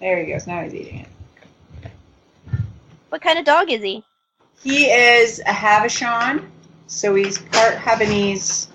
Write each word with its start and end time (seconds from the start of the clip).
There 0.00 0.18
he 0.18 0.32
goes. 0.32 0.46
Now 0.46 0.62
he's 0.62 0.74
eating 0.74 1.00
it. 1.00 1.08
What 3.10 3.20
kind 3.22 3.38
of 3.38 3.44
dog 3.44 3.70
is 3.70 3.82
he? 3.82 4.04
He 4.62 4.86
is 4.86 5.40
a 5.40 5.52
Havishon, 5.52 6.46
so 6.86 7.14
he's 7.14 7.38
part 7.38 7.74
Havanese, 7.76 8.68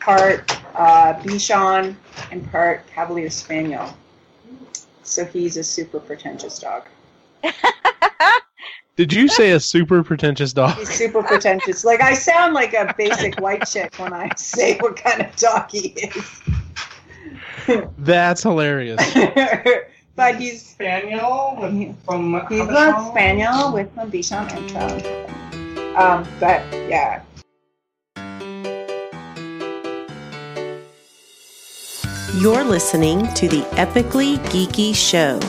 part 0.00 0.50
uh, 0.74 1.14
Bichon, 1.14 1.96
and 2.30 2.50
part 2.50 2.86
Cavalier 2.88 3.30
Spaniel. 3.30 3.94
So 5.02 5.24
he's 5.24 5.56
a 5.56 5.64
super 5.64 6.00
pretentious 6.00 6.58
dog. 6.58 6.84
Did 8.96 9.12
you 9.12 9.28
say 9.28 9.52
a 9.52 9.60
super 9.60 10.02
pretentious 10.02 10.52
dog? 10.52 10.76
He's 10.76 10.90
super 10.90 11.22
pretentious. 11.22 11.84
Like 11.84 12.00
I 12.00 12.14
sound 12.14 12.52
like 12.52 12.74
a 12.74 12.94
basic 12.98 13.40
white 13.40 13.66
chick 13.66 13.94
when 13.96 14.12
I 14.12 14.30
say 14.36 14.76
what 14.78 14.96
kind 14.96 15.22
of 15.22 15.34
dog 15.36 15.70
he 15.70 15.88
is. 15.88 16.42
That's 17.98 18.42
hilarious. 18.42 19.00
but 20.18 20.34
he's 20.34 20.66
Spaniel 20.66 21.56
with, 21.62 21.94
from 22.04 22.34
he's 22.50 22.66
a 22.66 23.06
spaniel 23.08 23.72
with 23.72 23.86
a 23.96 24.04
Bichon 24.04 24.50
intro. 24.58 24.90
Um, 25.94 26.26
but 26.40 26.60
yeah, 26.90 27.22
You're 32.34 32.62
listening 32.62 33.26
to 33.34 33.48
the 33.48 33.62
Epically 33.78 34.38
Geeky 34.50 34.94
Show, 34.94 35.40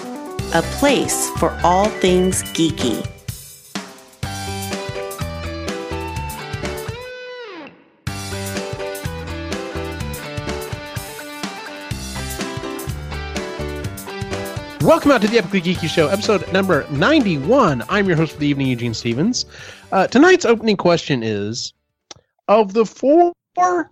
a 0.53 0.61
place 0.79 1.29
for 1.37 1.51
all 1.63 1.89
things 2.01 2.41
geeky. 2.53 3.05
Welcome 14.89 15.11
out 15.11 15.21
to 15.21 15.27
the 15.27 15.37
Epically 15.37 15.61
Geeky 15.61 15.87
Show, 15.87 16.07
episode 16.07 16.51
number 16.51 16.83
91. 16.89 17.83
I'm 17.89 18.07
your 18.07 18.17
host 18.17 18.33
for 18.33 18.39
the 18.39 18.47
evening, 18.47 18.65
Eugene 18.65 18.95
Stevens. 18.95 19.45
Uh, 19.91 20.07
tonight's 20.07 20.45
opening 20.45 20.77
question 20.77 21.21
is 21.21 21.73
Of 22.47 22.73
the 22.73 22.87
four 22.87 23.33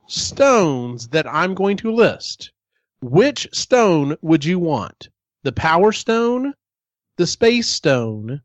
stones 0.07 1.09
that 1.09 1.31
I'm 1.31 1.53
going 1.53 1.77
to 1.77 1.91
list, 1.91 2.51
which 3.01 3.47
stone 3.53 4.17
would 4.23 4.43
you 4.43 4.57
want? 4.57 5.09
The 5.43 5.51
Power 5.51 5.91
Stone, 5.91 6.55
the 7.17 7.27
Space 7.27 7.67
Stone, 7.67 8.41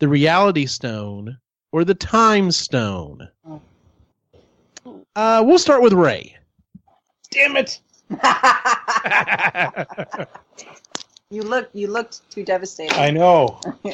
the 0.00 0.08
Reality 0.08 0.66
Stone, 0.66 1.38
or 1.70 1.84
the 1.84 1.94
Time 1.94 2.50
Stone? 2.50 3.28
Uh, 5.14 5.44
we'll 5.46 5.56
start 5.56 5.82
with 5.82 5.92
Ray. 5.92 6.36
Damn 7.30 7.58
it! 7.58 7.78
you 11.32 11.42
look 11.42 11.68
you 11.72 11.88
looked 11.88 12.28
too 12.30 12.44
devastated. 12.44 12.96
I 12.98 13.10
know. 13.10 13.60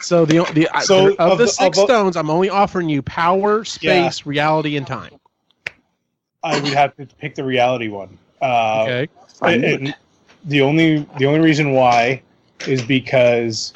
So 0.00 0.24
the 0.24 0.44
the 0.54 0.68
So, 0.82 1.12
of, 1.14 1.20
of 1.20 1.38
the 1.38 1.44
the- 1.44 1.50
six 1.50 1.78
of 1.78 1.84
stones, 1.84 2.16
I'm 2.16 2.30
only 2.30 2.48
offering 2.50 2.88
you 2.88 3.02
power, 3.02 3.64
space, 3.64 4.26
reality, 4.26 4.76
and 4.76 4.86
time. 4.86 5.12
I 6.42 6.60
would 6.60 6.72
have 6.74 6.94
to 6.96 7.06
pick 7.06 7.34
the 7.34 7.44
reality 7.44 7.88
one. 7.88 8.18
Uh, 8.40 8.82
Okay. 8.84 9.08
and- 9.42 9.64
and 9.64 9.94
the 10.44 10.62
only 10.62 11.06
the 11.18 11.26
only 11.26 11.40
reason 11.40 11.72
why 11.72 12.22
is 12.66 12.82
because 12.82 13.72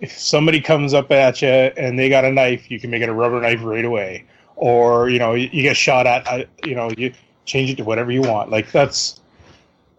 if 0.00 0.12
somebody 0.16 0.60
comes 0.60 0.94
up 0.94 1.10
at 1.10 1.42
you 1.42 1.48
and 1.48 1.98
they 1.98 2.08
got 2.08 2.24
a 2.24 2.30
knife, 2.30 2.70
you 2.70 2.78
can 2.78 2.90
make 2.90 3.02
it 3.02 3.08
a 3.08 3.12
rubber 3.14 3.40
knife 3.40 3.60
right 3.62 3.84
away. 3.84 4.24
Or 4.56 5.08
you 5.08 5.18
know, 5.18 5.34
you, 5.34 5.48
you 5.52 5.62
get 5.62 5.76
shot 5.76 6.06
at. 6.06 6.26
I, 6.28 6.46
you 6.64 6.74
know, 6.74 6.90
you 6.96 7.12
change 7.44 7.70
it 7.70 7.76
to 7.78 7.84
whatever 7.84 8.12
you 8.12 8.22
want. 8.22 8.50
Like 8.50 8.70
that's. 8.70 9.20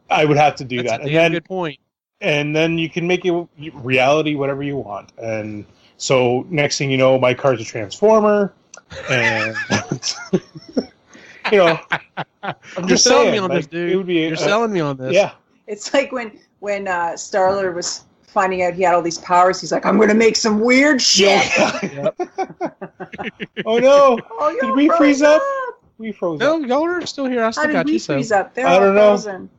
I 0.10 0.26
would 0.26 0.38
have 0.38 0.56
to 0.56 0.64
do 0.64 0.78
That's 0.78 0.90
that, 0.90 1.00
a 1.02 1.04
and 1.04 1.12
damn 1.12 1.22
then 1.24 1.32
good 1.34 1.46
point. 1.46 1.80
and 2.22 2.56
then 2.56 2.78
you 2.78 2.90
can 2.90 3.08
make 3.08 3.26
it 3.26 3.48
reality 3.74 4.36
whatever 4.36 4.64
you 4.64 4.78
want. 4.78 5.12
And 5.18 5.66
so 5.98 6.46
next 6.50 6.78
thing 6.78 6.90
you 6.92 6.98
know, 6.98 7.20
my 7.20 7.34
car's 7.34 7.62
a 7.62 7.66
transformer, 7.66 8.54
and 9.10 9.56
you 11.52 11.58
know, 11.58 11.80
I'm 12.44 12.56
You're 12.78 12.88
just 12.88 13.04
selling 13.04 13.32
me 13.32 13.38
on 13.38 13.50
like, 13.50 13.60
this, 13.60 13.68
dude. 13.68 13.92
It 13.92 13.96
would 13.98 14.08
be, 14.08 14.16
You're 14.16 14.34
uh, 14.34 14.38
selling 14.38 14.72
me 14.74 14.80
on 14.80 14.98
this. 14.98 15.14
Yeah, 15.14 15.32
It's 15.68 15.94
like 15.94 16.12
when 16.12 16.40
when 16.60 16.88
uh, 16.88 17.16
Star-Lord 17.18 17.76
was 17.76 18.04
finding 18.24 18.64
out 18.64 18.74
he 18.74 18.84
had 18.84 18.94
all 18.94 19.02
these 19.02 19.18
powers. 19.20 19.60
He's 19.62 19.72
like, 19.72 19.86
I'm 19.86 19.98
going 19.98 20.10
to 20.10 20.16
make 20.16 20.36
some 20.36 20.60
weird 20.60 21.02
shit. 21.02 21.42
oh 23.66 23.78
no, 23.80 24.18
oh, 24.40 24.52
did 24.60 24.64
you're 24.64 24.76
we 24.76 24.88
freeze 24.90 25.20
frozen 25.20 25.26
up? 25.28 25.42
We 25.98 26.12
froze 26.12 26.40
No, 26.40 26.62
up. 26.62 26.68
y'all 26.70 26.86
are 26.86 27.06
still 27.06 27.26
here. 27.26 27.42
I 27.42 27.46
How 27.46 27.52
still 27.52 27.68
did 27.68 27.74
got 27.74 27.86
we 27.88 27.94
you. 27.94 28.00
So. 28.00 28.14
freeze 28.16 28.32
up? 28.32 28.54
They're 28.54 28.68
I 28.68 28.74
all 28.76 28.80
don't 28.80 28.96
know. 28.96 29.50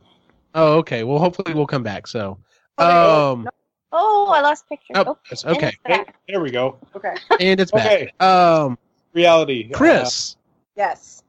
Frozen. 0.53 0.73
Oh, 0.73 0.77
okay. 0.79 1.03
Well, 1.03 1.19
hopefully 1.19 1.53
we'll 1.53 1.67
come 1.67 1.83
back. 1.83 2.07
So, 2.07 2.37
Okay. 2.79 2.91
um, 2.91 3.47
Oh, 3.91 4.27
I 4.31 4.41
lost 4.41 4.69
picture. 4.69 4.93
oh, 4.95 5.17
Oh, 5.45 5.51
okay, 5.51 5.75
it's 5.85 6.05
There, 6.27 6.41
we 6.41 6.51
go. 6.51 6.77
Okay. 6.95 7.15
and 7.39 7.59
it's 7.59 7.71
back. 7.71 7.87
Okay, 7.87 8.11
Um, 8.19 8.77
reality. 9.13 9.69
Chris, 9.69 10.35
Yes. 10.75 11.23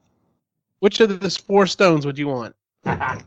which 0.80 1.00
of 1.00 1.20
the 1.20 1.30
four 1.30 1.66
stones 1.66 2.04
would 2.04 2.19
you 2.19 2.28
want? 2.28 2.54
I 2.84 3.19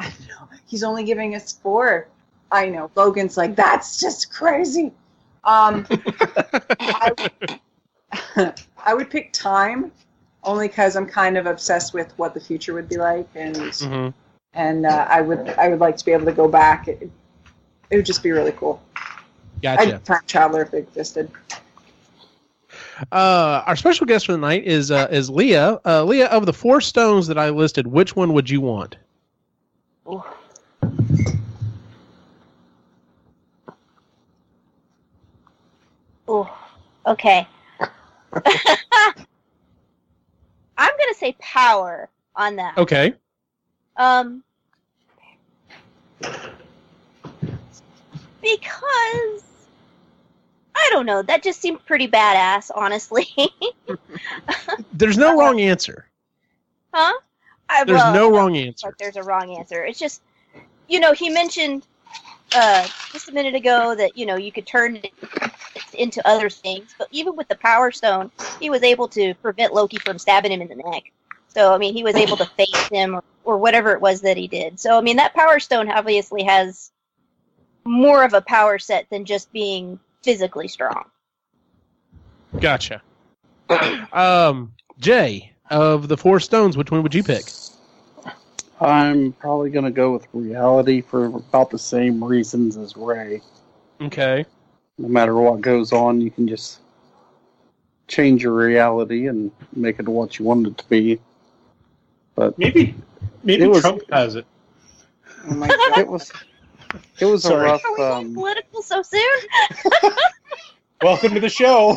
know. 0.00 0.48
He's 0.66 0.82
only 0.82 1.04
giving 1.04 1.36
us 1.36 1.52
four. 1.52 2.08
I 2.50 2.68
know. 2.68 2.90
Logan's 2.96 3.36
like, 3.36 3.54
that's 3.54 4.00
just 4.00 4.32
crazy. 4.32 4.92
Um, 5.44 5.86
I, 6.80 7.12
I 8.84 8.94
would 8.94 9.08
pick 9.08 9.32
time, 9.32 9.92
only 10.42 10.66
because 10.66 10.96
I'm 10.96 11.06
kind 11.06 11.38
of 11.38 11.46
obsessed 11.46 11.94
with 11.94 12.12
what 12.18 12.34
the 12.34 12.40
future 12.40 12.74
would 12.74 12.88
be 12.88 12.96
like, 12.96 13.28
and 13.36 13.56
hmm 13.76 14.08
and 14.54 14.86
uh, 14.86 15.06
I 15.08 15.20
would 15.20 15.48
I 15.50 15.68
would 15.68 15.80
like 15.80 15.96
to 15.96 16.04
be 16.04 16.12
able 16.12 16.26
to 16.26 16.32
go 16.32 16.48
back. 16.48 16.88
It, 16.88 17.10
it 17.90 17.96
would 17.96 18.06
just 18.06 18.22
be 18.22 18.30
really 18.30 18.52
cool. 18.52 18.82
Gotcha. 19.62 19.96
I'd 19.96 20.04
time 20.04 20.20
traveler 20.26 20.62
if 20.62 20.74
it 20.74 20.78
existed. 20.78 21.30
Uh, 23.12 23.62
our 23.66 23.76
special 23.76 24.06
guest 24.06 24.26
for 24.26 24.32
the 24.32 24.38
night 24.38 24.64
is 24.64 24.90
uh, 24.90 25.08
is 25.10 25.30
Leah. 25.30 25.80
Uh, 25.84 26.04
Leah, 26.04 26.26
of 26.26 26.46
the 26.46 26.52
four 26.52 26.80
stones 26.80 27.26
that 27.26 27.38
I 27.38 27.50
listed, 27.50 27.86
which 27.86 28.16
one 28.16 28.32
would 28.32 28.48
you 28.48 28.60
want? 28.60 28.96
Ooh, 36.28 36.48
okay. 37.06 37.46
I'm 40.76 40.92
gonna 40.98 41.14
say 41.14 41.36
power 41.38 42.08
on 42.36 42.56
that. 42.56 42.76
Okay. 42.78 43.14
Um, 43.96 44.42
because 48.42 49.44
I 50.74 50.88
don't 50.90 51.06
know. 51.06 51.22
That 51.22 51.42
just 51.42 51.60
seemed 51.60 51.84
pretty 51.86 52.08
badass, 52.08 52.70
honestly. 52.74 53.28
There's 54.92 55.16
no 55.16 55.36
wrong 55.36 55.60
answer. 55.60 56.06
huh? 56.92 57.12
I, 57.68 57.84
There's 57.84 57.98
well, 57.98 58.14
no 58.14 58.30
wrong 58.30 58.56
answer. 58.56 58.88
like 58.88 58.98
there's 58.98 59.16
a 59.16 59.22
wrong 59.22 59.56
answer. 59.56 59.84
It's 59.84 59.98
just, 59.98 60.20
you 60.86 61.00
know, 61.00 61.12
he 61.12 61.30
mentioned 61.30 61.86
uh, 62.54 62.86
just 63.12 63.28
a 63.28 63.32
minute 63.32 63.54
ago 63.54 63.94
that 63.94 64.16
you 64.16 64.26
know 64.26 64.36
you 64.36 64.52
could 64.52 64.66
turn 64.66 64.96
it 64.96 65.12
into 65.94 66.26
other 66.28 66.50
things, 66.50 66.94
but 66.98 67.08
even 67.10 67.34
with 67.36 67.48
the 67.48 67.56
Power 67.56 67.90
Stone, 67.90 68.30
he 68.60 68.70
was 68.70 68.82
able 68.82 69.08
to 69.08 69.34
prevent 69.34 69.72
Loki 69.72 69.98
from 69.98 70.18
stabbing 70.18 70.52
him 70.52 70.60
in 70.60 70.68
the 70.68 70.76
neck. 70.76 71.10
So 71.54 71.72
I 71.72 71.78
mean, 71.78 71.94
he 71.94 72.02
was 72.02 72.16
able 72.16 72.36
to 72.36 72.46
face 72.46 72.88
him 72.88 73.16
or, 73.16 73.24
or 73.44 73.58
whatever 73.58 73.92
it 73.92 74.00
was 74.00 74.20
that 74.22 74.36
he 74.36 74.48
did. 74.48 74.78
So 74.80 74.98
I 74.98 75.00
mean, 75.00 75.16
that 75.16 75.34
Power 75.34 75.60
Stone 75.60 75.90
obviously 75.90 76.42
has 76.44 76.90
more 77.84 78.24
of 78.24 78.32
a 78.34 78.40
power 78.40 78.78
set 78.78 79.08
than 79.10 79.24
just 79.24 79.52
being 79.52 79.98
physically 80.22 80.68
strong. 80.68 81.04
Gotcha. 82.60 83.02
um, 84.12 84.72
Jay, 84.98 85.52
of 85.70 86.08
the 86.08 86.16
four 86.16 86.40
stones, 86.40 86.76
which 86.76 86.90
one 86.90 87.02
would 87.02 87.14
you 87.14 87.22
pick? 87.22 87.44
I'm 88.80 89.32
probably 89.32 89.70
going 89.70 89.84
to 89.84 89.90
go 89.90 90.12
with 90.12 90.26
reality 90.32 91.00
for 91.00 91.26
about 91.26 91.70
the 91.70 91.78
same 91.78 92.22
reasons 92.22 92.76
as 92.76 92.96
Ray. 92.96 93.40
Okay. 94.00 94.44
No 94.98 95.08
matter 95.08 95.34
what 95.34 95.60
goes 95.60 95.92
on, 95.92 96.20
you 96.20 96.30
can 96.30 96.46
just 96.48 96.80
change 98.08 98.42
your 98.42 98.54
reality 98.54 99.28
and 99.28 99.50
make 99.74 99.98
it 99.98 100.08
what 100.08 100.38
you 100.38 100.44
want 100.44 100.66
it 100.66 100.78
to 100.78 100.84
be. 100.88 101.20
But 102.34 102.58
Maybe 102.58 102.94
maybe 103.42 103.66
was- 103.66 103.80
Trump 103.82 104.02
has 104.10 104.34
it. 104.36 104.46
Oh 105.46 105.54
my 105.54 105.68
god. 105.68 105.98
it 105.98 106.08
was 106.08 106.32
it 107.20 107.24
was 107.26 107.44
a 107.46 107.56
rough. 107.56 107.84
Are 107.84 107.92
we 107.92 107.96
going 107.98 108.26
Um, 108.28 108.34
political 108.34 108.82
so 108.82 109.02
soon? 109.02 109.38
Welcome 111.02 111.34
to 111.34 111.40
the 111.40 111.48
show. 111.48 111.96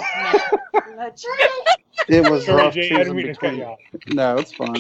it 2.08 2.30
was 2.30 2.46
Sorry, 2.46 2.62
rough 2.64 2.74
Jay, 2.74 2.90
choosing 2.90 3.16
mean 3.16 3.28
to 3.28 3.36
cut 3.36 3.56
you 3.56 3.76
between. 3.92 4.16
No, 4.16 4.38
it's 4.38 4.52
fine. 4.52 4.76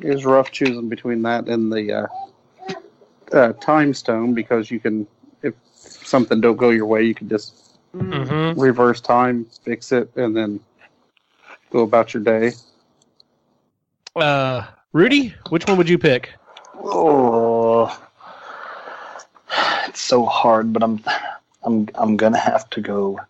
It 0.00 0.08
was 0.14 0.24
rough 0.24 0.50
choosing 0.50 0.88
between 0.88 1.22
that 1.22 1.46
and 1.48 1.72
the 1.72 1.92
uh, 1.92 2.06
uh, 3.36 3.52
time 3.54 3.94
stone 3.94 4.34
because 4.34 4.70
you 4.70 4.80
can, 4.80 5.06
if 5.42 5.54
something 5.74 6.40
don't 6.40 6.56
go 6.56 6.70
your 6.70 6.86
way, 6.86 7.02
you 7.04 7.14
can 7.14 7.28
just 7.28 7.58
Mm. 7.94 8.26
Mm-hmm. 8.26 8.58
reverse 8.58 9.02
time, 9.02 9.44
fix 9.64 9.92
it, 9.92 10.10
and 10.16 10.34
then 10.34 10.58
go 11.70 11.80
about 11.80 12.14
your 12.14 12.22
day. 12.22 12.52
Uh, 14.14 14.66
Rudy, 14.92 15.34
which 15.48 15.66
one 15.66 15.78
would 15.78 15.88
you 15.88 15.98
pick? 15.98 16.30
Oh, 16.74 17.86
it's 19.88 20.00
so 20.00 20.24
hard, 20.26 20.72
but 20.72 20.82
I'm 20.82 21.02
I'm 21.62 21.88
I'm 21.94 22.16
gonna 22.16 22.38
have 22.38 22.68
to 22.70 22.80
go. 22.80 23.20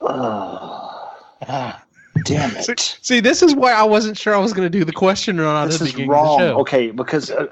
Uh, 0.00 0.92
Ah, 1.48 1.84
damn 2.26 2.56
it! 2.56 2.98
See, 3.00 3.20
this 3.20 3.42
is 3.42 3.54
why 3.54 3.72
I 3.72 3.84
wasn't 3.84 4.18
sure 4.18 4.34
I 4.34 4.38
was 4.38 4.52
going 4.52 4.66
to 4.66 4.78
do 4.78 4.84
the 4.84 4.92
question 4.92 5.38
or 5.38 5.44
not 5.44 5.66
this 5.66 5.80
is 5.80 5.92
beginning 5.92 6.10
wrong. 6.10 6.34
of 6.34 6.38
the 6.38 6.52
show. 6.52 6.60
Okay, 6.60 6.90
because 6.90 7.30
uh, 7.30 7.46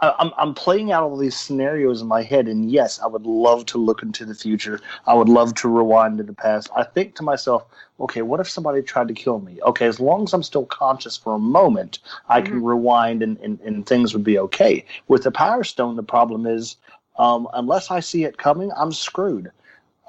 I'm 0.00 0.32
I'm 0.36 0.54
playing 0.54 0.90
out 0.92 1.04
all 1.04 1.16
these 1.16 1.38
scenarios 1.38 2.00
in 2.00 2.08
my 2.08 2.22
head, 2.22 2.48
and 2.48 2.70
yes, 2.70 3.00
I 3.00 3.06
would 3.06 3.26
love 3.26 3.66
to 3.66 3.78
look 3.78 4.02
into 4.02 4.24
the 4.24 4.34
future. 4.34 4.80
I 5.06 5.14
would 5.14 5.28
love 5.28 5.54
to 5.56 5.68
rewind 5.68 6.18
to 6.18 6.24
the 6.24 6.32
past. 6.32 6.70
I 6.76 6.84
think 6.84 7.14
to 7.16 7.22
myself, 7.22 7.64
okay, 8.00 8.22
what 8.22 8.40
if 8.40 8.48
somebody 8.48 8.82
tried 8.82 9.08
to 9.08 9.14
kill 9.14 9.40
me? 9.40 9.60
Okay, 9.62 9.86
as 9.86 10.00
long 10.00 10.24
as 10.24 10.32
I'm 10.32 10.42
still 10.42 10.66
conscious 10.66 11.16
for 11.16 11.34
a 11.34 11.38
moment, 11.38 11.98
I 12.28 12.40
can 12.40 12.62
rewind, 12.62 13.22
and, 13.22 13.38
and 13.38 13.60
and 13.60 13.86
things 13.86 14.12
would 14.12 14.24
be 14.24 14.38
okay. 14.38 14.84
With 15.08 15.24
the 15.24 15.30
Power 15.30 15.64
Stone, 15.64 15.96
the 15.96 16.02
problem 16.02 16.46
is, 16.46 16.76
um, 17.18 17.48
unless 17.52 17.90
I 17.90 18.00
see 18.00 18.24
it 18.24 18.38
coming, 18.38 18.72
I'm 18.76 18.92
screwed. 18.92 19.52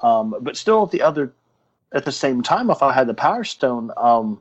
Um, 0.02 0.34
but 0.40 0.56
still, 0.56 0.82
at 0.82 0.90
the 0.90 1.02
other, 1.02 1.32
at 1.94 2.04
the 2.04 2.12
same 2.12 2.42
time, 2.42 2.70
if 2.70 2.82
I 2.82 2.92
had 2.92 3.06
the 3.06 3.14
Power 3.14 3.44
Stone, 3.44 3.92
um, 3.96 4.40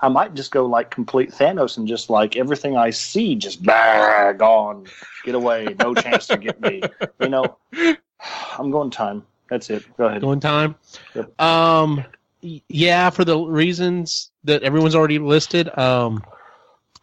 I 0.00 0.08
might 0.08 0.34
just 0.34 0.50
go 0.50 0.66
like 0.66 0.90
complete 0.90 1.30
Thanos 1.30 1.76
and 1.76 1.86
just 1.86 2.10
like 2.10 2.34
everything 2.36 2.76
I 2.76 2.90
see, 2.90 3.36
just 3.36 3.62
bah, 3.62 4.32
gone, 4.32 4.86
get 5.22 5.34
away, 5.34 5.76
no 5.78 5.94
chance 5.94 6.26
to 6.28 6.38
get 6.38 6.60
me. 6.60 6.82
You 7.20 7.28
know, 7.28 7.58
I'm 8.58 8.70
going 8.70 8.90
time. 8.90 9.24
That's 9.50 9.68
it. 9.70 9.84
Go 9.96 10.06
ahead. 10.06 10.22
Going 10.22 10.40
time. 10.40 10.74
Yep. 11.14 11.40
Um, 11.40 12.04
yeah, 12.40 13.10
for 13.10 13.24
the 13.24 13.38
reasons 13.38 14.30
that 14.44 14.62
everyone's 14.62 14.94
already 14.94 15.18
listed. 15.18 15.76
Um, 15.78 16.24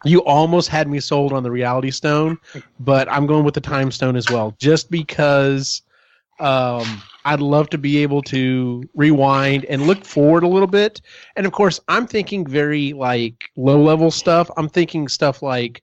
you 0.04 0.18
almost 0.24 0.68
had 0.68 0.88
me 0.88 0.98
sold 0.98 1.32
on 1.32 1.44
the 1.44 1.50
Reality 1.50 1.92
Stone, 1.92 2.38
but 2.80 3.10
I'm 3.10 3.26
going 3.26 3.44
with 3.44 3.54
the 3.54 3.60
Time 3.60 3.92
Stone 3.92 4.16
as 4.16 4.28
well, 4.28 4.54
just 4.58 4.90
because. 4.90 5.82
Um, 6.40 7.02
I'd 7.24 7.40
love 7.40 7.70
to 7.70 7.78
be 7.78 7.98
able 7.98 8.22
to 8.22 8.88
rewind 8.94 9.64
and 9.66 9.86
look 9.86 10.04
forward 10.04 10.42
a 10.42 10.48
little 10.48 10.66
bit. 10.66 11.00
And 11.36 11.46
of 11.46 11.52
course, 11.52 11.80
I'm 11.88 12.06
thinking 12.06 12.46
very 12.46 12.92
like 12.92 13.44
low 13.56 13.80
level 13.80 14.10
stuff. 14.10 14.50
I'm 14.56 14.68
thinking 14.68 15.08
stuff 15.08 15.42
like, 15.42 15.82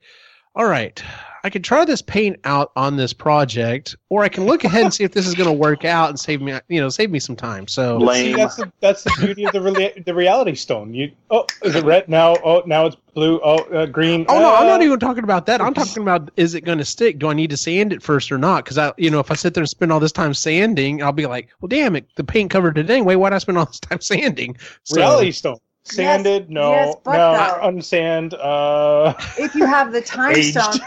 all 0.54 0.66
right, 0.66 1.02
I 1.42 1.50
could 1.50 1.64
try 1.64 1.84
this 1.84 2.02
paint 2.02 2.38
out 2.44 2.72
on 2.76 2.96
this 2.96 3.12
project, 3.12 3.96
or 4.08 4.22
I 4.22 4.28
can 4.28 4.44
look 4.44 4.64
ahead 4.64 4.82
and 4.82 4.92
see 4.92 5.04
if 5.04 5.12
this 5.12 5.26
is 5.26 5.34
going 5.34 5.48
to 5.48 5.52
work 5.54 5.84
out 5.84 6.10
and 6.10 6.20
save 6.20 6.40
me, 6.40 6.58
you 6.68 6.80
know, 6.80 6.88
save 6.88 7.10
me 7.10 7.18
some 7.18 7.36
time. 7.36 7.66
So 7.66 7.98
see, 8.12 8.34
that's 8.34 8.56
the 8.56 8.70
that's 8.80 9.04
the 9.04 9.12
beauty 9.18 9.44
of 9.44 9.52
the 9.52 9.60
rea- 9.60 10.02
the 10.04 10.14
reality 10.14 10.54
stone. 10.54 10.92
You 10.92 11.12
oh, 11.30 11.46
is 11.62 11.74
it 11.74 11.84
red 11.84 12.08
now? 12.08 12.36
Oh, 12.44 12.62
now 12.66 12.86
it's 12.86 12.96
blue. 13.14 13.40
Oh, 13.42 13.58
uh, 13.72 13.86
green. 13.86 14.26
Oh 14.28 14.38
no, 14.38 14.54
I'm 14.54 14.66
not 14.66 14.80
Uh, 14.80 14.84
even 14.84 14.98
talking 15.00 15.24
about 15.24 15.46
that. 15.46 15.60
I'm 15.60 15.74
talking 15.74 16.02
about 16.02 16.30
is 16.36 16.54
it 16.54 16.62
going 16.62 16.78
to 16.78 16.84
stick? 16.84 17.18
Do 17.18 17.28
I 17.28 17.34
need 17.34 17.50
to 17.50 17.56
sand 17.56 17.92
it 17.92 18.02
first 18.02 18.30
or 18.30 18.38
not? 18.38 18.64
Because 18.64 18.78
I, 18.78 18.92
you 18.96 19.10
know, 19.10 19.20
if 19.20 19.30
I 19.30 19.34
sit 19.34 19.54
there 19.54 19.62
and 19.62 19.68
spend 19.68 19.92
all 19.92 20.00
this 20.00 20.12
time 20.12 20.34
sanding, 20.34 21.02
I'll 21.02 21.12
be 21.12 21.26
like, 21.26 21.48
well, 21.60 21.68
damn 21.68 21.96
it, 21.96 22.06
the 22.16 22.24
paint 22.24 22.50
covered 22.50 22.78
it 22.78 22.90
anyway. 22.90 23.14
Why'd 23.14 23.32
I 23.32 23.38
spend 23.38 23.58
all 23.58 23.66
this 23.66 23.80
time 23.80 24.00
sanding? 24.00 24.56
So, 24.84 24.96
reality 24.96 25.32
stone. 25.32 25.58
Sanded? 25.90 26.50
no, 26.50 26.70
yes, 26.72 26.94
no. 27.06 27.12
though. 27.12 27.60
Unsand. 27.68 28.34
Uh, 28.34 29.14
If 29.38 29.54
you 29.54 29.66
have 29.66 29.92
the 29.92 30.00
time 30.16 30.36
Aged. 30.36 30.60
stone, 30.60 30.80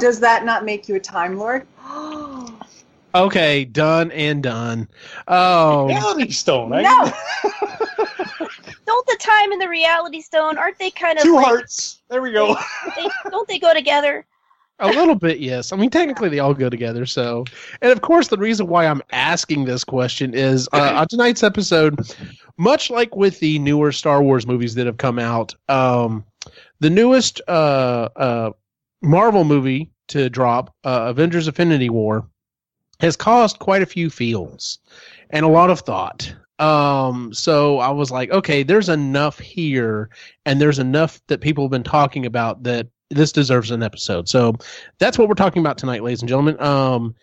does 0.00 0.20
that 0.20 0.44
not 0.44 0.64
make 0.64 0.88
you 0.88 0.96
a 0.96 1.00
time 1.00 1.36
lord? 1.38 1.66
Okay, 3.14 3.64
done 3.64 4.12
and 4.12 4.42
done. 4.42 4.86
Oh, 5.26 5.86
reality 5.88 6.30
stone. 6.30 6.74
I- 6.74 6.82
no. 6.82 7.04
Don't 8.86 9.06
the 9.06 9.16
time 9.18 9.50
and 9.50 9.60
the 9.60 9.68
reality 9.68 10.20
stone 10.20 10.58
aren't 10.58 10.78
they 10.78 10.90
kind 10.90 11.18
of 11.18 11.24
Two 11.24 11.34
like, 11.36 11.46
hearts. 11.46 12.02
There 12.10 12.20
we 12.22 12.32
go. 12.32 12.56
They, 12.96 13.08
don't 13.30 13.48
they 13.48 13.58
go 13.58 13.74
together? 13.74 14.24
A 14.80 14.88
little 14.88 15.14
bit, 15.14 15.40
yes. 15.40 15.72
I 15.72 15.76
mean, 15.76 15.90
technically, 15.90 16.28
they 16.28 16.38
all 16.38 16.54
go 16.54 16.68
together. 16.70 17.06
So, 17.06 17.44
and 17.82 17.90
of 17.90 18.00
course, 18.00 18.28
the 18.28 18.36
reason 18.36 18.66
why 18.66 18.86
I'm 18.86 19.02
asking 19.10 19.64
this 19.64 19.84
question 19.84 20.34
is 20.34 20.68
uh, 20.72 20.92
on 20.94 21.08
tonight's 21.08 21.42
episode, 21.42 21.98
much 22.56 22.90
like 22.90 23.16
with 23.16 23.40
the 23.40 23.58
newer 23.58 23.92
Star 23.92 24.22
Wars 24.22 24.46
movies 24.46 24.74
that 24.76 24.86
have 24.86 24.98
come 24.98 25.18
out, 25.18 25.54
um, 25.68 26.24
the 26.80 26.90
newest 26.90 27.40
uh, 27.48 28.08
uh, 28.16 28.50
Marvel 29.02 29.44
movie 29.44 29.90
to 30.08 30.30
drop, 30.30 30.74
uh, 30.84 31.06
Avengers: 31.08 31.48
Infinity 31.48 31.90
War, 31.90 32.28
has 33.00 33.16
caused 33.16 33.58
quite 33.58 33.82
a 33.82 33.86
few 33.86 34.10
feels 34.10 34.78
and 35.30 35.44
a 35.44 35.48
lot 35.48 35.70
of 35.70 35.80
thought. 35.80 36.34
Um, 36.58 37.32
so 37.32 37.78
I 37.78 37.90
was 37.90 38.10
like, 38.10 38.30
okay, 38.30 38.64
there's 38.64 38.88
enough 38.88 39.38
here, 39.38 40.10
and 40.44 40.60
there's 40.60 40.80
enough 40.80 41.20
that 41.28 41.40
people 41.40 41.64
have 41.64 41.70
been 41.70 41.84
talking 41.84 42.26
about 42.26 42.64
that 42.64 42.88
this 43.10 43.32
deserves 43.32 43.70
an 43.70 43.82
episode. 43.82 44.28
So 44.28 44.54
that's 44.98 45.18
what 45.18 45.28
we're 45.28 45.34
talking 45.34 45.60
about 45.60 45.78
tonight, 45.78 46.02
ladies 46.02 46.20
and 46.20 46.28
gentlemen. 46.28 46.60
Um, 46.60 47.14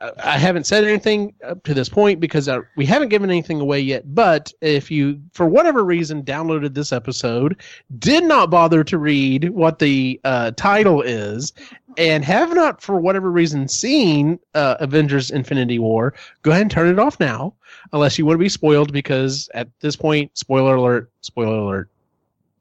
I 0.00 0.12
I 0.18 0.38
haven't 0.38 0.66
said 0.66 0.84
anything 0.84 1.34
up 1.42 1.62
to 1.64 1.74
this 1.74 1.88
point 1.88 2.20
because 2.20 2.48
uh, 2.48 2.60
we 2.76 2.84
haven't 2.84 3.08
given 3.08 3.30
anything 3.30 3.60
away 3.60 3.80
yet. 3.80 4.14
But 4.14 4.52
if 4.60 4.90
you, 4.90 5.20
for 5.32 5.46
whatever 5.46 5.84
reason, 5.84 6.22
downloaded 6.22 6.74
this 6.74 6.92
episode, 6.92 7.56
did 7.98 8.24
not 8.24 8.50
bother 8.50 8.84
to 8.84 8.98
read 8.98 9.50
what 9.50 9.78
the 9.78 10.20
uh, 10.24 10.50
title 10.52 11.00
is, 11.00 11.52
and 11.96 12.24
have 12.24 12.54
not, 12.54 12.82
for 12.82 13.00
whatever 13.00 13.30
reason, 13.30 13.68
seen 13.68 14.38
uh, 14.54 14.76
Avengers: 14.80 15.30
Infinity 15.30 15.78
War, 15.78 16.12
go 16.42 16.50
ahead 16.50 16.62
and 16.62 16.70
turn 16.70 16.88
it 16.88 16.98
off 16.98 17.18
now, 17.18 17.54
unless 17.92 18.18
you 18.18 18.26
want 18.26 18.34
to 18.34 18.38
be 18.38 18.48
spoiled. 18.50 18.92
Because 18.92 19.48
at 19.54 19.68
this 19.80 19.96
point, 19.96 20.36
spoiler 20.36 20.76
alert, 20.76 21.10
spoiler 21.22 21.56
alert, 21.56 21.88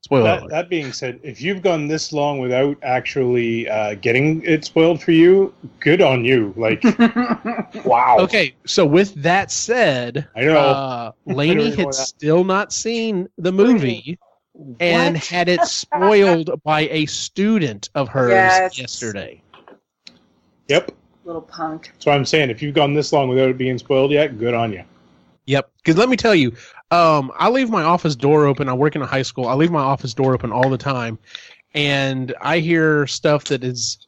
spoiler 0.05 0.23
That, 0.23 0.39
alert. 0.41 0.49
that 0.51 0.69
being 0.69 0.93
said, 0.93 1.19
if 1.23 1.41
you've 1.41 1.61
gone 1.61 1.87
this 1.87 2.13
long 2.13 2.39
without 2.39 2.77
actually 2.83 3.67
uh, 3.67 3.95
getting 3.95 4.41
it 4.43 4.63
spoiled 4.63 5.01
for 5.01 5.11
you, 5.11 5.53
good 5.79 6.01
on 6.01 6.23
you. 6.23 6.53
Like, 6.55 6.83
wow. 7.85 8.17
Okay, 8.19 8.55
so 8.65 8.85
with 8.85 9.13
that 9.15 9.51
said, 9.51 10.27
I 10.35 10.41
know. 10.41 10.57
uh, 10.57 11.11
Lainey 11.25 11.55
Really 11.55 11.75
had 11.75 11.93
still 11.93 12.43
not 12.43 12.71
seen 12.71 13.27
the 13.37 13.51
movie 13.51 14.17
and 14.79 15.17
had 15.17 15.49
it 15.49 15.63
spoiled 15.63 16.61
by 16.63 16.81
a 16.91 17.05
student 17.07 17.89
of 17.95 18.07
hers 18.07 18.29
Yes. 18.29 18.79
yesterday. 18.79 19.41
Yep. 20.67 20.91
Little 21.25 21.41
punk. 21.41 21.91
So 21.99 22.11
I'm 22.11 22.25
saying, 22.25 22.51
if 22.51 22.61
you've 22.61 22.75
gone 22.75 22.93
this 22.93 23.11
long 23.11 23.27
without 23.27 23.49
it 23.49 23.57
being 23.57 23.77
spoiled 23.79 24.11
yet, 24.11 24.37
good 24.37 24.53
on 24.53 24.71
you. 24.71 24.83
Yep. 25.47 25.71
Because 25.77 25.97
let 25.97 26.09
me 26.09 26.15
tell 26.17 26.33
you, 26.35 26.53
um, 26.91 27.31
I 27.37 27.49
leave 27.49 27.69
my 27.69 27.83
office 27.83 28.15
door 28.15 28.45
open. 28.45 28.69
I 28.69 28.73
work 28.73 28.95
in 28.95 29.01
a 29.01 29.05
high 29.05 29.23
school. 29.23 29.47
I 29.47 29.53
leave 29.53 29.71
my 29.71 29.81
office 29.81 30.13
door 30.13 30.33
open 30.33 30.51
all 30.51 30.69
the 30.69 30.77
time, 30.77 31.17
and 31.73 32.33
I 32.41 32.59
hear 32.59 33.07
stuff 33.07 33.45
that 33.45 33.63
is 33.63 34.07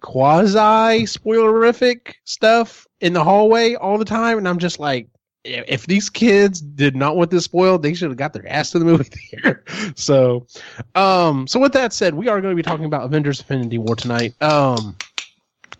quasi 0.00 1.04
spoilerific 1.06 2.14
stuff 2.24 2.86
in 3.00 3.12
the 3.12 3.24
hallway 3.24 3.74
all 3.74 3.98
the 3.98 4.04
time, 4.04 4.38
and 4.38 4.48
I'm 4.48 4.58
just 4.58 4.78
like, 4.78 5.08
if 5.44 5.86
these 5.86 6.08
kids 6.08 6.62
did 6.62 6.96
not 6.96 7.16
want 7.16 7.30
this 7.30 7.44
spoiled, 7.44 7.82
they 7.82 7.92
should 7.92 8.08
have 8.08 8.16
got 8.16 8.32
their 8.32 8.48
ass 8.48 8.70
to 8.70 8.78
the 8.78 8.84
movie 8.86 9.04
theater. 9.30 9.62
so, 9.94 10.46
um, 10.94 11.46
so 11.46 11.60
with 11.60 11.74
that 11.74 11.92
said, 11.92 12.14
we 12.14 12.28
are 12.28 12.40
going 12.40 12.52
to 12.52 12.56
be 12.56 12.62
talking 12.62 12.86
about 12.86 13.04
Avengers: 13.04 13.40
Infinity 13.40 13.78
War 13.78 13.96
tonight. 13.96 14.40
Um, 14.42 14.96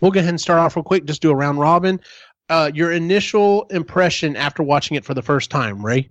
we'll 0.00 0.10
go 0.10 0.20
ahead 0.20 0.30
and 0.30 0.40
start 0.40 0.58
off 0.58 0.76
real 0.76 0.82
quick. 0.82 1.06
Just 1.06 1.22
do 1.22 1.30
a 1.30 1.34
round 1.34 1.58
robin 1.58 2.00
uh, 2.48 2.70
your 2.74 2.92
initial 2.92 3.64
impression 3.70 4.36
after 4.36 4.62
watching 4.62 4.96
it 4.96 5.04
for 5.04 5.14
the 5.14 5.22
first 5.22 5.50
time, 5.50 5.84
Ray? 5.84 6.10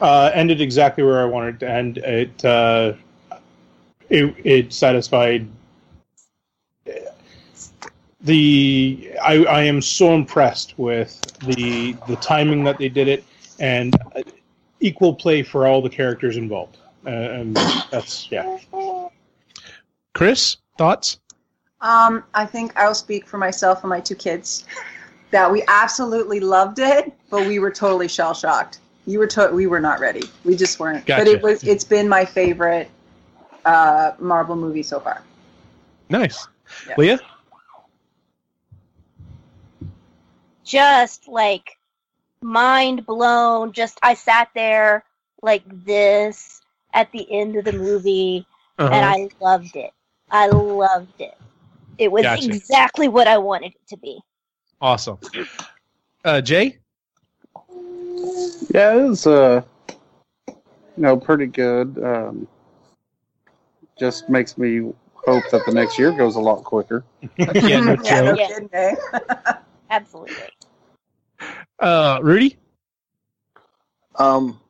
Uh, 0.00 0.30
ended 0.32 0.60
exactly 0.60 1.02
where 1.02 1.20
I 1.20 1.24
wanted 1.24 1.58
to 1.60 1.70
end. 1.70 1.98
It 1.98 2.44
uh, 2.44 2.92
it, 4.08 4.34
it 4.44 4.72
satisfied 4.72 5.48
the. 8.20 9.10
I, 9.22 9.44
I 9.44 9.62
am 9.62 9.82
so 9.82 10.14
impressed 10.14 10.78
with 10.78 11.20
the 11.40 11.96
the 12.06 12.16
timing 12.16 12.64
that 12.64 12.78
they 12.78 12.88
did 12.88 13.08
it 13.08 13.24
and 13.58 13.94
uh, 14.14 14.22
equal 14.80 15.14
play 15.14 15.42
for 15.42 15.66
all 15.66 15.82
the 15.82 15.90
characters 15.90 16.36
involved. 16.36 16.78
Uh, 17.06 17.10
and 17.10 17.56
that's 17.90 18.30
yeah. 18.30 18.58
Chris, 20.14 20.58
thoughts? 20.76 21.20
Um, 21.80 22.24
I 22.34 22.44
think 22.44 22.76
I'll 22.76 22.94
speak 22.94 23.26
for 23.26 23.38
myself 23.38 23.82
and 23.82 23.90
my 23.90 24.00
two 24.00 24.16
kids 24.16 24.64
that 25.30 25.50
we 25.50 25.62
absolutely 25.68 26.40
loved 26.40 26.78
it, 26.78 27.12
but 27.30 27.46
we 27.46 27.58
were 27.58 27.70
totally 27.70 28.08
shell 28.08 28.34
shocked. 28.34 28.80
You 29.08 29.18
were 29.20 29.26
to- 29.28 29.48
we 29.48 29.66
were 29.66 29.80
not 29.80 30.00
ready. 30.00 30.22
We 30.44 30.54
just 30.54 30.78
weren't. 30.78 31.06
But 31.06 31.26
it 31.26 31.40
was 31.42 31.64
it's 31.64 31.82
been 31.82 32.08
my 32.10 32.26
favorite 32.26 32.90
uh, 33.64 34.12
Marvel 34.18 34.54
movie 34.54 34.82
so 34.82 35.00
far. 35.00 35.22
Nice. 36.10 36.46
Yeah. 36.86 36.94
Leah? 36.98 37.20
Just 40.62 41.26
like 41.26 41.78
mind 42.42 43.06
blown. 43.06 43.72
Just 43.72 43.98
I 44.02 44.12
sat 44.12 44.50
there 44.54 45.04
like 45.42 45.62
this 45.86 46.60
at 46.92 47.10
the 47.12 47.26
end 47.32 47.56
of 47.56 47.64
the 47.64 47.72
movie, 47.72 48.46
and 48.78 48.92
Uh-huh. 48.92 49.14
I 49.16 49.28
loved 49.42 49.74
it. 49.76 49.92
I 50.30 50.48
loved 50.48 51.18
it. 51.18 51.36
It 51.96 52.12
was 52.12 52.24
Gotcha. 52.24 52.44
exactly 52.44 53.08
what 53.08 53.26
I 53.26 53.38
wanted 53.38 53.72
it 53.72 53.88
to 53.88 53.96
be. 53.96 54.20
Awesome. 54.82 55.18
Uh, 56.24 56.42
Jay? 56.42 56.78
Yeah, 58.74 58.94
it 58.96 59.08
was 59.08 59.26
uh, 59.26 59.62
you 60.48 60.54
know, 60.96 61.16
pretty 61.16 61.46
good. 61.46 61.98
Um, 62.02 62.48
just 63.98 64.28
makes 64.28 64.58
me 64.58 64.92
hope 65.14 65.44
that 65.50 65.64
the 65.66 65.72
next 65.72 65.98
year 65.98 66.12
goes 66.12 66.36
a 66.36 66.40
lot 66.40 66.64
quicker. 66.64 67.04
yeah, 67.36 67.80
no 67.80 67.96
yeah, 68.04 68.20
no. 68.20 68.34
Yeah. 68.34 68.48
kidding, 68.48 68.70
eh? 68.72 68.94
Absolutely. 69.90 70.36
Uh, 71.78 72.18
Rudy. 72.22 72.56
Um, 74.16 74.60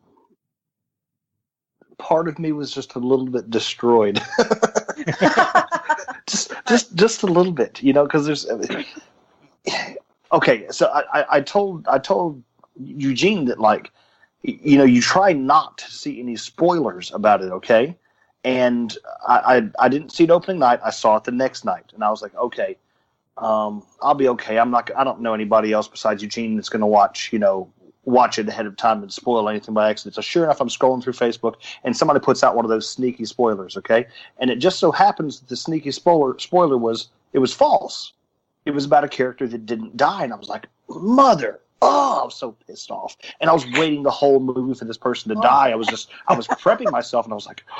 part 1.96 2.28
of 2.28 2.38
me 2.38 2.52
was 2.52 2.70
just 2.72 2.94
a 2.94 2.98
little 2.98 3.26
bit 3.26 3.50
destroyed. 3.50 4.20
just, 6.28 6.52
just, 6.66 6.94
just 6.94 7.22
a 7.22 7.26
little 7.26 7.52
bit, 7.52 7.82
you 7.82 7.94
know, 7.94 8.04
because 8.04 8.26
there's. 8.26 8.46
Okay, 10.30 10.66
so 10.70 10.88
I, 10.88 11.20
I, 11.20 11.26
I 11.36 11.40
told, 11.40 11.88
I 11.88 11.98
told 11.98 12.42
Eugene 12.82 13.44
that 13.46 13.58
like, 13.60 13.90
you 14.42 14.78
know, 14.78 14.84
you 14.84 15.00
try 15.00 15.32
not 15.32 15.78
to 15.78 15.90
see 15.90 16.20
any 16.20 16.36
spoilers 16.36 17.12
about 17.12 17.42
it, 17.42 17.50
okay? 17.50 17.96
And 18.44 18.96
I, 19.26 19.38
I, 19.78 19.84
I 19.86 19.88
didn't 19.88 20.10
see 20.10 20.24
it 20.24 20.30
opening 20.30 20.60
night. 20.60 20.80
I 20.84 20.90
saw 20.90 21.16
it 21.16 21.24
the 21.24 21.32
next 21.32 21.64
night, 21.64 21.92
and 21.94 22.04
I 22.04 22.10
was 22.10 22.22
like, 22.22 22.34
okay, 22.36 22.76
um, 23.36 23.84
I'll 24.00 24.14
be 24.14 24.28
okay. 24.28 24.58
I'm 24.58 24.70
not. 24.70 24.90
I 24.96 25.04
don't 25.04 25.20
know 25.20 25.34
anybody 25.34 25.72
else 25.72 25.88
besides 25.88 26.22
Eugene 26.22 26.56
that's 26.56 26.68
going 26.68 26.80
to 26.80 26.86
watch, 26.86 27.32
you 27.32 27.38
know, 27.38 27.70
watch 28.04 28.38
it 28.38 28.48
ahead 28.48 28.66
of 28.66 28.76
time 28.76 29.02
and 29.02 29.12
spoil 29.12 29.48
anything 29.48 29.74
by 29.74 29.90
accident. 29.90 30.14
So 30.14 30.22
sure 30.22 30.44
enough, 30.44 30.60
I'm 30.60 30.68
scrolling 30.68 31.02
through 31.02 31.12
Facebook 31.12 31.56
and 31.84 31.96
somebody 31.96 32.20
puts 32.20 32.42
out 32.42 32.56
one 32.56 32.64
of 32.64 32.68
those 32.70 32.88
sneaky 32.88 33.24
spoilers. 33.24 33.76
Okay, 33.76 34.06
and 34.38 34.50
it 34.50 34.56
just 34.56 34.78
so 34.78 34.90
happens 34.90 35.40
that 35.40 35.48
the 35.48 35.56
sneaky 35.56 35.90
spoiler 35.90 36.38
spoiler 36.38 36.78
was 36.78 37.08
it 37.32 37.38
was 37.38 37.52
false. 37.52 38.12
It 38.64 38.72
was 38.72 38.84
about 38.84 39.04
a 39.04 39.08
character 39.08 39.46
that 39.46 39.66
didn't 39.66 39.96
die, 39.96 40.24
and 40.24 40.32
I 40.32 40.36
was 40.36 40.48
like, 40.48 40.66
mother. 40.88 41.60
Oh, 41.80 42.20
I 42.22 42.24
was 42.24 42.34
so 42.34 42.52
pissed 42.66 42.90
off, 42.90 43.16
and 43.40 43.48
I 43.48 43.52
was 43.52 43.64
waiting 43.76 44.02
the 44.02 44.10
whole 44.10 44.40
movie 44.40 44.74
for 44.76 44.84
this 44.84 44.98
person 44.98 45.28
to 45.34 45.40
die. 45.40 45.70
I 45.70 45.74
was 45.76 45.86
just, 45.88 46.10
I 46.26 46.34
was 46.34 46.46
prepping 46.48 46.90
myself, 46.90 47.26
and 47.26 47.32
I 47.32 47.36
was 47.36 47.46
like, 47.46 47.64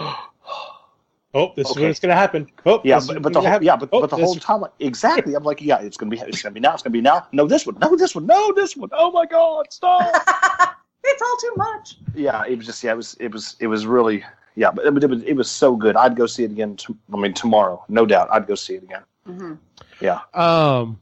Oh, 1.35 1.53
this 1.57 1.67
is 1.69 1.73
Okay. 1.73 1.83
when 1.83 1.91
it's 1.91 2.01
gonna 2.01 2.15
happen. 2.15 2.49
Oh, 2.65 2.81
yeah, 2.85 3.01
but, 3.07 3.21
but 3.21 3.33
the 3.35 3.41
whole, 3.41 3.49
happen. 3.51 3.67
yeah, 3.67 3.77
but, 3.77 3.91
Oh, 3.93 4.01
but 4.01 4.09
the 4.11 4.17
whole 4.17 4.35
time, 4.37 4.63
like, 4.63 4.73
exactly. 4.79 5.35
I'm 5.35 5.45
like, 5.45 5.61
yeah, 5.61 5.79
it's 5.81 5.97
gonna 5.99 6.11
be, 6.11 6.19
it's 6.19 6.43
gonna 6.43 6.55
be, 6.55 6.61
now, 6.61 6.73
it's 6.73 6.83
gonna 6.83 6.93
be 6.93 7.03
now, 7.03 7.27
No, 7.33 7.47
this 7.47 7.67
one. 7.67 7.77
No, 7.81 7.95
this 7.97 8.15
one, 8.15 8.25
no, 8.27 8.53
this 8.55 8.77
one. 8.77 8.89
Oh 8.93 9.11
my 9.13 9.27
god, 9.27 9.67
stop. 9.71 10.15
it's 11.05 11.23
all 11.23 11.37
too 11.37 11.53
much. 11.57 11.97
yeah, 12.15 12.45
it 12.49 12.57
was 12.57 12.67
just, 12.67 12.83
yeah, 12.83 12.93
it 12.93 12.97
was, 12.97 13.15
it 13.21 13.31
was, 13.31 13.57
it 13.61 13.67
was 13.67 13.85
really, 13.85 14.25
yeah, 14.57 14.71
but 14.71 14.87
it, 14.87 15.05
it 15.05 15.11
was, 15.11 15.23
it 15.25 15.35
was 15.35 15.51
so 15.51 15.77
good. 15.77 15.97
I'd 15.97 16.17
go 16.17 16.25
see 16.27 16.45
it 16.45 16.51
again. 16.51 16.77
To, 16.77 16.97
I 17.13 17.17
mean, 17.19 17.35
tomorrow, 17.35 17.85
no 17.89 18.07
doubt, 18.07 18.29
I'd 18.33 18.47
go 18.47 18.55
see 18.55 18.77
it 18.77 18.83
again. 18.85 19.03
hmm 19.27 19.55
Yeah, 20.01 20.21
Um, 20.33 20.99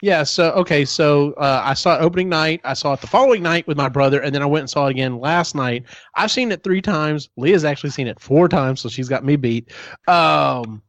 yeah. 0.00 0.22
So 0.22 0.50
okay. 0.52 0.84
So 0.84 1.32
uh, 1.34 1.62
I 1.64 1.74
saw 1.74 1.96
it 1.96 2.02
opening 2.02 2.28
night. 2.28 2.60
I 2.64 2.74
saw 2.74 2.92
it 2.92 3.00
the 3.00 3.06
following 3.06 3.42
night 3.42 3.66
with 3.66 3.76
my 3.76 3.88
brother, 3.88 4.20
and 4.20 4.34
then 4.34 4.42
I 4.42 4.46
went 4.46 4.62
and 4.62 4.70
saw 4.70 4.86
it 4.86 4.90
again 4.90 5.18
last 5.18 5.54
night. 5.54 5.84
I've 6.14 6.30
seen 6.30 6.52
it 6.52 6.62
three 6.62 6.82
times. 6.82 7.28
Leah's 7.36 7.64
actually 7.64 7.90
seen 7.90 8.06
it 8.06 8.20
four 8.20 8.48
times, 8.48 8.80
so 8.80 8.88
she's 8.88 9.08
got 9.08 9.24
me 9.24 9.36
beat. 9.36 9.72
Um, 10.06 10.82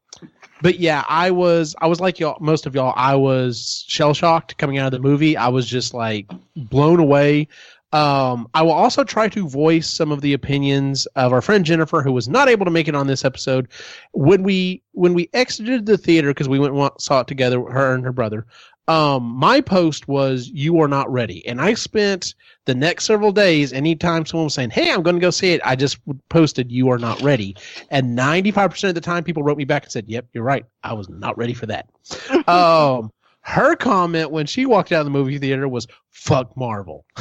but 0.62 0.80
yeah, 0.80 1.04
I 1.08 1.32
was 1.32 1.75
I 1.82 1.88
was 1.88 2.00
like 2.00 2.20
y'all, 2.20 2.38
most 2.39 2.66
of 2.66 2.75
y'all. 2.75 2.94
I 2.96 3.16
was 3.16 3.86
shell 3.88 4.13
shocked 4.13 4.58
coming 4.58 4.78
out 4.78 4.94
of 4.94 5.01
the 5.01 5.08
movie. 5.08 5.38
I 5.38 5.48
was 5.48 5.68
just 5.68 5.94
like 5.94 6.30
blown 6.56 7.00
away. 7.00 7.48
Um, 7.92 8.48
I 8.54 8.62
will 8.62 8.74
also 8.74 9.04
try 9.04 9.30
to 9.30 9.48
voice 9.48 9.89
some 9.89 10.12
of 10.12 10.22
the 10.22 10.34
opinions 10.34 11.08
of 11.16 11.34
our 11.34 11.42
friend 11.42 11.66
Jennifer, 11.66 12.04
who 12.04 12.12
was 12.12 12.28
not 12.28 12.48
able 12.48 12.66
to 12.66 12.72
make 12.72 12.88
it 12.88 12.94
on 12.94 13.08
this 13.08 13.25
episode. 13.25 13.68
When 14.12 14.44
we 14.44 14.84
when 14.92 15.13
we 15.13 15.30
exited 15.34 15.86
the 15.86 15.98
theater 15.98 16.28
because 16.30 16.48
we 16.48 16.60
went 16.60 16.75
and 16.75 16.92
saw 17.00 17.22
it 17.22 17.28
together, 17.28 17.62
her 17.62 17.96
and 17.96 18.06
her 18.06 18.12
brother. 18.12 18.46
Um, 18.89 19.36
my 19.36 19.62
post 19.62 20.08
was 20.08 20.50
"You 20.51 20.81
are 20.81 20.88
not 20.88 21.12
ready," 21.12 21.46
and 21.46 21.62
I 21.62 21.75
spent 21.75 22.34
the 22.65 22.74
next 22.74 23.05
several 23.05 23.31
days. 23.31 23.72
Anytime 23.72 24.25
someone 24.25 24.46
was 24.46 24.55
saying, 24.55 24.72
"Hey, 24.72 24.91
I'm 24.91 25.03
going 25.03 25.15
to 25.15 25.22
go 25.22 25.29
see 25.29 25.53
it," 25.53 25.62
I 25.63 25.75
just 25.75 26.00
posted 26.29 26.72
"You 26.72 26.89
are 26.89 26.98
not 26.98 27.22
ready," 27.22 27.55
and 27.91 28.15
95 28.15 28.72
percent 28.72 28.89
of 28.89 28.96
the 28.96 29.01
time, 29.01 29.24
people 29.24 29.43
wrote 29.43 29.60
me 29.60 29.63
back 29.63 29.84
and 29.84 29.91
said, 29.91 30.05
"Yep, 30.08 30.29
you're 30.34 30.43
right. 30.43 30.65
I 30.84 30.93
was 30.93 31.08
not 31.08 31.38
ready 31.38 31.53
for 31.53 31.67
that." 31.67 31.88
um, 32.48 33.12
her 33.41 33.75
comment 33.75 34.31
when 34.31 34.48
she 34.48 34.65
walked 34.65 34.91
out 34.91 35.01
of 35.01 35.05
the 35.05 35.12
movie 35.12 35.38
theater 35.38 35.67
was 35.67 35.86
"Fuck 36.10 36.58
Marvel." 36.58 37.05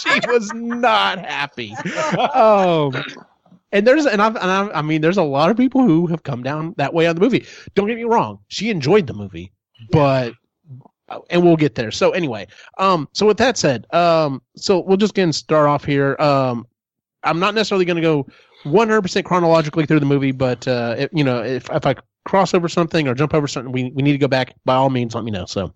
she 0.00 0.18
was 0.26 0.52
not 0.52 1.24
happy. 1.24 1.76
Um, 2.34 3.04
and 3.70 3.86
there's 3.86 4.04
and 4.04 4.20
I've, 4.20 4.34
and 4.34 4.50
I've, 4.50 4.70
I 4.74 4.82
mean, 4.82 5.00
there's 5.00 5.16
a 5.16 5.22
lot 5.22 5.50
of 5.50 5.56
people 5.56 5.82
who 5.82 6.08
have 6.08 6.24
come 6.24 6.42
down 6.42 6.74
that 6.76 6.92
way 6.92 7.06
on 7.06 7.14
the 7.14 7.20
movie. 7.20 7.46
Don't 7.76 7.86
get 7.86 7.96
me 7.96 8.02
wrong; 8.02 8.40
she 8.48 8.68
enjoyed 8.68 9.06
the 9.06 9.14
movie, 9.14 9.52
but 9.92 10.34
and 11.30 11.42
we'll 11.42 11.56
get 11.56 11.74
there. 11.74 11.90
So 11.90 12.10
anyway, 12.10 12.46
um, 12.78 13.08
so 13.12 13.26
with 13.26 13.38
that 13.38 13.56
said, 13.56 13.86
um, 13.92 14.42
so 14.56 14.80
we'll 14.80 14.96
just 14.96 15.14
get 15.14 15.24
and 15.24 15.34
start 15.34 15.68
off 15.68 15.84
here. 15.84 16.16
Um, 16.18 16.66
I'm 17.22 17.38
not 17.38 17.54
necessarily 17.54 17.84
going 17.84 17.96
to 17.96 18.02
go 18.02 18.26
100% 18.64 19.24
chronologically 19.24 19.86
through 19.86 20.00
the 20.00 20.06
movie, 20.06 20.32
but 20.32 20.66
uh, 20.66 20.94
if, 20.98 21.10
you 21.12 21.24
know, 21.24 21.42
if 21.42 21.70
if 21.70 21.86
I 21.86 21.94
cross 22.24 22.54
over 22.54 22.68
something 22.68 23.08
or 23.08 23.14
jump 23.14 23.34
over 23.34 23.46
something, 23.46 23.72
we 23.72 23.90
we 23.94 24.02
need 24.02 24.12
to 24.12 24.18
go 24.18 24.28
back. 24.28 24.54
By 24.64 24.74
all 24.74 24.90
means, 24.90 25.14
let 25.14 25.24
me 25.24 25.30
know. 25.30 25.46
So, 25.46 25.72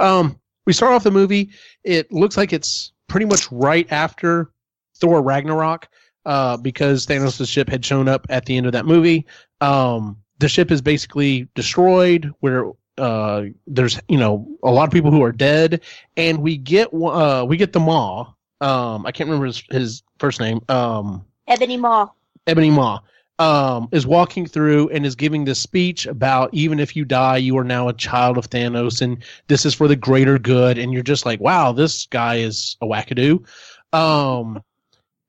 um, 0.00 0.38
we 0.66 0.72
start 0.72 0.92
off 0.92 1.04
the 1.04 1.10
movie. 1.10 1.50
It 1.84 2.12
looks 2.12 2.36
like 2.36 2.52
it's 2.52 2.92
pretty 3.08 3.26
much 3.26 3.50
right 3.50 3.90
after 3.90 4.50
Thor 4.96 5.22
Ragnarok, 5.22 5.88
uh, 6.24 6.56
because 6.56 7.06
Thanos' 7.06 7.48
ship 7.48 7.68
had 7.68 7.84
shown 7.84 8.08
up 8.08 8.26
at 8.28 8.46
the 8.46 8.56
end 8.56 8.66
of 8.66 8.72
that 8.72 8.86
movie. 8.86 9.26
Um, 9.60 10.18
the 10.38 10.48
ship 10.48 10.70
is 10.70 10.82
basically 10.82 11.48
destroyed. 11.54 12.32
Where 12.40 12.72
uh, 12.98 13.44
there's 13.66 14.00
you 14.08 14.18
know 14.18 14.46
a 14.62 14.70
lot 14.70 14.84
of 14.84 14.92
people 14.92 15.10
who 15.10 15.22
are 15.22 15.32
dead, 15.32 15.82
and 16.16 16.38
we 16.38 16.56
get 16.56 16.92
uh, 16.92 17.44
we 17.46 17.56
get 17.56 17.72
the 17.72 17.80
Maw. 17.80 18.32
Um, 18.60 19.04
I 19.04 19.12
can't 19.12 19.28
remember 19.28 19.46
his, 19.46 19.62
his 19.70 20.02
first 20.18 20.40
name. 20.40 20.60
Um, 20.68 21.24
Ebony 21.46 21.76
Maw. 21.76 22.08
Ebony 22.46 22.70
Maw 22.70 23.00
um, 23.38 23.88
is 23.92 24.06
walking 24.06 24.46
through 24.46 24.88
and 24.90 25.04
is 25.04 25.14
giving 25.14 25.44
this 25.44 25.60
speech 25.60 26.06
about 26.06 26.52
even 26.54 26.80
if 26.80 26.96
you 26.96 27.04
die, 27.04 27.36
you 27.36 27.56
are 27.58 27.64
now 27.64 27.88
a 27.88 27.92
child 27.92 28.38
of 28.38 28.48
Thanos, 28.48 29.02
and 29.02 29.22
this 29.48 29.66
is 29.66 29.74
for 29.74 29.88
the 29.88 29.96
greater 29.96 30.38
good. 30.38 30.78
And 30.78 30.92
you're 30.92 31.02
just 31.02 31.26
like, 31.26 31.40
wow, 31.40 31.72
this 31.72 32.06
guy 32.06 32.36
is 32.36 32.76
a 32.80 32.86
wackadoo. 32.86 33.44
Um, 33.92 34.62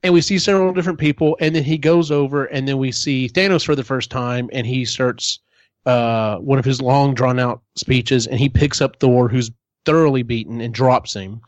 and 0.04 0.14
we 0.14 0.22
see 0.22 0.40
several 0.40 0.74
different 0.74 1.00
people, 1.00 1.38
and 1.42 1.56
then 1.56 1.64
he 1.64 1.78
goes 1.78 2.12
over, 2.12 2.46
and 2.46 2.68
then 2.68 2.78
we 2.78 2.92
see 2.92 3.28
Thanos 3.28 3.66
for 3.66 3.76
the 3.76 3.84
first 3.84 4.10
time, 4.10 4.50
and 4.54 4.66
he 4.66 4.86
starts 4.86 5.40
uh, 5.88 6.38
one 6.40 6.60
of 6.60 6.66
his 6.66 6.82
long, 6.82 7.14
drawn 7.14 7.40
out 7.40 7.62
speeches, 7.76 8.28
and 8.28 8.38
he 8.38 8.50
picks 8.50 8.82
up 8.82 9.00
Thor, 9.00 9.30
who's 9.30 9.52
thoroughly 9.86 10.22
beaten, 10.22 10.60
and 10.60 10.74
drops 10.74 11.14
him. 11.14 11.40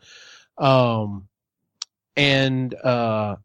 Um, 0.56 1.28
and 2.16 2.74
uh, 2.76 3.36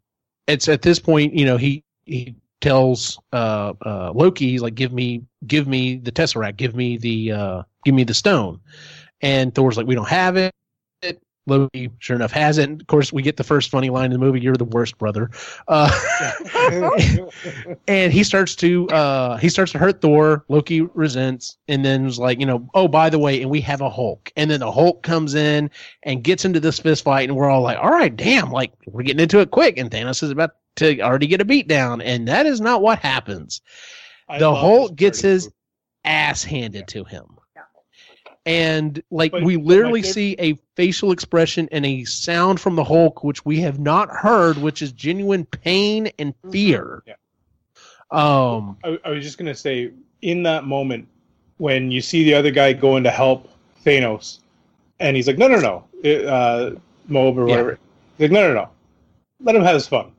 it's 0.47 0.69
at 0.69 0.81
this 0.81 0.99
point, 0.99 1.33
you 1.33 1.45
know, 1.45 1.57
he 1.57 1.83
he 2.05 2.35
tells 2.61 3.19
uh, 3.33 3.73
uh, 3.85 4.13
Loki, 4.15 4.51
he's 4.51 4.61
like, 4.61 4.75
"Give 4.75 4.93
me, 4.93 5.23
give 5.45 5.67
me 5.67 5.97
the 5.97 6.13
tesseract, 6.13 6.55
give 6.55 6.75
me 6.75 6.97
the, 6.97 7.31
uh, 7.33 7.63
give 7.83 7.93
me 7.93 8.05
the 8.05 8.13
stone," 8.13 8.61
and 9.19 9.53
Thor's 9.53 9.75
like, 9.75 9.87
"We 9.87 9.95
don't 9.95 10.07
have 10.07 10.37
it." 10.37 10.54
Loki, 11.47 11.91
sure 11.99 12.15
enough, 12.15 12.31
has 12.31 12.57
it. 12.57 12.69
And 12.69 12.81
of 12.81 12.87
course, 12.87 13.13
we 13.13 13.21
get 13.21 13.37
the 13.37 13.43
first 13.43 13.69
funny 13.69 13.89
line 13.89 14.05
in 14.05 14.11
the 14.11 14.25
movie: 14.25 14.41
"You're 14.41 14.55
the 14.55 14.65
worst, 14.65 14.97
brother." 14.97 15.29
Uh, 15.67 15.91
and 17.87 18.11
he 18.11 18.23
starts 18.23 18.55
to 18.57 18.89
uh, 18.89 19.37
he 19.37 19.49
starts 19.49 19.71
to 19.73 19.77
hurt 19.77 20.01
Thor. 20.01 20.43
Loki 20.49 20.81
resents, 20.81 21.57
and 21.67 21.85
then 21.85 22.05
was 22.05 22.17
like, 22.17 22.39
you 22.39 22.45
know, 22.45 22.67
oh 22.73 22.87
by 22.87 23.09
the 23.09 23.19
way, 23.19 23.41
and 23.41 23.51
we 23.51 23.61
have 23.61 23.81
a 23.81 23.89
Hulk, 23.89 24.31
and 24.35 24.49
then 24.49 24.59
the 24.59 24.71
Hulk 24.71 25.03
comes 25.03 25.35
in 25.35 25.69
and 26.03 26.23
gets 26.23 26.45
into 26.45 26.59
this 26.59 26.79
fist 26.79 27.03
fight, 27.03 27.29
and 27.29 27.37
we're 27.37 27.49
all 27.49 27.61
like, 27.61 27.77
all 27.77 27.91
right, 27.91 28.15
damn, 28.15 28.51
like 28.51 28.71
we're 28.87 29.03
getting 29.03 29.21
into 29.21 29.39
it 29.39 29.51
quick, 29.51 29.77
and 29.77 29.91
Thanos 29.91 30.23
is 30.23 30.31
about 30.31 30.51
to 30.77 30.99
already 31.01 31.27
get 31.27 31.41
a 31.41 31.45
beat 31.45 31.67
down, 31.67 32.01
and 32.01 32.27
that 32.27 32.45
is 32.45 32.59
not 32.59 32.81
what 32.81 32.99
happens. 32.99 33.61
I 34.27 34.39
the 34.39 34.53
Hulk 34.53 34.95
gets 34.95 35.21
his 35.21 35.49
ass 36.03 36.43
handed 36.43 36.87
to 36.89 37.03
him. 37.03 37.34
Yeah. 38.45 38.51
And 38.53 39.03
like 39.11 39.31
But- 39.31 39.43
we 39.43 39.57
literally 39.57 40.01
like 40.01 40.07
if- 40.09 40.13
see 40.13 40.35
a 40.39 40.53
facial 40.75 41.11
expression 41.11 41.67
and 41.71 41.85
a 41.85 42.03
sound 42.03 42.59
from 42.59 42.75
the 42.75 42.83
Hulk, 42.83 43.23
which 43.23 43.43
we 43.45 43.59
have 43.61 43.79
not 43.79 44.09
heard, 44.09 44.57
which 44.57 44.81
is 44.81 44.91
genuine 44.91 45.45
pain 45.45 46.09
and 46.19 46.33
fear. 46.51 47.03
Yeah. 47.07 47.13
Um, 48.11 48.77
I, 48.83 48.99
I 49.03 49.09
was 49.09 49.23
just 49.23 49.37
gonna 49.37 49.55
say, 49.55 49.91
in 50.21 50.43
that 50.43 50.65
moment, 50.65 51.07
when 51.57 51.89
you 51.91 52.01
see 52.01 52.23
the 52.23 52.33
other 52.35 52.51
guy 52.51 52.71
going 52.73 53.03
to 53.03 53.11
help 53.11 53.49
Thanos, 53.85 54.39
and 54.99 55.15
he's 55.15 55.27
like, 55.27 55.37
"No, 55.37 55.47
no, 55.47 55.59
no, 55.59 55.83
it, 56.03 56.25
uh, 56.25 56.71
Mob 57.07 57.37
or 57.37 57.47
Yeah. 57.47 57.51
whatever." 57.51 57.79
He's 58.17 58.29
like, 58.29 58.31
"No, 58.31 58.47
no, 58.47 58.53
no, 58.53 58.69
let 59.41 59.55
him 59.55 59.63
have 59.63 59.73
his 59.73 59.87
fun." 59.87 60.11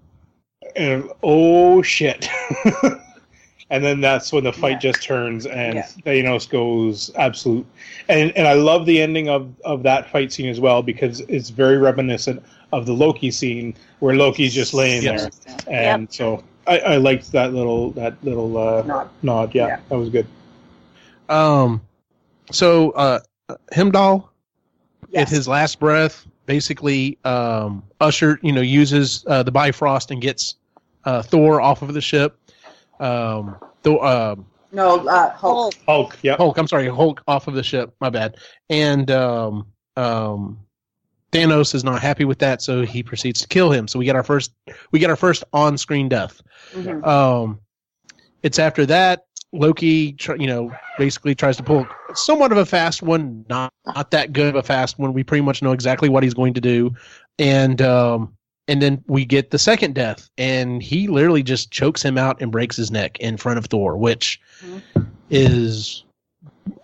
And 0.75 1.09
oh 1.23 1.80
shit! 1.83 2.28
and 3.70 3.85
then 3.85 4.00
that's 4.00 4.32
when 4.32 4.44
the 4.44 4.52
fight 4.52 4.73
Yeah. 4.82 4.90
just 4.92 5.02
turns, 5.02 5.46
and 5.46 5.75
Yeah. 5.76 5.87
Thanos 6.04 6.49
goes 6.49 7.11
absolute. 7.16 7.66
And 8.08 8.32
and 8.37 8.46
I 8.46 8.54
love 8.54 8.87
the 8.87 9.00
ending 9.02 9.28
of 9.28 9.49
of 9.64 9.82
that 9.85 10.11
fight 10.11 10.32
scene 10.32 10.49
as 10.49 10.61
well 10.61 10.82
because 10.82 11.20
it's 11.20 11.50
very 11.50 11.76
reminiscent 11.78 12.42
of 12.73 12.87
the 12.87 12.92
Loki 12.92 13.30
scene 13.30 13.75
where 14.00 14.14
Loki's 14.16 14.54
just 14.54 14.75
laying 14.75 15.02
Yes. 15.02 15.28
there, 15.38 15.56
and 15.68 16.12
so. 16.12 16.42
I, 16.68 16.78
I 16.80 16.96
liked 16.96 17.30
that 17.30 17.54
little 17.54 17.92
that 17.92 18.16
little 18.25 18.58
uh, 18.58 18.82
Nod. 18.82 19.08
nod. 19.23 19.54
Yeah, 19.54 19.68
Yeah. 19.68 19.78
that 19.88 19.96
was 19.96 20.08
good. 20.08 20.26
um, 21.28 21.80
so 22.50 22.90
uh, 22.90 23.20
Heimdall 23.73 24.32
Yes. 25.11 25.23
at 25.23 25.28
his 25.28 25.46
last 25.46 25.78
breath, 25.78 26.26
basically, 26.46 27.18
um, 27.25 27.85
Usher, 28.00 28.40
you 28.42 28.50
know, 28.50 28.61
uses 28.61 29.25
uh, 29.28 29.44
the 29.44 29.52
Bifrost 29.52 30.11
and 30.11 30.20
gets 30.20 30.56
uh, 31.04 31.23
Thor 31.23 31.61
off 31.61 31.82
of 31.82 31.94
the 31.94 32.00
ship. 32.00 32.37
Um, 33.00 33.57
Thor, 33.83 34.05
uh, 34.05 34.37
No, 34.73 35.07
uh, 35.07 35.31
Hulk. 35.31 35.75
Hulk. 35.75 35.75
Hulk. 35.87 36.19
Yeah. 36.23 36.37
Hulk. 36.37 36.59
I'm 36.59 36.69
sorry, 36.69 36.88
Hulk 36.88 37.23
off 37.26 37.49
of 37.49 37.55
the 37.55 37.62
ship. 37.62 37.95
My 38.00 38.11
bad. 38.11 38.37
And 38.71 39.11
um, 39.11 39.67
um, 39.97 40.59
Thanos 41.33 41.75
is 41.75 41.85
not 41.85 42.00
happy 42.03 42.25
with 42.25 42.38
that, 42.38 42.62
so 42.62 42.83
he 42.83 43.03
proceeds 43.03 43.41
to 43.43 43.49
kill 43.49 43.71
him. 43.71 43.88
So 43.88 43.99
we 43.99 44.05
get 44.05 44.17
our 44.17 44.23
first 44.23 44.53
we 44.93 44.99
get 44.99 45.11
our 45.11 45.17
first 45.17 45.45
on 45.53 45.76
screen 45.79 46.09
death. 46.09 46.41
Mhm. 46.73 47.07
Um, 47.07 47.61
it's 48.43 48.59
after 48.59 48.87
that 48.87 49.25
Loki, 49.53 50.12
tr- 50.12 50.37
you 50.37 50.47
know, 50.47 50.71
basically 50.99 51.35
tries 51.35 51.57
to 51.57 51.62
pull 51.62 51.87
somewhat 52.15 52.53
of 52.53 52.59
a 52.59 52.67
fast 52.67 53.03
one, 53.03 53.45
not 53.49 53.73
not 53.87 54.11
that 54.11 54.33
good 54.33 54.49
of 54.49 54.55
a 54.57 54.62
fast 54.62 54.99
one. 54.99 55.12
We 55.12 55.25
pretty 55.25 55.43
much 55.43 55.62
know 55.62 55.73
exactly 55.73 56.09
what 56.09 56.23
he's 56.23 56.35
going 56.35 56.55
to 56.55 56.61
do, 56.61 56.95
and 57.38 57.81
um, 57.83 58.36
and 58.68 58.82
then 58.82 59.02
we 59.06 59.25
get 59.25 59.50
the 59.50 59.58
second 59.58 59.94
death, 59.94 60.28
and 60.38 60.82
he 60.82 61.06
literally 61.08 61.42
just 61.42 61.70
chokes 61.70 62.02
him 62.02 62.18
out 62.18 62.40
and 62.40 62.50
breaks 62.50 62.76
his 62.76 62.90
neck 62.90 63.18
in 63.20 63.37
front 63.37 63.58
of 63.58 63.66
Thor, 63.66 63.96
which 63.96 64.40
is 65.30 66.04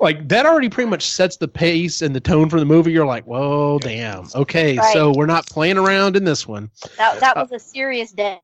like 0.01 0.29
that 0.29 0.47
already 0.47 0.69
pretty 0.69 0.89
much 0.91 1.07
sets 1.07 1.37
the 1.37 1.49
pace 1.49 2.03
and 2.03 2.15
the 2.15 2.21
tone 2.21 2.49
for 2.49 2.59
the 2.61 2.67
movie. 2.67 2.93
You're 2.93 3.07
like, 3.07 3.25
whoa, 3.25 3.79
damn, 3.81 4.27
okay, 4.35 4.79
Right. 4.79 4.93
so 4.93 5.13
we're 5.17 5.27
not 5.27 5.47
playing 5.47 5.79
around 5.79 6.17
in 6.17 6.25
this 6.25 6.47
one. 6.47 6.71
That 6.97 7.21
that 7.21 7.37
was 7.37 7.53
a 7.53 7.59
serious 7.59 8.13
death. 8.13 8.41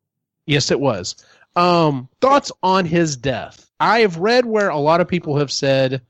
Yes, 0.46 0.70
it 0.70 0.80
was. 0.80 1.16
Um, 1.56 2.08
thoughts 2.20 2.50
on 2.62 2.84
his 2.86 3.16
death? 3.16 3.68
I 3.80 4.00
have 4.00 4.16
read 4.16 4.46
where 4.46 4.68
a 4.70 4.78
lot 4.78 5.00
of 5.00 5.08
people 5.08 5.36
have 5.36 5.52
said 5.52 6.00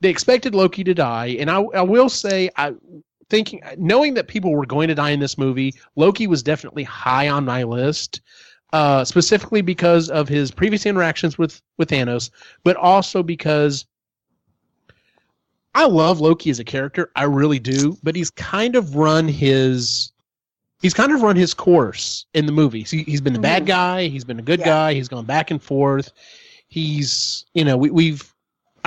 they 0.00 0.08
expected 0.10 0.54
Loki 0.54 0.84
to 0.84 0.94
die, 0.94 1.36
and 1.38 1.50
I, 1.50 1.60
I 1.60 1.82
will 1.82 2.08
say, 2.08 2.50
I 2.56 2.74
thinking, 3.30 3.62
knowing 3.76 4.14
that 4.14 4.28
people 4.28 4.52
were 4.52 4.66
going 4.66 4.88
to 4.88 4.94
die 4.94 5.10
in 5.10 5.20
this 5.20 5.38
movie, 5.38 5.74
Loki 5.96 6.26
was 6.26 6.42
definitely 6.42 6.84
high 6.84 7.28
on 7.28 7.44
my 7.44 7.62
list, 7.62 8.20
uh, 8.72 9.04
specifically 9.04 9.60
because 9.62 10.08
of 10.10 10.28
his 10.28 10.50
previous 10.50 10.86
interactions 10.86 11.38
with 11.38 11.60
with 11.78 11.90
Thanos, 11.90 12.30
but 12.64 12.76
also 12.76 13.22
because 13.22 13.86
I 15.74 15.86
love 15.86 16.20
Loki 16.20 16.50
as 16.50 16.58
a 16.58 16.64
character, 16.64 17.10
I 17.14 17.24
really 17.24 17.58
do, 17.58 17.98
but 18.02 18.16
he's 18.16 18.30
kind 18.30 18.74
of 18.74 18.96
run 18.96 19.28
his 19.28 20.12
he's 20.80 20.94
kind 20.94 21.12
of 21.12 21.22
run 21.22 21.36
his 21.36 21.54
course 21.54 22.26
in 22.34 22.46
the 22.46 22.52
movies. 22.52 22.90
He, 22.90 23.02
he's 23.02 23.20
been 23.20 23.32
the 23.32 23.38
bad 23.38 23.64
Mhm. 23.64 23.66
guy, 23.66 24.06
he's 24.08 24.24
been 24.24 24.38
a 24.38 24.42
good 24.42 24.60
Yeah. 24.60 24.66
guy, 24.66 24.94
he's 24.94 25.08
gone 25.08 25.24
back 25.24 25.50
and 25.50 25.62
forth. 25.62 26.12
He's, 26.68 27.46
you 27.54 27.64
know, 27.64 27.76
we, 27.76 27.90
we've, 27.90 28.32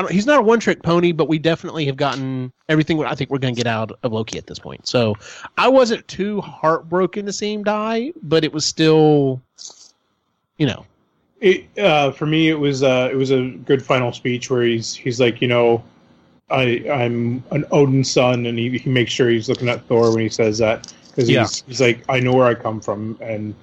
he's 0.10 0.26
not 0.26 0.40
a 0.40 0.42
one 0.42 0.60
trick 0.60 0.82
pony, 0.84 1.12
but 1.12 1.28
we 1.28 1.40
definitely 1.40 1.86
have 1.86 1.98
gotten 1.98 2.52
everything 2.70 3.04
I 3.04 3.16
think 3.16 3.30
we're 3.30 3.40
going 3.40 3.54
to 3.56 3.60
get 3.60 3.68
out 3.68 3.92
of 4.04 4.12
Loki 4.12 4.38
at 4.38 4.48
this 4.48 4.60
point. 4.60 4.88
So 4.88 5.16
I 5.58 5.68
wasn't 5.68 6.08
too 6.08 6.42
heartbroken 6.42 7.26
to 7.26 7.34
see 7.34 7.54
him 7.54 7.64
die, 7.64 8.14
but 8.24 8.44
it 8.44 8.54
was 8.54 8.66
still, 8.66 9.42
you 10.58 10.66
know, 10.68 10.86
It, 11.40 11.66
uh, 11.80 12.12
for 12.12 12.26
me, 12.26 12.50
it 12.50 12.60
was 12.60 12.84
uh, 12.84 13.10
it 13.12 13.16
was 13.16 13.32
a 13.32 13.50
good 13.66 13.84
final 13.84 14.12
speech 14.12 14.50
where 14.50 14.64
he's 14.64 14.94
he's 14.94 15.20
like, 15.20 15.42
you 15.42 15.48
know, 15.48 15.84
I 16.50 16.84
I'm 16.92 17.44
an 17.52 17.64
Odinson, 17.72 18.48
and 18.48 18.58
he, 18.58 18.78
he 18.78 18.90
makes 18.90 19.12
sure 19.12 19.30
he's 19.30 19.50
looking 19.50 19.70
at 19.70 19.86
Thor 19.88 20.12
when 20.12 20.22
he 20.22 20.30
says 20.30 20.58
that 20.60 20.94
because 21.10 21.30
Yeah. 21.30 21.42
he's 21.42 21.64
he's 21.68 21.82
like, 21.82 22.04
I 22.10 22.20
know 22.20 22.34
where 22.34 22.48
I 22.48 22.54
come 22.54 22.80
from, 22.80 23.18
and 23.22 23.56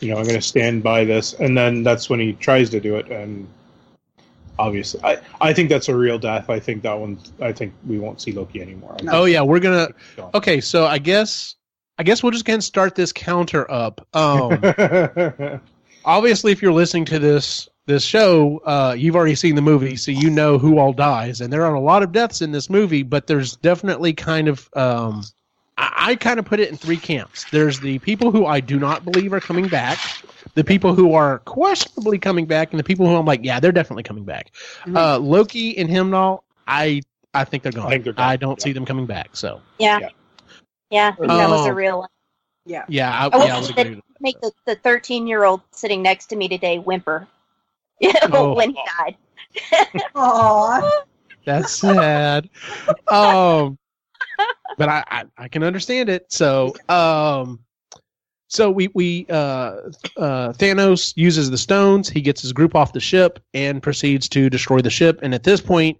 you 0.00 0.10
know, 0.10 0.16
I'm 0.18 0.24
going 0.24 0.36
to 0.36 0.42
stand 0.42 0.82
by 0.82 1.04
this. 1.04 1.34
And 1.34 1.56
then 1.56 1.82
that's 1.82 2.08
when 2.10 2.20
he 2.20 2.34
tries 2.34 2.70
to 2.70 2.80
do 2.80 2.96
it, 2.96 3.08
and 3.10 3.46
obviously, 4.58 5.00
I 5.04 5.18
I 5.40 5.52
think 5.52 5.68
that's 5.68 5.88
a 5.88 5.96
real 5.96 6.18
death. 6.18 6.50
I 6.50 6.60
think 6.60 6.82
that 6.82 6.98
one. 6.98 7.18
I 7.40 7.52
think 7.52 7.74
we 7.86 7.98
won't 7.98 8.20
see 8.20 8.32
Loki 8.32 8.60
anymore. 8.60 8.96
I 9.00 9.16
oh 9.16 9.24
yeah, 9.24 9.42
we're 9.42 9.60
to, 9.60 9.94
okay, 10.34 10.60
so 10.60 10.86
I 10.86 10.98
guess, 10.98 11.56
I 11.98 12.02
guess 12.02 12.22
we'll 12.22 12.32
just 12.32 12.44
go 12.44 12.52
ahead 12.52 12.56
and 12.56 12.64
start 12.64 12.94
this 12.94 13.12
counter 13.12 13.70
up. 13.70 14.06
Um, 14.14 14.60
obviously 16.04 16.52
if 16.52 16.62
you're 16.62 16.72
listening 16.72 17.04
to 17.06 17.18
this 17.18 17.68
this 17.86 18.02
show 18.02 18.58
uh, 18.64 18.94
you've 18.96 19.16
already 19.16 19.34
seen 19.34 19.54
the 19.54 19.62
movie 19.62 19.96
so 19.96 20.10
you 20.10 20.30
know 20.30 20.58
who 20.58 20.78
all 20.78 20.92
dies 20.92 21.40
and 21.40 21.52
there 21.52 21.64
are 21.64 21.74
a 21.74 21.80
lot 21.80 22.02
of 22.02 22.12
deaths 22.12 22.42
in 22.42 22.52
this 22.52 22.70
movie 22.70 23.02
but 23.02 23.26
there's 23.26 23.56
definitely 23.56 24.12
kind 24.12 24.48
of 24.48 24.68
um, 24.74 25.22
I, 25.76 25.92
I 25.96 26.16
kind 26.16 26.38
of 26.38 26.44
put 26.44 26.60
it 26.60 26.70
in 26.70 26.76
three 26.76 26.96
camps 26.96 27.44
there's 27.50 27.80
the 27.80 27.98
people 28.00 28.30
who 28.30 28.46
i 28.46 28.60
do 28.60 28.78
not 28.78 29.04
believe 29.04 29.32
are 29.32 29.40
coming 29.40 29.68
back 29.68 29.98
the 30.54 30.64
people 30.64 30.94
who 30.94 31.14
are 31.14 31.38
questionably 31.40 32.18
coming 32.18 32.46
back 32.46 32.70
and 32.72 32.78
the 32.78 32.84
people 32.84 33.06
who 33.06 33.16
i'm 33.16 33.26
like 33.26 33.40
yeah 33.44 33.60
they're 33.60 33.72
definitely 33.72 34.02
coming 34.02 34.24
back 34.24 34.52
Mhm. 34.84 34.96
uh, 34.96 35.18
loki 35.18 35.76
and 35.78 35.90
heimdall 35.90 36.44
i 36.66 37.02
i 37.34 37.44
think 37.44 37.62
they're 37.62 37.72
gone 37.72 37.86
I 37.86 37.90
think 37.90 38.04
they're 38.04 38.12
gone, 38.12 38.28
i 38.28 38.36
don't 38.36 38.58
yeah. 38.60 38.64
see 38.64 38.72
them 38.72 38.84
coming 38.86 39.06
back 39.06 39.30
so 39.36 39.60
Yeah. 39.78 39.98
Yeah. 40.00 40.08
Yeah, 40.90 41.10
that 41.18 41.50
was 41.50 41.66
Oh. 41.66 41.70
a 41.70 41.74
real 41.74 41.98
one. 42.00 42.08
Yeah. 42.66 42.84
yeah 42.88 43.10
i, 43.12 43.24
I 43.24 43.36
will 43.36 43.46
yeah, 43.46 43.56
I 43.56 43.60
would 43.60 43.70
agree 43.70 43.94
that. 43.96 44.02
Make 44.20 44.40
the 44.40 44.52
the 44.64 44.76
thirteen 44.76 45.26
year 45.26 45.44
old 45.44 45.60
sitting 45.72 46.00
next 46.02 46.26
to 46.26 46.36
me 46.36 46.48
today 46.48 46.78
whimper. 46.78 47.26
Oh. 48.32 48.54
when 48.54 48.70
he 48.70 48.80
died. 48.98 49.16
Aw. 50.14 51.02
That's 51.44 51.72
sad. 51.72 52.48
um, 53.08 53.76
but 54.78 54.88
I, 54.88 55.04
I 55.10 55.24
I 55.36 55.48
can 55.48 55.62
understand 55.62 56.08
it. 56.08 56.30
So 56.32 56.74
um, 56.88 57.60
so 58.54 58.70
we 58.70 58.88
we 58.94 59.26
uh 59.30 59.76
uh 60.16 60.52
Thanos 60.52 61.12
uses 61.16 61.50
the 61.50 61.58
stones. 61.58 62.08
He 62.08 62.20
gets 62.20 62.40
his 62.40 62.52
group 62.52 62.74
off 62.74 62.92
the 62.92 63.00
ship 63.00 63.40
and 63.52 63.82
proceeds 63.82 64.28
to 64.30 64.48
destroy 64.48 64.80
the 64.80 64.90
ship. 64.90 65.18
And 65.22 65.34
at 65.34 65.42
this 65.42 65.60
point, 65.60 65.98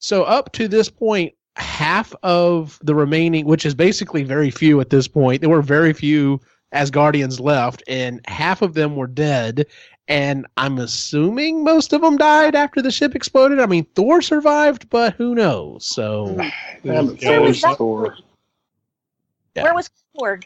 so 0.00 0.24
up 0.24 0.52
to 0.52 0.66
this 0.66 0.90
point, 0.90 1.34
half 1.56 2.14
of 2.22 2.78
the 2.82 2.94
remaining, 2.94 3.46
which 3.46 3.64
is 3.64 3.74
basically 3.74 4.24
very 4.24 4.50
few 4.50 4.80
at 4.80 4.90
this 4.90 5.06
point, 5.06 5.40
there 5.40 5.50
were 5.50 5.62
very 5.62 5.92
few 5.92 6.40
Asgardians 6.74 7.40
left, 7.40 7.82
and 7.86 8.20
half 8.26 8.60
of 8.60 8.74
them 8.74 8.96
were 8.96 9.06
dead. 9.06 9.66
And 10.08 10.46
I'm 10.56 10.78
assuming 10.78 11.64
most 11.64 11.92
of 11.92 12.00
them 12.00 12.16
died 12.16 12.54
after 12.54 12.80
the 12.80 12.90
ship 12.90 13.14
exploded. 13.14 13.60
I 13.60 13.66
mean, 13.66 13.86
Thor 13.94 14.22
survived, 14.22 14.88
but 14.88 15.14
who 15.14 15.34
knows? 15.34 15.86
So 15.86 16.34
Yeah, 16.82 17.02
was 17.02 17.60
but 17.60 17.76
Thor. 17.76 18.16
Yeah. 19.54 19.64
Where 19.64 19.74
was 19.74 19.90
Korg? 20.16 20.44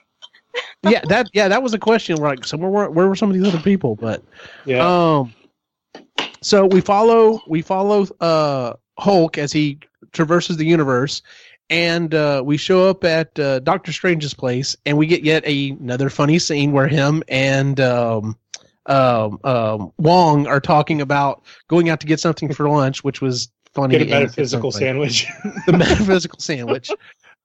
Yeah, 0.83 1.03
that 1.09 1.29
yeah, 1.33 1.49
that 1.49 1.63
was 1.63 1.75
a 1.75 1.79
question. 1.79 2.17
We're 2.17 2.29
like, 2.29 2.45
somewhere 2.45 2.71
where, 2.71 2.91
where 2.91 3.09
were 3.09 3.17
some 3.17 3.31
of 3.31 3.35
these 3.35 3.47
other 3.47 3.61
people? 3.61 3.97
But 3.97 4.23
yeah. 4.65 5.19
um, 5.19 5.35
so 6.41 6.67
we 6.67 6.81
follow 6.81 7.41
we 7.47 7.63
follow 7.63 8.07
uh 8.21 8.75
Hulk 8.99 9.39
as 9.39 9.53
he 9.53 9.79
traverses 10.13 10.57
the 10.57 10.67
universe, 10.67 11.23
and 11.71 12.15
uh, 12.15 12.43
we 12.45 12.57
show 12.57 12.89
up 12.89 13.05
at 13.05 13.39
uh, 13.39 13.61
Doctor 13.61 13.93
Strange's 13.93 14.35
place, 14.35 14.77
and 14.85 14.99
we 14.99 15.07
get 15.07 15.23
yet 15.23 15.45
a, 15.47 15.71
another 15.71 16.11
funny 16.11 16.39
scene 16.39 16.73
where 16.73 16.89
him 16.89 17.23
and 17.29 17.81
um, 17.81 18.37
um, 18.87 19.39
um, 19.45 19.93
Wong 19.99 20.47
are 20.47 20.61
talking 20.61 21.01
about 21.01 21.43
going 21.69 21.89
out 21.89 22.01
to 22.01 22.07
get 22.07 22.21
something 22.21 22.53
for 22.53 22.69
lunch, 22.69 23.03
which 23.05 23.21
was 23.21 23.51
funny. 23.73 23.99
Get 23.99 24.03
a 24.03 24.05
in 24.05 24.09
its 24.09 24.15
own 24.15 24.23
metaphysical 24.23 24.73
sandwich. 24.73 25.27
the 25.67 25.73
metaphysical 25.73 26.39
sandwich. 26.39 26.91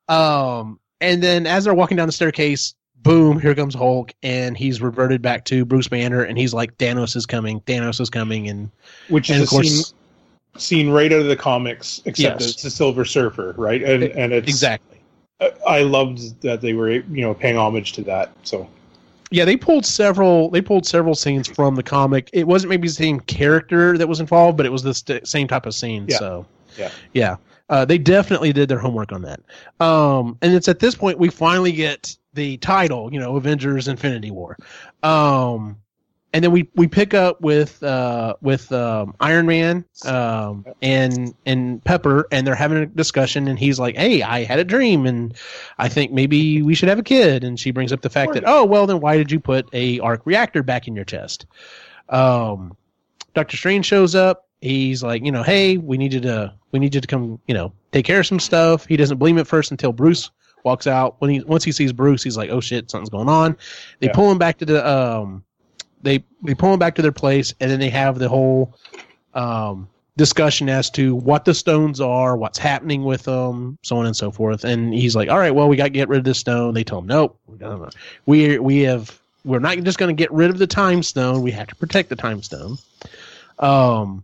Um, 0.09 0.79
and 1.01 1.21
then 1.21 1.45
as 1.45 1.65
they're 1.65 1.73
walking 1.73 1.97
down 1.97 2.07
the 2.07 2.13
staircase, 2.13 2.75
boom, 3.03 3.39
here 3.39 3.55
comes 3.55 3.73
Hulk, 3.75 4.13
and 4.23 4.57
he's 4.57 4.81
reverted 4.81 5.21
back 5.21 5.45
to 5.45 5.65
Bruce 5.65 5.87
Banner, 5.87 6.23
and 6.23 6.37
he's 6.37 6.53
like, 6.53 6.77
Thanos 6.77 7.15
is 7.15 7.25
coming, 7.25 7.61
Thanos 7.61 7.99
is 8.01 8.09
coming, 8.09 8.47
and 8.49 8.69
which 9.09 9.29
And 9.29 9.37
is 9.41 9.43
of 9.43 9.47
a 9.47 9.49
course- 9.49 9.67
scene, 9.67 9.95
scene 10.57 10.89
right 10.89 11.11
out 11.13 11.21
of 11.21 11.27
the 11.27 11.35
comics, 11.35 12.01
except 12.05 12.41
Yes. 12.41 12.51
it's 12.51 12.65
a 12.65 12.71
Silver 12.71 13.05
Surfer, 13.05 13.53
right? 13.57 13.83
And 13.83 14.03
E- 14.03 14.11
and 14.15 14.33
it's 14.33 14.47
exactly. 14.49 14.97
I- 15.39 15.51
I 15.67 15.81
loved 15.81 16.41
that 16.41 16.61
they 16.61 16.73
were 16.73 16.89
you 16.91 17.03
know 17.21 17.33
paying 17.33 17.57
homage 17.57 17.93
to 17.93 18.01
that. 18.03 18.31
So 18.43 18.67
Yeah, 19.29 19.43
they 19.45 19.57
pulled 19.57 19.85
several. 19.85 20.49
They 20.49 20.61
pulled 20.61 20.85
several 20.85 21.13
scenes 21.13 21.47
from 21.47 21.75
the 21.75 21.83
comic. 21.83 22.29
It 22.33 22.47
wasn't 22.47 22.69
maybe 22.71 22.87
the 22.87 22.93
same 22.93 23.19
character 23.19 23.97
that 23.97 24.07
was 24.07 24.19
involved, 24.19 24.55
but 24.57 24.65
it 24.65 24.71
was 24.71 24.83
the 24.83 24.93
st- 24.93 25.27
same 25.27 25.47
type 25.47 25.65
of 25.65 25.75
scene. 25.75 26.05
Yeah. 26.07 26.17
So, 26.17 26.45
Yeah. 26.77 26.89
yeah, 27.13 27.35
uh, 27.69 27.85
they 27.85 27.97
definitely 27.97 28.53
did 28.53 28.69
their 28.69 28.79
homework 28.79 29.11
on 29.11 29.23
that. 29.23 29.41
Um, 29.79 30.37
and 30.41 30.53
it's 30.53 30.67
at 30.67 30.79
this 30.79 30.95
point 30.95 31.19
we 31.19 31.29
finally 31.29 31.71
get 31.71 32.17
the 32.33 32.57
title, 32.57 33.11
you 33.11 33.19
know, 33.19 33.35
Avengers: 33.35 33.87
Infinity 33.87 34.31
War. 34.31 34.57
Um, 35.03 35.77
and 36.33 36.43
then 36.43 36.51
we, 36.51 36.69
we 36.75 36.87
pick 36.87 37.13
up 37.13 37.41
with 37.41 37.81
uh, 37.81 38.35
with 38.41 38.71
um, 38.71 39.15
Iron 39.19 39.45
Man 39.45 39.85
um, 40.05 40.65
and 40.81 41.33
and 41.45 41.83
Pepper, 41.83 42.27
and 42.31 42.45
they're 42.45 42.53
having 42.53 42.77
a 42.77 42.85
discussion, 42.85 43.47
and 43.47 43.57
he's 43.57 43.79
like, 43.79 43.95
"Hey, 43.95 44.21
I 44.21 44.43
had 44.43 44.59
a 44.59 44.63
dream, 44.63 45.05
and 45.05 45.33
I 45.77 45.89
think 45.89 46.11
maybe 46.11 46.61
we 46.61 46.75
should 46.75 46.89
have 46.89 46.99
a 46.99 47.03
kid." 47.03 47.43
And 47.43 47.59
she 47.59 47.71
brings 47.71 47.93
up 47.93 48.01
the 48.01 48.09
fact 48.09 48.33
that, 48.33 48.43
"Oh, 48.45 48.65
well, 48.65 48.85
then 48.85 48.99
why 48.99 49.17
did 49.17 49.31
you 49.31 49.39
put 49.39 49.67
a 49.73 49.99
arc 49.99 50.25
reactor 50.25 50.63
back 50.63 50.87
in 50.87 50.95
your 50.95 51.05
chest?" 51.05 51.45
Um, 52.09 52.75
Doctor 53.33 53.57
Strange 53.57 53.85
shows 53.85 54.13
up. 54.13 54.46
He's 54.61 55.03
like, 55.03 55.23
you 55.23 55.31
know, 55.31 55.43
hey, 55.43 55.77
we 55.77 55.97
need 55.97 56.13
you 56.13 56.21
to 56.21 56.53
we 56.71 56.79
need 56.79 56.95
you 56.95 57.01
to 57.01 57.07
come, 57.07 57.39
you 57.47 57.53
know, 57.53 57.71
take 57.91 58.05
care 58.05 58.19
of 58.19 58.25
some 58.25 58.39
stuff. 58.39 58.85
He 58.85 58.97
doesn't 58.97 59.17
blame 59.17 59.37
it 59.37 59.47
first 59.47 59.71
until 59.71 59.91
Bruce 59.91 60.31
walks 60.63 60.87
out. 60.87 61.15
When 61.19 61.29
he 61.29 61.41
once 61.41 61.63
he 61.63 61.71
sees 61.71 61.93
Bruce, 61.93 62.23
he's 62.23 62.37
like, 62.37 62.49
oh 62.49 62.59
shit, 62.59 62.89
something's 62.89 63.09
going 63.09 63.29
on. 63.29 63.55
They 63.99 64.07
Yeah. 64.07 64.13
pull 64.13 64.31
him 64.31 64.37
back 64.37 64.57
to 64.57 64.65
the 64.65 64.87
um, 64.87 65.43
they 66.01 66.23
they 66.43 66.55
pull 66.55 66.73
him 66.73 66.79
back 66.79 66.95
to 66.95 67.01
their 67.01 67.11
place, 67.11 67.53
and 67.59 67.69
then 67.69 67.79
they 67.79 67.89
have 67.89 68.19
the 68.19 68.29
whole 68.29 68.75
um 69.33 69.87
discussion 70.17 70.67
as 70.67 70.89
to 70.89 71.13
what 71.13 71.45
the 71.45 71.53
stones 71.53 72.01
are, 72.01 72.35
what's 72.35 72.57
happening 72.57 73.03
with 73.03 73.21
them, 73.23 73.77
so 73.83 73.97
on 73.97 74.07
and 74.07 74.15
so 74.15 74.31
forth. 74.31 74.63
And 74.63 74.91
he's 74.91 75.15
like, 75.15 75.29
all 75.29 75.37
right, 75.37 75.53
well, 75.53 75.69
we 75.69 75.75
got 75.75 75.83
to 75.83 75.89
get 75.91 76.09
rid 76.09 76.17
of 76.17 76.23
this 76.25 76.39
stone. 76.39 76.73
They 76.73 76.83
tell 76.83 76.97
him, 76.99 77.05
nope, 77.05 77.39
we 78.25 78.57
we 78.57 78.79
have 78.81 79.21
we're 79.45 79.59
not 79.59 79.77
just 79.83 79.99
going 79.99 80.13
to 80.13 80.19
get 80.19 80.31
rid 80.31 80.49
of 80.49 80.57
the 80.57 80.65
time 80.67 81.03
stone. 81.03 81.43
We 81.43 81.51
have 81.51 81.67
to 81.67 81.75
protect 81.75 82.09
the 82.09 82.15
time 82.15 82.41
stone. 82.41 82.77
Um, 83.59 84.23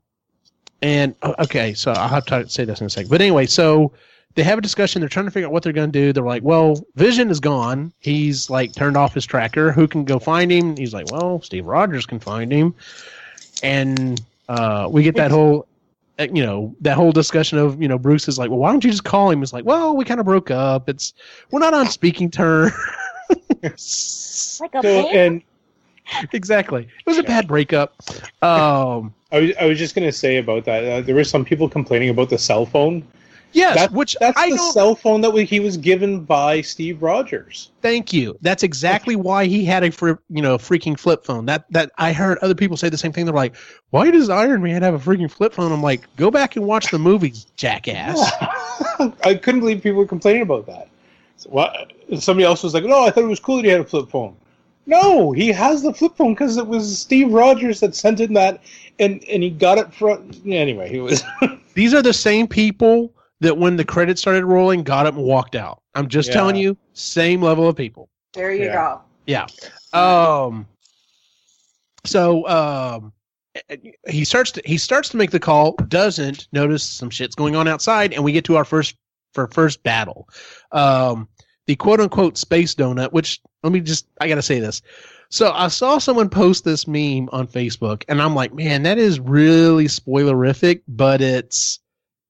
and 0.84 1.16
okay, 1.24 1.74
so 1.74 1.94
I'll 1.94 2.10
have 2.10 2.26
to 2.26 2.48
say 2.50 2.66
this 2.66 2.82
in 2.82 2.88
a 2.88 2.90
second. 2.90 3.10
But 3.10 3.22
anyway, 3.22 3.46
so 3.46 3.94
they 4.36 4.44
have 4.44 4.58
a 4.58 4.62
discussion. 4.62 5.00
They're 5.00 5.08
trying 5.08 5.26
to 5.26 5.32
figure 5.32 5.48
out 5.48 5.54
what 5.54 5.64
they're 5.64 5.72
going 5.72 5.92
to 5.92 6.00
do. 6.00 6.12
They're 6.12 6.24
like, 6.24 6.44
well, 6.44 6.86
Vision 6.96 7.30
is 7.30 7.40
gone. 7.40 7.94
He's 8.00 8.50
like 8.50 8.74
turned 8.74 8.98
off 8.98 9.14
his 9.14 9.26
tracker. 9.26 9.72
Who 9.72 9.88
can 9.88 10.04
go 10.04 10.20
find 10.20 10.52
him? 10.52 10.76
He's 10.76 10.94
like, 10.94 11.10
well, 11.10 11.42
Steve 11.42 11.68
Rogers 11.68 12.06
can 12.06 12.20
find 12.20 12.52
him. 12.52 12.76
And 13.64 14.22
uh, 14.50 14.90
we 14.92 15.04
get 15.04 15.16
that 15.16 15.32
whole, 15.32 15.68
uh, 16.20 16.28
you 16.34 16.46
know, 16.46 16.76
that 16.82 16.98
whole 16.98 17.14
discussion 17.14 17.60
of, 17.60 17.82
you 17.82 17.88
know, 17.88 17.98
Bruce 17.98 18.28
is 18.28 18.38
like, 18.38 18.50
well, 18.50 18.60
why 18.60 18.70
don't 18.70 18.84
you 18.84 18.92
just 18.92 19.06
call 19.06 19.32
him? 19.32 19.42
It's 19.42 19.54
like, 19.54 19.64
well, 19.64 19.96
we 19.96 20.04
kind 20.04 20.20
of 20.20 20.26
broke 20.26 20.52
up. 20.52 20.90
It's 20.90 21.14
we're 21.52 21.60
not 21.60 21.74
on 21.74 21.88
speaking 21.88 22.30
terms. 22.30 22.74
Like 23.62 24.76
a 24.76 24.82
So, 24.82 25.10
and 25.10 25.42
exactly. 26.34 26.84
It 26.84 27.06
was 27.10 27.18
a 27.18 27.24
bad 27.24 27.48
breakup. 27.48 27.96
Um, 28.42 29.14
I 29.32 29.40
was, 29.40 29.52
I 29.60 29.66
was 29.66 29.78
just 29.80 29.96
going 29.96 30.08
to 30.08 30.12
say 30.12 30.38
about 30.38 30.66
that. 30.66 30.84
Uh, 30.86 31.02
there 31.02 31.16
were 31.16 31.24
some 31.24 31.44
people 31.46 31.68
complaining 31.70 32.10
about 32.10 32.30
the 32.30 32.38
cell 32.38 32.66
phone. 32.66 33.04
yes, 33.52 33.76
That- 33.76 33.92
which 33.92 34.16
That's 34.20 34.38
I 34.38 34.50
the 34.52 34.58
don't 34.58 34.74
cell 34.74 34.96
phone 34.96 35.22
that 35.22 35.32
he 35.36 35.60
was 35.60 35.78
given 35.78 36.22
by 36.22 36.62
Steve 36.62 37.02
Rogers. 37.02 37.72
Thank 37.82 38.14
you. 38.14 38.38
That's 38.42 38.64
exactly 38.64 39.16
why 39.16 39.46
he 39.46 39.66
had 39.66 39.84
a 39.84 39.92
fr- 39.92 40.20
you 40.30 40.42
know 40.42 40.58
freaking 40.58 40.98
flip 41.00 41.24
phone. 41.26 41.46
That 41.48 41.66
that 41.72 41.92
I 41.98 42.14
heard 42.14 42.38
other 42.40 42.56
people 42.56 42.78
say 42.78 42.90
the 42.90 42.98
same 42.98 43.12
thing. 43.12 43.26
They're 43.26 43.34
like, 43.34 43.56
"Why 43.90 44.10
does 44.12 44.30
Iron 44.30 44.62
Man 44.64 44.82
have 44.84 44.94
a 44.94 45.00
freaking 45.00 45.30
flip 45.32 45.54
phone?" 45.54 45.72
I'm 45.72 45.82
like, 45.84 46.08
"Go 46.16 46.30
back 46.32 46.56
and 46.56 46.66
watch 46.66 46.92
the 46.92 47.00
movie, 47.00 47.34
jackass." 47.56 48.20
I 49.24 49.36
couldn't 49.36 49.62
believe 49.62 49.82
people 49.84 50.00
were 50.00 50.08
complaining 50.08 50.44
about 50.44 50.66
that. 50.68 50.90
So, 51.38 51.50
what? 51.50 51.92
Somebody 52.20 52.46
else 52.46 52.64
was 52.64 52.74
like, 52.74 52.84
"No, 52.86 53.04
I 53.04 53.10
thought 53.10 53.24
it 53.24 53.28
was 53.28 53.40
cool 53.40 53.58
that 53.58 53.66
he 53.66 53.72
had 53.72 53.82
a 53.82 53.86
flip 53.86 54.10
phone." 54.10 54.36
No, 54.86 55.32
he 55.32 55.48
has 55.50 55.82
the 55.82 55.94
flip 55.94 56.16
phone 56.18 56.34
because 56.34 56.58
it 56.58 56.68
was 56.68 57.00
Steve 57.00 57.32
Rogers 57.32 57.80
that 57.80 57.96
sent 57.96 58.20
him 58.20 58.34
that, 58.34 58.62
and 59.00 59.24
and 59.26 59.42
he 59.44 59.50
got 59.50 59.78
it 59.78 59.94
from. 59.94 60.32
Anyway, 60.46 60.90
he 60.90 61.00
was. 61.00 61.24
These 61.74 61.94
are 61.94 62.02
the 62.02 62.14
same 62.14 62.48
people 62.48 63.14
that 63.40 63.58
when 63.58 63.78
the 63.78 63.86
credits 63.86 64.22
started 64.22 64.46
rolling, 64.46 64.84
got 64.84 65.06
up 65.06 65.16
and 65.16 65.24
walked 65.24 65.56
out. 65.56 65.82
I'm 65.96 66.08
just 66.08 66.30
Yeah. 66.30 66.36
telling 66.36 66.56
you, 66.56 66.78
same 66.94 67.42
level 67.42 67.68
of 67.68 67.76
people. 67.76 68.10
There 68.34 68.52
you 68.54 68.66
Yeah. 68.66 68.74
go. 68.74 69.02
Yeah. 69.26 69.48
Um. 69.94 70.68
So 72.06 72.48
um, 72.50 73.14
he 74.10 74.26
starts 74.26 74.52
to 74.52 74.62
he 74.66 74.78
starts 74.78 75.10
to 75.10 75.18
make 75.18 75.32
the 75.32 75.40
call. 75.40 75.74
Doesn't 75.88 76.48
notice 76.52 76.84
some 76.84 77.10
shit's 77.10 77.36
going 77.36 77.56
on 77.56 77.68
outside, 77.68 78.14
and 78.14 78.24
we 78.24 78.32
get 78.34 78.44
to 78.46 78.58
our 78.58 78.66
first 78.66 78.96
for 79.34 79.48
first 79.48 79.82
battle. 79.84 80.28
Um, 80.72 81.28
the 81.68 81.76
quote 81.76 82.00
unquote 82.00 82.38
space 82.38 82.76
donut. 82.76 83.12
Which 83.12 83.42
let 83.64 83.72
me 83.74 83.80
just 83.80 84.08
I 84.20 84.28
gotta 84.28 84.42
say 84.42 84.60
this. 84.60 84.82
So 85.30 85.52
I 85.52 85.68
saw 85.70 85.98
someone 85.98 86.30
post 86.30 86.64
this 86.64 86.88
meme 86.88 87.28
on 87.32 87.48
Facebook, 87.48 88.04
and 88.08 88.22
I'm 88.22 88.36
like, 88.36 88.54
man, 88.54 88.84
that 88.84 89.00
is 89.00 89.20
really 89.20 89.86
spoilerific, 89.86 90.82
but 90.88 91.22
it's 91.22 91.80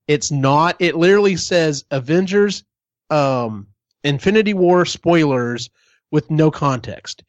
it's 0.07 0.31
not. 0.31 0.75
It 0.79 0.95
literally 0.95 1.35
says 1.35 1.83
Avengers, 1.91 2.63
um, 3.09 3.67
Infinity 4.03 4.53
War 4.53 4.85
spoilers 4.85 5.69
with 6.11 6.29
no 6.29 6.51
context. 6.51 7.23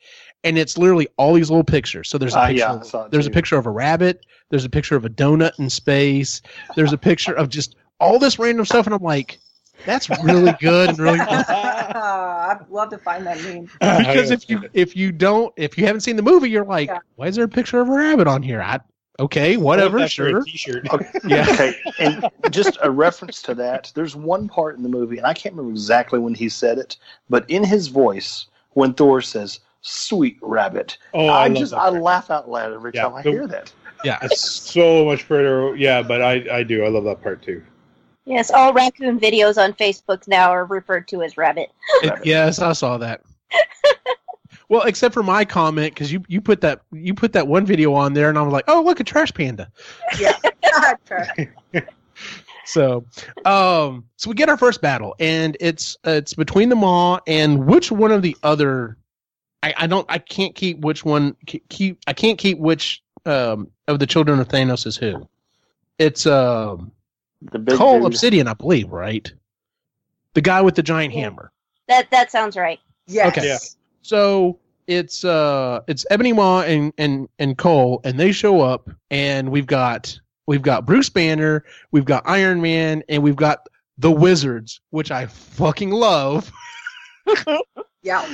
And 0.44 0.58
it's 0.58 0.76
literally 0.76 1.08
all 1.16 1.32
these 1.32 1.48
little 1.50 1.64
pictures. 1.64 2.08
So 2.10 2.18
there's 2.18 2.34
a 2.34 2.38
picture, 2.48 2.58
yeah, 2.66 2.72
of- 2.74 3.10
there's 3.10 3.26
a 3.26 3.30
picture 3.30 3.56
of 3.56 3.66
a 3.66 3.70
rabbit, 3.70 4.26
there's 4.50 4.66
a 4.66 4.68
picture 4.70 4.94
of 4.94 5.04
a 5.06 5.08
donut 5.08 5.58
in 5.58 5.70
space, 5.70 6.42
there's 6.76 6.92
a 6.92 6.98
picture 6.98 7.32
of 7.32 7.48
just 7.48 7.76
all 7.98 8.18
this 8.18 8.38
random 8.38 8.66
stuff, 8.66 8.86
and 8.86 8.94
I'm 8.94 9.02
like, 9.02 9.38
that's 9.86 10.08
really 10.22 10.54
good 10.60 10.90
and 10.90 10.98
really 10.98 11.18
fun. 11.26 11.44
I'd 11.48 12.60
love 12.70 12.90
to 12.90 12.98
find 12.98 13.26
that 13.26 13.42
meme. 13.42 13.64
because 13.80 14.30
if 14.30 14.48
you 14.48 14.62
if 14.72 14.96
you 14.96 15.12
don't 15.12 15.52
if 15.56 15.76
you 15.78 15.86
haven't 15.86 16.00
seen 16.02 16.16
the 16.16 16.22
movie, 16.22 16.50
you're 16.50 16.64
like, 16.64 16.88
Yeah. 16.88 16.98
why 17.16 17.26
is 17.28 17.36
there 17.36 17.44
a 17.44 17.48
picture 17.48 17.80
of 17.80 17.88
a 17.88 17.92
rabbit 17.92 18.26
on 18.26 18.42
here? 18.42 18.60
I 18.62 18.80
okay, 19.20 19.56
whatever, 19.56 20.00
That's 20.00 20.12
sure. 20.12 20.42
T-shirt. 20.42 20.88
Yeah. 21.24 21.46
Okay, 21.50 21.74
and 22.00 22.24
just 22.50 22.78
a 22.82 22.90
reference 22.90 23.42
to 23.42 23.54
that. 23.54 23.92
There's 23.94 24.16
one 24.16 24.48
part 24.48 24.76
in 24.76 24.82
the 24.82 24.88
movie, 24.88 25.18
and 25.18 25.26
I 25.26 25.34
can't 25.34 25.54
remember 25.54 25.72
exactly 25.72 26.18
when 26.18 26.34
he 26.34 26.48
said 26.48 26.78
it, 26.78 26.96
but 27.30 27.48
in 27.48 27.62
his 27.64 27.88
voice, 27.88 28.46
when 28.72 28.92
Thor 28.94 29.22
says 29.22 29.60
"Sweet 29.82 30.36
Rabbit," 30.42 30.98
Oh, 31.14 31.26
I, 31.28 31.44
I, 31.44 31.48
just 31.50 31.72
I 31.74 31.90
part. 31.90 32.02
laugh 32.02 32.30
out 32.30 32.50
loud 32.50 32.72
every 32.72 32.90
Yeah, 32.94 33.04
time 33.04 33.14
I 33.14 33.22
the- 33.22 33.30
hear 33.30 33.46
that. 33.46 33.72
Yeah. 34.02 34.18
It's 34.20 34.40
so 34.50 35.04
much 35.06 35.22
further. 35.22 35.74
Yeah, 35.76 36.02
but 36.02 36.20
I, 36.20 36.44
I 36.52 36.62
do. 36.62 36.84
I 36.84 36.88
love 36.88 37.04
that 37.04 37.22
part 37.22 37.40
too. 37.42 37.62
Yes, 38.26 38.50
all 38.50 38.72
raccoon 38.72 39.20
videos 39.20 39.62
on 39.62 39.74
Facebook 39.74 40.26
now 40.26 40.50
are 40.50 40.64
referred 40.64 41.06
to 41.08 41.22
as 41.22 41.36
rabbit. 41.36 41.70
It- 42.02 42.24
yes, 42.24 42.58
I 42.58 42.72
saw 42.72 42.96
that. 42.98 43.22
well, 44.68 44.82
except 44.82 45.12
for 45.14 45.22
my 45.22 45.44
comment 45.44 45.92
because 45.94 46.10
you 46.12 46.22
you 46.26 46.40
put 46.40 46.60
that 46.62 46.80
you 46.92 47.14
put 47.14 47.32
that 47.34 47.46
one 47.46 47.66
video 47.66 47.92
on 47.94 48.14
there, 48.14 48.28
and 48.28 48.38
I 48.38 48.42
was 48.42 48.52
like, 48.52 48.64
oh 48.68 48.82
look, 48.82 49.00
a 49.00 49.04
trash 49.04 49.32
panda. 49.32 49.70
Yeah. 50.18 51.80
So, 52.66 53.04
um, 53.44 54.06
so 54.16 54.30
we 54.30 54.34
get 54.34 54.48
our 54.48 54.56
first 54.56 54.80
battle, 54.80 55.14
and 55.20 55.56
it's 55.60 55.96
uh, 56.06 56.12
it's 56.12 56.32
between 56.34 56.70
the 56.70 56.76
Maw 56.76 57.18
and 57.26 57.66
which 57.66 57.92
one 57.92 58.10
of 58.10 58.22
the 58.22 58.36
other. 58.42 58.96
I, 59.62 59.74
I 59.76 59.86
don't 59.86 60.06
I 60.08 60.18
can't 60.18 60.54
keep 60.54 60.80
which 60.80 61.04
one 61.04 61.36
keep 61.46 62.00
I 62.06 62.12
can't 62.14 62.38
keep 62.38 62.58
which 62.58 63.02
um 63.26 63.70
of 63.86 63.98
the 63.98 64.06
children 64.06 64.40
of 64.40 64.48
Thanos 64.48 64.86
is 64.86 64.96
who. 64.96 65.28
It's 65.98 66.26
um 66.26 66.90
The 67.52 67.58
big 67.58 67.76
Cull 67.76 67.98
dude. 67.98 68.06
Obsidian, 68.06 68.48
I 68.48 68.54
believe, 68.54 68.90
right? 68.90 69.32
The 70.34 70.40
guy 70.40 70.62
with 70.62 70.74
the 70.74 70.82
giant 70.82 71.14
Yeah. 71.14 71.20
hammer. 71.22 71.52
That 71.88 72.10
that 72.10 72.30
sounds 72.30 72.56
right. 72.56 72.80
Yes. 73.06 73.28
Okay. 73.36 73.46
Yeah. 73.46 73.58
So 74.02 74.58
it's 74.86 75.24
uh 75.24 75.80
it's 75.86 76.04
Ebony 76.10 76.32
Maw 76.32 76.62
and 76.62 76.92
and 76.98 77.28
and 77.38 77.56
Cull, 77.58 78.00
and 78.04 78.18
they 78.18 78.32
show 78.32 78.60
up, 78.60 78.90
and 79.10 79.50
we've 79.50 79.66
got 79.66 80.18
we've 80.46 80.62
got 80.62 80.86
Bruce 80.86 81.08
Banner, 81.10 81.64
we've 81.90 82.04
got 82.04 82.22
Iron 82.26 82.60
Man, 82.60 83.02
and 83.08 83.22
we've 83.22 83.36
got 83.36 83.66
the 83.98 84.10
Wizards, 84.10 84.80
which 84.90 85.10
I 85.10 85.26
fucking 85.26 85.90
love. 85.90 86.50
Yeah. 88.02 88.28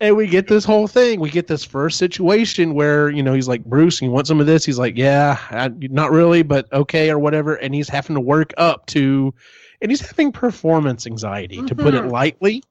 And 0.00 0.16
we 0.16 0.26
get 0.26 0.48
this 0.48 0.64
whole 0.64 0.86
thing. 0.88 1.20
We 1.20 1.30
get 1.30 1.46
this 1.46 1.64
first 1.64 1.98
situation 1.98 2.74
where 2.74 3.08
you 3.10 3.22
know 3.22 3.32
he's 3.32 3.48
like 3.48 3.64
Bruce, 3.64 4.02
you 4.02 4.10
want 4.10 4.26
some 4.26 4.40
of 4.40 4.46
this? 4.46 4.64
He's 4.64 4.78
like, 4.78 4.96
yeah, 4.96 5.38
I, 5.50 5.68
not 5.68 6.10
really, 6.10 6.42
but 6.42 6.70
okay 6.72 7.10
or 7.10 7.18
whatever. 7.18 7.54
And 7.54 7.74
he's 7.74 7.88
having 7.88 8.14
to 8.14 8.20
work 8.20 8.52
up 8.58 8.86
to, 8.86 9.32
and 9.80 9.90
he's 9.90 10.00
having 10.06 10.32
performance 10.32 11.06
anxiety, 11.06 11.62
to 11.62 11.74
put 11.74 11.94
it 11.94 12.02
Mhm. 12.02 12.10
lightly. 12.10 12.62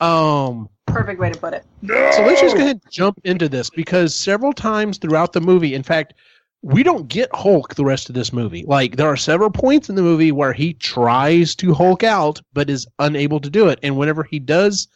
Um, 0.00 0.68
Perfect 0.86 1.20
way 1.20 1.30
to 1.30 1.38
put 1.38 1.54
it. 1.54 1.64
so 1.86 2.22
let's 2.24 2.40
just 2.40 2.54
go 2.56 2.62
ahead 2.62 2.80
and 2.82 2.92
jump 2.92 3.18
into 3.24 3.48
this 3.48 3.70
because 3.70 4.14
several 4.14 4.52
times 4.52 4.98
throughout 4.98 5.32
the 5.32 5.40
movie, 5.40 5.74
in 5.74 5.82
fact, 5.82 6.14
we 6.60 6.82
don't 6.82 7.08
get 7.08 7.28
Hulk 7.34 7.74
the 7.74 7.84
rest 7.84 8.08
of 8.08 8.14
this 8.14 8.32
movie. 8.32 8.64
Like 8.66 8.96
there 8.96 9.08
are 9.08 9.16
several 9.16 9.50
points 9.50 9.88
in 9.88 9.94
the 9.94 10.02
movie 10.02 10.32
where 10.32 10.52
he 10.52 10.74
tries 10.74 11.54
to 11.56 11.72
Hulk 11.72 12.02
out 12.04 12.40
but 12.52 12.68
is 12.68 12.86
unable 12.98 13.40
to 13.40 13.50
do 13.50 13.68
it, 13.68 13.78
and 13.82 13.96
whenever 13.96 14.22
he 14.22 14.38
does 14.38 14.86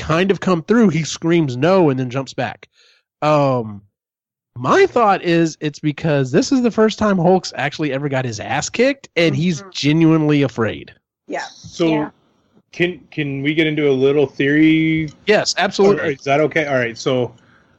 kind 0.00 0.30
of 0.30 0.40
come 0.40 0.62
through, 0.62 0.88
he 0.88 1.04
screams 1.04 1.56
no 1.56 1.90
and 1.90 2.00
then 2.00 2.10
jumps 2.10 2.34
back. 2.34 2.68
Um 3.22 3.82
my 4.56 4.86
thought 4.86 5.22
is 5.22 5.56
it's 5.60 5.78
because 5.78 6.32
this 6.32 6.50
is 6.52 6.62
the 6.62 6.70
first 6.70 6.98
time 6.98 7.16
Hulk's 7.18 7.52
actually 7.56 7.92
ever 7.92 8.08
got 8.08 8.24
his 8.24 8.40
ass 8.40 8.68
kicked 8.68 9.08
and 9.16 9.34
he's 9.34 9.62
Mhm. 9.62 9.70
genuinely 9.70 10.42
afraid. 10.42 10.92
Yeah. 11.28 11.44
So 11.44 11.86
Yeah. 11.86 12.10
can 12.72 13.00
can 13.10 13.42
we 13.42 13.54
get 13.54 13.66
into 13.66 13.88
a 13.88 13.92
little 13.92 14.26
theory? 14.26 15.10
Yes, 15.26 15.54
Or 15.56 15.62
absolutely. 15.62 16.14
Is 16.14 16.24
that 16.24 16.40
okay? 16.40 16.66
All 16.66 16.74
right. 16.74 16.98
So 16.98 17.34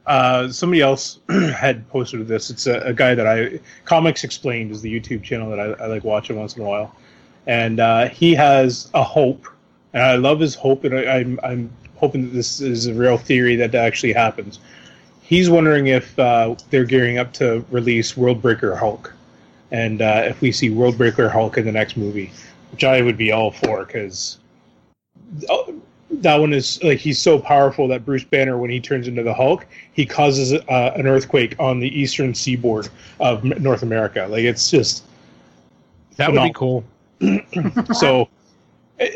uh, 0.06 0.48
somebody 0.48 0.80
else 0.80 1.20
had 1.28 1.88
posted 1.88 2.26
this. 2.26 2.50
It's 2.50 2.66
a, 2.66 2.80
a 2.80 2.92
guy 2.92 3.14
that 3.14 3.26
I 3.26 3.60
Comics 3.84 4.24
Explained 4.24 4.70
is 4.72 4.80
the 4.82 4.92
YouTube 5.00 5.22
channel 5.22 5.50
that 5.50 5.60
I, 5.60 5.84
I 5.84 5.86
like 5.86 6.02
watching 6.04 6.36
once 6.36 6.56
in 6.56 6.62
a 6.62 6.66
while, 6.66 6.94
and 7.46 7.78
uh, 7.78 8.08
he 8.08 8.34
has 8.34 8.90
a 8.94 9.02
hope, 9.02 9.46
and 9.92 10.02
I 10.02 10.16
love 10.16 10.40
his 10.40 10.54
hope, 10.56 10.84
and 10.84 10.94
I, 10.98 11.18
I'm 11.18 11.38
I'm 11.44 11.70
hoping 12.02 12.24
that 12.24 12.34
this 12.34 12.60
is 12.60 12.86
a 12.86 12.94
real 12.94 13.16
theory 13.16 13.54
that 13.54 13.74
actually 13.74 14.12
happens. 14.12 14.58
He's 15.22 15.48
wondering 15.48 15.86
if 15.86 16.18
uh, 16.18 16.56
they're 16.70 16.84
gearing 16.84 17.18
up 17.18 17.32
to 17.34 17.64
release 17.70 18.14
Worldbreaker 18.14 18.76
Hulk, 18.76 19.14
and 19.70 20.02
uh, 20.02 20.24
if 20.26 20.40
we 20.40 20.50
see 20.50 20.68
Worldbreaker 20.68 21.30
Hulk 21.30 21.56
in 21.56 21.64
the 21.64 21.72
next 21.72 21.96
movie, 21.96 22.32
which 22.72 22.82
I 22.82 23.00
would 23.02 23.16
be 23.16 23.30
all 23.30 23.52
for 23.52 23.84
because 23.84 24.38
that 26.10 26.36
one 26.36 26.52
is 26.52 26.82
like 26.82 26.98
he's 26.98 27.20
so 27.20 27.38
powerful 27.38 27.86
that 27.88 28.04
Bruce 28.04 28.24
Banner, 28.24 28.58
when 28.58 28.68
he 28.68 28.80
turns 28.80 29.06
into 29.06 29.22
the 29.22 29.32
Hulk, 29.32 29.64
he 29.92 30.04
causes 30.04 30.52
uh, 30.52 30.92
an 30.96 31.06
earthquake 31.06 31.54
on 31.60 31.78
the 31.78 31.88
eastern 31.88 32.34
seaboard 32.34 32.88
of 33.20 33.44
North 33.44 33.84
America. 33.84 34.26
Like 34.28 34.42
it's 34.42 34.70
just 34.70 35.04
that 36.16 36.32
would 36.32 36.42
be 36.42 36.52
cool. 36.52 36.84
so. 37.94 38.28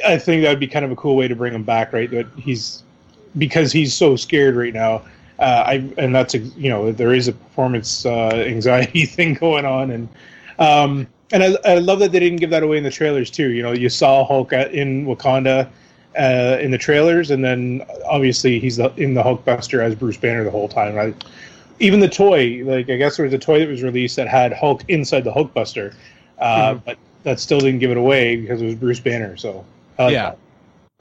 I 0.06 0.18
think 0.18 0.42
that 0.42 0.50
would 0.50 0.60
be 0.60 0.66
kind 0.66 0.84
of 0.84 0.90
a 0.90 0.96
cool 0.96 1.16
way 1.16 1.28
to 1.28 1.36
bring 1.36 1.54
him 1.54 1.62
back, 1.62 1.92
right? 1.92 2.10
That 2.10 2.26
he's 2.36 2.82
because 3.38 3.72
he's 3.72 3.94
so 3.94 4.16
scared 4.16 4.56
right 4.56 4.72
now. 4.74 5.02
Uh, 5.38 5.64
I 5.66 5.90
and 5.98 6.14
that's 6.14 6.34
a, 6.34 6.38
you 6.38 6.70
know 6.70 6.92
there 6.92 7.12
is 7.12 7.28
a 7.28 7.32
performance 7.32 8.06
uh, 8.06 8.30
anxiety 8.34 9.04
thing 9.16 9.34
going 9.34 9.64
on, 9.64 9.90
and 9.90 10.08
um, 10.58 11.06
and 11.32 11.42
I, 11.42 11.56
I 11.64 11.78
love 11.78 11.98
that 11.98 12.12
they 12.12 12.20
didn't 12.20 12.38
give 12.38 12.50
that 12.50 12.62
away 12.62 12.78
in 12.78 12.84
the 12.84 12.90
trailers 12.90 13.30
too. 13.30 13.48
You 13.50 13.62
know, 13.62 13.72
you 13.72 13.88
saw 13.88 14.24
Hulk 14.24 14.52
in 14.52 15.06
Wakanda 15.06 15.68
uh, 16.18 16.58
in 16.60 16.70
the 16.70 16.78
trailers, 16.78 17.30
and 17.30 17.44
then 17.44 17.82
obviously 18.06 18.58
he's 18.58 18.76
the, 18.76 18.92
in 18.96 19.14
the 19.14 19.22
Hulkbuster 19.22 19.82
as 19.82 19.94
Bruce 19.94 20.16
Banner 20.16 20.44
the 20.44 20.50
whole 20.50 20.68
time. 20.68 20.94
Right? 20.94 21.14
Even 21.78 22.00
the 22.00 22.08
toy, 22.08 22.62
like 22.64 22.88
I 22.88 22.96
guess 22.96 23.18
there 23.18 23.24
was 23.24 23.34
a 23.34 23.38
toy 23.38 23.58
that 23.58 23.68
was 23.68 23.82
released 23.82 24.16
that 24.16 24.28
had 24.28 24.54
Hulk 24.54 24.82
inside 24.88 25.24
the 25.24 25.32
Hulkbuster. 25.32 25.94
Uh, 26.38 26.74
Mhm. 26.74 26.84
But 26.84 26.98
that 27.24 27.40
still 27.40 27.58
didn't 27.58 27.80
give 27.80 27.90
it 27.90 27.96
away 27.96 28.36
because 28.36 28.62
it 28.62 28.66
was 28.66 28.74
Bruce 28.76 29.00
Banner. 29.00 29.36
So 29.36 29.64
like 29.98 30.12
Yeah. 30.12 30.30
that. 30.30 30.38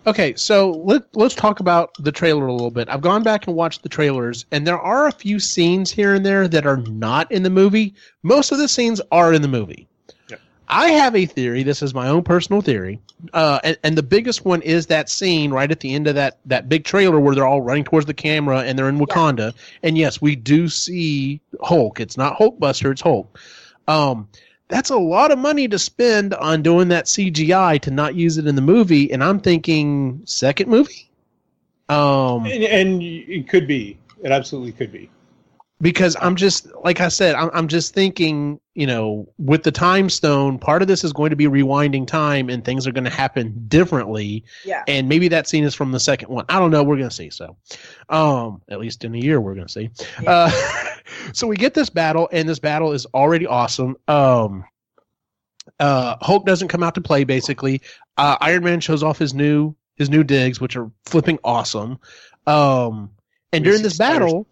Okay, 0.07 0.35
so 0.35 0.71
let 0.85 1.03
let's 1.15 1.33
talk 1.33 1.59
about 1.61 1.91
the 1.99 2.11
trailer 2.11 2.45
a 2.45 2.51
little 2.51 2.69
bit. 2.69 2.87
I've 2.89 3.01
gone 3.01 3.23
back 3.23 3.47
and 3.47 3.55
watched 3.55 3.81
the 3.81 3.89
trailers, 3.89 4.45
and 4.51 4.67
there 4.67 4.79
are 4.79 5.07
a 5.07 5.11
few 5.11 5.39
scenes 5.39 5.89
here 5.89 6.13
and 6.13 6.23
there 6.23 6.47
that 6.47 6.67
are 6.67 6.77
not 6.77 7.31
in 7.31 7.41
the 7.41 7.49
movie. 7.49 7.95
Most 8.21 8.51
of 8.51 8.59
the 8.59 8.67
scenes 8.67 9.01
are 9.11 9.33
in 9.33 9.41
the 9.41 9.47
movie. 9.47 9.87
Yep. 10.29 10.39
I 10.69 10.89
have 10.89 11.15
a 11.15 11.25
theory. 11.25 11.63
This 11.63 11.81
is 11.81 11.95
my 11.95 12.07
own 12.07 12.21
personal 12.21 12.61
theory, 12.61 12.99
uh, 13.33 13.59
and, 13.63 13.77
and 13.83 13.97
the 13.97 14.03
biggest 14.03 14.45
one 14.45 14.61
is 14.61 14.85
that 14.87 15.09
scene 15.09 15.49
right 15.49 15.71
at 15.71 15.79
the 15.79 15.95
end 15.95 16.05
of 16.05 16.13
that 16.13 16.37
that 16.45 16.69
big 16.69 16.83
trailer 16.83 17.19
where 17.19 17.33
they're 17.33 17.47
all 17.47 17.63
running 17.63 17.83
towards 17.83 18.05
the 18.05 18.13
camera 18.13 18.59
and 18.59 18.77
they're 18.77 18.89
in 18.89 18.99
Wakanda. 18.99 19.53
And 19.81 19.97
yes, 19.97 20.21
we 20.21 20.35
do 20.35 20.69
see 20.69 21.41
Hulk. 21.63 21.99
It's 21.99 22.15
not 22.15 22.37
Hulkbuster. 22.37 22.91
It's 22.91 23.01
Hulk. 23.01 23.39
Um, 23.87 24.27
that's 24.67 24.89
a 24.89 24.97
lot 24.97 25.31
of 25.31 25.37
money 25.39 25.67
to 25.67 25.77
spend 25.79 26.33
on 26.33 26.61
doing 26.61 26.87
that 26.89 27.05
CGI 27.05 27.79
to 27.81 27.91
not 27.91 28.15
use 28.15 28.37
it 28.37 28.47
in 28.47 28.55
the 28.55 28.61
movie. 28.61 29.11
And 29.11 29.23
I'm 29.23 29.39
thinking 29.39 30.21
second 30.25 30.69
movie. 30.69 31.09
Um, 31.89 32.45
And, 32.45 32.63
and 32.63 33.01
it 33.03 33.47
could 33.47 33.67
be. 33.67 33.97
It 34.23 34.31
absolutely 34.31 34.71
could 34.71 34.91
be. 34.91 35.09
because 35.81 36.15
I'm 36.19 36.35
just 36.35 36.67
like 36.83 36.99
I 36.99 37.09
said, 37.09 37.35
I'm, 37.35 37.51
I'm 37.53 37.67
just 37.67 37.93
thinking, 37.93 38.59
you 38.73 38.87
know, 38.87 39.27
with 39.37 39.61
the 39.63 39.71
time 39.71 40.09
stone, 40.09 40.57
part 40.57 40.81
of 40.81 40.87
this 40.87 41.03
is 41.03 41.13
going 41.13 41.29
to 41.29 41.35
be 41.35 41.45
rewinding 41.45 42.07
time, 42.07 42.49
and 42.49 42.65
things 42.65 42.87
are 42.87 42.91
going 42.91 43.03
to 43.03 43.09
happen 43.11 43.65
differently. 43.67 44.43
Yeah. 44.63 44.83
And 44.87 45.07
maybe 45.07 45.27
that 45.27 45.47
scene 45.47 45.63
is 45.63 45.75
from 45.75 45.91
the 45.91 45.99
second 45.99 46.29
one. 46.29 46.45
I 46.49 46.59
don't 46.59 46.71
know. 46.71 46.83
We're 46.83 46.97
going 46.97 47.09
to 47.09 47.15
see. 47.15 47.29
So, 47.29 47.55
um, 48.09 48.61
at 48.69 48.79
least 48.79 49.03
in 49.03 49.13
a 49.13 49.19
year, 49.19 49.39
we're 49.39 49.53
going 49.53 49.67
to 49.67 49.71
see. 49.71 49.91
Uh, 50.25 50.49
so 51.33 51.47
we 51.47 51.55
get 51.55 51.73
this 51.73 51.89
battle, 51.89 52.29
and 52.31 52.47
this 52.47 52.59
battle 52.59 52.91
is 52.91 53.05
already 53.13 53.47
awesome. 53.47 53.95
Um, 54.07 54.65
uh, 55.79 56.15
Hulk 56.21 56.45
doesn't 56.45 56.67
come 56.67 56.83
out 56.83 56.95
to 56.95 57.01
play. 57.01 57.23
Basically, 57.23 57.81
uh, 58.17 58.37
Iron 58.41 58.63
Man 58.63 58.79
shows 58.79 59.03
off 59.03 59.17
his 59.17 59.33
new 59.33 59.75
his 59.95 60.09
new 60.09 60.23
digs, 60.23 60.59
which 60.59 60.75
are 60.75 60.91
flipping 61.05 61.39
awesome. 61.43 61.99
Um, 62.47 63.11
and 63.51 63.63
during 63.63 63.81
this 63.81 63.97
battle, 63.97 64.47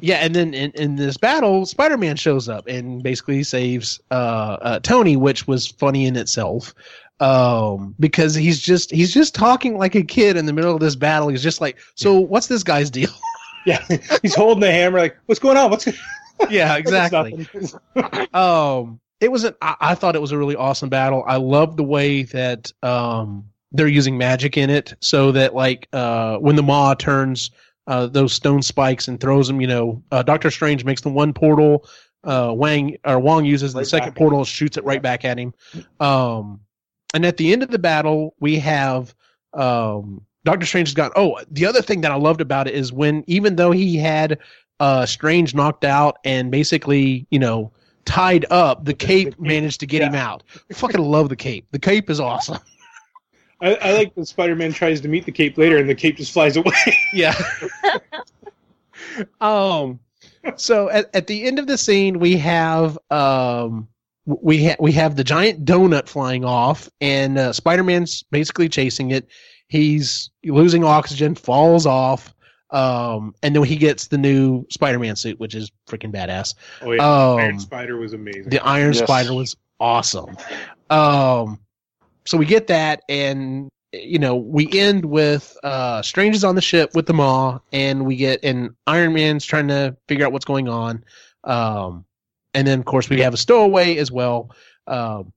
yeah, 0.00 0.16
and 0.16 0.34
then 0.34 0.54
in, 0.54 0.70
in 0.72 0.96
this 0.96 1.16
battle, 1.16 1.66
Spider 1.66 1.98
Man 1.98 2.16
shows 2.16 2.48
up 2.48 2.66
and 2.66 3.02
basically 3.02 3.42
saves 3.42 4.00
uh, 4.10 4.56
uh, 4.60 4.78
Tony, 4.80 5.16
which 5.16 5.46
was 5.46 5.66
funny 5.66 6.06
in 6.06 6.16
itself. 6.16 6.74
Um, 7.20 7.94
because 8.00 8.34
he's 8.34 8.60
just 8.60 8.90
he's 8.90 9.14
just 9.14 9.34
talking 9.34 9.78
like 9.78 9.94
a 9.94 10.02
kid 10.02 10.36
in 10.36 10.46
the 10.46 10.52
middle 10.52 10.74
of 10.74 10.80
this 10.80 10.96
battle. 10.96 11.28
He's 11.28 11.42
just 11.42 11.60
like, 11.60 11.78
so 11.94 12.18
what's 12.18 12.48
this 12.48 12.64
guy's 12.64 12.90
deal? 12.90 13.10
Yeah, 13.64 13.84
he's 14.22 14.34
holding 14.34 14.60
the 14.60 14.72
hammer. 14.72 14.98
Like, 14.98 15.16
what's 15.26 15.38
going 15.38 15.56
on? 15.56 15.70
What's 15.70 15.86
yeah, 16.50 16.76
exactly. 16.76 17.46
um 18.34 19.00
it 19.22 19.30
was 19.30 19.44
an 19.44 19.54
I, 19.62 19.76
I 19.80 19.94
thought 19.94 20.16
it 20.16 20.20
was 20.20 20.32
a 20.32 20.38
really 20.38 20.56
awesome 20.56 20.88
battle 20.88 21.24
i 21.26 21.36
love 21.36 21.76
the 21.76 21.84
way 21.84 22.24
that 22.24 22.70
um 22.82 23.44
they're 23.70 23.86
using 23.86 24.18
magic 24.18 24.56
in 24.58 24.68
it 24.68 24.94
so 25.00 25.32
that 25.32 25.54
like 25.54 25.88
uh 25.92 26.36
when 26.38 26.56
the 26.56 26.62
maw 26.62 26.94
turns 26.94 27.50
uh 27.86 28.06
those 28.06 28.32
stone 28.32 28.60
spikes 28.62 29.08
and 29.08 29.20
throws 29.20 29.46
them 29.46 29.60
you 29.60 29.66
know 29.66 30.02
uh, 30.10 30.22
doctor 30.22 30.50
strange 30.50 30.84
makes 30.84 31.00
the 31.00 31.08
one 31.08 31.32
portal 31.32 31.88
uh 32.24 32.52
wang 32.54 32.96
or 33.06 33.18
wong 33.18 33.44
uses 33.44 33.72
the 33.72 33.84
second 33.84 34.14
portal 34.14 34.44
shoots 34.44 34.76
it 34.76 34.84
right 34.84 35.02
back 35.02 35.24
at 35.24 35.38
him 35.38 35.54
um 36.00 36.60
and 37.14 37.24
at 37.24 37.36
the 37.36 37.52
end 37.52 37.62
of 37.62 37.70
the 37.70 37.78
battle 37.78 38.34
we 38.40 38.58
have 38.58 39.14
um 39.54 40.26
doctor 40.44 40.66
strange 40.66 40.88
has 40.88 40.94
got 40.94 41.12
oh 41.16 41.38
the 41.50 41.64
other 41.64 41.82
thing 41.82 42.00
that 42.00 42.10
i 42.10 42.16
loved 42.16 42.40
about 42.40 42.66
it 42.66 42.74
is 42.74 42.92
when 42.92 43.24
even 43.26 43.56
though 43.56 43.70
he 43.70 43.96
had 43.96 44.38
uh 44.80 45.06
strange 45.06 45.54
knocked 45.54 45.84
out 45.84 46.18
and 46.24 46.50
basically 46.50 47.26
you 47.30 47.38
know 47.38 47.72
tied 48.04 48.44
up 48.50 48.84
the 48.84 48.94
cape 48.94 49.38
managed 49.38 49.80
to 49.80 49.86
get 49.86 50.02
him 50.02 50.14
out. 50.14 50.42
I 50.70 50.74
fucking 50.74 51.00
love 51.00 51.28
the 51.28 51.36
cape. 51.36 51.66
The 51.70 51.78
cape 51.78 52.10
is 52.10 52.20
awesome. 52.20 52.58
I, 53.60 53.74
I 53.76 53.92
like 53.92 54.14
that 54.16 54.26
Spider-Man 54.26 54.72
tries 54.72 55.00
to 55.02 55.08
meet 55.08 55.24
the 55.24 55.30
cape 55.30 55.56
later, 55.56 55.78
and 55.78 55.88
the 55.88 55.94
cape 55.94 56.16
just 56.16 56.32
flies 56.32 56.56
away. 56.56 56.72
yeah. 57.12 57.34
Um 59.42 60.00
so 60.56 60.88
at, 60.88 61.14
at 61.14 61.26
the 61.26 61.44
end 61.44 61.58
of 61.58 61.66
the 61.66 61.76
scene 61.76 62.18
we 62.18 62.36
have 62.38 62.98
um 63.10 63.86
we 64.24 64.68
ha- 64.68 64.76
we 64.80 64.92
have 64.92 65.16
the 65.16 65.24
giant 65.24 65.66
donut 65.66 66.08
flying 66.08 66.44
off 66.46 66.88
and 67.02 67.36
uh, 67.36 67.52
spider-man's 67.52 68.22
basically 68.30 68.70
chasing 68.70 69.10
it 69.10 69.28
he's 69.72 70.30
losing 70.44 70.84
oxygen 70.84 71.34
falls 71.34 71.86
off 71.86 72.34
um 72.70 73.34
and 73.42 73.54
then 73.56 73.62
he 73.64 73.76
gets 73.76 74.08
the 74.08 74.18
new 74.18 74.64
spider-man 74.70 75.16
suit 75.16 75.38
which 75.40 75.54
is 75.54 75.70
freaking 75.88 76.12
badass 76.12 76.54
Oh 76.82 76.92
yeah, 76.92 77.02
um 77.02 77.38
Iron 77.38 77.58
Spider 77.60 77.96
was 77.98 78.12
amazing. 78.12 78.48
the 78.50 78.60
Iron 78.64 78.92
Yes. 78.92 79.02
Spider 79.02 79.34
was 79.34 79.56
awesome. 79.80 80.36
Um, 80.90 81.58
so 82.24 82.36
we 82.38 82.44
get 82.46 82.66
that, 82.68 83.02
and 83.08 83.68
you 83.92 84.18
know, 84.18 84.36
we 84.36 84.68
end 84.72 85.04
with 85.04 85.56
uh, 85.62 86.00
strangers 86.02 86.44
on 86.44 86.54
the 86.54 86.62
ship 86.62 86.94
with 86.94 87.06
the 87.06 87.12
Maw, 87.12 87.58
and 87.72 88.06
we 88.06 88.16
get 88.16 88.40
and 88.44 88.70
Iron 88.86 89.12
Man's 89.12 89.44
trying 89.44 89.68
to 89.68 89.96
figure 90.08 90.24
out 90.24 90.32
what's 90.32 90.44
going 90.44 90.68
on. 90.68 91.04
Um, 91.44 92.04
and 92.54 92.66
then 92.66 92.78
of 92.78 92.84
course 92.84 93.08
we 93.10 93.20
have 93.20 93.34
a 93.34 93.36
stowaway 93.36 93.96
as 93.96 94.10
well. 94.12 94.54
Um, 94.86 95.32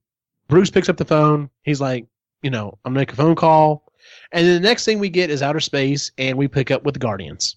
Bruce 0.48 0.70
picks 0.70 0.88
up 0.88 0.96
the 0.96 1.04
phone. 1.04 1.50
He's 1.64 1.80
like, 1.80 2.06
you 2.42 2.50
know, 2.50 2.78
I'm 2.84 2.92
gonna 2.92 3.00
make 3.00 3.12
a 3.12 3.16
phone 3.16 3.34
call, 3.34 3.85
and 4.36 4.46
then 4.46 4.62
the 4.62 4.68
next 4.68 4.84
thing 4.84 4.98
we 4.98 5.08
get 5.08 5.30
is 5.30 5.42
outer 5.42 5.60
space, 5.60 6.12
and 6.18 6.36
we 6.36 6.46
pick 6.46 6.70
up 6.70 6.84
with 6.84 6.94
the 6.94 7.00
Guardians. 7.00 7.56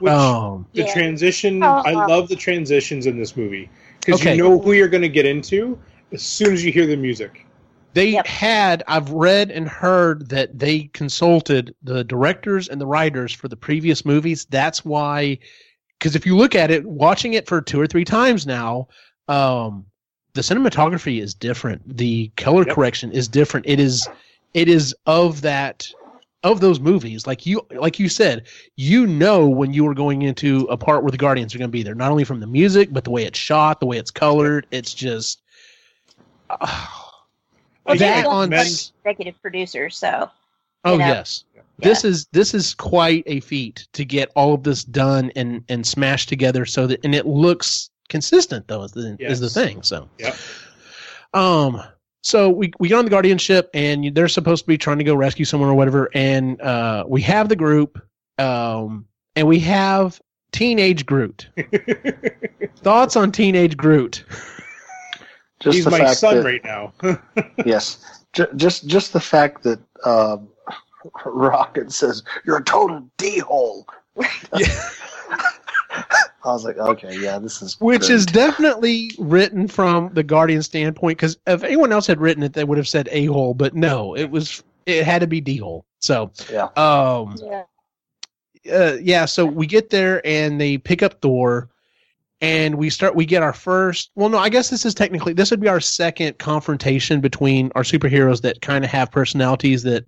Which 0.00 0.12
um, 0.12 0.66
the 0.74 0.82
Yeah. 0.82 0.92
transition, 0.92 1.62
Oh, 1.62 1.82
I 1.86 1.92
love 1.92 2.28
the 2.28 2.36
transitions 2.36 3.06
in 3.06 3.16
this 3.18 3.36
movie 3.36 3.70
because 4.00 4.20
Okay. 4.20 4.36
you 4.36 4.42
know 4.42 4.58
who 4.58 4.72
you're 4.72 4.88
going 4.88 5.02
to 5.02 5.08
get 5.08 5.24
into 5.24 5.78
as 6.12 6.22
soon 6.22 6.52
as 6.52 6.64
you 6.64 6.72
hear 6.72 6.86
the 6.86 6.96
music. 6.96 7.46
They 7.94 8.10
Yep. 8.10 8.26
had, 8.26 8.82
I've 8.86 9.10
read 9.10 9.50
and 9.50 9.66
heard 9.66 10.28
that 10.28 10.58
they 10.58 10.90
consulted 10.92 11.74
the 11.82 12.04
directors 12.04 12.68
and 12.68 12.78
the 12.78 12.86
writers 12.86 13.32
for 13.32 13.48
the 13.48 13.56
previous 13.56 14.04
movies. 14.04 14.44
That's 14.50 14.84
why, 14.84 15.38
because 15.98 16.14
if 16.14 16.26
you 16.26 16.36
look 16.36 16.54
at 16.54 16.70
it, 16.70 16.84
watching 16.84 17.32
it 17.32 17.46
for 17.48 17.62
two 17.62 17.80
or 17.80 17.86
three 17.86 18.04
times 18.04 18.46
now, 18.46 18.88
um, 19.28 19.86
the 20.34 20.42
cinematography 20.42 21.22
is 21.22 21.32
different. 21.32 21.96
The 21.96 22.30
color 22.36 22.66
Yep. 22.66 22.74
correction 22.74 23.12
is 23.12 23.28
different. 23.28 23.64
It 23.66 23.80
is, 23.80 24.06
it 24.56 24.68
is 24.68 24.94
of 25.04 25.42
that, 25.42 25.86
of 26.42 26.60
those 26.60 26.80
movies. 26.80 27.26
Like 27.26 27.44
you, 27.44 27.60
like 27.70 27.98
you 27.98 28.08
said, 28.08 28.46
you 28.74 29.06
know 29.06 29.46
when 29.46 29.74
you 29.74 29.86
are 29.86 29.94
going 29.94 30.22
into 30.22 30.66
a 30.70 30.76
part 30.76 31.02
where 31.02 31.10
the 31.12 31.18
Guardians 31.18 31.54
are 31.54 31.58
going 31.58 31.68
to 31.68 31.72
be 31.72 31.82
there, 31.82 31.94
not 31.94 32.10
only 32.10 32.24
from 32.24 32.40
the 32.40 32.46
music, 32.46 32.88
but 32.90 33.04
the 33.04 33.10
way 33.10 33.24
it's 33.24 33.38
shot, 33.38 33.80
the 33.80 33.86
way 33.86 33.98
it's 33.98 34.10
colored. 34.10 34.66
It's 34.70 34.94
just. 34.94 35.42
Well, 36.48 37.96
that 37.96 37.98
they're 37.98 38.28
on 38.28 38.50
both 38.50 38.90
executive 39.04 39.40
producer, 39.40 39.90
so 39.90 40.28
Oh 40.84 40.96
know. 40.96 41.06
yes. 41.06 41.44
This 41.78 42.04
is 42.04 42.26
this 42.32 42.54
is 42.54 42.74
quite 42.74 43.24
a 43.26 43.40
feat 43.40 43.86
to 43.92 44.04
get 44.04 44.30
all 44.34 44.54
of 44.54 44.62
this 44.62 44.82
done 44.82 45.30
and 45.36 45.62
and 45.68 45.86
smashed 45.86 46.28
together 46.28 46.64
so 46.64 46.86
that 46.86 47.04
and 47.04 47.14
it 47.14 47.26
looks 47.26 47.90
consistent 48.08 48.66
though 48.66 48.84
is 48.84 48.92
the 48.92 49.16
is 49.20 49.40
the 49.40 49.50
thing. 49.50 49.82
So 49.82 50.08
yeah 50.18 50.34
um 51.34 51.82
so 52.26 52.50
we 52.50 52.72
we 52.80 52.88
get 52.88 52.98
on 52.98 53.04
the 53.04 53.10
guardianship, 53.10 53.70
and 53.72 54.12
they're 54.12 54.26
supposed 54.26 54.64
to 54.64 54.66
be 54.66 54.76
trying 54.76 54.98
to 54.98 55.04
go 55.04 55.14
rescue 55.14 55.44
someone 55.44 55.68
or 55.68 55.74
whatever 55.74 56.10
and 56.12 56.60
uh 56.60 57.04
we 57.06 57.22
have 57.22 57.48
the 57.48 57.54
group 57.54 58.02
um 58.38 59.06
and 59.36 59.46
we 59.46 59.60
have 59.60 60.20
teenage 60.50 61.06
Groot. 61.06 61.48
Thoughts 62.78 63.14
on 63.14 63.30
teenage 63.30 63.76
Groot? 63.76 64.24
Just 65.60 65.76
He's 65.76 65.86
my 65.86 66.12
son 66.14 66.36
that, 66.36 66.44
right 66.44 66.64
now. 66.64 66.92
Yes, 67.64 68.24
J- 68.32 68.46
just 68.56 68.86
just 68.86 69.12
the 69.12 69.20
fact 69.20 69.62
that 69.62 69.78
um, 70.04 70.48
Rocket 71.24 71.92
says 71.92 72.24
you're 72.44 72.58
a 72.58 72.64
total 72.64 73.08
d 73.18 73.38
hole. 73.38 73.86
Yeah. 74.56 74.66
I 76.46 76.52
was 76.52 76.64
like, 76.64 76.78
okay, 76.78 77.18
yeah, 77.18 77.38
this 77.38 77.60
is 77.60 77.78
Which 77.80 78.02
great. 78.02 78.10
is 78.10 78.24
definitely 78.26 79.10
written 79.18 79.66
from 79.68 80.10
the 80.14 80.22
Guardian 80.22 80.62
standpoint, 80.62 81.18
because 81.18 81.36
if 81.46 81.64
anyone 81.64 81.92
else 81.92 82.06
had 82.06 82.20
written 82.20 82.42
it, 82.42 82.52
they 82.52 82.64
would 82.64 82.78
have 82.78 82.88
said 82.88 83.08
a 83.10 83.26
hole, 83.26 83.52
but 83.52 83.74
no, 83.74 84.16
it 84.16 84.30
was 84.30 84.62
it 84.86 85.04
had 85.04 85.20
to 85.22 85.26
be 85.26 85.40
d 85.40 85.56
hole. 85.56 85.84
So, 85.98 86.30
Yeah. 86.50 86.68
um, 86.76 87.36
yeah. 87.42 87.62
uh, 88.72 88.96
yeah. 89.02 89.24
So 89.24 89.44
we 89.44 89.66
get 89.66 89.90
there 89.90 90.24
and 90.24 90.60
they 90.60 90.78
pick 90.78 91.02
up 91.02 91.20
Thor, 91.20 91.68
and 92.40 92.76
we 92.76 92.90
start. 92.90 93.16
We 93.16 93.26
get 93.26 93.42
our 93.42 93.52
first. 93.52 94.10
Well, 94.14 94.28
no, 94.28 94.38
I 94.38 94.48
guess 94.48 94.70
this 94.70 94.84
is 94.86 94.94
technically 94.94 95.32
this 95.32 95.50
would 95.50 95.60
be 95.60 95.68
our 95.68 95.80
second 95.80 96.38
confrontation 96.38 97.20
between 97.20 97.72
our 97.74 97.82
superheroes 97.82 98.42
that 98.42 98.60
kind 98.62 98.84
of 98.84 98.90
have 98.90 99.10
personalities 99.10 99.82
that 99.82 100.04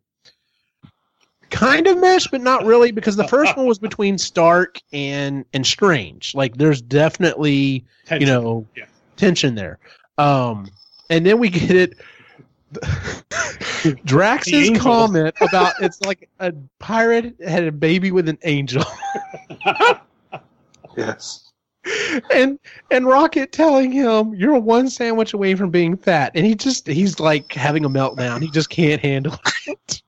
kind 1.50 1.87
of 1.87 1.98
mesh, 1.98 2.26
but 2.28 2.40
not 2.40 2.64
really, 2.64 2.90
because 2.90 3.16
the 3.16 3.26
first 3.28 3.56
one 3.56 3.66
was 3.66 3.78
between 3.78 4.18
Stark 4.18 4.80
and 4.92 5.44
and 5.52 5.66
Strange. 5.66 6.34
Like, 6.34 6.56
there's 6.56 6.80
definitely 6.82 7.84
you 8.11 8.26
know 8.26 8.66
Yeah. 8.76 8.87
tension 9.16 9.54
there 9.54 9.78
um 10.16 10.66
and 11.11 11.26
then 11.26 11.38
we 11.38 11.48
get 11.50 11.70
it 11.70 11.94
drax's 14.04 14.70
comment 14.78 15.34
about 15.40 15.74
it's 15.80 16.00
like 16.02 16.28
a 16.40 16.52
pirate 16.78 17.34
had 17.46 17.64
a 17.64 17.72
baby 17.72 18.11
with 18.11 18.28
an 18.28 18.38
angel 18.44 18.84
yes. 20.96 21.50
and 22.32 22.58
and 22.90 23.06
Rocket 23.06 23.52
telling 23.52 23.92
him 23.92 24.34
you're 24.34 24.58
one 24.58 24.88
sandwich 24.90 25.32
away 25.32 25.54
from 25.54 25.70
being 25.70 25.96
fat, 25.96 26.32
and 26.34 26.44
he 26.44 26.54
just 26.54 26.87
he's 26.87 27.18
like 27.20 27.52
having 27.52 27.84
a 27.84 27.88
meltdown. 27.88 28.42
He 28.42 28.50
just 28.50 28.68
can't 28.70 29.00
handle 29.00 29.38
it. 29.66 30.02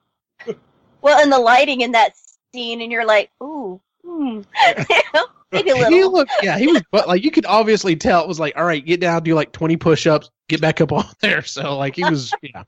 Well, 1.02 1.20
and 1.20 1.32
the 1.32 1.38
lighting 1.38 1.80
in 1.80 1.92
that 1.92 2.14
scene, 2.52 2.80
and 2.82 2.90
you're 2.92 3.06
like, 3.06 3.30
ooh, 3.42 3.80
hmm. 4.04 4.40
maybe 5.52 5.70
a 5.70 5.74
little. 5.74 5.90
He 5.90 6.04
looked, 6.04 6.32
yeah, 6.42 6.58
he 6.58 6.66
was, 6.68 6.82
but 6.90 7.08
like 7.08 7.24
you 7.24 7.30
could 7.30 7.46
obviously 7.46 7.96
tell 7.96 8.22
it 8.22 8.28
was 8.28 8.40
like, 8.40 8.56
all 8.56 8.64
right, 8.64 8.84
get 8.84 9.00
down, 9.00 9.22
do 9.22 9.34
like 9.34 9.52
twenty 9.52 9.76
push-ups, 9.76 10.30
get 10.48 10.60
back 10.60 10.80
up 10.80 10.92
on 10.92 11.06
there. 11.20 11.42
So 11.42 11.76
like 11.76 11.96
he 11.96 12.04
was, 12.04 12.32
yeah. 12.42 12.64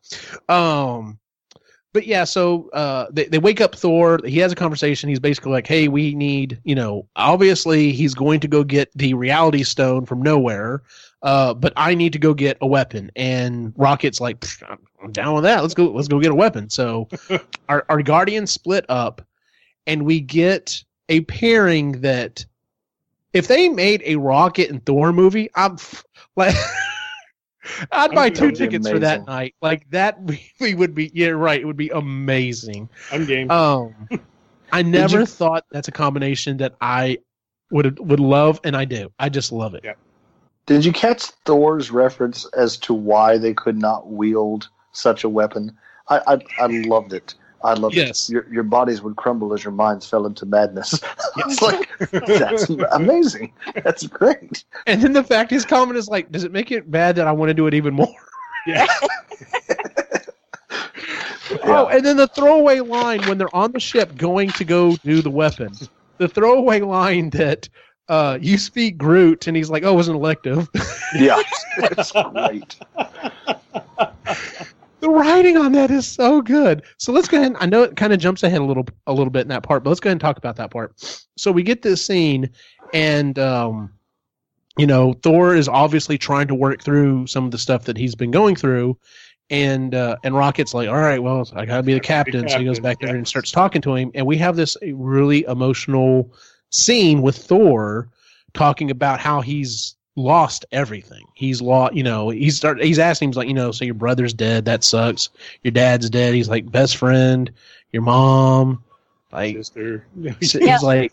Um, 0.48 1.18
but 1.92 2.06
yeah, 2.06 2.24
so 2.24 2.70
uh, 2.70 3.06
they 3.10 3.26
they 3.26 3.38
wake 3.38 3.60
up 3.60 3.74
Thor. 3.74 4.18
He 4.24 4.38
has 4.38 4.52
a 4.52 4.56
conversation. 4.56 5.08
He's 5.08 5.20
basically 5.20 5.52
like, 5.52 5.66
hey, 5.66 5.88
we 5.88 6.14
need, 6.14 6.58
you 6.64 6.74
know, 6.74 7.08
obviously 7.16 7.92
he's 7.92 8.14
going 8.14 8.40
to 8.40 8.48
go 8.48 8.64
get 8.64 8.90
the 8.96 9.14
Reality 9.14 9.62
Stone 9.62 10.06
from 10.06 10.22
nowhere. 10.22 10.82
Uh, 11.22 11.54
but 11.54 11.72
I 11.76 11.94
need 11.94 12.12
to 12.14 12.18
go 12.18 12.34
get 12.34 12.58
a 12.60 12.66
weapon, 12.66 13.10
and 13.14 13.72
Rocket's 13.76 14.20
like, 14.20 14.44
I'm- 14.68 15.12
down 15.12 15.34
with 15.34 15.44
that. 15.44 15.62
Let's 15.62 15.74
go. 15.74 15.86
Let's 15.90 16.08
go 16.08 16.20
get 16.20 16.30
a 16.32 16.34
weapon. 16.34 16.68
So, 16.70 17.08
our 17.68 17.84
our 17.88 18.02
guardians 18.02 18.50
split 18.52 18.84
up, 18.88 19.22
and 19.86 20.04
we 20.04 20.20
get 20.20 20.82
a 21.08 21.20
pairing 21.22 22.00
that 22.02 22.44
if 23.32 23.48
they 23.48 23.68
made 23.68 24.02
a 24.04 24.16
Rocket 24.16 24.70
and 24.70 24.84
Thor 24.84 25.12
movie, 25.12 25.48
I'm 25.54 25.76
like. 26.36 26.54
I'd 27.92 28.10
buy 28.10 28.28
two 28.28 28.50
tickets 28.50 28.88
for 28.88 28.98
that 28.98 29.24
night. 29.24 29.54
Like 29.62 29.88
that 29.90 30.20
movie 30.60 30.74
would 30.74 30.96
be, 30.96 31.12
yeah, 31.14 31.28
right. 31.28 31.60
It 31.60 31.64
would 31.64 31.76
be 31.76 31.90
amazing. 31.90 32.88
I'm 33.12 33.24
game. 33.24 33.48
Um, 33.52 33.94
I 34.72 34.82
never 34.82 35.20
you- 35.20 35.26
thought 35.26 35.64
that's 35.70 35.86
a 35.86 35.92
combination 35.92 36.56
that 36.56 36.74
I 36.80 37.18
would 37.70 38.00
would 38.00 38.18
love, 38.18 38.58
and 38.64 38.76
I 38.76 38.84
do. 38.84 39.12
I 39.18 39.28
just 39.28 39.52
love 39.52 39.74
it. 39.74 39.82
Yeah. 39.84 39.92
Did 40.66 40.84
you 40.84 40.92
catch 40.92 41.24
Thor's 41.44 41.90
reference 41.90 42.46
as 42.56 42.76
to 42.78 42.94
why 42.94 43.36
they 43.38 43.52
could 43.54 43.76
not 43.78 44.08
wield 44.10 44.68
such 44.92 45.24
a 45.24 45.28
weapon? 45.28 45.76
I 46.08 46.20
I, 46.26 46.64
I 46.64 46.66
loved 46.66 47.12
it. 47.12 47.34
I 47.64 47.74
loved 47.74 47.94
Yes. 47.94 48.28
it. 48.28 48.32
Your 48.32 48.46
your 48.52 48.62
bodies 48.64 49.02
would 49.02 49.16
crumble 49.16 49.52
as 49.54 49.64
your 49.64 49.72
minds 49.72 50.08
fell 50.08 50.26
into 50.26 50.46
madness. 50.46 51.00
it's 51.36 51.62
like 51.62 51.88
that's 52.38 52.68
amazing. 52.92 53.52
That's 53.82 54.06
great. 54.06 54.64
And 54.86 55.00
then 55.02 55.12
the 55.12 55.24
fact 55.24 55.50
his 55.50 55.64
comment 55.64 55.96
is 55.98 56.08
like, 56.08 56.30
does 56.32 56.44
it 56.44 56.52
make 56.52 56.70
it 56.70 56.90
bad 56.90 57.16
that 57.16 57.26
I 57.26 57.32
want 57.32 57.50
to 57.50 57.54
do 57.54 57.66
it 57.66 57.74
even 57.74 57.94
more? 57.94 58.14
yeah. 58.66 58.86
Oh, 61.64 61.86
and 61.88 62.04
then 62.04 62.16
the 62.16 62.28
throwaway 62.28 62.80
line 62.80 63.20
when 63.26 63.38
they're 63.38 63.54
on 63.54 63.72
the 63.72 63.80
ship 63.80 64.16
going 64.16 64.52
to 64.52 64.64
go 64.64 64.96
do 65.04 65.22
the 65.22 65.30
weapon. 65.30 65.72
The 66.18 66.28
throwaway 66.28 66.80
line 66.80 67.30
that 67.30 67.68
uh, 68.12 68.38
you 68.42 68.58
speak 68.58 68.98
Groot, 68.98 69.46
and 69.46 69.56
he's 69.56 69.70
like, 69.70 69.84
"Oh, 69.84 69.94
it 69.94 69.96
was 69.96 70.08
an 70.08 70.14
elective." 70.14 70.68
Yeah, 71.14 71.40
it's 71.78 72.12
great. 72.12 72.76
the 75.00 75.08
writing 75.08 75.56
on 75.56 75.72
that 75.72 75.90
is 75.90 76.06
so 76.06 76.42
good. 76.42 76.82
So 76.98 77.10
let's 77.10 77.26
go 77.26 77.38
ahead. 77.38 77.52
And, 77.52 77.56
I 77.58 77.66
know 77.66 77.82
it 77.82 77.96
kind 77.96 78.12
of 78.12 78.18
jumps 78.18 78.42
ahead 78.42 78.60
a 78.60 78.64
little, 78.64 78.86
a 79.06 79.12
little 79.12 79.30
bit 79.30 79.40
in 79.40 79.48
that 79.48 79.62
part, 79.62 79.82
but 79.82 79.90
let's 79.90 80.00
go 80.00 80.08
ahead 80.08 80.16
and 80.16 80.20
talk 80.20 80.36
about 80.36 80.56
that 80.56 80.70
part. 80.70 80.92
So 81.38 81.50
we 81.50 81.62
get 81.62 81.80
this 81.80 82.04
scene, 82.04 82.50
and 82.92 83.38
um, 83.38 83.90
you 84.76 84.86
know, 84.86 85.14
Thor 85.22 85.54
is 85.54 85.66
obviously 85.66 86.18
trying 86.18 86.48
to 86.48 86.54
work 86.54 86.82
through 86.82 87.26
some 87.28 87.46
of 87.46 87.50
the 87.50 87.58
stuff 87.58 87.84
that 87.84 87.96
he's 87.96 88.14
been 88.14 88.30
going 88.30 88.56
through, 88.56 88.98
and 89.48 89.94
uh, 89.94 90.16
and 90.22 90.34
Rocket's 90.34 90.74
like, 90.74 90.88
all 90.88 90.96
right, 90.96 91.22
well, 91.22 91.48
I 91.54 91.64
gotta 91.64 91.82
be 91.82 91.94
the 91.94 91.96
I 91.96 92.00
gotta 92.00 92.30
be 92.30 92.32
captain. 92.32 92.48
So 92.50 92.58
he 92.58 92.64
goes 92.66 92.76
captain, 92.76 92.82
back 92.82 93.00
there 93.00 93.10
yeah. 93.10 93.16
and 93.16 93.26
starts 93.26 93.50
talking 93.50 93.80
to 93.82 93.94
him, 93.94 94.10
and 94.14 94.26
we 94.26 94.36
have 94.36 94.56
this 94.56 94.76
really 94.82 95.44
emotional 95.44 96.30
scene 96.72 97.22
with 97.22 97.36
Thor 97.36 98.08
talking 98.54 98.90
about 98.90 99.20
how 99.20 99.40
he's 99.40 99.96
lost 100.16 100.66
everything. 100.72 101.24
He's 101.34 101.62
lost, 101.62 101.94
you 101.94 102.02
know, 102.02 102.28
he's 102.30 102.56
start, 102.56 102.82
he's 102.82 102.98
asking, 102.98 103.30
he's 103.30 103.36
like, 103.36 103.48
you 103.48 103.54
know, 103.54 103.70
so 103.72 103.84
your 103.84 103.94
brother's 103.94 104.34
dead, 104.34 104.64
that 104.66 104.84
sucks. 104.84 105.30
Your 105.62 105.72
dad's 105.72 106.10
dead. 106.10 106.34
He's 106.34 106.48
like 106.48 106.70
best 106.70 106.96
friend, 106.96 107.50
your 107.92 108.02
mom, 108.02 108.82
like 109.32 109.56
Sister. 109.56 110.04
he's 110.40 110.54
Yeah. 110.54 110.78
like, 110.82 111.12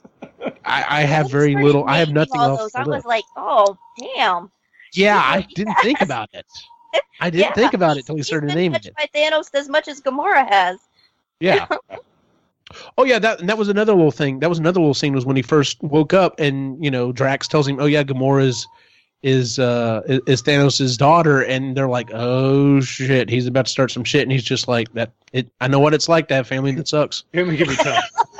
I, 0.65 0.85
I 0.89 1.01
have 1.03 1.25
When 1.27 1.31
very 1.31 1.55
little. 1.55 1.85
I 1.85 1.97
have 1.97 2.09
nothing 2.09 2.39
all 2.41 2.49
else 2.49 2.59
those, 2.59 2.71
to 2.73 2.79
I 2.79 2.83
live. 2.83 2.95
was 2.97 3.05
like, 3.05 3.23
oh, 3.37 3.77
damn. 4.15 4.51
Yeah, 4.93 5.17
I 5.17 5.47
didn't 5.55 5.75
think 5.81 6.01
about 6.01 6.29
it. 6.33 6.45
I 7.21 7.29
didn't 7.29 7.45
Yeah, 7.45 7.53
think 7.53 7.73
about 7.73 7.91
it 7.91 7.95
he's- 7.97 8.05
till 8.07 8.15
he 8.17 8.23
started 8.23 8.47
been 8.47 8.55
naming 8.57 8.73
touched 8.81 8.87
it. 8.87 8.95
by 8.97 9.07
Thanos 9.15 9.49
as 9.53 9.69
much 9.69 9.87
as 9.87 10.01
Gamora 10.01 10.47
has. 10.49 10.79
Yeah. 11.39 11.67
Oh 12.97 13.03
yeah, 13.03 13.19
that 13.19 13.39
and 13.39 13.49
that 13.49 13.57
was 13.57 13.69
another 13.69 13.93
little 13.93 14.11
thing. 14.11 14.39
That 14.39 14.49
was 14.49 14.59
another 14.59 14.79
little 14.79 14.93
scene 14.93 15.13
was 15.13 15.25
when 15.25 15.35
he 15.35 15.41
first 15.41 15.81
woke 15.81 16.13
up 16.13 16.39
and 16.39 16.83
you 16.83 16.91
know 16.91 17.11
Drax 17.11 17.47
tells 17.47 17.67
him, 17.67 17.79
"Oh 17.79 17.85
yeah, 17.85 18.03
Gamora's 18.03 18.67
is 19.23 19.59
uh 19.59 20.01
is- 20.07 20.21
is 20.27 20.43
Thanos' 20.43 20.97
daughter," 20.97 21.41
and 21.43 21.75
they're 21.75 21.89
like, 21.89 22.09
"Oh 22.13 22.79
shit, 22.79 23.29
he's 23.29 23.47
about 23.47 23.65
to 23.65 23.71
start 23.71 23.91
some 23.91 24.03
shit," 24.03 24.21
and 24.23 24.31
he's 24.31 24.43
just 24.43 24.67
like, 24.67 24.91
"That 24.93 25.11
it, 25.33 25.47
I 25.59 25.67
know 25.67 25.79
what 25.79 25.93
it's 25.93 26.07
like 26.07 26.27
to 26.29 26.35
have 26.35 26.47
family 26.47 26.71
that 26.73 26.87
sucks." 26.87 27.23
Him 27.33 27.53
give 27.55 27.67
me 27.67 27.75
tough. 27.75 28.03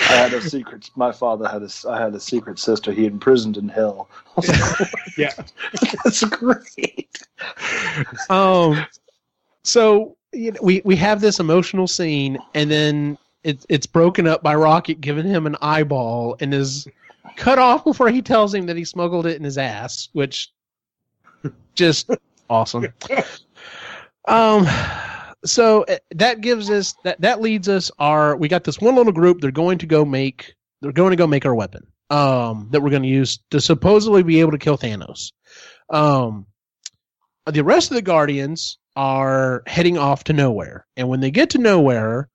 I 0.00 0.14
had 0.14 0.32
a 0.32 0.40
secret. 0.40 0.90
My 0.96 1.12
father 1.12 1.46
had 1.46 1.62
a. 1.62 1.68
I 1.88 2.00
had 2.00 2.14
a 2.14 2.20
secret 2.20 2.58
sister. 2.58 2.90
He 2.90 3.06
imprisoned 3.06 3.56
in 3.56 3.68
hell. 3.68 4.08
I 4.36 4.40
was 4.40 4.80
like, 4.80 4.90
Yeah. 5.16 5.32
that's 6.04 6.24
great. 6.24 7.16
um 8.28 8.84
so 9.64 10.16
you 10.32 10.52
know, 10.52 10.60
we 10.62 10.82
we 10.84 10.96
have 10.96 11.20
this 11.20 11.40
emotional 11.40 11.86
scene 11.86 12.38
and 12.54 12.70
then 12.70 13.18
it, 13.42 13.64
it's 13.68 13.86
broken 13.86 14.26
up 14.26 14.42
by 14.42 14.54
rocket 14.54 15.00
giving 15.00 15.26
him 15.26 15.46
an 15.46 15.56
eyeball 15.60 16.36
and 16.40 16.52
is 16.54 16.86
cut 17.36 17.58
off 17.58 17.84
before 17.84 18.10
he 18.10 18.22
tells 18.22 18.54
him 18.54 18.66
that 18.66 18.76
he 18.76 18.84
smuggled 18.84 19.26
it 19.26 19.36
in 19.36 19.44
his 19.44 19.58
ass 19.58 20.08
which 20.12 20.52
just 21.74 22.10
awesome. 22.48 22.86
Um 24.26 24.66
so 25.44 25.84
uh, 25.84 25.96
that 26.10 26.42
gives 26.42 26.70
us 26.70 26.94
that 27.04 27.20
that 27.20 27.40
leads 27.40 27.68
us 27.68 27.90
our 27.98 28.36
we 28.36 28.46
got 28.48 28.64
this 28.64 28.78
one 28.78 28.94
little 28.94 29.12
group 29.12 29.40
they're 29.40 29.50
going 29.50 29.78
to 29.78 29.86
go 29.86 30.04
make 30.04 30.54
they're 30.82 30.92
going 30.92 31.10
to 31.10 31.16
go 31.16 31.26
make 31.26 31.46
our 31.46 31.54
weapon 31.54 31.86
um 32.10 32.68
that 32.70 32.82
we're 32.82 32.90
going 32.90 33.02
to 33.02 33.08
use 33.08 33.38
to 33.50 33.60
supposedly 33.60 34.22
be 34.22 34.40
able 34.40 34.52
to 34.52 34.58
kill 34.58 34.76
thanos. 34.76 35.32
Um 35.88 36.46
the 37.46 37.64
rest 37.64 37.90
of 37.90 37.94
the 37.94 38.02
guardians 38.02 38.78
are 38.96 39.62
heading 39.66 39.98
off 39.98 40.24
to 40.24 40.32
nowhere. 40.32 40.86
And 40.96 41.08
when 41.08 41.20
they 41.20 41.30
get 41.30 41.50
to 41.50 41.58
nowhere 41.58 42.28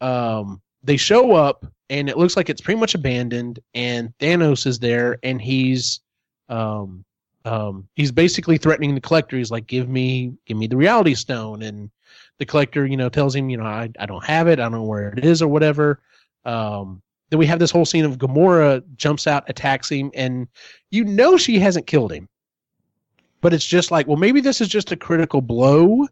um 0.00 0.60
they 0.82 0.96
show 0.96 1.32
up 1.32 1.64
and 1.88 2.08
it 2.08 2.18
looks 2.18 2.36
like 2.36 2.50
it's 2.50 2.60
pretty 2.60 2.80
much 2.80 2.94
abandoned 2.94 3.60
and 3.74 4.12
thanos 4.18 4.66
is 4.66 4.78
there 4.80 5.18
and 5.22 5.40
he's 5.40 6.00
um 6.48 7.04
um 7.44 7.88
he's 7.94 8.12
basically 8.12 8.58
threatening 8.58 8.94
the 8.94 9.00
collector. 9.00 9.36
He's 9.36 9.50
like 9.50 9.66
give 9.66 9.88
me 9.88 10.34
give 10.46 10.56
me 10.56 10.66
the 10.66 10.76
reality 10.76 11.14
stone. 11.14 11.62
And 11.62 11.90
the 12.38 12.46
collector 12.46 12.84
you 12.84 12.96
know 12.96 13.08
tells 13.08 13.34
him 13.34 13.48
you 13.48 13.56
know 13.56 13.64
i, 13.64 13.88
I 13.98 14.06
don't 14.06 14.24
have 14.24 14.48
it. 14.48 14.58
I 14.58 14.64
don't 14.64 14.72
know 14.72 14.82
where 14.82 15.10
it 15.10 15.24
is 15.24 15.40
or 15.40 15.48
whatever. 15.48 16.00
Um 16.44 17.02
then 17.32 17.38
we 17.38 17.46
have 17.46 17.58
this 17.58 17.70
whole 17.70 17.86
scene 17.86 18.04
of 18.04 18.18
Gamora 18.18 18.82
jumps 18.94 19.26
out, 19.26 19.48
attacks 19.48 19.90
him, 19.90 20.10
and 20.12 20.46
you 20.90 21.02
know 21.02 21.38
she 21.38 21.58
hasn't 21.58 21.86
killed 21.86 22.12
him. 22.12 22.28
But 23.42 23.52
it's 23.52 23.66
just 23.66 23.90
like, 23.90 24.06
well, 24.06 24.16
maybe 24.16 24.40
this 24.40 24.62
is 24.62 24.68
just 24.68 24.92
a 24.92 24.96
critical 24.96 25.42
blow 25.42 26.06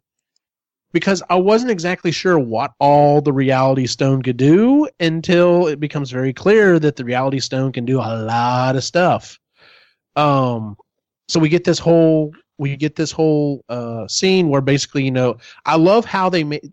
because 0.92 1.22
I 1.30 1.36
wasn't 1.36 1.70
exactly 1.70 2.10
sure 2.10 2.38
what 2.38 2.72
all 2.78 3.22
the 3.22 3.32
Reality 3.32 3.86
Stone 3.86 4.22
could 4.22 4.36
do 4.36 4.88
until 4.98 5.68
it 5.68 5.80
becomes 5.80 6.10
very 6.10 6.34
clear 6.34 6.78
that 6.78 6.96
the 6.96 7.04
Reality 7.04 7.40
Stone 7.40 7.72
can 7.72 7.86
do 7.86 7.98
a 7.98 8.22
lot 8.22 8.76
of 8.76 8.84
stuff. 8.84 9.38
Um, 10.16 10.76
so 11.28 11.40
we 11.40 11.48
get 11.48 11.64
this 11.64 11.78
whole 11.78 12.34
we 12.58 12.76
get 12.76 12.94
this 12.94 13.10
whole 13.10 13.64
uh, 13.70 14.06
scene 14.06 14.50
where 14.50 14.60
basically, 14.60 15.02
you 15.02 15.10
know, 15.10 15.38
I 15.64 15.76
love 15.76 16.04
how 16.04 16.28
they 16.28 16.44
made 16.44 16.70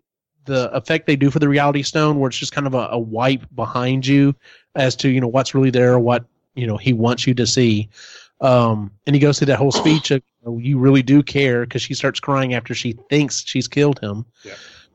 the 0.48 0.70
effect 0.72 1.06
they 1.06 1.14
do 1.14 1.30
for 1.30 1.38
the 1.38 1.48
reality 1.48 1.82
stone 1.82 2.18
where 2.18 2.28
it's 2.28 2.38
just 2.38 2.52
kind 2.52 2.66
of 2.66 2.74
a, 2.74 2.88
a 2.90 2.98
wipe 2.98 3.44
behind 3.54 4.06
you 4.06 4.34
as 4.74 4.96
to 4.96 5.08
you 5.10 5.20
know 5.20 5.28
what's 5.28 5.54
really 5.54 5.70
there 5.70 5.98
what 5.98 6.24
you 6.54 6.66
know 6.66 6.78
he 6.78 6.92
wants 6.92 7.26
you 7.26 7.34
to 7.34 7.46
see 7.46 7.88
um 8.40 8.90
and 9.06 9.14
he 9.14 9.20
goes 9.20 9.38
through 9.38 9.46
that 9.46 9.58
whole 9.58 9.70
speech 9.70 10.10
of 10.10 10.22
know, 10.48 10.58
you 10.58 10.78
really 10.78 11.02
do 11.02 11.22
care 11.22 11.64
because 11.64 11.82
she 11.82 11.94
starts 11.94 12.20
crying 12.20 12.54
after 12.54 12.74
she 12.74 12.92
thinks 13.10 13.44
she's 13.46 13.68
killed 13.68 13.98
him 14.00 14.24
Yeah. 14.44 14.54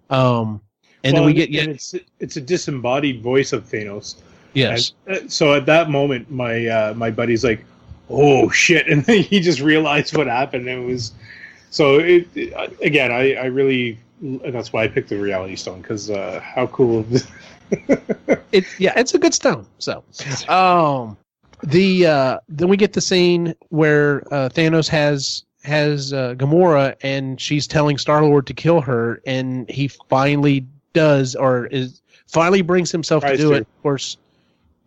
um 0.10 0.62
and 1.04 1.14
Well, 1.14 1.24
then 1.24 1.26
we 1.26 1.34
get 1.34 1.50
yeah 1.50 1.64
it's 1.64 1.96
it's 2.20 2.38
a 2.38 2.42
disembodied 2.42 3.22
voice 3.22 3.54
of 3.54 3.64
Thanos. 3.70 4.16
yes 4.54 4.94
And, 5.08 5.18
uh, 5.18 5.28
so 5.30 5.54
at 5.54 5.66
that 5.66 5.90
moment, 5.90 6.32
my 6.32 6.68
uh, 6.68 6.94
my 6.96 7.12
buddy's 7.12 7.44
like, 7.44 7.64
"Oh 8.10 8.50
shit!" 8.50 8.88
and 8.92 9.04
then 9.06 9.22
he 9.24 9.40
just 9.42 9.60
realized 9.60 10.16
what 10.16 10.28
happened. 10.28 10.68
And 10.70 10.84
it 10.84 10.86
was 10.86 11.12
so. 11.72 12.00
It, 12.00 12.28
it- 12.36 12.54
uh, 12.54 12.68
again, 12.82 13.12
I 13.12 13.34
I 13.36 13.46
really 13.46 13.98
and 14.22 14.54
that's 14.54 14.72
why 14.72 14.84
I 14.84 14.88
picked 14.88 15.10
the 15.10 15.18
Reality 15.18 15.56
Stone 15.58 15.82
because 15.82 16.10
uh, 16.10 16.40
how 16.42 16.68
cool. 16.68 17.06
it's 18.52 18.80
yeah, 18.80 18.94
it's 18.96 19.14
a 19.14 19.18
good 19.20 19.34
stone. 19.34 19.66
So, 19.80 20.04
um, 20.48 21.18
the 21.64 22.06
uh, 22.06 22.40
then 22.50 22.68
we 22.68 22.78
get 22.78 22.94
the 22.94 23.02
scene 23.02 23.56
where 23.70 24.22
uh, 24.34 24.50
Thanos 24.50 24.88
has 24.90 25.46
has 25.64 26.12
uh, 26.12 26.36
Gamora 26.36 26.96
and 27.02 27.40
she's 27.40 27.68
telling 27.68 27.98
Star 27.98 28.24
Lord 28.24 28.48
to 28.48 28.54
kill 28.54 28.82
her, 28.82 29.22
and 29.26 29.70
he 29.70 29.88
finally 30.10 30.68
does, 30.94 31.36
or 31.36 31.68
is 31.68 32.02
finally 32.28 32.62
brings 32.62 32.92
himself 32.92 33.24
Tries 33.24 33.38
to 33.38 33.44
do 33.44 33.50
to. 33.50 33.56
it. 33.56 33.62
Of 33.62 33.82
course, 33.82 34.18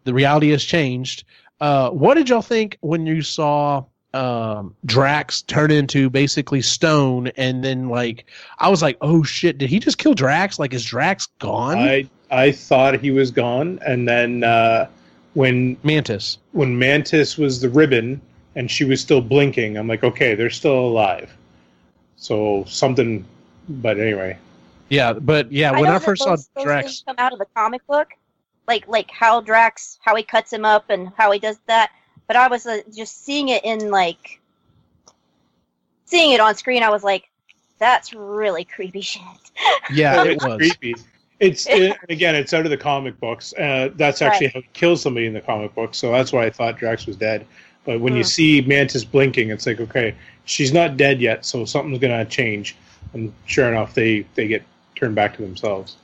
the 0.05 0.15
reality 0.15 0.51
has 0.51 0.65
changed. 0.65 1.25
Uh, 1.61 1.91
what 1.91 2.15
did 2.15 2.29
y'all 2.29 2.43
think 2.43 2.77
when 2.81 3.07
you 3.07 3.23
saw 3.23 3.85
um, 4.13 4.75
Drax 4.85 5.43
turn 5.43 5.71
into 5.71 6.11
basically 6.11 6.63
stone, 6.63 7.29
and 7.37 7.65
then 7.65 7.89
like 7.89 8.27
I 8.59 8.69
was 8.69 8.83
like, 8.83 8.99
oh 9.01 9.23
shit, 9.23 9.59
did 9.59 9.71
he 9.71 9.79
just 9.79 9.99
kill 9.99 10.15
Drax? 10.15 10.59
Like, 10.59 10.75
is 10.75 10.85
Drax 10.85 11.29
gone? 11.39 11.79
I 11.79 12.09
I 12.31 12.53
thought 12.53 13.01
he 13.01 13.11
was 13.11 13.31
gone, 13.31 13.79
and 13.87 14.07
then 14.07 14.45
uh, 14.45 14.89
when 15.37 15.77
Mantis. 15.83 16.39
when 16.53 16.79
Mantis 16.79 17.37
was 17.37 17.61
the 17.61 17.69
ribbon 17.69 18.23
and 18.55 18.71
she 18.71 18.85
was 18.85 19.03
still 19.03 19.21
blinking, 19.21 19.77
I'm 19.77 19.87
like, 19.87 20.03
okay, 20.03 20.35
they're 20.35 20.49
still 20.49 20.79
alive. 20.79 21.31
So 22.17 22.65
something, 22.67 23.23
but 23.69 23.99
anyway, 24.01 24.39
Yeah, 24.89 25.13
but 25.13 25.53
yeah, 25.53 25.73
when 25.73 25.91
I 25.91 25.99
first 25.99 26.23
saw 26.23 26.31
those- 26.31 26.49
those 26.57 26.65
Drax, 26.65 27.03
come 27.07 27.17
out 27.19 27.35
of 27.35 27.39
the 27.39 27.45
comic 27.55 27.87
book, 27.87 28.09
like 28.67 28.89
like 28.89 29.11
how 29.11 29.43
Drax, 29.43 29.99
how 30.03 30.17
he 30.17 30.23
cuts 30.23 30.51
him 30.51 30.65
up 30.65 30.89
and 30.89 31.11
how 31.19 31.31
he 31.33 31.39
does 31.39 31.59
that. 31.67 31.91
But 32.27 32.37
I 32.37 32.49
was 32.49 32.65
uh, 32.67 32.81
just 32.95 33.23
seeing 33.25 33.51
it 33.51 33.63
in 33.63 33.91
like 33.91 34.41
seeing 36.07 36.33
it 36.33 36.41
on 36.41 36.55
screen. 36.55 36.83
I 36.83 36.89
was 36.89 37.05
like, 37.05 37.29
that's 37.79 38.15
really 38.15 38.65
creepy 38.65 39.03
shit. 39.03 39.23
yeah, 39.93 40.25
it 40.33 40.43
was. 40.43 40.57
creepy. 40.57 40.95
It's 41.41 41.67
it, 41.71 41.97
again, 42.09 42.35
it's 42.35 42.55
out 42.55 42.65
of 42.65 42.71
the 42.71 42.77
comic 42.77 43.19
books. 43.21 43.53
Uh, 43.55 43.91
that's 43.97 44.23
actually 44.23 44.47
Right. 44.49 44.55
how 44.55 44.61
he 44.63 44.69
kills 44.73 45.03
somebody 45.03 45.27
in 45.27 45.33
the 45.35 45.41
comic 45.41 45.75
book. 45.75 45.95
So 45.95 46.13
that's 46.13 46.33
why 46.33 46.47
I 46.47 46.51
thought 46.51 46.79
Drax 46.79 47.07
was 47.07 47.17
dead. 47.17 47.47
But 47.85 48.01
when 48.01 48.17
you 48.17 48.23
Hmm. 48.25 48.29
see 48.29 48.61
Mantis 48.63 49.05
blinking, 49.05 49.51
it's 49.51 49.67
like, 49.67 49.81
okay, 49.81 50.15
she's 50.45 50.73
not 50.73 50.97
dead 50.97 51.21
yet, 51.21 51.45
so 51.45 51.65
something's 51.65 51.99
gonna 51.99 52.25
change. 52.25 52.77
And 53.13 53.33
sure 53.47 53.69
enough, 53.71 53.95
they 53.95 54.27
they 54.35 54.49
get 54.49 54.63
turned 54.97 55.15
back 55.15 55.37
to 55.37 55.43
themselves. 55.43 55.97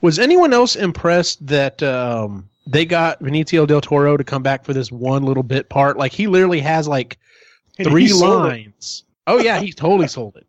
Was 0.00 0.18
anyone 0.18 0.52
else 0.52 0.76
impressed 0.76 1.44
that 1.46 1.82
um, 1.82 2.48
they 2.66 2.84
got 2.84 3.20
Benicio 3.20 3.66
del 3.66 3.80
Toro 3.80 4.16
to 4.16 4.24
come 4.24 4.42
back 4.42 4.64
for 4.64 4.72
this 4.72 4.90
one 4.90 5.22
little 5.24 5.42
bit 5.42 5.68
part? 5.68 5.96
Like 5.96 6.12
he 6.12 6.26
literally 6.26 6.60
has 6.60 6.88
like 6.88 7.18
And 7.78 7.88
three 7.88 8.04
he 8.06 8.10
it. 8.10 8.14
lines. 8.14 9.04
Oh 9.26 9.38
yeah, 9.38 9.58
he 9.60 9.72
totally 9.72 10.08
sold 10.08 10.36
it. 10.36 10.46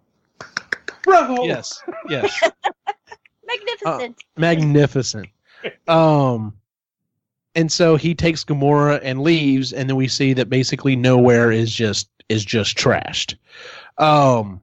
Bravo! 1.03 1.43
Yes, 1.45 1.79
yes, 2.09 2.51
Magnificent. 3.45 4.23
magnificent. 4.37 5.29
Um, 5.87 6.53
and 7.55 7.71
so 7.71 7.95
he 7.95 8.13
takes 8.13 8.43
Gamora 8.43 8.99
and 9.01 9.21
leaves, 9.21 9.73
and 9.73 9.89
then 9.89 9.95
we 9.95 10.07
see 10.07 10.33
that 10.33 10.47
basically 10.47 10.95
nowhere 10.95 11.51
is 11.51 11.73
just 11.73 12.07
is 12.29 12.45
just 12.45 12.77
trashed. 12.77 13.35
Um, 13.97 14.61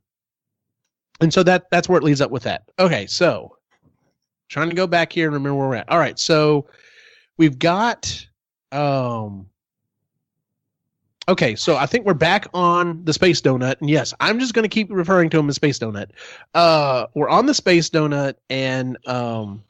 and 1.20 1.32
so 1.32 1.42
that 1.42 1.70
that's 1.70 1.88
where 1.88 1.98
it 1.98 2.04
leads 2.04 2.20
up 2.20 2.30
with 2.30 2.44
that. 2.44 2.70
Okay, 2.78 3.06
so 3.06 3.56
trying 4.48 4.68
to 4.68 4.76
go 4.76 4.86
back 4.86 5.12
here 5.12 5.26
and 5.26 5.34
remember 5.34 5.58
where 5.58 5.68
we're 5.68 5.74
at. 5.76 5.88
All 5.88 5.98
right, 5.98 6.18
so 6.18 6.66
we've 7.36 7.58
got 7.58 8.24
um. 8.70 9.46
Okay, 11.28 11.54
so 11.54 11.76
I 11.76 11.86
think 11.86 12.04
we're 12.04 12.14
back 12.14 12.46
on 12.52 13.04
the 13.04 13.12
space 13.12 13.40
donut, 13.40 13.80
and 13.80 13.88
yes, 13.88 14.12
I'm 14.18 14.40
just 14.40 14.54
going 14.54 14.64
to 14.64 14.68
keep 14.68 14.90
referring 14.90 15.30
to 15.30 15.38
him 15.38 15.48
as 15.48 15.54
space 15.54 15.78
donut. 15.78 16.10
Uh, 16.52 17.06
we're 17.14 17.28
on 17.28 17.46
the 17.46 17.54
space 17.54 17.88
donut, 17.88 18.34
and 18.50 18.98
um, 19.06 19.62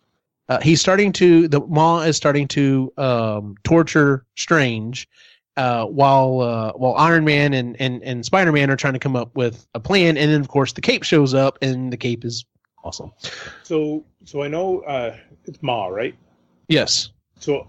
uh, 0.49 0.61
he's 0.61 0.81
starting 0.81 1.13
to 1.13 1.49
the 1.49 1.61
Maw 1.61 2.01
is 2.01 2.17
starting 2.17 2.49
to 2.49 2.93
um, 2.97 3.57
torture 3.65 4.25
Strange, 4.35 5.07
uh, 5.59 5.85
while 5.85 6.41
uh, 6.41 6.73
while 6.73 6.95
Iron 6.95 7.25
Man 7.25 7.53
and 7.53 7.79
and 7.79 8.03
and 8.03 8.25
Spider 8.25 8.53
Man 8.53 8.71
are 8.71 8.77
trying 8.77 8.95
to 8.95 8.99
come 8.99 9.17
up 9.17 9.35
with 9.37 9.67
a 9.75 9.81
plan, 9.81 10.17
and 10.17 10.31
then 10.31 10.41
of 10.41 10.49
course 10.49 10.73
the 10.73 10.81
Cape 10.81 11.03
shows 11.03 11.35
up, 11.35 11.59
and 11.61 11.93
the 11.93 11.99
Cape 11.99 12.25
is 12.25 12.47
awesome. 12.83 13.13
So 13.63 14.07
so 14.25 14.43
I 14.43 14.49
know 14.49 14.81
uh, 14.81 15.17
it's 15.45 15.63
Maw, 15.63 15.89
right? 15.89 16.15
Yes. 16.69 17.11
So 17.41 17.67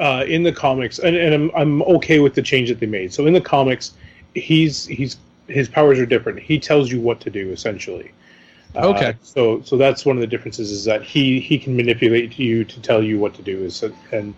uh, 0.00 0.24
in 0.26 0.42
the 0.42 0.52
comics, 0.52 0.98
and, 0.98 1.14
and 1.14 1.34
I'm 1.34 1.50
I'm 1.54 1.82
okay 1.82 2.18
with 2.20 2.34
the 2.34 2.42
change 2.42 2.70
that 2.70 2.80
they 2.80 2.86
made. 2.86 3.12
So 3.12 3.26
in 3.26 3.32
the 3.32 3.40
comics, 3.40 3.92
he's 4.34 4.86
he's 4.86 5.18
his 5.46 5.68
powers 5.68 5.98
are 5.98 6.06
different. 6.06 6.40
He 6.40 6.58
tells 6.58 6.90
you 6.90 7.00
what 7.00 7.20
to 7.20 7.30
do 7.30 7.52
essentially. 7.52 8.10
Uh, 8.74 8.88
Okay. 8.88 9.14
so 9.22 9.60
so 9.62 9.76
that's 9.76 10.06
one 10.06 10.16
of 10.16 10.20
the 10.20 10.26
differences 10.26 10.70
is 10.70 10.84
that 10.84 11.02
he 11.02 11.38
he 11.40 11.58
can 11.58 11.76
manipulate 11.76 12.38
you 12.38 12.64
to 12.64 12.80
tell 12.80 13.02
you 13.02 13.18
what 13.18 13.34
to 13.34 13.42
do. 13.42 13.64
Is 13.64 13.84
and 14.12 14.34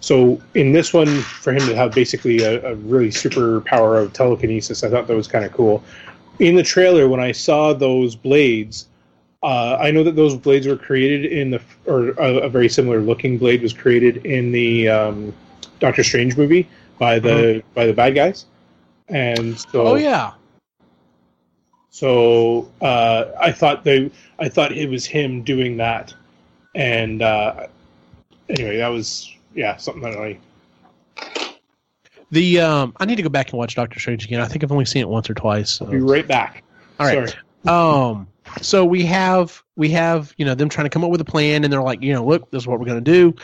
so 0.00 0.40
in 0.54 0.72
this 0.72 0.92
one, 0.92 1.20
for 1.20 1.52
him 1.52 1.66
to 1.66 1.74
have 1.74 1.92
basically 1.92 2.42
a, 2.42 2.72
a 2.72 2.74
really 2.74 3.10
super 3.10 3.62
power 3.62 3.96
of 3.96 4.12
telekinesis, 4.12 4.84
I 4.84 4.90
thought 4.90 5.06
that 5.06 5.16
was 5.16 5.28
kind 5.28 5.44
of 5.44 5.52
cool. 5.52 5.82
In 6.38 6.54
the 6.54 6.62
trailer, 6.62 7.08
when 7.08 7.20
I 7.20 7.32
saw 7.32 7.72
those 7.72 8.14
blades, 8.14 8.86
uh, 9.42 9.76
I 9.80 9.90
know 9.90 10.02
that 10.02 10.16
those 10.16 10.34
blades 10.34 10.66
were 10.66 10.76
created 10.76 11.30
in 11.30 11.50
the, 11.50 11.60
or 11.86 12.10
a, 12.10 12.38
a 12.44 12.48
very 12.48 12.68
similar 12.68 13.00
looking 13.00 13.38
blade 13.38 13.62
was 13.62 13.72
created 13.72 14.24
in 14.24 14.52
the 14.52 14.88
um, 14.88 15.34
Doctor 15.78 16.02
Strange 16.02 16.36
movie 16.36 16.68
by 16.98 17.18
the 17.18 17.62
by 17.74 17.86
the 17.86 17.92
bad 17.92 18.14
guys, 18.14 18.46
and 19.08 19.58
so 19.58 19.88
Oh 19.88 19.94
yeah. 19.96 20.32
so 21.90 22.70
uh, 22.80 23.26
I 23.38 23.52
thought 23.52 23.84
they, 23.84 24.10
I 24.38 24.48
thought 24.48 24.72
it 24.72 24.88
was 24.88 25.04
him 25.04 25.42
doing 25.42 25.76
that, 25.76 26.14
and 26.74 27.20
uh, 27.20 27.66
anyway, 28.48 28.78
that 28.78 28.88
was 28.88 29.32
yeah 29.54 29.76
something 29.76 30.02
that 30.02 30.18
I 30.18 30.38
The 32.30 32.60
um, 32.60 32.94
I 32.98 33.04
need 33.04 33.16
to 33.16 33.22
go 33.22 33.28
back 33.28 33.50
and 33.50 33.58
watch 33.58 33.74
Doctor 33.74 34.00
Strange 34.00 34.24
again. 34.24 34.40
I 34.40 34.46
think 34.46 34.64
I've 34.64 34.72
only 34.72 34.86
seen 34.86 35.02
it 35.02 35.08
once 35.08 35.28
or 35.28 35.34
twice. 35.34 35.70
So. 35.70 35.84
I'll 35.84 35.90
be 35.90 35.98
right 35.98 36.26
back. 36.26 36.64
All 36.98 37.06
right. 37.06 37.28
Sorry. 37.28 37.72
um 37.72 38.28
so 38.62 38.84
we 38.84 39.04
have 39.04 39.62
we 39.76 39.88
have 39.90 40.34
you 40.38 40.44
know 40.44 40.54
them 40.54 40.68
trying 40.68 40.84
to 40.84 40.90
come 40.90 41.04
up 41.04 41.10
with 41.10 41.20
a 41.20 41.24
plan 41.24 41.64
and 41.64 41.72
they're 41.72 41.82
like 41.82 42.02
you 42.02 42.12
know 42.12 42.24
look 42.24 42.50
this 42.50 42.62
is 42.62 42.66
what 42.66 42.78
we're 42.78 42.86
going 42.86 43.02
to 43.02 43.12
do 43.12 43.34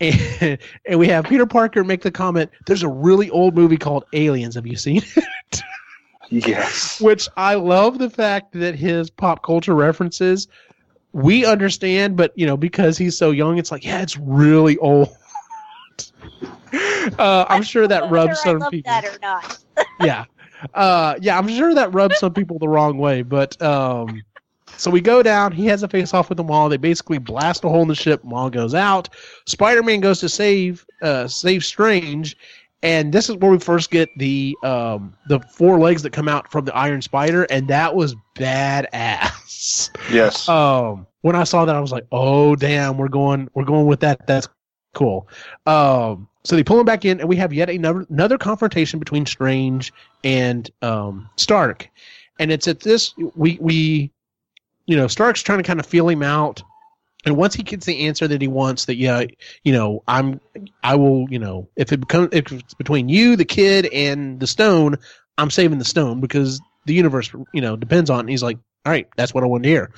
and, 0.00 0.58
and 0.86 0.98
we 0.98 1.06
have 1.08 1.24
peter 1.24 1.46
parker 1.46 1.84
make 1.84 2.02
the 2.02 2.10
comment 2.10 2.50
there's 2.66 2.82
a 2.82 2.88
really 2.88 3.28
old 3.30 3.54
movie 3.54 3.76
called 3.76 4.04
aliens 4.12 4.54
have 4.54 4.66
you 4.66 4.76
seen 4.76 5.02
it 5.16 5.62
Yes. 6.30 7.00
which 7.00 7.28
i 7.36 7.54
love 7.54 7.98
the 7.98 8.08
fact 8.08 8.52
that 8.52 8.74
his 8.74 9.10
pop 9.10 9.42
culture 9.44 9.74
references 9.74 10.48
we 11.12 11.44
understand 11.44 12.16
but 12.16 12.32
you 12.36 12.46
know 12.46 12.56
because 12.56 12.96
he's 12.96 13.16
so 13.18 13.30
young 13.30 13.58
it's 13.58 13.70
like 13.70 13.84
yeah 13.84 14.00
it's 14.00 14.16
really 14.16 14.78
old 14.78 15.08
uh, 17.18 17.44
i'm 17.48 17.62
sure 17.62 17.86
that 17.86 18.10
rubs 18.10 18.40
I 18.40 18.50
some 18.50 18.58
love 18.60 18.70
people 18.70 18.90
that 18.90 19.04
or 19.04 19.18
not. 19.20 19.58
yeah. 20.00 20.24
Uh, 20.74 21.16
yeah, 21.20 21.36
I'm 21.36 21.48
sure 21.48 21.74
that 21.74 21.92
rubs 21.92 22.18
some 22.18 22.32
people 22.32 22.58
the 22.60 22.68
wrong 22.68 22.96
way, 22.96 23.22
but 23.22 23.60
um, 23.60 24.22
so 24.76 24.90
we 24.90 25.00
go 25.00 25.22
down. 25.22 25.52
He 25.52 25.66
has 25.66 25.82
a 25.82 25.88
face 25.88 26.14
off 26.14 26.28
with 26.28 26.38
the 26.38 26.44
all. 26.44 26.68
They 26.68 26.76
basically 26.76 27.18
blast 27.18 27.64
a 27.64 27.68
hole 27.68 27.82
in 27.82 27.88
the 27.88 27.94
ship. 27.94 28.22
Maw 28.24 28.48
goes 28.48 28.74
out. 28.74 29.08
Spider-Man 29.46 30.00
goes 30.00 30.20
to 30.20 30.28
save 30.28 30.84
uh, 31.02 31.26
save 31.28 31.64
Strange, 31.64 32.36
and 32.82 33.12
this 33.12 33.28
is 33.28 33.36
where 33.36 33.50
we 33.50 33.58
first 33.58 33.90
get 33.90 34.08
the 34.16 34.56
um, 34.62 35.14
the 35.28 35.40
four 35.40 35.78
legs 35.78 36.02
that 36.02 36.10
come 36.10 36.28
out 36.28 36.50
from 36.50 36.64
the 36.64 36.74
Iron 36.74 37.02
Spider, 37.02 37.44
and 37.44 37.68
that 37.68 37.94
was 37.94 38.14
badass. 38.36 39.90
Yes. 40.10 40.48
Um, 40.48 41.06
when 41.20 41.36
I 41.36 41.44
saw 41.44 41.64
that, 41.64 41.76
I 41.76 41.80
was 41.80 41.92
like, 41.92 42.04
"Oh 42.10 42.56
damn, 42.56 42.98
we're 42.98 43.08
going, 43.08 43.48
we're 43.54 43.64
going 43.64 43.86
with 43.86 44.00
that. 44.00 44.26
That's 44.26 44.48
cool." 44.92 45.28
Um, 45.66 46.28
so 46.44 46.56
they 46.56 46.64
pull 46.64 46.80
him 46.80 46.86
back 46.86 47.04
in, 47.04 47.20
and 47.20 47.28
we 47.28 47.36
have 47.36 47.52
yet 47.52 47.70
another 47.70 48.04
another 48.10 48.38
confrontation 48.38 48.98
between 48.98 49.24
Strange 49.26 49.92
and 50.24 50.70
um, 50.82 51.28
Stark, 51.36 51.88
and 52.38 52.50
it's 52.50 52.66
at 52.66 52.80
this 52.80 53.14
we 53.36 53.58
we, 53.60 54.10
you 54.92 54.98
know, 54.98 55.06
Stark's 55.06 55.40
trying 55.40 55.58
to 55.58 55.62
kind 55.62 55.80
of 55.80 55.86
feel 55.86 56.06
him 56.06 56.22
out, 56.22 56.62
and 57.24 57.34
once 57.34 57.54
he 57.54 57.62
gets 57.62 57.86
the 57.86 58.08
answer 58.08 58.28
that 58.28 58.42
he 58.42 58.46
wants, 58.46 58.84
that 58.84 58.96
yeah, 58.96 59.24
you 59.64 59.72
know, 59.72 60.02
I'm, 60.06 60.38
I 60.84 60.96
will, 60.96 61.26
you 61.30 61.38
know, 61.38 61.66
if 61.76 61.92
it 61.92 62.00
becomes 62.00 62.28
if 62.32 62.52
it's 62.52 62.74
between 62.74 63.08
you, 63.08 63.36
the 63.36 63.46
kid, 63.46 63.86
and 63.86 64.38
the 64.38 64.46
stone, 64.46 64.98
I'm 65.38 65.48
saving 65.48 65.78
the 65.78 65.86
stone 65.86 66.20
because 66.20 66.60
the 66.84 66.92
universe, 66.92 67.32
you 67.54 67.62
know, 67.62 67.74
depends 67.74 68.10
on. 68.10 68.18
It. 68.18 68.20
And 68.20 68.28
he's 68.28 68.42
like, 68.42 68.58
all 68.84 68.92
right, 68.92 69.08
that's 69.16 69.32
what 69.32 69.44
I 69.44 69.46
wanted 69.46 69.62
to 69.62 69.68
hear. 69.70 69.92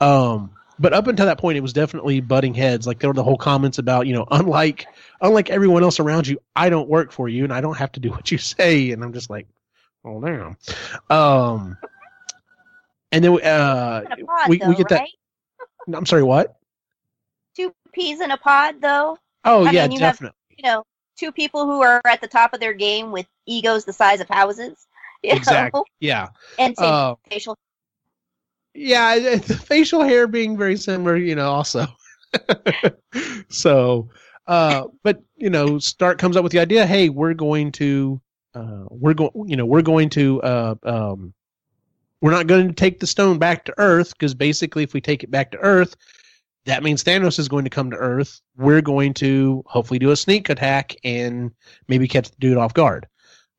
Um, 0.00 0.52
but 0.78 0.94
up 0.94 1.08
until 1.08 1.26
that 1.26 1.36
point, 1.36 1.58
it 1.58 1.60
was 1.60 1.74
definitely 1.74 2.20
butting 2.20 2.54
heads. 2.54 2.86
Like 2.86 3.00
there 3.00 3.10
were 3.10 3.14
the 3.14 3.22
whole 3.22 3.36
comments 3.36 3.76
about, 3.76 4.06
you 4.06 4.14
know, 4.14 4.26
unlike 4.30 4.86
unlike 5.20 5.50
everyone 5.50 5.82
else 5.82 6.00
around 6.00 6.26
you, 6.26 6.38
I 6.56 6.70
don't 6.70 6.88
work 6.88 7.12
for 7.12 7.28
you, 7.28 7.44
and 7.44 7.52
I 7.52 7.60
don't 7.60 7.76
have 7.76 7.92
to 7.92 8.00
do 8.00 8.08
what 8.12 8.30
you 8.32 8.38
say. 8.38 8.92
And 8.92 9.04
I'm 9.04 9.12
just 9.12 9.28
like, 9.28 9.46
oh 10.06 10.22
damn. 10.22 10.56
Um, 11.14 11.76
and 13.12 13.24
then 13.24 13.40
uh, 13.42 14.02
pod, 14.26 14.48
we 14.48 14.58
though, 14.58 14.68
we 14.68 14.74
get 14.76 14.88
that. 14.88 15.00
right? 15.00 15.10
I'm 15.94 16.06
sorry, 16.06 16.22
what? 16.22 16.56
Two 17.56 17.72
peas 17.92 18.20
in 18.20 18.30
a 18.30 18.36
pod, 18.36 18.80
though. 18.80 19.18
Oh 19.44 19.64
I 19.66 19.70
yeah, 19.72 19.82
mean, 19.86 19.92
you 19.98 20.04
have- 20.04 20.14
definitely. 20.14 20.36
You 20.56 20.64
know, 20.64 20.84
two 21.16 21.30
people 21.32 21.64
who 21.66 21.82
are 21.82 22.00
at 22.06 22.20
the 22.20 22.26
top 22.28 22.52
of 22.52 22.60
their 22.60 22.72
game 22.72 23.10
with 23.12 23.26
egos 23.46 23.84
the 23.84 23.92
size 23.92 24.20
of 24.20 24.28
houses. 24.28 24.86
Exactly. 25.24 25.80
Know? 25.80 25.84
Yeah. 25.98 26.28
And 26.60 26.78
Uh, 26.78 27.16
facial. 27.28 27.56
yeah, 28.72 29.18
the 29.18 29.40
facial 29.54 30.02
hair 30.04 30.28
being 30.28 30.56
very 30.56 30.76
similar, 30.76 31.16
you 31.16 31.34
know, 31.34 31.50
also. 31.50 31.86
so, 33.48 34.08
uh, 34.46 34.84
but 35.02 35.20
you 35.36 35.50
know, 35.50 35.78
Stark 35.80 36.18
comes 36.18 36.36
up 36.36 36.42
with 36.44 36.52
the 36.52 36.60
idea. 36.60 36.86
Hey, 36.86 37.08
we're 37.08 37.34
going 37.34 37.72
to, 37.72 38.20
uh, 38.54 38.84
we're 38.90 39.14
going, 39.14 39.30
you 39.46 39.56
know, 39.56 39.66
we're 39.66 39.82
going 39.82 40.08
to, 40.10 40.40
uh, 40.42 40.74
um, 40.84 41.34
we're 42.20 42.30
not 42.30 42.46
going 42.46 42.68
to 42.68 42.74
take 42.74 43.00
the 43.00 43.06
stone 43.06 43.38
back 43.38 43.64
to 43.64 43.74
Earth 43.78 44.12
because 44.12 44.34
basically, 44.34 44.82
if 44.82 44.92
we 44.92 45.00
take 45.00 45.22
it 45.22 45.30
back 45.30 45.50
to 45.52 45.58
Earth, 45.58 45.96
that 46.66 46.82
means 46.82 47.02
Thanos 47.02 47.38
is 47.38 47.48
going 47.48 47.64
to 47.64 47.70
come 47.70 47.90
to 47.90 47.96
Earth. 47.96 48.40
We're 48.56 48.82
going 48.82 49.14
to 49.14 49.62
hopefully 49.66 49.98
do 49.98 50.10
a 50.10 50.16
sneak 50.16 50.48
attack 50.48 50.94
and 51.04 51.52
maybe 51.88 52.08
catch 52.08 52.30
the 52.30 52.36
dude 52.38 52.58
off 52.58 52.74
guard. 52.74 53.06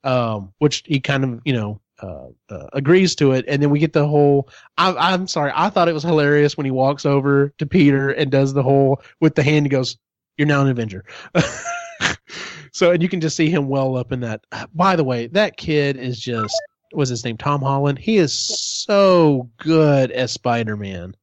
Um, 0.06 0.54
which 0.60 0.84
he 0.86 1.02
kind 1.02 1.26
of, 1.26 1.42
you 1.44 1.52
know, 1.52 1.82
uh, 2.02 2.28
uh, 2.50 2.68
agrees 2.72 3.16
to 3.16 3.34
it, 3.34 3.44
and 3.48 3.62
then 3.62 3.70
we 3.70 3.80
get 3.80 3.94
the 3.94 4.08
whole. 4.08 4.50
I, 4.78 4.94
I'm 4.94 5.28
sorry, 5.28 5.52
I 5.54 5.70
thought 5.70 5.90
it 5.90 5.94
was 5.94 6.04
hilarious 6.04 6.56
when 6.56 6.66
he 6.66 6.72
walks 6.72 7.06
over 7.06 7.50
to 7.58 7.66
Peter 7.66 8.10
and 8.10 8.32
does 8.32 8.54
the 8.54 8.64
whole 8.64 9.02
with 9.20 9.36
the 9.36 9.44
hand. 9.44 9.66
He 9.66 9.70
goes, 9.70 9.98
"You're 10.38 10.48
now 10.48 10.62
an 10.62 10.70
Avenger." 10.70 11.04
so, 12.72 12.92
and 12.92 13.04
you 13.04 13.10
can 13.10 13.20
just 13.20 13.36
see 13.36 13.50
him 13.50 13.68
well 13.68 13.98
up 13.98 14.14
in 14.14 14.22
that. 14.22 14.46
By 14.74 14.96
the 14.96 15.04
way, 15.04 15.28
that 15.28 15.58
kid 15.58 15.98
is 15.98 16.20
just 16.20 16.56
was 16.94 17.10
his 17.10 17.24
name 17.24 17.38
Tom 17.38 17.62
Holland. 17.62 18.00
He 18.00 18.18
is 18.18 18.34
so 18.34 19.50
good 19.58 20.12
as 20.12 20.32
Spider 20.32 20.76
Man. 20.78 21.16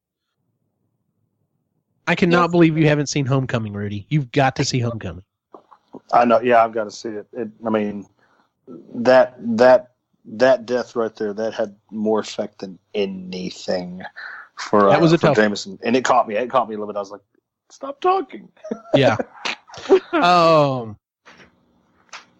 I 2.06 2.14
cannot 2.14 2.42
Yes. 2.44 2.50
believe 2.52 2.78
you 2.78 2.86
haven't 2.88 3.08
seen 3.08 3.26
Homecoming, 3.26 3.72
Rudy. 3.72 4.06
You've 4.08 4.30
got 4.30 4.56
to 4.56 4.64
see 4.64 4.78
Homecoming. 4.78 5.24
I 6.12 6.24
know. 6.24 6.40
Yeah, 6.40 6.62
I've 6.64 6.72
got 6.72 6.84
to 6.84 6.90
see 6.90 7.08
it. 7.08 7.26
it. 7.32 7.48
I 7.66 7.70
mean, 7.70 8.06
that 8.94 9.34
that 9.56 9.92
that 10.26 10.66
death 10.66 10.94
right 10.94 11.14
there 11.16 11.32
that 11.32 11.54
had 11.54 11.76
more 11.90 12.20
effect 12.20 12.58
than 12.60 12.78
anything 12.94 14.02
for 14.56 14.88
That 14.88 15.00
was 15.00 15.12
uh, 15.12 15.16
a 15.16 15.18
for 15.18 15.26
tough- 15.28 15.36
Jameson, 15.36 15.78
and 15.82 15.96
it 15.96 16.04
caught 16.04 16.28
me. 16.28 16.36
It 16.36 16.48
caught 16.50 16.68
me 16.68 16.74
a 16.74 16.78
little 16.78 16.92
bit. 16.92 16.96
I 16.96 17.00
was 17.00 17.10
like, 17.10 17.22
"Stop 17.70 18.00
talking." 18.00 18.48
Yeah. 18.94 19.16
um. 20.12 20.96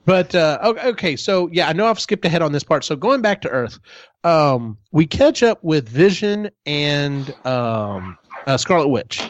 But 0.06 0.34
uh, 0.36 0.74
okay, 0.84 1.16
so 1.16 1.48
yeah, 1.52 1.68
I 1.68 1.72
know 1.72 1.86
I've 1.88 1.98
skipped 1.98 2.24
ahead 2.24 2.40
on 2.40 2.52
this 2.52 2.62
part. 2.62 2.84
So 2.84 2.94
going 2.94 3.22
back 3.22 3.42
to 3.42 3.50
Earth, 3.50 3.80
um, 4.22 4.78
we 4.92 5.04
catch 5.04 5.42
up 5.42 5.62
with 5.64 5.88
Vision 5.88 6.50
and 6.64 7.34
um, 7.44 8.16
uh, 8.46 8.56
Scarlet 8.56 8.88
Witch, 8.88 9.28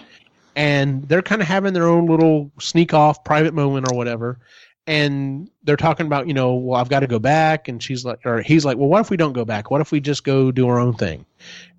and 0.55 1.09
they're 1.09 1.23
kind 1.23 1.41
of 1.41 1.49
having 1.49 1.73
their 1.73 1.89
own 1.89 2.07
little 2.07 2.53
sneak 2.61 2.93
off 2.93 3.25
private 3.25 3.55
moment 3.55 3.91
or 3.91 3.97
whatever. 3.97 4.39
And 4.87 5.51
they're 5.65 5.77
talking 5.77 6.07
about, 6.07 6.29
you 6.29 6.35
know, 6.35 6.55
well, 6.55 6.79
I've 6.79 6.91
got 6.91 7.01
to 7.01 7.09
go 7.09 7.19
back, 7.19 7.69
and 7.69 7.83
she's 7.83 8.05
like, 8.05 8.21
or 8.25 8.43
he's 8.43 8.65
like, 8.65 8.77
well, 8.77 8.89
what 8.89 9.01
if 9.01 9.11
we 9.11 9.17
don't 9.17 9.33
go 9.33 9.47
back? 9.47 9.71
What 9.71 9.81
if 9.81 9.91
we 9.91 10.01
just 10.01 10.25
go 10.25 10.53
do 10.53 10.69
our 10.69 10.79
own 10.79 10.95
thing? 10.95 11.25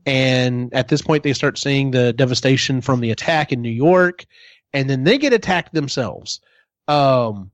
And 0.07 0.73
at 0.73 0.87
this 0.87 1.01
point, 1.03 1.23
they 1.23 1.33
start 1.33 1.57
seeing 1.57 1.91
the 1.91 2.13
devastation 2.13 2.81
from 2.81 2.99
the 2.99 3.11
attack 3.11 3.51
in 3.51 3.61
New 3.61 3.69
York, 3.69 4.25
and 4.73 4.89
then 4.89 5.03
they 5.03 5.19
get 5.19 5.33
attacked 5.33 5.73
themselves. 5.73 6.41
Um, 6.87 7.51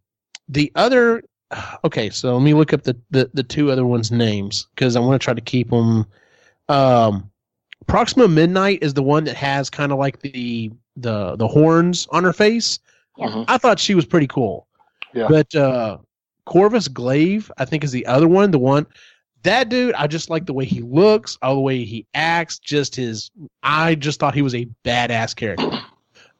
the 0.48 0.72
other, 0.76 1.24
okay, 1.84 2.10
so 2.10 2.34
let 2.36 2.44
me 2.44 2.54
look 2.54 2.74
up 2.74 2.84
the 2.84 2.96
the, 3.12 3.30
the 3.34 3.44
two 3.44 3.72
other 3.72 3.86
ones' 3.86 4.12
names 4.12 4.68
because 4.76 4.96
I 4.96 5.00
want 5.00 5.20
to 5.22 5.24
try 5.24 5.34
to 5.34 5.42
keep 5.42 5.70
them. 5.70 6.06
Um, 6.70 7.30
Proxima 7.88 8.28
Midnight 8.28 8.80
is 8.82 8.94
the 8.94 9.04
one 9.04 9.24
that 9.26 9.36
has 9.36 9.70
kind 9.70 9.92
of 9.92 9.98
like 10.00 10.20
the 10.22 10.72
the 10.98 11.36
the 11.36 11.48
horns 11.48 12.08
on 12.12 12.24
her 12.24 12.34
face. 12.34 12.80
Yeah. 13.18 13.28
Mhm. 13.28 13.46
I 13.48 13.58
thought 13.58 13.80
she 13.80 13.96
was 13.96 14.06
pretty 14.06 14.28
cool. 14.28 14.68
Yeah. 15.14 15.28
But 15.30 15.54
uh, 15.54 15.98
Corvus 16.46 16.88
Glaive, 16.88 17.52
I 17.58 17.66
think, 17.66 17.84
is 17.84 17.92
the 17.92 18.06
other 18.06 18.28
one. 18.28 18.52
The 18.52 18.60
one 18.60 18.86
that 19.44 19.68
dude, 19.70 19.94
I 19.96 20.08
just 20.08 20.30
like 20.30 20.46
the 20.46 20.54
way 20.54 20.64
he 20.66 20.80
looks, 20.82 21.38
all 21.42 21.56
the 21.56 21.62
way 21.62 21.84
he 21.84 22.06
acts. 22.14 22.58
Just 22.60 22.96
his, 22.96 23.30
I 23.62 23.96
just 23.96 24.20
thought 24.20 24.34
he 24.34 24.42
was 24.42 24.56
a 24.56 24.68
badass 24.84 25.36
character. 25.36 25.70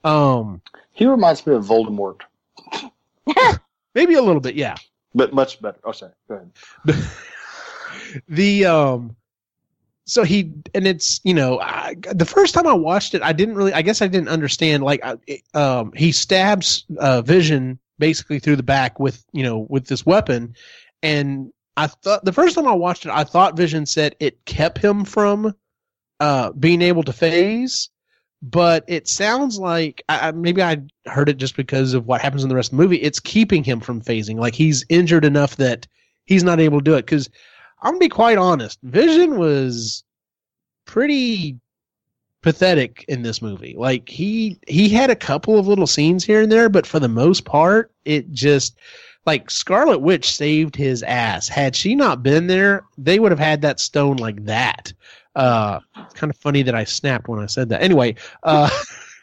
Um, 0.06 0.62
He 0.92 1.06
reminds 1.06 1.48
me 1.48 1.56
of 1.56 1.64
Voldemort, 1.64 2.20
maybe 3.96 4.16
a 4.16 4.22
little 4.22 4.42
bit, 4.42 4.56
yeah. 4.56 4.76
But 5.14 5.34
much 5.34 5.62
better. 5.62 5.80
Oh, 5.84 5.92
sorry. 5.92 6.14
Go 6.28 6.36
ahead. 6.86 7.04
the 8.28 8.66
um 8.66 9.16
so 10.06 10.24
he 10.24 10.52
and 10.74 10.86
it's 10.86 11.22
you 11.24 11.34
know 11.34 11.60
I, 11.60 11.96
the 12.14 12.26
first 12.26 12.54
time 12.54 12.68
i 12.68 12.74
watched 12.74 13.14
it 13.14 13.22
i 13.22 13.32
didn't 13.32 13.56
really 13.56 13.74
i 13.74 13.82
guess 13.82 14.02
i 14.02 14.08
didn't 14.08 14.30
understand 14.30 14.84
like 14.84 15.00
I, 15.04 15.16
it, 15.28 15.42
um 15.54 15.94
he 15.96 16.12
stabs 16.12 16.86
uh 17.00 17.22
vision 17.22 17.80
basically 18.00 18.40
through 18.40 18.58
the 18.58 18.64
back 18.64 19.00
with 19.00 19.24
you 19.32 19.44
know 19.44 19.66
with 19.70 19.88
this 19.88 20.06
weapon 20.06 20.56
and 21.02 21.52
i 21.78 21.88
thought 21.88 22.26
the 22.26 22.34
first 22.34 22.56
time 22.56 22.68
i 22.68 22.74
watched 22.74 23.06
it 23.06 23.12
i 23.12 23.24
thought 23.24 23.56
vision 23.56 23.86
said 23.86 24.16
it 24.20 24.44
kept 24.46 24.78
him 24.78 25.06
from 25.06 25.54
uh 26.20 26.52
being 26.52 26.82
able 26.82 27.04
to 27.04 27.14
phase 27.14 27.90
but 28.44 28.84
it 28.88 29.08
sounds 29.08 29.58
like 29.58 30.04
I, 30.10 30.32
maybe 30.32 30.62
I 30.62 30.82
heard 31.06 31.30
it 31.30 31.38
just 31.38 31.56
because 31.56 31.94
of 31.94 32.08
what 32.08 32.20
happens 32.20 32.44
in 32.44 32.50
the 32.50 32.56
rest 32.56 32.74
of 32.74 32.78
the 32.78 32.84
movie. 32.84 32.98
It's 32.98 33.20
keeping 33.20 33.64
him 33.64 33.80
from 33.80 34.02
phasing. 34.02 34.36
Like 34.36 34.54
he's 34.54 34.86
injured 34.90 35.24
enough 35.24 35.56
that 35.56 35.88
he's 36.26 36.44
not 36.44 36.60
able 36.60 36.80
to 36.80 36.84
do 36.84 36.96
it. 36.96 37.06
Because 37.06 37.30
I'm 37.82 37.94
gonna 37.94 38.00
be 38.00 38.10
quite 38.10 38.38
honest, 38.38 38.80
Vision 38.84 39.38
was 39.38 40.04
pretty 40.86 41.58
pathetic 42.42 43.06
in 43.08 43.22
this 43.22 43.42
movie. 43.42 43.76
Like 43.78 44.10
he 44.10 44.60
he 44.68 44.90
had 44.90 45.10
a 45.10 45.16
couple 45.16 45.58
of 45.58 45.68
little 45.68 45.88
scenes 45.88 46.26
here 46.26 46.42
and 46.42 46.52
there, 46.52 46.68
but 46.68 46.86
for 46.86 47.00
the 47.00 47.08
most 47.08 47.46
part, 47.46 47.94
it 48.04 48.30
just 48.34 48.78
like 49.26 49.50
Scarlet 49.50 50.00
Witch 50.00 50.30
saved 50.36 50.76
his 50.76 51.02
ass. 51.04 51.48
Had 51.48 51.78
she 51.78 51.96
not 51.96 52.24
been 52.24 52.48
there, 52.48 52.84
they 52.98 53.20
would 53.20 53.32
have 53.32 53.40
had 53.40 53.62
that 53.62 53.80
stone 53.80 54.18
like 54.18 54.44
that. 54.44 54.92
Uh, 55.36 55.80
it's 55.98 56.14
kind 56.14 56.30
of 56.30 56.38
funny 56.38 56.64
that 56.64 56.76
I 56.76 56.84
snapped 56.84 57.28
when 57.28 57.40
I 57.40 57.48
said 57.48 57.70
that. 57.70 57.82
Anyway, 57.82 58.16
uh, 58.44 58.70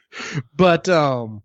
but 0.57 0.89
um, 0.89 1.43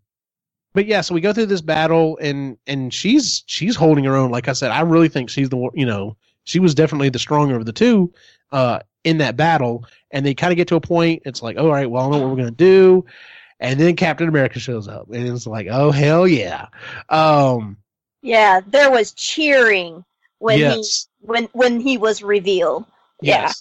but 0.73 0.85
yeah, 0.85 1.01
so 1.01 1.13
we 1.13 1.21
go 1.21 1.33
through 1.33 1.45
this 1.47 1.61
battle, 1.61 2.17
and 2.21 2.57
and 2.67 2.93
she's 2.93 3.43
she's 3.47 3.75
holding 3.75 4.03
her 4.05 4.15
own. 4.15 4.31
Like 4.31 4.47
I 4.47 4.53
said, 4.53 4.71
I 4.71 4.81
really 4.81 5.09
think 5.09 5.29
she's 5.29 5.49
the 5.49 5.69
you 5.73 5.85
know 5.85 6.17
she 6.43 6.59
was 6.59 6.73
definitely 6.75 7.09
the 7.09 7.19
stronger 7.19 7.55
of 7.55 7.65
the 7.65 7.73
two 7.73 8.13
uh, 8.51 8.79
in 9.03 9.17
that 9.19 9.35
battle. 9.35 9.85
And 10.11 10.25
they 10.25 10.33
kind 10.33 10.51
of 10.51 10.57
get 10.57 10.67
to 10.69 10.75
a 10.75 10.81
point. 10.81 11.23
It's 11.25 11.41
like, 11.41 11.57
all 11.57 11.69
right, 11.69 11.89
well, 11.89 12.05
I 12.05 12.09
know 12.11 12.19
what 12.19 12.29
we're 12.29 12.37
gonna 12.37 12.51
do. 12.51 13.05
And 13.59 13.79
then 13.79 13.95
Captain 13.95 14.27
America 14.27 14.59
shows 14.59 14.87
up, 14.87 15.09
and 15.09 15.27
it's 15.27 15.47
like, 15.47 15.67
oh 15.69 15.91
hell 15.91 16.27
yeah. 16.27 16.67
Um, 17.09 17.77
Yeah, 18.21 18.61
there 18.65 18.91
was 18.91 19.13
cheering 19.13 20.03
when 20.39 20.59
yes, 20.59 21.07
he 21.19 21.27
when 21.27 21.45
when 21.53 21.79
he 21.79 21.97
was 21.97 22.21
revealed. 22.21 22.85
Yeah. 23.21 23.51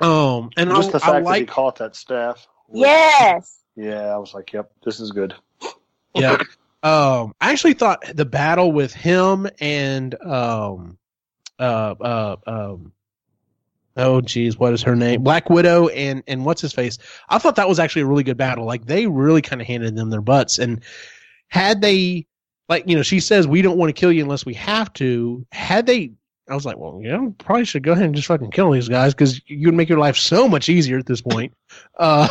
Yes. 0.00 0.08
um, 0.08 0.50
and 0.56 0.70
Just 0.70 0.88
I, 0.88 0.92
the 0.92 0.96
I 0.96 1.00
fact 1.00 1.12
that 1.12 1.18
he 1.18 1.24
like 1.40 1.48
caught 1.48 1.76
that 1.76 1.96
staff. 1.96 2.46
was- 2.68 2.80
Yes. 2.80 3.60
Yeah, 3.76 4.06
I 4.06 4.16
was 4.16 4.32
like, 4.32 4.52
"Yep, 4.54 4.70
this 4.84 5.00
is 5.00 5.10
good." 5.12 5.34
yeah. 6.14 6.38
Um, 6.82 7.34
I 7.40 7.50
actually 7.50 7.72
thought 7.72 8.04
the 8.14 8.24
battle 8.26 8.70
with 8.70 8.94
him 8.94 9.48
and 9.58 10.14
um, 10.22 10.98
uh, 11.58 11.94
uh, 12.00 12.36
um, 12.46 12.92
oh 13.96 14.20
geez, 14.20 14.56
what 14.56 14.72
is 14.72 14.82
her 14.82 14.94
name? 14.94 15.24
Black 15.24 15.50
Widow 15.50 15.88
and 15.88 16.22
and 16.28 16.44
what's 16.44 16.60
his 16.60 16.72
face? 16.72 16.98
I 17.28 17.38
thought 17.38 17.56
that 17.56 17.68
was 17.68 17.80
actually 17.80 18.02
a 18.02 18.06
really 18.06 18.22
good 18.22 18.36
battle. 18.36 18.64
Like 18.66 18.86
they 18.86 19.08
really 19.08 19.42
kind 19.42 19.60
of 19.60 19.66
handed 19.66 19.96
them 19.96 20.10
their 20.10 20.20
butts, 20.20 20.60
and 20.60 20.80
had 21.48 21.80
they, 21.80 22.26
like 22.68 22.84
you 22.88 22.94
know, 22.94 23.02
she 23.02 23.18
says 23.18 23.48
we 23.48 23.62
don't 23.62 23.78
want 23.78 23.88
to 23.88 23.98
kill 24.00 24.12
you 24.12 24.22
unless 24.22 24.46
we 24.46 24.54
have 24.54 24.92
to. 24.94 25.44
Had 25.50 25.86
they. 25.86 26.12
I 26.48 26.54
was 26.54 26.64
like, 26.64 26.78
well, 26.78 27.00
you 27.02 27.10
know, 27.10 27.34
probably 27.38 27.64
should 27.64 27.82
go 27.82 27.92
ahead 27.92 28.04
and 28.04 28.14
just 28.14 28.28
fucking 28.28 28.52
kill 28.52 28.70
these 28.70 28.88
guys 28.88 29.14
because 29.14 29.40
you 29.46 29.66
would 29.66 29.74
make 29.74 29.88
your 29.88 29.98
life 29.98 30.16
so 30.16 30.48
much 30.48 30.68
easier 30.68 30.98
at 30.98 31.06
this 31.06 31.22
point. 31.22 31.52
Uh, 31.98 32.28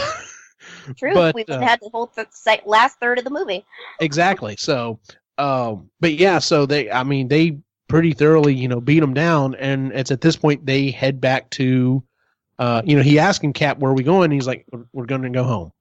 True. 0.97 1.13
But, 1.13 1.35
we 1.35 1.45
uh, 1.45 1.59
had 1.59 1.79
the 1.81 1.89
whole 1.89 2.07
th- 2.07 2.61
last 2.65 2.99
third 2.99 3.17
of 3.17 3.23
the 3.23 3.29
movie. 3.29 3.65
exactly. 3.99 4.55
So, 4.57 4.99
um, 5.37 5.89
but 5.99 6.13
yeah, 6.13 6.39
so 6.39 6.65
they, 6.65 6.89
I 6.91 7.03
mean, 7.03 7.27
they 7.27 7.57
pretty 7.87 8.13
thoroughly, 8.13 8.53
you 8.53 8.67
know, 8.67 8.79
beat 8.79 8.99
them 8.99 9.13
down, 9.13 9.55
and 9.55 9.91
it's 9.93 10.11
at 10.11 10.21
this 10.21 10.35
point 10.35 10.65
they 10.65 10.91
head 10.91 11.19
back 11.19 11.49
to, 11.51 12.03
uh, 12.59 12.81
you 12.85 12.95
know, 12.95 13.01
he 13.01 13.19
asking 13.19 13.53
Cap 13.53 13.79
where 13.79 13.91
are 13.91 13.95
we 13.95 14.03
going, 14.03 14.25
and 14.25 14.33
he's 14.33 14.47
like, 14.47 14.65
we're, 14.71 14.85
we're 14.93 15.05
going 15.05 15.23
to 15.23 15.29
go 15.29 15.43
home. 15.43 15.71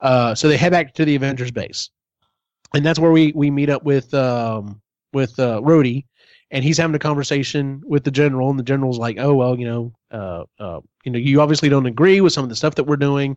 Uh, 0.00 0.34
so 0.34 0.48
they 0.48 0.56
head 0.56 0.72
back 0.72 0.94
to 0.94 1.04
the 1.04 1.16
Avengers 1.16 1.50
base, 1.50 1.90
and 2.74 2.84
that's 2.84 2.98
where 2.98 3.12
we 3.12 3.32
we 3.34 3.50
meet 3.50 3.70
up 3.70 3.84
with 3.84 4.12
um 4.14 4.80
with 5.12 5.38
uh, 5.38 5.60
Rhodey, 5.60 6.04
and 6.50 6.64
he's 6.64 6.78
having 6.78 6.94
a 6.94 7.00
conversation 7.00 7.82
with 7.84 8.04
the 8.04 8.10
general, 8.10 8.50
and 8.50 8.58
the 8.58 8.64
general's 8.64 8.98
like, 8.98 9.16
oh 9.18 9.34
well, 9.34 9.58
you 9.58 9.66
know, 9.66 9.92
uh, 10.10 10.44
uh, 10.58 10.80
you 11.04 11.12
know, 11.12 11.18
you 11.18 11.40
obviously 11.40 11.68
don't 11.68 11.86
agree 11.86 12.20
with 12.20 12.32
some 12.32 12.44
of 12.44 12.50
the 12.50 12.56
stuff 12.56 12.76
that 12.76 12.84
we're 12.84 12.96
doing 12.96 13.36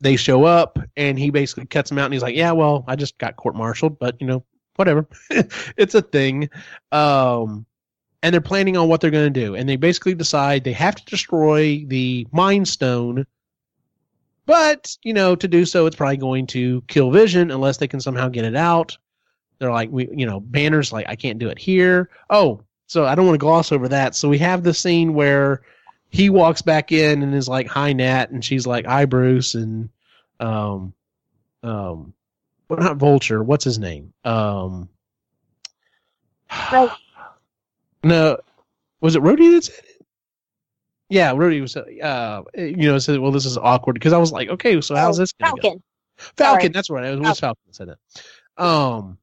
they 0.00 0.16
show 0.16 0.44
up 0.44 0.78
and 0.96 1.18
he 1.18 1.30
basically 1.30 1.66
cuts 1.66 1.88
them 1.88 1.98
out 1.98 2.04
and 2.04 2.14
he's 2.14 2.22
like, 2.22 2.36
yeah, 2.36 2.52
well, 2.52 2.84
I 2.86 2.96
just 2.96 3.16
got 3.18 3.36
court 3.36 3.56
martialed, 3.56 3.98
but 3.98 4.20
you 4.20 4.26
know, 4.26 4.44
whatever. 4.76 5.06
it's 5.76 5.94
a 5.94 6.02
thing. 6.02 6.48
Um, 6.92 7.66
and 8.22 8.32
they're 8.32 8.40
planning 8.40 8.76
on 8.76 8.88
what 8.88 9.00
they're 9.00 9.10
going 9.10 9.32
to 9.32 9.40
do. 9.40 9.54
And 9.54 9.68
they 9.68 9.76
basically 9.76 10.14
decide 10.14 10.64
they 10.64 10.72
have 10.72 10.96
to 10.96 11.04
destroy 11.04 11.84
the 11.86 12.26
Mind 12.32 12.68
Stone. 12.68 13.26
But, 14.46 14.96
you 15.02 15.12
know, 15.12 15.34
to 15.36 15.48
do 15.48 15.64
so, 15.64 15.86
it's 15.86 15.96
probably 15.96 16.16
going 16.16 16.46
to 16.48 16.82
kill 16.82 17.10
Vision 17.10 17.50
unless 17.50 17.78
they 17.78 17.88
can 17.88 18.00
somehow 18.00 18.28
get 18.28 18.44
it 18.44 18.56
out. 18.56 18.96
They're 19.58 19.72
like, 19.72 19.90
we, 19.90 20.08
you 20.12 20.26
know, 20.26 20.40
Banner's 20.40 20.92
like, 20.92 21.06
I 21.08 21.16
can't 21.16 21.38
do 21.38 21.48
it 21.48 21.58
here. 21.58 22.10
Oh, 22.30 22.62
so 22.86 23.04
I 23.06 23.14
don't 23.14 23.26
want 23.26 23.34
to 23.34 23.38
gloss 23.44 23.72
over 23.72 23.88
that. 23.88 24.14
So 24.14 24.28
we 24.28 24.38
have 24.38 24.62
the 24.62 24.74
scene 24.74 25.14
where 25.14 25.62
he 26.10 26.30
walks 26.30 26.62
back 26.62 26.92
in 26.92 27.22
and 27.22 27.34
is 27.34 27.48
like, 27.48 27.66
"Hi, 27.66 27.92
Nat," 27.92 28.30
and 28.30 28.44
she's 28.44 28.66
like, 28.66 28.86
"Hi, 28.86 29.06
Bruce," 29.06 29.54
and 29.54 29.88
um, 30.38 30.94
um, 31.62 32.12
well, 32.68 32.78
not 32.78 32.96
Vulture. 32.96 33.42
What's 33.42 33.64
his 33.64 33.78
name? 33.78 34.12
Um, 34.24 34.88
Right. 36.72 36.90
no, 38.04 38.38
was 39.00 39.16
it 39.16 39.22
Rhodey 39.22 39.52
that 39.52 39.64
said 39.64 39.84
it? 39.84 40.06
Yeah, 41.08 41.32
Rhodey 41.32 41.60
was, 41.60 41.76
uh, 41.76 42.42
you 42.56 42.76
know, 42.76 42.98
said, 42.98 43.18
"Well, 43.18 43.32
this 43.32 43.46
is 43.46 43.56
awkward," 43.58 43.94
because 43.94 44.12
I 44.12 44.18
was 44.18 44.32
like, 44.32 44.48
"Okay, 44.48 44.80
so 44.80 44.94
how's 44.94 45.18
Oh, 45.18 45.22
this 45.22 45.32
going 45.32 45.54
go?" 45.56 45.62
Falcon. 45.62 45.82
Falcon, 46.16 46.60
Sorry. 46.60 46.68
that's 46.68 46.90
right. 46.90 47.04
It 47.04 47.18
was 47.20 47.40
Falcon 47.40 47.62
that 47.66 47.74
said 47.76 47.88
that. 47.88 48.62
Um, 48.64 49.18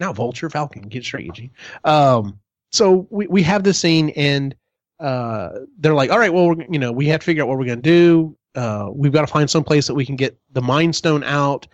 now 0.00 0.12
Vulture, 0.12 0.50
Falcon, 0.50 0.82
get 0.82 1.10
Eugene. 1.12 1.50
Um, 1.84 2.38
so 2.72 3.06
we 3.10 3.26
we 3.26 3.42
have 3.42 3.64
this 3.64 3.78
scene, 3.78 4.10
and 4.10 4.54
uh, 5.00 5.50
they're 5.78 5.94
like, 5.94 6.10
"All 6.10 6.18
right, 6.18 6.32
well, 6.32 6.48
we're, 6.48 6.64
you 6.70 6.78
know, 6.78 6.92
we 6.92 7.06
have 7.08 7.20
to 7.20 7.24
figure 7.24 7.42
out 7.42 7.48
what 7.48 7.58
we're 7.58 7.66
going 7.66 7.82
to 7.82 7.90
do. 7.90 8.36
Uh, 8.54 8.90
we've 8.92 9.12
got 9.12 9.22
to 9.22 9.26
find 9.26 9.48
some 9.48 9.64
place 9.64 9.86
that 9.86 9.94
we 9.94 10.04
can 10.06 10.16
get 10.16 10.38
the 10.52 10.62
Mind 10.62 10.94
Stone 10.94 11.24
out." 11.24 11.66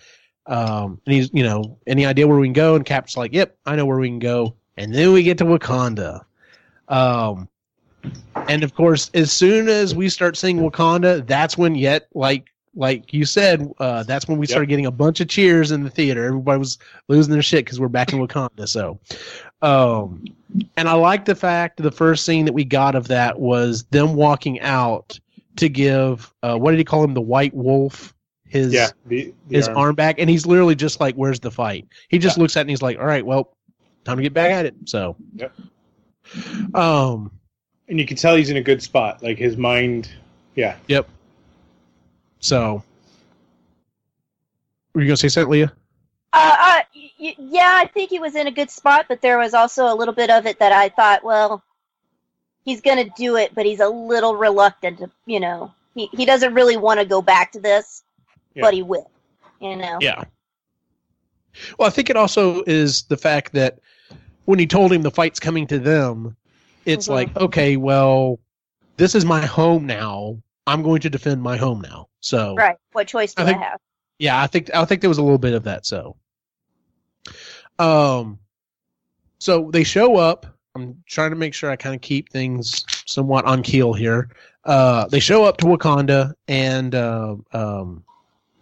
Um, 0.47 1.01
and 1.07 1.15
he's, 1.15 1.31
you 1.33 1.45
know, 1.45 1.79
any 1.87 2.05
idea 2.05 2.27
where 2.27 2.39
we 2.39 2.47
can 2.49 2.53
go? 2.53 2.75
And 2.75 2.85
Cap's 2.85 3.17
like, 3.17 3.33
"Yep, 3.33 3.57
I 3.67 3.77
know 3.77 3.87
where 3.87 3.99
we 3.99 4.09
can 4.09 4.19
go." 4.19 4.57
And 4.77 4.95
then 4.95 5.13
we 5.13 5.23
get 5.23 5.39
to 5.39 5.45
Wakanda. 5.45 6.25
Um, 6.89 7.49
and 8.49 8.65
of 8.65 8.75
course, 8.75 9.11
as 9.15 9.31
soon 9.31 9.69
as 9.69 9.95
we 9.95 10.09
start 10.09 10.37
seeing 10.37 10.59
Wakanda, 10.59 11.27
that's 11.27 11.57
when 11.57 11.75
yet 11.75 12.09
like 12.15 12.52
like 12.75 13.13
you 13.13 13.25
said, 13.25 13.71
uh, 13.79 14.03
that's 14.05 14.27
when 14.29 14.39
we 14.39 14.45
Yep. 14.45 14.51
started 14.51 14.67
getting 14.69 14.87
a 14.87 14.91
bunch 14.91 15.21
of 15.21 15.29
cheers 15.29 15.73
in 15.73 15.83
the 15.85 15.91
theater. 15.91 16.25
Everybody 16.27 16.59
was 16.59 16.79
losing 17.09 17.33
their 17.33 17.43
shit 17.43 17.65
because 17.65 17.79
we're 17.81 17.89
back 17.89 18.13
in 18.13 18.19
Wakanda. 18.27 18.67
So, 18.69 18.99
um, 19.61 20.25
and 20.77 20.89
I 20.89 20.95
like 20.95 21.25
the 21.25 21.35
fact 21.35 21.83
the 21.83 21.91
first 21.91 22.25
scene 22.25 22.45
that 22.47 22.53
we 22.53 22.65
got 22.65 22.95
of 22.95 23.09
that 23.09 23.39
was 23.39 23.85
them 23.85 24.15
walking 24.15 24.61
out 24.61 25.19
to 25.57 25.69
give 25.69 26.33
uh, 26.43 26.57
what 26.57 26.71
did 26.71 26.79
he 26.79 26.85
call 26.85 27.05
him 27.05 27.13
the 27.15 27.21
White 27.21 27.53
Wolf 27.55 28.15
his 28.47 28.73
Yeah, 28.73 28.89
the, 29.07 29.33
the 29.49 29.57
his 29.57 29.69
arm. 29.69 29.79
arm. 29.79 29.95
back, 29.95 30.17
and 30.19 30.29
he's 30.29 30.45
literally 30.47 30.75
just 30.75 31.01
like, 31.01 31.15
"Where's 31.15 31.41
the 31.41 31.51
fight?" 31.51 31.87
He 32.09 32.19
just 32.19 32.37
looks 32.39 32.55
at 32.57 32.61
it 32.61 32.63
and 32.63 32.71
he's 32.71 32.83
like, 32.83 32.99
"All 32.99 33.07
right, 33.07 33.25
well, 33.25 33.55
time 34.05 34.17
to 34.19 34.23
get 34.23 34.35
back 34.35 34.51
at 34.51 34.67
it." 34.67 34.75
So, 34.87 35.17
Yep. 35.37 35.53
um, 36.75 37.31
and 37.89 37.99
you 37.99 38.07
can 38.07 38.17
tell 38.17 38.37
he's 38.37 38.51
in 38.51 38.57
a 38.57 38.63
good 38.63 38.83
spot. 38.83 39.23
Like 39.23 39.39
his 39.39 39.57
mind, 39.57 40.11
yeah. 40.55 40.77
Yep. 40.89 41.09
So, 42.43 42.83
were 44.95 45.01
you 45.01 45.07
gonna 45.07 45.17
say 45.17 45.29
something, 45.29 45.51
Leah? 45.51 45.73
Uh, 46.35 46.57
uh, 46.59 46.81
y- 47.21 47.35
yeah, 47.39 47.79
I 47.81 47.87
think 47.87 48.11
he 48.11 48.19
was 48.19 48.35
in 48.35 48.47
a 48.47 48.51
good 48.51 48.71
spot, 48.71 49.07
but 49.09 49.21
there 49.23 49.39
was 49.39 49.55
also 49.55 49.93
a 49.93 49.95
little 49.95 50.15
bit 50.15 50.31
of 50.31 50.47
it 50.47 50.59
that 50.59 50.73
I 50.73 50.89
thought, 50.89 51.23
well, 51.23 51.63
he's 52.65 52.81
going 52.81 53.05
to 53.05 53.11
do 53.17 53.37
it, 53.37 53.55
but 53.55 53.67
he's 53.67 53.81
a 53.81 53.89
little 53.89 54.35
reluctant 54.35 54.99
to, 54.99 55.11
you 55.27 55.41
know, 55.41 55.73
he, 55.95 56.07
he 56.13 56.25
doesn't 56.25 56.55
really 56.55 56.77
want 56.79 57.01
to 57.01 57.07
go 57.07 57.21
back 57.21 57.53
to 57.53 57.61
this, 57.61 58.03
Yeah. 58.55 58.63
but 58.63 58.75
he 58.75 58.83
will, 58.83 59.11
you 59.61 59.77
know. 59.77 59.99
Yeah. 60.01 60.25
Well, 61.79 61.87
I 61.87 61.91
think 61.91 62.09
it 62.09 62.17
also 62.17 62.63
is 62.67 63.03
the 63.03 63.17
fact 63.19 63.53
that 63.53 63.79
when 64.47 64.59
he 64.59 64.67
told 64.67 64.91
him 64.91 65.03
the 65.03 65.11
fight's 65.11 65.39
coming 65.39 65.67
to 65.67 65.79
them, 65.79 66.35
it's 66.87 67.09
Mhm. 67.09 67.11
like, 67.11 67.37
okay, 67.37 67.77
well, 67.77 68.41
this 68.97 69.15
is 69.15 69.25
my 69.27 69.45
home 69.45 69.87
now. 69.87 70.43
I'm 70.67 70.83
going 70.83 71.03
to 71.03 71.11
defend 71.11 71.43
my 71.43 71.59
home 71.59 71.83
now. 71.83 72.09
So, 72.23 72.55
Right. 72.55 72.77
What 72.93 73.09
choice 73.09 73.35
do 73.35 73.43
I 73.43 73.51
I, 73.51 73.53
have? 73.53 73.81
yeah, 74.19 74.41
I 74.41 74.47
think 74.47 74.71
I 74.75 74.85
think 74.85 75.01
there 75.01 75.11
was 75.11 75.19
a 75.19 75.23
little 75.23 75.39
bit 75.39 75.55
of 75.55 75.65
that. 75.65 75.85
So, 75.85 76.17
um, 77.79 78.39
so 79.39 79.71
they 79.73 79.85
show 79.85 80.17
up. 80.17 80.47
I'm 80.75 81.03
trying 81.07 81.31
to 81.31 81.37
make 81.37 81.53
sure 81.53 81.71
I 81.71 81.77
kind 81.77 81.95
of 81.95 82.01
keep 82.01 82.31
things 82.31 82.85
somewhat 83.07 83.45
on 83.45 83.63
keel 83.63 83.93
here. 83.93 84.31
Uh, 84.65 85.07
they 85.09 85.21
show 85.21 85.45
up 85.45 85.59
to 85.59 85.67
Wakanda, 85.67 86.33
and 86.49 86.95
uh, 86.95 87.37
um, 87.53 88.05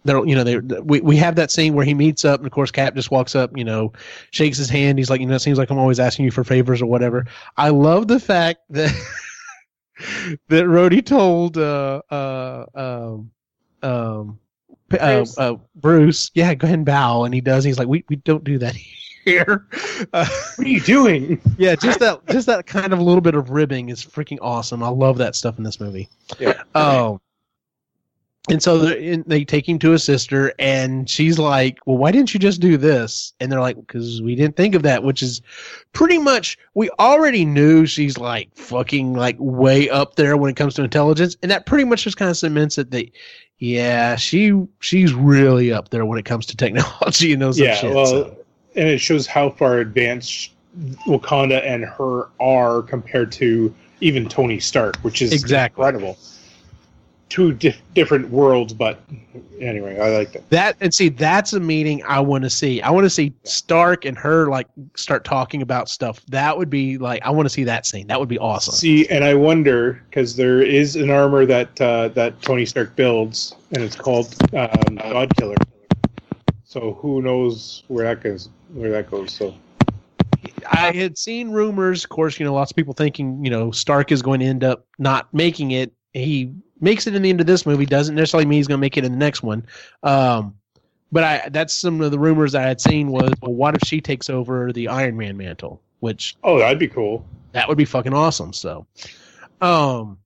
they're 0.03 0.25
you 0.25 0.35
know 0.35 0.43
they 0.43 0.57
we 0.57 0.99
we 1.01 1.15
have 1.17 1.35
that 1.35 1.51
scene 1.51 1.73
where 1.75 1.85
he 1.85 1.93
meets 1.93 2.25
up, 2.25 2.39
and 2.39 2.47
of 2.47 2.51
course 2.51 2.71
Cap 2.71 2.95
just 2.95 3.11
walks 3.11 3.35
up, 3.35 3.55
you 3.55 3.63
know, 3.63 3.93
shakes 4.31 4.57
his 4.57 4.69
hand. 4.69 4.97
He's 4.97 5.09
like, 5.09 5.21
you 5.21 5.27
know, 5.27 5.35
it 5.35 5.39
seems 5.39 5.59
like 5.59 5.69
I'm 5.69 5.77
always 5.77 5.99
asking 5.99 6.25
you 6.25 6.31
for 6.31 6.43
favors 6.43 6.81
or 6.81 6.87
whatever. 6.87 7.27
I 7.55 7.69
love 7.69 8.07
the 8.07 8.19
fact 8.19 8.61
that 8.71 8.89
that 10.49 10.65
Rhodey 10.65 11.05
told 11.05 11.57
uh 11.57 12.01
uh 12.09 12.65
um 12.73 13.31
um 13.83 14.39
uh, 14.93 14.97
Bruce. 14.97 15.37
uh, 15.37 15.55
Bruce, 15.75 16.31
yeah, 16.33 16.53
go 16.53 16.65
ahead 16.65 16.79
and 16.79 16.85
bow, 16.85 17.23
and 17.23 17.33
he 17.33 17.41
does. 17.41 17.63
He's 17.63 17.79
like, 17.79 17.87
we 17.87 18.03
we 18.09 18.17
don't 18.17 18.43
do 18.43 18.57
that 18.59 18.75
here. 19.25 19.67
Uh, 20.13 20.25
What 20.55 20.67
are 20.67 20.69
you 20.69 20.81
doing? 20.81 21.41
yeah, 21.57 21.75
just 21.75 21.99
that 21.99 22.25
just 22.27 22.47
that 22.47 22.65
kind 22.65 22.91
of 22.93 22.99
a 22.99 23.03
little 23.03 23.21
bit 23.21 23.35
of 23.35 23.49
ribbing 23.51 23.89
is 23.89 24.03
freaking 24.03 24.37
awesome. 24.41 24.83
I 24.83 24.89
love 24.89 25.17
that 25.19 25.35
stuff 25.35 25.57
in 25.57 25.63
this 25.63 25.79
movie. 25.79 26.09
Yeah. 26.39 26.61
Um, 26.75 27.21
and 28.49 28.61
so 28.61 28.79
they 28.79 29.17
they 29.27 29.45
take 29.45 29.69
him 29.69 29.77
to 29.79 29.91
his 29.91 30.03
sister, 30.03 30.51
and 30.57 31.07
she's 31.09 31.37
like, 31.37 31.77
"Well, 31.85 31.97
why 31.97 32.11
didn't 32.11 32.33
you 32.33 32.39
just 32.39 32.59
do 32.59 32.75
this?" 32.75 33.33
And 33.39 33.51
they're 33.51 33.61
like, 33.61 33.75
"Because 33.75 34.21
we 34.21 34.33
didn't 34.35 34.55
think 34.55 34.73
of 34.73 34.81
that." 34.83 35.03
Which 35.03 35.21
is 35.21 35.41
pretty 35.93 36.17
much 36.17 36.57
we 36.73 36.89
already 36.99 37.45
knew 37.45 37.85
she's 37.85 38.17
like 38.17 38.49
fucking 38.55 39.13
like 39.13 39.35
way 39.39 39.89
up 39.89 40.15
there 40.15 40.37
when 40.37 40.49
it 40.49 40.55
comes 40.55 40.73
to 40.75 40.83
intelligence, 40.83 41.37
and 41.43 41.51
that 41.51 41.67
pretty 41.67 41.83
much 41.83 42.03
just 42.03 42.17
kind 42.17 42.31
of 42.31 42.37
cements 42.37 42.77
it 42.77 42.91
that. 42.91 43.11
Yeah, 43.59 44.15
she 44.15 44.59
she's 44.79 45.13
really 45.13 45.71
up 45.71 45.89
there 45.89 46.03
when 46.03 46.17
it 46.17 46.25
comes 46.25 46.47
to 46.47 46.57
technology 46.65 47.33
and 47.33 47.41
those 47.41 47.59
yeah, 47.59 47.75
shit. 47.75 47.93
well, 47.93 48.07
so. 48.07 48.37
and 48.75 48.87
it 48.87 48.97
shows 48.97 49.27
how 49.27 49.51
far 49.51 49.77
advanced 49.77 50.49
Wakanda 51.05 51.63
and 51.63 51.85
her 51.85 52.29
are 52.39 52.81
compared 52.81 53.31
to 53.33 53.73
even 53.99 54.27
Tony 54.27 54.59
Stark, 54.59 54.97
which 55.03 55.21
is 55.21 55.31
Exactly. 55.31 55.79
incredible. 55.85 56.17
Two 57.31 57.53
dif- 57.53 57.81
different 57.93 58.29
worlds, 58.29 58.73
but 58.73 58.99
anyway, 59.61 59.97
I 59.97 60.09
like 60.09 60.33
that. 60.33 60.49
That 60.49 60.75
and 60.81 60.93
see, 60.93 61.07
that's 61.07 61.53
a 61.53 61.61
meeting 61.61 62.03
I 62.03 62.19
want 62.19 62.43
to 62.43 62.49
see. 62.49 62.81
I 62.81 62.89
want 62.89 63.05
to 63.05 63.09
see 63.09 63.31
Stark 63.43 64.03
and 64.03 64.17
her 64.17 64.47
like 64.47 64.67
start 64.97 65.23
talking 65.23 65.61
about 65.61 65.87
stuff. 65.87 66.25
That 66.25 66.57
would 66.57 66.69
be 66.69 66.97
like 66.97 67.21
I 67.23 67.29
want 67.29 67.45
to 67.45 67.49
see 67.49 67.63
that 67.63 67.85
scene. 67.85 68.07
That 68.07 68.19
would 68.19 68.27
be 68.27 68.37
awesome. 68.37 68.73
See, 68.73 69.07
and 69.07 69.23
I 69.23 69.33
wonder 69.33 70.03
because 70.09 70.35
there 70.35 70.61
is 70.61 70.97
an 70.97 71.09
armor 71.09 71.45
that 71.45 71.79
uh, 71.79 72.09
that 72.09 72.41
Tony 72.41 72.65
Stark 72.65 72.97
builds, 72.97 73.55
and 73.71 73.81
it's 73.81 73.95
called 73.95 74.35
um, 74.53 74.95
God 74.97 75.33
Killer. 75.37 75.55
So 76.65 76.95
who 76.95 77.21
knows 77.21 77.83
where 77.87 78.03
that 78.03 78.21
goes? 78.21 78.49
Where 78.73 78.91
that 78.91 79.09
goes? 79.09 79.31
So 79.31 79.55
I 80.69 80.91
had 80.91 81.17
seen 81.17 81.51
rumors, 81.51 82.03
of 82.03 82.09
course, 82.09 82.39
you 82.41 82.45
know, 82.45 82.53
lots 82.53 82.71
of 82.71 82.75
people 82.75 82.93
thinking, 82.93 83.41
you 83.45 83.51
know, 83.51 83.71
Stark 83.71 84.11
is 84.11 84.21
going 84.21 84.41
to 84.41 84.45
end 84.45 84.65
up 84.65 84.85
not 84.99 85.33
making 85.33 85.71
it. 85.71 85.93
He 86.11 86.53
makes 86.81 87.07
it 87.07 87.15
in 87.15 87.21
the 87.21 87.29
end 87.29 87.39
of 87.39 87.47
this 87.47 87.65
movie, 87.65 87.85
doesn't 87.85 88.15
necessarily 88.15 88.45
mean 88.45 88.57
he's 88.57 88.67
going 88.67 88.79
to 88.79 88.81
make 88.81 88.97
it 88.97 89.05
in 89.05 89.11
the 89.11 89.17
next 89.17 89.43
one. 89.43 89.65
Um, 90.03 90.55
but 91.11 91.23
I 91.23 91.49
that's 91.49 91.73
some 91.73 92.01
of 92.01 92.11
the 92.11 92.19
rumors 92.19 92.55
I 92.55 92.61
had 92.61 92.79
seen 92.79 93.09
was, 93.09 93.31
well, 93.41 93.53
what 93.53 93.75
if 93.75 93.81
she 93.85 94.01
takes 94.01 94.29
over 94.29 94.71
the 94.71 94.87
Iron 94.87 95.17
Man 95.17 95.37
mantle? 95.37 95.81
Which 95.99 96.35
oh, 96.43 96.59
that'd 96.59 96.79
be 96.79 96.87
cool. 96.87 97.25
that 97.51 97.67
would 97.67 97.77
be 97.77 97.85
fucking 97.85 98.13
awesome. 98.13 98.53
So, 98.53 98.87
um, 99.59 100.17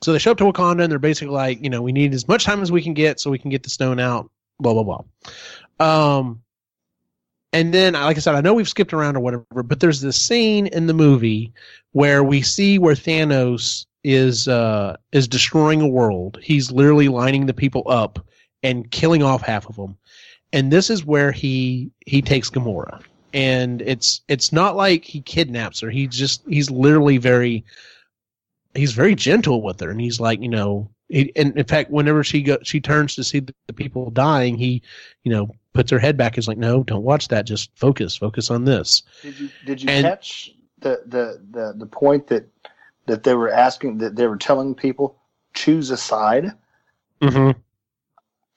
so 0.00 0.12
they 0.12 0.18
show 0.18 0.30
up 0.30 0.38
to 0.38 0.44
Wakanda 0.44 0.82
and 0.82 0.90
they're 0.90 0.98
basically 0.98 1.34
like, 1.34 1.62
you 1.62 1.68
know, 1.68 1.82
we 1.82 1.92
need 1.92 2.14
as 2.14 2.28
much 2.28 2.44
time 2.44 2.62
as 2.62 2.72
we 2.72 2.82
can 2.82 2.94
get 2.94 3.20
so 3.20 3.30
we 3.30 3.38
can 3.38 3.50
get 3.50 3.64
the 3.64 3.70
stone 3.70 4.00
out. 4.00 4.30
Blah 4.60 4.74
blah 4.74 5.04
blah. 5.78 6.18
Um, 6.18 6.42
and 7.52 7.72
then, 7.72 7.94
like 7.94 8.16
I 8.16 8.20
said, 8.20 8.34
I 8.34 8.40
know 8.40 8.54
we've 8.54 8.68
skipped 8.68 8.92
around 8.92 9.16
or 9.16 9.20
whatever, 9.20 9.62
but 9.64 9.80
there's 9.80 10.00
this 10.00 10.20
scene 10.20 10.66
in 10.68 10.86
the 10.86 10.94
movie 10.94 11.52
where 11.92 12.22
we 12.22 12.42
see 12.42 12.78
where 12.78 12.94
Thanos 12.94 13.86
is 14.04 14.48
uh 14.48 14.96
is 15.12 15.28
destroying 15.28 15.80
a 15.80 15.88
world. 15.88 16.38
He's 16.42 16.70
literally 16.70 17.08
lining 17.08 17.46
the 17.46 17.54
people 17.54 17.82
up 17.86 18.24
and 18.62 18.90
killing 18.90 19.22
off 19.22 19.42
half 19.42 19.68
of 19.68 19.76
them. 19.76 19.96
And 20.52 20.72
this 20.72 20.90
is 20.90 21.04
where 21.04 21.32
he 21.32 21.90
he 22.06 22.22
takes 22.22 22.50
Gamora 22.50 23.02
and 23.34 23.82
it's 23.82 24.22
it's 24.28 24.52
not 24.52 24.76
like 24.76 25.04
he 25.04 25.20
kidnaps 25.20 25.80
her. 25.80 25.90
He 25.90 26.06
just 26.06 26.42
he's 26.48 26.70
literally 26.70 27.18
very 27.18 27.64
he's 28.74 28.92
very 28.92 29.14
gentle 29.14 29.62
with 29.62 29.80
her, 29.80 29.90
and 29.90 30.00
he's 30.00 30.20
like 30.20 30.40
you 30.40 30.48
know. 30.48 30.90
He, 31.10 31.32
and 31.36 31.56
in 31.56 31.64
fact, 31.64 31.90
whenever 31.90 32.22
she 32.22 32.42
go, 32.42 32.58
she 32.62 32.80
turns 32.82 33.14
to 33.14 33.24
see 33.24 33.40
the, 33.40 33.54
the 33.66 33.72
people 33.72 34.10
dying. 34.10 34.58
He, 34.58 34.82
you 35.24 35.32
know, 35.32 35.48
puts 35.72 35.90
her 35.90 35.98
head 35.98 36.18
back. 36.18 36.36
Is 36.36 36.46
like, 36.46 36.58
no, 36.58 36.82
don't 36.82 37.02
watch 37.02 37.28
that. 37.28 37.46
Just 37.46 37.70
focus, 37.76 38.14
focus 38.14 38.50
on 38.50 38.66
this. 38.66 39.02
Did 39.22 39.40
you 39.40 39.48
did 39.64 39.82
you 39.82 39.88
And- 39.88 40.04
catch 40.04 40.52
the, 40.80 41.02
the, 41.06 41.42
the, 41.50 41.74
the 41.78 41.86
point 41.86 42.26
that 42.26 42.44
that 43.08 43.24
they 43.24 43.34
were 43.34 43.50
asking 43.50 43.98
that 43.98 44.16
they 44.16 44.26
were 44.26 44.36
telling 44.36 44.74
people 44.74 45.18
choose 45.54 45.90
a 45.90 45.96
side? 45.96 46.52
Mm-hmm. 47.20 47.58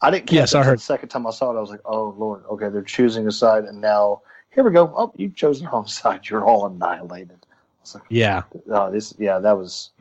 I 0.01 0.11
didn't 0.11 0.31
Yes, 0.31 0.55
I 0.55 0.63
heard. 0.63 0.79
the 0.79 0.83
second 0.83 1.09
time 1.09 1.27
I 1.27 1.31
saw 1.31 1.51
it. 1.51 1.57
I 1.57 1.61
was 1.61 1.69
like, 1.69 1.81
oh 1.85 2.15
lord, 2.17 2.43
okay, 2.49 2.69
they're 2.69 2.81
choosing 2.81 3.27
a 3.27 3.31
side, 3.31 3.65
and 3.65 3.81
now 3.81 4.21
here 4.49 4.63
we 4.63 4.71
go. 4.71 4.91
Oh, 4.95 5.13
you 5.15 5.29
chose 5.29 5.61
the 5.61 5.67
wrong 5.67 5.87
side. 5.87 6.27
You're 6.29 6.45
all 6.45 6.65
annihilated. 6.67 7.39
I 7.51 7.81
was 7.81 7.95
like, 7.95 8.03
Yeah, 8.09 8.43
oh, 8.69 8.91
this, 8.91 9.13
yeah, 9.17 9.39
that 9.39 9.57
was 9.57 9.91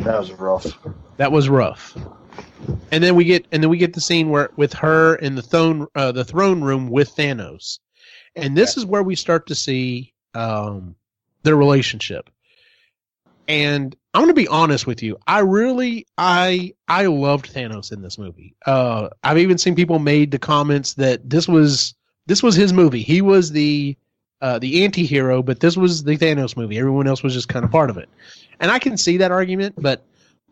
that 0.00 0.18
was 0.18 0.32
rough. 0.32 0.66
that 1.16 1.32
was 1.32 1.48
rough. 1.48 1.96
And 2.90 3.02
then 3.04 3.14
we 3.14 3.24
get 3.24 3.46
and 3.52 3.62
then 3.62 3.70
we 3.70 3.78
get 3.78 3.92
the 3.94 4.00
scene 4.00 4.30
where 4.30 4.50
with 4.56 4.72
her 4.74 5.16
in 5.16 5.34
the 5.34 5.42
throne 5.42 5.86
uh, 5.94 6.12
the 6.12 6.24
throne 6.24 6.62
room 6.62 6.88
with 6.88 7.14
Thanos, 7.14 7.78
and 8.36 8.56
this 8.56 8.76
is 8.76 8.84
where 8.86 9.02
we 9.02 9.14
start 9.14 9.46
to 9.48 9.54
see 9.54 10.12
um, 10.34 10.94
their 11.42 11.56
relationship. 11.56 12.30
And 13.48 13.96
I'm 14.12 14.22
going 14.22 14.34
to 14.34 14.40
be 14.40 14.46
honest 14.48 14.86
with 14.86 15.02
you. 15.02 15.18
I 15.26 15.40
really, 15.40 16.06
I, 16.18 16.74
I 16.86 17.06
loved 17.06 17.52
Thanos 17.52 17.90
in 17.90 18.02
this 18.02 18.18
movie. 18.18 18.54
Uh, 18.66 19.08
I've 19.24 19.38
even 19.38 19.56
seen 19.56 19.74
people 19.74 19.98
made 19.98 20.30
the 20.30 20.38
comments 20.38 20.94
that 20.94 21.28
this 21.28 21.48
was, 21.48 21.94
this 22.26 22.42
was 22.42 22.54
his 22.54 22.74
movie. 22.74 23.02
He 23.02 23.22
was 23.22 23.50
the, 23.50 23.96
uh, 24.42 24.58
the 24.58 24.84
anti-hero, 24.84 25.42
but 25.42 25.60
this 25.60 25.76
was 25.76 26.04
the 26.04 26.18
Thanos 26.18 26.56
movie. 26.56 26.78
Everyone 26.78 27.08
else 27.08 27.22
was 27.22 27.32
just 27.32 27.48
kind 27.48 27.64
of 27.64 27.70
part 27.70 27.88
of 27.88 27.96
it. 27.96 28.08
And 28.60 28.70
I 28.70 28.78
can 28.78 28.98
see 28.98 29.16
that 29.16 29.32
argument, 29.32 29.76
but 29.78 30.04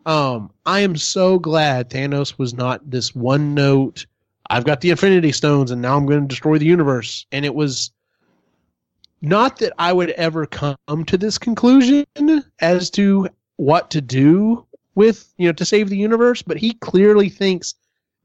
um, 0.07 0.51
I 0.65 0.79
am 0.79 0.95
so 0.95 1.37
glad 1.37 1.89
Thanos 1.89 2.37
was 2.39 2.53
not 2.53 2.89
this 2.89 3.13
one 3.13 3.53
note. 3.53 4.07
I've 4.49 4.65
got 4.65 4.81
the 4.81 4.89
Infinity 4.89 5.33
Stones, 5.33 5.71
and 5.71 5.81
now 5.81 5.97
I'm 5.97 6.05
going 6.05 6.21
to 6.21 6.27
destroy 6.27 6.57
the 6.57 6.65
universe. 6.65 7.27
And 7.31 7.45
it 7.45 7.53
was 7.53 7.91
not 9.21 9.59
that 9.59 9.73
I 9.79 9.93
would 9.93 10.11
ever 10.11 10.45
come 10.45 10.77
to 11.05 11.17
this 11.17 11.37
conclusion 11.37 12.05
as 12.59 12.89
to 12.91 13.27
what 13.57 13.89
to 13.91 14.01
do 14.01 14.65
with, 14.95 15.33
you 15.37 15.47
know, 15.47 15.53
to 15.53 15.65
save 15.65 15.89
the 15.89 15.97
universe, 15.97 16.41
but 16.41 16.57
he 16.57 16.73
clearly 16.73 17.29
thinks 17.29 17.75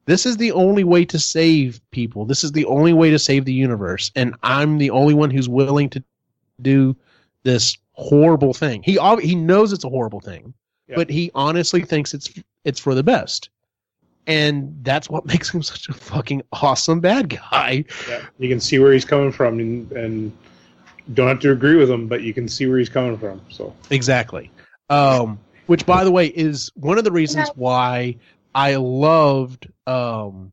this 0.06 0.26
is 0.26 0.36
the 0.36 0.52
only 0.52 0.84
way 0.84 1.04
to 1.04 1.18
save 1.18 1.80
people. 1.90 2.24
This 2.24 2.42
is 2.44 2.52
the 2.52 2.64
only 2.66 2.92
way 2.92 3.10
to 3.10 3.18
save 3.18 3.44
the 3.44 3.52
universe, 3.52 4.10
and 4.16 4.34
I'm 4.42 4.78
the 4.78 4.90
only 4.90 5.14
one 5.14 5.30
who's 5.30 5.48
willing 5.48 5.88
to 5.90 6.02
do 6.60 6.96
this 7.44 7.76
horrible 7.92 8.52
thing. 8.52 8.82
He 8.82 8.98
he 9.22 9.34
knows 9.34 9.72
it's 9.72 9.84
a 9.84 9.88
horrible 9.88 10.20
thing, 10.20 10.54
Yeah. 10.88 10.96
but 10.96 11.08
he 11.10 11.30
honestly 11.34 11.82
thinks 11.82 12.14
it's 12.14 12.32
it's 12.64 12.80
for 12.80 12.94
the 12.94 13.02
best. 13.02 13.48
And 14.26 14.76
that's 14.82 15.08
what 15.10 15.26
makes 15.32 15.52
him 15.52 15.62
such 15.62 15.88
a 15.88 15.92
fucking 15.94 16.42
awesome 16.52 17.00
bad 17.00 17.28
guy. 17.28 17.84
Yeah, 18.08 18.22
you 18.38 18.48
can 18.48 18.60
see 18.60 18.78
where 18.78 18.92
he's 18.92 19.04
coming 19.04 19.32
from, 19.32 19.58
and, 19.60 19.90
and 19.92 20.32
don't 21.14 21.28
have 21.28 21.40
to 21.40 21.52
agree 21.52 21.76
with 21.76 21.90
him, 21.90 22.08
but 22.08 22.22
you 22.22 22.34
can 22.34 22.48
see 22.48 22.66
where 22.66 22.78
he's 22.78 22.88
coming 22.88 23.16
from. 23.18 23.40
So 23.48 23.74
Exactly. 23.90 24.50
Um, 24.90 25.38
which, 25.66 25.86
by 25.86 26.04
the 26.04 26.10
way, 26.10 26.26
is 26.26 26.70
one 26.74 26.98
of 26.98 27.04
the 27.04 27.12
reasons 27.12 27.48
why 27.54 28.16
I 28.54 28.76
loved 28.76 29.68
um, 29.86 30.52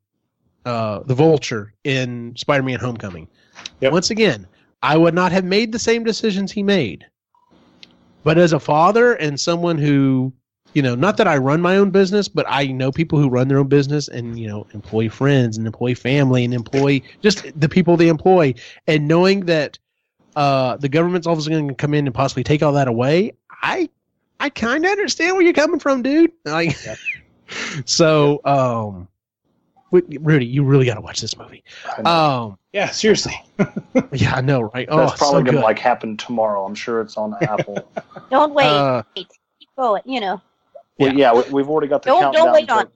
uh, 0.65 0.99
the 0.99 1.15
Vulture 1.15 1.73
in 1.83 2.35
Spider-Man: 2.35 2.79
Homecoming. 2.79 3.27
Yep. 3.81 3.91
Once 3.91 4.11
again, 4.11 4.47
I 4.81 4.97
would 4.97 5.13
not 5.13 5.31
have 5.31 5.43
made 5.43 5.71
the 5.71 5.79
same 5.79 6.03
decisions 6.03 6.51
he 6.51 6.63
made, 6.63 7.05
but 8.23 8.37
as 8.37 8.53
a 8.53 8.59
father 8.59 9.13
and 9.13 9.39
someone 9.39 9.77
who, 9.77 10.31
you 10.73 10.81
know, 10.81 10.95
not 10.95 11.17
that 11.17 11.27
I 11.27 11.37
run 11.37 11.59
my 11.61 11.77
own 11.77 11.89
business, 11.89 12.27
but 12.27 12.45
I 12.47 12.67
know 12.67 12.91
people 12.91 13.19
who 13.19 13.29
run 13.29 13.47
their 13.47 13.59
own 13.59 13.67
business 13.67 14.07
and 14.07 14.39
you 14.39 14.47
know 14.47 14.67
employ 14.73 15.09
friends 15.09 15.57
and 15.57 15.65
employ 15.65 15.95
family 15.95 16.45
and 16.45 16.53
employ 16.53 17.01
just 17.21 17.59
the 17.59 17.69
people 17.69 17.97
they 17.97 18.07
employ, 18.07 18.53
and 18.87 19.07
knowing 19.07 19.41
that 19.47 19.79
uh, 20.35 20.77
the 20.77 20.89
government's 20.89 21.27
obviously 21.27 21.53
going 21.53 21.67
to 21.69 21.73
come 21.75 21.93
in 21.93 22.07
and 22.07 22.13
possibly 22.13 22.43
take 22.43 22.63
all 22.63 22.73
that 22.73 22.87
away. 22.87 23.33
I 23.61 23.89
I 24.39 24.49
kind 24.49 24.85
of 24.85 24.91
understand 24.91 25.35
where 25.35 25.43
you're 25.43 25.53
coming 25.53 25.79
from, 25.79 26.01
dude. 26.01 26.31
Like, 26.45 26.77
so, 27.85 28.39
um, 28.45 29.07
Rudy, 29.91 30.45
you 30.45 30.63
really 30.63 30.85
got 30.85 30.95
to 30.95 31.01
watch 31.01 31.19
this 31.19 31.35
movie. 31.37 31.63
Um, 32.05 32.57
yeah, 32.71 32.89
seriously. 32.89 33.33
yeah, 34.13 34.35
I 34.35 34.41
know, 34.41 34.61
right? 34.61 34.87
Oh, 34.89 34.97
That's 34.97 35.17
probably 35.17 35.41
so 35.41 35.45
gonna 35.51 35.59
like 35.65 35.79
happen 35.79 36.15
tomorrow. 36.15 36.63
I'm 36.63 36.75
sure 36.75 37.01
it's 37.01 37.17
on 37.17 37.35
Apple. 37.41 37.89
Don't 38.29 38.53
wait. 38.53 38.67
Uh, 38.67 39.03
Keep 39.15 39.27
going. 39.77 40.03
You 40.05 40.19
know. 40.21 40.41
Well, 40.99 41.13
yeah, 41.13 41.33
we, 41.33 41.41
we've 41.51 41.69
already 41.69 41.87
got 41.87 42.03
the 42.03 42.07
Don't- 42.11 42.21
countdown. 42.23 42.45
don't 42.45 42.53
wait 42.53 42.69
on. 42.69 42.87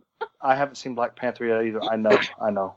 I 0.42 0.56
haven't 0.56 0.76
seen 0.76 0.94
Black 0.96 1.16
Panther 1.16 1.46
yet 1.46 1.64
either. 1.66 1.84
I 1.84 1.96
know, 1.96 2.18
I 2.42 2.50
know. 2.50 2.76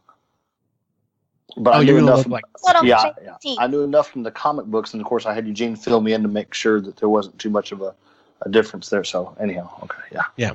But 1.56 1.74
oh, 1.74 1.78
I 1.78 1.84
knew 1.84 1.98
gonna 1.98 2.12
enough. 2.12 2.22
From, 2.24 2.32
like 2.32 2.44
yeah, 2.82 3.12
the 3.18 3.36
yeah, 3.42 3.54
I 3.58 3.66
knew 3.66 3.82
enough 3.82 4.10
from 4.10 4.22
the 4.22 4.30
comic 4.30 4.66
books, 4.66 4.92
and 4.92 5.00
of 5.00 5.06
course, 5.06 5.24
I 5.24 5.32
had 5.32 5.46
Eugene 5.46 5.74
fill 5.74 6.00
me 6.00 6.12
in 6.12 6.22
to 6.22 6.28
make 6.28 6.52
sure 6.52 6.80
that 6.80 6.96
there 6.96 7.08
wasn't 7.08 7.38
too 7.38 7.50
much 7.50 7.72
of 7.72 7.80
a, 7.80 7.94
a 8.42 8.50
difference 8.50 8.90
there. 8.90 9.04
So, 9.04 9.34
anyhow, 9.40 9.70
okay, 9.82 10.02
yeah, 10.12 10.24
yeah. 10.36 10.52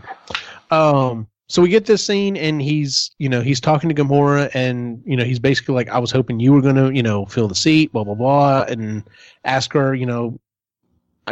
Um, 0.69 1.27
so 1.47 1.61
we 1.61 1.69
get 1.69 1.85
this 1.85 2.05
scene, 2.05 2.37
and 2.37 2.61
he's, 2.61 3.11
you 3.17 3.29
know, 3.29 3.41
he's 3.41 3.59
talking 3.59 3.89
to 3.89 3.95
Gamora, 3.95 4.51
and 4.53 5.01
you 5.05 5.17
know, 5.17 5.23
he's 5.23 5.39
basically 5.39 5.73
like, 5.73 5.89
"I 5.89 5.97
was 5.97 6.11
hoping 6.11 6.39
you 6.39 6.53
were 6.53 6.61
gonna, 6.61 6.91
you 6.91 7.03
know, 7.03 7.25
fill 7.25 7.47
the 7.47 7.55
seat, 7.55 7.91
blah 7.91 8.03
blah 8.03 8.15
blah," 8.15 8.65
and 8.67 9.03
ask 9.43 9.73
her, 9.73 9.95
you 9.95 10.05
know, 10.05 10.39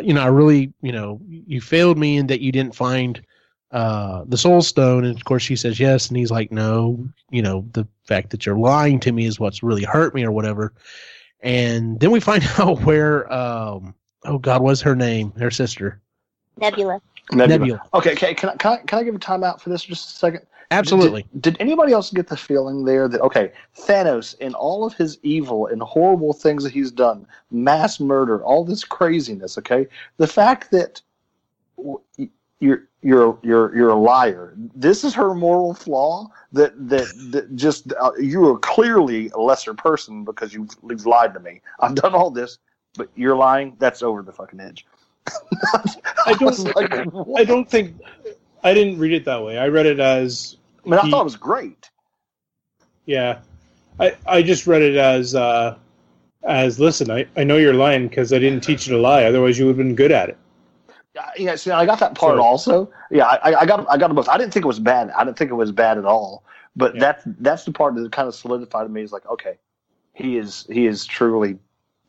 you 0.02 0.14
know, 0.14 0.22
I 0.22 0.28
really, 0.28 0.74
you 0.82 0.92
know, 0.92 1.22
you 1.28 1.62
failed 1.62 1.98
me 1.98 2.18
in 2.18 2.28
that 2.28 2.42
you 2.42 2.52
didn't 2.52 2.76
find 2.76 3.22
uh 3.72 4.24
the 4.28 4.38
Soul 4.38 4.62
Stone, 4.62 5.06
and 5.06 5.16
of 5.16 5.26
course 5.26 5.44
she 5.44 5.56
says 5.56 5.80
yes, 5.80 6.08
and 6.08 6.18
he's 6.18 6.32
like, 6.32 6.52
"No, 6.52 7.08
you 7.30 7.42
know, 7.42 7.66
the 7.74 7.88
fact 8.04 8.32
that 8.32 8.46
you're 8.46 8.58
lying 8.58 9.00
to 9.02 9.12
me 9.12 9.26
is 9.26 9.40
what's 9.40 9.64
really 9.64 9.84
hurt 9.84 10.14
me, 10.16 10.24
or 10.24 10.32
whatever." 10.32 10.74
And 11.42 12.00
then 12.00 12.12
we 12.12 12.20
find 12.20 12.44
out 12.58 12.82
where, 12.82 13.32
um, 13.32 13.94
oh 14.26 14.40
God, 14.40 14.62
what's 14.62 14.82
her 14.82 14.96
name? 14.96 15.32
Her 15.34 15.52
sister, 15.52 16.02
Nebula. 16.58 17.02
Nebula. 17.32 17.60
Nebula. 17.60 17.82
Okay, 17.94 18.14
okay. 18.14 18.34
Can 18.34 18.50
I, 18.50 18.56
can 18.56 18.72
I 18.72 18.78
can 18.78 19.00
I 19.00 19.04
give 19.04 19.16
a 19.16 19.20
timeout 19.20 19.62
for 19.62 19.70
this 19.70 19.84
just 19.84 20.10
a 20.10 20.18
second? 20.18 20.46
Absolutely. 20.72 21.26
Did, 21.34 21.42
did 21.42 21.58
anybody 21.60 21.94
else 21.94 22.12
get 22.12 22.28
the 22.28 22.38
feeling 22.38 22.86
there 22.86 23.08
that 23.08 23.22
okay, 23.22 23.52
Thanos 23.76 24.38
in 24.40 24.54
all 24.54 24.86
of 24.86 24.94
his 24.94 25.18
evil 25.24 25.68
and 25.68 25.82
horrible 25.82 26.34
things 26.34 26.64
that 26.64 26.72
he's 26.72 26.92
done, 26.92 27.26
mass 27.50 28.00
murder, 28.00 28.44
all 28.44 28.64
this 28.64 28.84
craziness, 28.84 29.58
okay? 29.58 29.88
The 30.18 30.28
fact 30.28 30.70
that 30.72 31.02
w- 31.78 32.02
you're 32.60 32.84
you're 33.02 33.38
you're 33.42 33.76
you're 33.76 33.90
a 33.90 33.96
liar. 33.96 34.54
This 34.76 35.04
is 35.04 35.14
her 35.14 35.34
moral 35.34 35.74
flaw 35.74 36.28
that 36.52 36.74
that, 36.90 37.08
that 37.32 37.56
just 37.56 37.94
uh, 37.94 38.12
you 38.20 38.46
are 38.48 38.58
clearly 38.60 39.30
a 39.30 39.38
lesser 39.40 39.74
person 39.74 40.24
because 40.26 40.54
you've, 40.54 40.70
you've 40.90 41.06
lied 41.06 41.34
to 41.34 41.40
me. 41.40 41.62
I've 41.80 41.96
done 41.96 42.14
all 42.14 42.30
this, 42.30 42.58
but 42.98 43.10
you're 43.16 43.36
lying. 43.36 43.76
That's 43.80 44.02
over 44.04 44.22
the 44.22 44.34
fucking 44.34 44.60
edge. 44.60 44.86
I 46.26 46.34
don't- 46.40 46.76
like, 46.76 46.92
I 47.38 47.44
don't 47.44 47.70
think 47.70 47.96
I 48.64 48.74
didn't 48.74 49.00
read 49.00 49.14
it 49.14 49.26
that 49.26 49.42
way. 49.44 49.58
I 49.58 49.68
read 49.68 49.86
it 49.86 50.00
as 50.00 50.58
I 50.86 50.90
mean, 50.90 51.00
I 51.00 51.04
he- 51.04 51.12
thought 51.12 51.22
it 51.22 51.26
was 51.26 51.36
great. 51.36 51.90
yeah. 53.06 53.40
I 54.00 54.16
I 54.28 54.42
just 54.42 54.66
read 54.68 54.82
it 54.82 54.96
as 54.98 55.36
uh 55.36 55.78
as 56.44 56.80
listen. 56.80 57.10
I 57.12 57.26
I 57.38 57.44
know 57.44 57.58
you're 57.58 57.74
lying 57.74 58.08
because 58.08 58.34
I 58.34 58.40
didn't 58.40 58.64
teach 58.64 58.88
you 58.88 58.96
to 58.96 59.02
lie. 59.02 59.24
Otherwise, 59.26 59.58
you 59.60 59.66
would 59.66 59.78
have 59.78 59.86
been 59.86 59.96
good 59.96 60.12
at 60.12 60.30
it. 60.30 60.38
Yeah, 61.38 61.44
yeah, 61.52 61.56
see, 61.56 61.72
I 61.72 61.86
got 61.86 62.00
that 62.00 62.16
part 62.16 62.38
So- 62.38 62.42
also. 62.44 62.92
Yeah, 63.12 63.26
I, 63.26 63.62
I 63.62 63.66
got, 63.66 63.86
I 63.90 63.98
got 63.98 64.08
them 64.08 64.16
both. 64.16 64.30
I 64.30 64.38
didn't 64.38 64.54
think 64.54 64.64
it 64.66 64.68
was 64.68 64.80
bad. 64.80 65.10
I 65.12 65.24
didn't 65.26 65.38
think 65.38 65.52
it 65.52 65.56
was 65.56 65.72
bad 65.72 65.98
at 65.98 66.06
all. 66.06 66.44
But 66.76 66.96
Yeah. 66.96 67.00
that's 67.02 67.24
that's 67.40 67.64
the 67.66 67.72
part 67.72 67.96
that 67.96 68.12
kind 68.12 68.28
of 68.28 68.36
solidified 68.36 68.86
to 68.86 68.90
me. 68.90 69.02
Is 69.02 69.12
like, 69.12 69.26
okay, 69.28 69.58
he 70.14 70.38
is 70.38 70.66
he 70.72 70.86
is 70.86 71.06
truly 71.06 71.58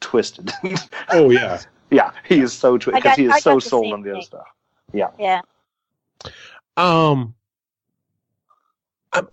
twisted. 0.00 0.52
Oh 1.12 1.30
yeah. 1.30 1.60
yeah, 1.90 2.12
he 2.28 2.40
is 2.40 2.52
so 2.52 2.78
twisted 2.78 3.02
because 3.02 3.16
he 3.16 3.28
I 3.28 3.36
is 3.36 3.42
so 3.42 3.58
sold 3.58 3.92
on 3.92 4.02
the 4.02 4.12
other 4.12 4.22
stuff. 4.22 4.46
Yeah. 4.92 5.10
yeah. 5.18 5.40
um, 6.76 7.34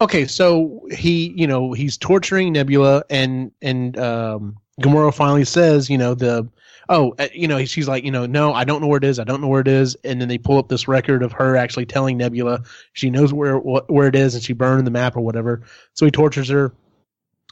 Okay, 0.01 0.25
so 0.25 0.88
he, 0.91 1.34
you 1.36 1.45
know, 1.45 1.71
he's 1.73 1.97
torturing 1.97 2.53
Nebula, 2.53 3.03
and 3.11 3.51
and 3.61 3.95
um, 3.99 4.57
Gamora 4.82 5.13
finally 5.13 5.45
says, 5.45 5.88
you 5.88 5.99
know, 5.99 6.15
the 6.15 6.47
oh, 6.89 7.15
uh, 7.19 7.27
you 7.33 7.47
know, 7.47 7.63
she's 7.65 7.88
like, 7.88 8.03
you 8.03 8.11
know, 8.11 8.25
no, 8.25 8.53
I 8.53 8.63
don't 8.63 8.81
know 8.81 8.88
where 8.88 8.97
it 8.97 9.03
is, 9.03 9.19
I 9.19 9.23
don't 9.23 9.41
know 9.41 9.47
where 9.47 9.61
it 9.61 9.67
is, 9.67 9.95
and 10.03 10.21
then 10.21 10.27
they 10.27 10.38
pull 10.38 10.57
up 10.57 10.69
this 10.69 10.88
record 10.88 11.23
of 11.23 11.31
her 11.33 11.55
actually 11.55 11.85
telling 11.85 12.17
Nebula 12.17 12.63
she 12.93 13.09
knows 13.09 13.33
where 13.33 13.57
wh- 13.57 13.89
where 13.89 14.07
it 14.07 14.15
is, 14.15 14.35
and 14.35 14.43
she 14.43 14.53
burned 14.53 14.88
the 14.88 14.91
map 14.91 15.15
or 15.15 15.21
whatever. 15.21 15.63
So 15.93 16.05
he 16.05 16.11
tortures 16.11 16.49
her. 16.49 16.73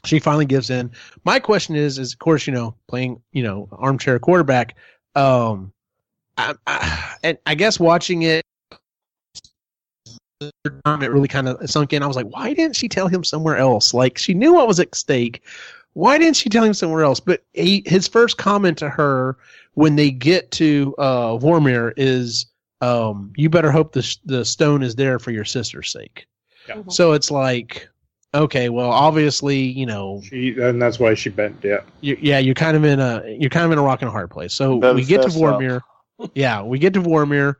She 0.04 0.18
finally 0.18 0.46
gives 0.46 0.70
in. 0.70 0.90
My 1.24 1.38
question 1.38 1.74
is, 1.74 1.98
is 1.98 2.12
of 2.12 2.18
course, 2.18 2.46
you 2.46 2.52
know, 2.52 2.74
playing, 2.88 3.20
you 3.32 3.42
know, 3.42 3.68
armchair 3.72 4.18
quarterback. 4.18 4.76
Um, 5.14 5.72
I, 6.36 6.54
I, 6.66 7.14
and 7.22 7.38
I 7.46 7.54
guess 7.54 7.80
watching 7.80 8.22
it 8.22 8.44
it 10.40 10.52
really 10.84 11.28
kind 11.28 11.48
of 11.48 11.68
sunk 11.68 11.92
in. 11.92 12.02
I 12.02 12.06
was 12.06 12.16
like, 12.16 12.26
why 12.26 12.52
didn't 12.52 12.76
she 12.76 12.88
tell 12.88 13.08
him 13.08 13.24
somewhere 13.24 13.56
else? 13.56 13.94
Like 13.94 14.18
she 14.18 14.34
knew 14.34 14.54
what 14.54 14.68
was 14.68 14.80
at 14.80 14.94
stake. 14.94 15.42
Why 15.96 16.18
didn't 16.18 16.36
she 16.36 16.50
tell 16.50 16.62
him 16.62 16.74
somewhere 16.74 17.04
else? 17.04 17.20
But 17.20 17.42
he, 17.54 17.82
his 17.86 18.06
first 18.06 18.36
comment 18.36 18.76
to 18.78 18.90
her 18.90 19.38
when 19.72 19.96
they 19.96 20.10
get 20.10 20.50
to 20.50 20.94
uh, 20.98 21.38
Vormir 21.38 21.94
is, 21.96 22.44
um, 22.82 23.32
"You 23.34 23.48
better 23.48 23.70
hope 23.70 23.92
the 23.92 24.02
sh- 24.02 24.18
the 24.26 24.44
stone 24.44 24.82
is 24.82 24.94
there 24.96 25.18
for 25.18 25.30
your 25.30 25.46
sister's 25.46 25.90
sake." 25.90 26.26
Yeah. 26.68 26.74
Mhm. 26.76 26.92
So 26.92 27.12
it's 27.12 27.30
like, 27.30 27.88
okay, 28.34 28.68
well, 28.68 28.90
obviously, 28.90 29.58
you 29.58 29.86
know, 29.86 30.20
She 30.28 30.50
and 30.60 30.82
that's 30.82 30.98
why 30.98 31.14
she 31.14 31.30
bent. 31.30 31.56
Yeah. 31.62 31.80
you, 32.02 32.18
yeah, 32.20 32.40
you're 32.40 32.54
kind 32.54 32.76
of 32.76 32.84
in 32.84 33.00
a 33.00 33.34
you're 33.40 33.48
kind 33.48 33.64
of 33.64 33.72
in 33.72 33.78
a 33.78 33.82
rock 33.82 34.02
and 34.02 34.10
a 34.10 34.12
hard 34.12 34.30
place. 34.30 34.52
So 34.52 34.78
Better 34.78 34.96
we 34.96 35.02
get 35.02 35.22
to 35.22 35.28
fess 35.30 35.36
up. 35.36 35.60
Vormir. 35.60 35.80
yeah, 36.34 36.60
we 36.62 36.78
get 36.78 36.92
to 36.92 37.00
Vormir. 37.00 37.56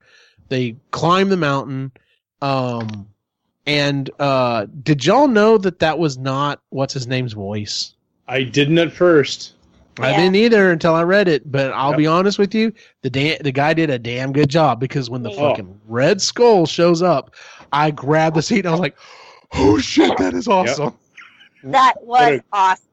They 0.50 0.76
climb 0.90 1.30
the 1.30 1.38
mountain. 1.38 1.90
Um, 2.42 3.08
and 3.64 4.10
uh, 4.20 4.66
did 4.82 5.06
y'all 5.06 5.26
know 5.26 5.56
that 5.56 5.78
that 5.78 5.98
was 5.98 6.18
not 6.18 6.60
what's 6.68 6.92
his 6.92 7.06
name's 7.06 7.32
voice? 7.32 7.94
I 8.28 8.42
didn't 8.42 8.78
at 8.78 8.92
first. 8.92 9.52
I 9.98 10.10
Yeah. 10.10 10.16
didn't 10.18 10.36
either 10.36 10.72
until 10.72 10.94
I 10.94 11.02
read 11.04 11.26
it. 11.28 11.50
But 11.50 11.72
I'll 11.72 11.90
Yep. 11.90 11.98
be 11.98 12.06
honest 12.06 12.38
with 12.38 12.54
you, 12.54 12.72
the 13.02 13.10
da- 13.10 13.38
the 13.38 13.52
guy 13.52 13.72
did 13.72 13.88
a 13.90 13.98
damn 13.98 14.32
good 14.32 14.48
job 14.50 14.78
because 14.80 15.08
when 15.08 15.22
the 15.22 15.30
Oh. 15.30 15.36
fucking 15.50 15.80
Red 15.86 16.20
Skull 16.20 16.66
shows 16.66 17.02
up, 17.02 17.34
I 17.72 17.90
grabbed 17.90 18.36
the 18.36 18.42
seat 18.42 18.60
and 18.60 18.68
I 18.68 18.70
was 18.72 18.80
like, 18.80 18.96
"Oh 19.54 19.78
shit, 19.78 20.16
that 20.18 20.34
is 20.34 20.48
awesome!" 20.48 20.94
That 21.64 21.94
was 22.02 22.40
a- 22.40 22.44
awesome. 22.52 22.84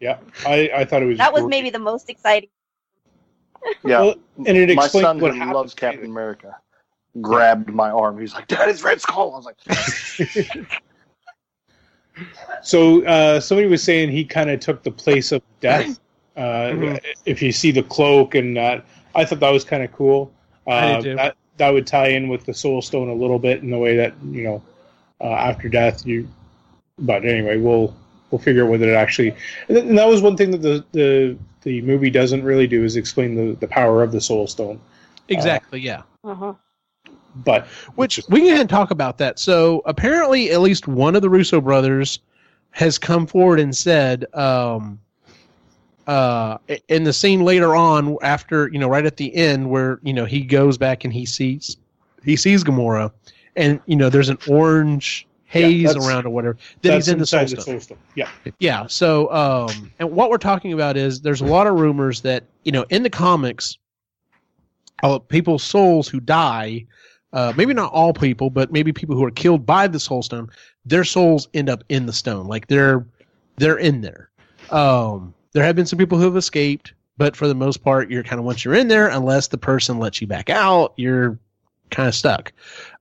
Yeah. 0.00 0.16
I 0.46 0.70
I 0.74 0.84
thought 0.84 1.02
it 1.02 1.06
was. 1.06 1.18
That 1.18 1.32
was 1.32 1.42
great. 1.42 1.50
maybe 1.50 1.70
the 1.70 1.78
most 1.78 2.10
exciting. 2.10 2.48
Yeah, 3.84 4.00
Well, 4.00 4.14
and 4.46 4.56
it 4.56 4.74
my 4.74 4.86
son 4.88 5.20
what 5.20 5.36
who 5.36 5.52
loves 5.52 5.74
Captain 5.74 6.06
America 6.06 6.56
grabbed 7.20 7.68
my 7.68 7.90
arm. 7.90 8.18
He's 8.18 8.32
like, 8.34 8.46
"Dad, 8.48 8.68
it's 8.70 8.82
Red 8.82 9.00
Skull." 9.02 9.34
I 9.34 9.36
was 9.36 9.44
like, 9.44 10.70
So 12.62 13.04
uh, 13.04 13.40
somebody 13.40 13.68
was 13.68 13.82
saying 13.82 14.10
he 14.10 14.24
kind 14.24 14.50
of 14.50 14.60
took 14.60 14.82
the 14.82 14.90
place 14.90 15.32
of 15.32 15.42
death 15.60 15.98
Uh, 16.36 16.70
Mhm. 16.72 17.00
If 17.26 17.42
you 17.42 17.52
see 17.52 17.70
the 17.72 17.82
cloak 17.82 18.34
and 18.34 18.56
that, 18.56 18.84
I 19.14 19.24
thought 19.24 19.40
that 19.40 19.50
was 19.50 19.64
kind 19.64 19.82
of 19.82 19.92
cool. 19.92 20.30
I 20.66 20.92
Uh, 20.92 21.02
that 21.16 21.36
that 21.58 21.70
would 21.70 21.86
tie 21.86 22.08
in 22.08 22.28
with 22.28 22.46
the 22.46 22.54
Soul 22.54 22.80
Stone 22.80 23.08
a 23.10 23.14
little 23.14 23.38
bit 23.38 23.62
in 23.62 23.70
the 23.70 23.78
way 23.78 23.96
that 23.96 24.14
you 24.30 24.44
know 24.44 24.62
uh, 25.20 25.32
after 25.32 25.68
death 25.68 26.06
you. 26.06 26.28
But 26.98 27.24
anyway, 27.24 27.58
we'll 27.58 27.94
we'll 28.30 28.38
figure 28.38 28.64
out 28.64 28.70
whether 28.70 28.88
it 28.88 28.94
actually. 28.94 29.30
And, 29.68 29.76
th- 29.76 29.84
and 29.84 29.98
that 29.98 30.06
was 30.08 30.22
one 30.22 30.36
thing 30.36 30.52
that 30.52 30.62
the 30.62 30.84
the 30.92 31.36
the 31.62 31.82
movie 31.82 32.10
doesn't 32.10 32.42
really 32.44 32.66
do 32.66 32.84
is 32.84 32.96
explain 32.96 33.34
the 33.34 33.56
the 33.56 33.68
power 33.68 34.02
of 34.02 34.12
the 34.12 34.20
Soul 34.20 34.46
Stone. 34.46 34.80
Exactly. 35.28 35.80
Yeah. 35.80 36.02
Uh-huh. 36.24 36.54
But 37.36 37.66
Which 37.94 38.20
we 38.28 38.40
can 38.40 38.66
talk 38.66 38.90
about 38.90 39.18
that. 39.18 39.38
So 39.38 39.82
apparently, 39.84 40.50
at 40.50 40.60
least 40.60 40.88
one 40.88 41.14
of 41.14 41.22
the 41.22 41.30
Russo 41.30 41.60
brothers 41.60 42.18
has 42.72 42.98
come 42.98 43.26
forward 43.26 43.60
and 43.60 43.74
said, 43.76 44.26
um, 44.34 44.98
uh, 46.06 46.58
in 46.88 47.04
the 47.04 47.12
scene 47.12 47.44
later 47.44 47.76
on, 47.76 48.16
after 48.22 48.68
you 48.68 48.78
know, 48.78 48.88
right 48.88 49.06
at 49.06 49.16
the 49.16 49.34
end, 49.34 49.70
where 49.70 50.00
you 50.02 50.12
know 50.12 50.24
he 50.24 50.40
goes 50.40 50.76
back 50.76 51.04
and 51.04 51.12
he 51.12 51.24
sees 51.24 51.76
he 52.24 52.36
sees 52.36 52.64
Gamora, 52.64 53.12
and 53.56 53.80
you 53.86 53.96
know, 53.96 54.10
there's 54.10 54.28
an 54.28 54.38
orange 54.48 55.26
haze 55.44 55.84
that's- 55.84 56.06
around 56.06 56.26
or 56.26 56.30
whatever. 56.30 56.56
Then 56.82 56.94
he's 56.94 57.08
in 57.08 57.18
the 57.18 57.26
Soul 57.26 57.40
inside 57.40 57.56
the 57.58 57.62
Soul 57.62 57.80
Stone. 57.80 57.98
Yeah. 58.14 58.28
Yeah. 58.58 58.86
So, 58.88 59.32
um, 59.32 59.92
and 59.98 60.10
what 60.10 60.30
we're 60.30 60.38
talking 60.38 60.72
about 60.72 60.96
is 60.96 61.20
there's 61.20 61.40
a 61.40 61.46
lot 61.46 61.66
of 61.66 61.78
rumors 61.78 62.22
that 62.22 62.44
you 62.64 62.72
know 62.72 62.84
in 62.90 63.02
the 63.04 63.10
comics, 63.10 63.78
uh, 65.02 65.18
people's 65.18 65.62
souls 65.62 66.08
who 66.08 66.20
die, 66.20 66.86
uh, 67.32 67.52
maybe 67.56 67.74
not 67.74 67.92
all 67.92 68.12
people, 68.12 68.50
but 68.50 68.72
maybe 68.72 68.92
people 68.92 69.16
who 69.16 69.24
are 69.24 69.30
killed 69.30 69.64
by 69.64 69.86
the 69.86 70.00
Soul 70.00 70.22
Stone, 70.22 70.50
their 70.84 71.04
souls 71.04 71.48
end 71.54 71.68
up 71.68 71.84
in 71.88 72.06
the 72.06 72.12
stone, 72.12 72.46
like 72.46 72.66
they're 72.66 73.04
they're 73.56 73.78
in 73.78 74.00
there. 74.00 74.30
Um, 74.70 75.34
there 75.52 75.64
have 75.64 75.76
been 75.76 75.86
some 75.86 75.98
people 75.98 76.18
who 76.18 76.24
have 76.24 76.36
escaped, 76.36 76.94
but 77.16 77.36
for 77.36 77.46
the 77.48 77.54
most 77.54 77.82
part, 77.82 78.10
you're 78.10 78.22
kind 78.22 78.38
of 78.38 78.44
once 78.44 78.64
you're 78.64 78.74
in 78.74 78.88
there, 78.88 79.08
unless 79.08 79.48
the 79.48 79.58
person 79.58 79.98
lets 79.98 80.20
you 80.20 80.26
back 80.26 80.48
out, 80.48 80.94
you're 80.96 81.38
kind 81.90 82.08
of 82.08 82.14
stuck. 82.14 82.52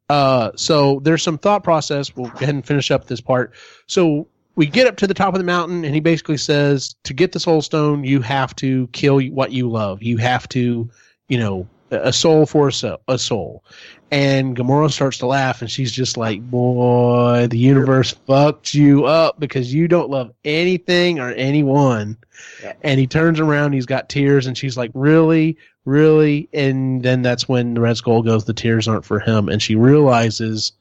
Uh, 0.09 0.51
so 0.55 0.99
there's 1.03 1.23
some 1.23 1.37
thought 1.37 1.63
process. 1.63 2.15
We'll 2.15 2.29
go 2.31 2.37
ahead 2.37 2.55
and 2.55 2.65
finish 2.65 2.89
up 2.91 3.05
this 3.05 3.21
part. 3.21 3.53
So 3.85 4.27
we 4.55 4.65
get 4.65 4.87
up 4.87 4.97
to 4.97 5.07
the 5.07 5.13
top 5.13 5.33
of 5.33 5.39
the 5.39 5.45
mountain, 5.45 5.85
and 5.85 5.93
he 5.93 6.01
basically 6.01 6.37
says, 6.37 6.95
to 7.03 7.13
get 7.13 7.31
the 7.31 7.39
soul 7.39 7.61
stone, 7.61 8.03
you 8.03 8.21
have 8.21 8.55
to 8.57 8.87
kill 8.87 9.21
what 9.27 9.51
you 9.51 9.69
love. 9.69 10.01
You 10.01 10.17
have 10.17 10.49
to, 10.49 10.89
you 11.29 11.37
know, 11.37 11.67
a 11.91 12.13
soul 12.13 12.45
for 12.45 12.67
a 12.67 12.73
soul. 12.73 13.01
A 13.07 13.17
soul. 13.17 13.63
And 14.11 14.55
Gamora 14.55 14.91
starts 14.91 15.19
to 15.19 15.27
laugh, 15.27 15.61
and 15.61 15.69
she's 15.69 15.91
just 15.91 16.17
like, 16.17 16.41
"Boy, 16.41 17.47
the 17.47 17.59
universe 17.59 18.11
fucked 18.25 18.73
you 18.73 19.05
up 19.05 19.39
because 19.39 19.71
you 19.73 19.87
don't 19.87 20.09
love 20.09 20.31
anything 20.43 21.19
or 21.19 21.31
anyone." 21.31 22.17
Yeah. 22.63 22.73
And 22.81 22.99
he 22.99 23.05
turns 23.05 23.39
around, 23.39 23.73
he's 23.73 23.85
got 23.85 24.09
tears, 24.09 24.47
and 24.47 24.57
she's 24.57 24.77
like, 24.77 24.89
"Really, 24.95 25.57
really?" 25.85 26.49
And 26.53 27.03
then 27.03 27.21
that's 27.21 27.47
when 27.47 27.75
the 27.75 27.81
Red 27.81 27.97
Skull 27.97 28.23
goes, 28.23 28.45
"The 28.45 28.53
tears 28.53 28.87
aren't 28.87 29.05
for 29.05 29.19
him," 29.19 29.47
and 29.47 29.61
she 29.61 29.75
realizes, 29.75 30.71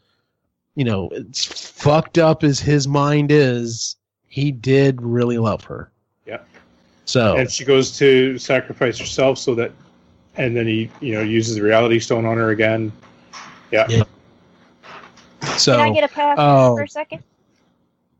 you 0.75 0.85
know, 0.85 1.11
it's 1.13 1.45
fucked 1.45 2.17
up 2.17 2.43
as 2.45 2.61
his 2.61 2.89
mind 2.89 3.31
is. 3.31 3.97
He 4.27 4.53
did 4.53 5.03
really 5.03 5.39
love 5.39 5.65
her. 5.65 5.91
Yeah. 6.27 6.39
So 7.05 7.37
and 7.37 7.51
she 7.51 7.65
goes 7.65 7.97
to 7.99 8.39
sacrifice 8.39 8.99
herself 8.99 9.39
so 9.39 9.55
that 9.57 9.73
and 10.39 10.57
then 10.57 10.66
he 10.66 10.91
you 11.01 11.12
know 11.14 11.20
uses 11.20 11.57
the 11.57 11.62
reality 11.62 11.99
stone 11.99 12.24
on 12.24 12.36
her 12.36 12.51
again 12.51 12.91
yeah, 13.70 13.86
Yeah. 13.89 14.05
so 15.57 15.76
Can 15.76 15.91
I 15.91 15.93
get 15.93 16.05
a 16.05 16.09
pass 16.09 16.36
oh. 16.41 16.74
for 16.76 16.82
a 16.82 16.89
second? 16.89 17.22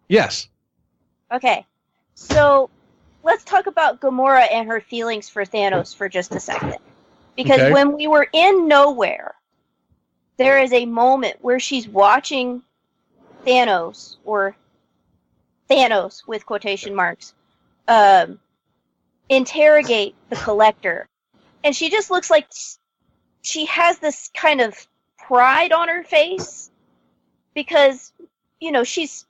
yes, 0.09 0.49
Okay. 1.33 1.65
So 2.15 2.71
let's 3.23 3.45
talk 3.45 3.67
about 3.67 4.01
Gamora 4.01 4.47
and 4.51 4.69
her 4.69 4.81
feelings 4.81 5.29
for 5.29 5.45
Thanos 5.45 5.95
for 5.95 6.09
just 6.09 6.35
a 6.35 6.41
second. 6.41 6.77
Because 7.37 7.61
Okay. 7.61 7.73
when 7.73 7.93
we 7.93 8.07
were 8.07 8.29
in 8.33 8.67
nowhere, 8.67 9.35
there 10.37 10.59
is 10.59 10.73
a 10.73 10.87
moment 10.87 11.37
where 11.41 11.61
she's 11.61 11.89
watching 11.89 12.63
Thanos 13.47 14.17
or 14.25 14.57
Thanos 15.71 16.27
with 16.27 16.47
quotation 16.47 16.95
marks 16.95 17.35
um, 17.87 18.39
interrogate 19.29 20.15
the 20.31 20.37
collector. 20.37 21.09
And 21.65 21.75
she 21.75 21.91
just 21.91 22.11
looks 22.11 22.31
like 22.31 22.49
she 23.43 23.67
has 23.67 23.99
this 23.99 24.31
kind 24.35 24.61
of 24.61 24.87
pride 25.19 25.73
on 25.73 25.89
her 25.89 26.05
face 26.05 26.71
because, 27.55 28.13
you 28.61 28.73
know, 28.73 28.85
she's 28.85 29.27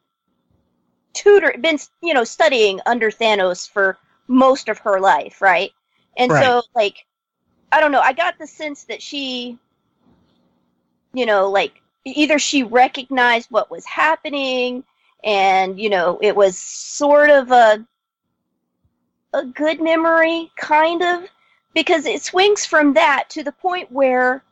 tutor 1.19 1.53
been 1.61 1.79
you 2.01 2.15
know 2.15 2.23
studying 2.25 2.81
under 2.87 3.11
Thanos 3.11 3.69
for 3.69 3.99
most 4.29 4.69
of 4.69 4.79
her 4.79 5.01
life, 5.01 5.41
right? 5.43 5.73
And 6.17 6.31
so 6.31 6.63
like 6.75 7.05
I 7.73 7.81
don't 7.81 7.93
know, 7.93 8.01
I 8.01 8.13
got 8.13 8.39
the 8.39 8.47
sense 8.47 8.85
that 8.85 9.03
she 9.03 9.59
you 11.15 11.27
know, 11.27 11.51
like 11.51 11.81
either 12.05 12.39
she 12.39 12.63
recognized 12.63 13.51
what 13.51 13.71
was 13.71 13.85
happening 13.85 14.85
and 15.25 15.81
you 15.81 15.91
know, 15.91 16.19
it 16.23 16.37
was 16.37 16.57
sort 16.57 17.31
of 17.31 17.51
a 17.51 17.85
a 19.35 19.45
good 19.45 19.81
memory 19.81 20.51
kind 20.57 21.03
of 21.03 21.25
because 21.75 22.07
it 22.07 22.23
swings 22.23 22.65
from 22.67 22.95
that 22.95 23.31
to 23.31 23.43
the 23.45 23.53
point 23.53 23.91
where 23.93 24.43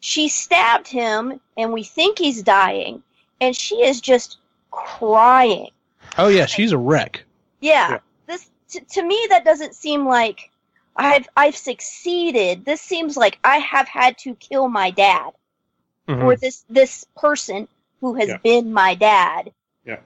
she 0.00 0.28
stabbed 0.28 0.88
him 0.88 1.40
and 1.56 1.72
we 1.72 1.82
think 1.82 2.18
he's 2.18 2.42
dying 2.42 3.02
and 3.40 3.54
she 3.56 3.76
is 3.82 4.00
just 4.00 4.38
crying. 4.70 5.70
oh 6.18 6.28
yeah, 6.28 6.46
she's 6.46 6.72
a 6.72 6.78
wreck. 6.78 7.24
Yeah. 7.60 7.90
Yeah. 7.90 7.98
This 8.26 8.50
t- 8.68 8.80
to 8.80 9.02
me 9.02 9.26
that 9.30 9.44
doesn't 9.44 9.74
seem 9.74 10.06
like 10.06 10.50
I've 10.96 11.28
I've 11.36 11.56
succeeded. 11.56 12.64
This 12.64 12.80
seems 12.80 13.16
like 13.16 13.38
I 13.44 13.58
have 13.58 13.88
had 13.88 14.16
to 14.18 14.34
kill 14.36 14.68
my 14.68 14.90
dad 14.90 15.30
Mhm. 16.08 16.24
or 16.24 16.36
this 16.36 16.64
this 16.70 17.04
person 17.16 17.68
who 18.00 18.14
has 18.14 18.28
Yeah. 18.28 18.36
been 18.38 18.72
my 18.72 18.94
dad. 18.94 19.52
Yeah. 19.84 20.00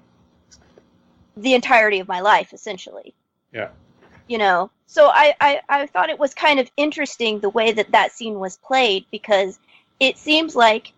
The 1.37 1.55
entirety 1.55 1.99
of 2.01 2.09
my 2.09 2.21
life 2.21 2.53
essentially. 2.53 3.15
Yeah. 3.53 3.69
You 4.31 4.39
know. 4.39 4.71
So 4.87 5.09
I, 5.09 5.35
I 5.41 5.61
I 5.69 5.87
thought 5.87 6.09
it 6.09 6.19
was 6.19 6.35
kind 6.35 6.61
of 6.61 6.71
interesting 6.77 7.41
the 7.41 7.51
way 7.51 7.73
that 7.73 7.91
that 7.91 8.13
scene 8.13 8.39
was 8.39 8.57
played 8.57 9.05
because 9.11 9.59
it 9.99 10.17
seems 10.17 10.55
like 10.55 10.93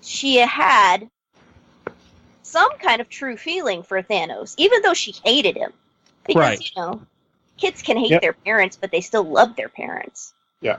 she 0.00 0.36
had 0.38 1.10
some 2.42 2.70
kind 2.78 3.02
of 3.02 3.10
true 3.10 3.36
feeling 3.36 3.82
for 3.82 4.02
Thanos, 4.02 4.54
even 4.56 4.80
though 4.80 4.94
she 4.94 5.14
hated 5.22 5.54
him. 5.56 5.72
Because, 6.26 6.40
Right. 6.40 6.60
you 6.60 6.80
know, 6.80 7.02
kids 7.58 7.82
can 7.82 7.98
hate 7.98 8.10
Yep. 8.10 8.22
their 8.22 8.32
parents, 8.32 8.78
but 8.80 8.90
they 8.90 9.02
still 9.02 9.24
love 9.24 9.54
their 9.54 9.68
parents. 9.68 10.32
Yeah 10.62 10.78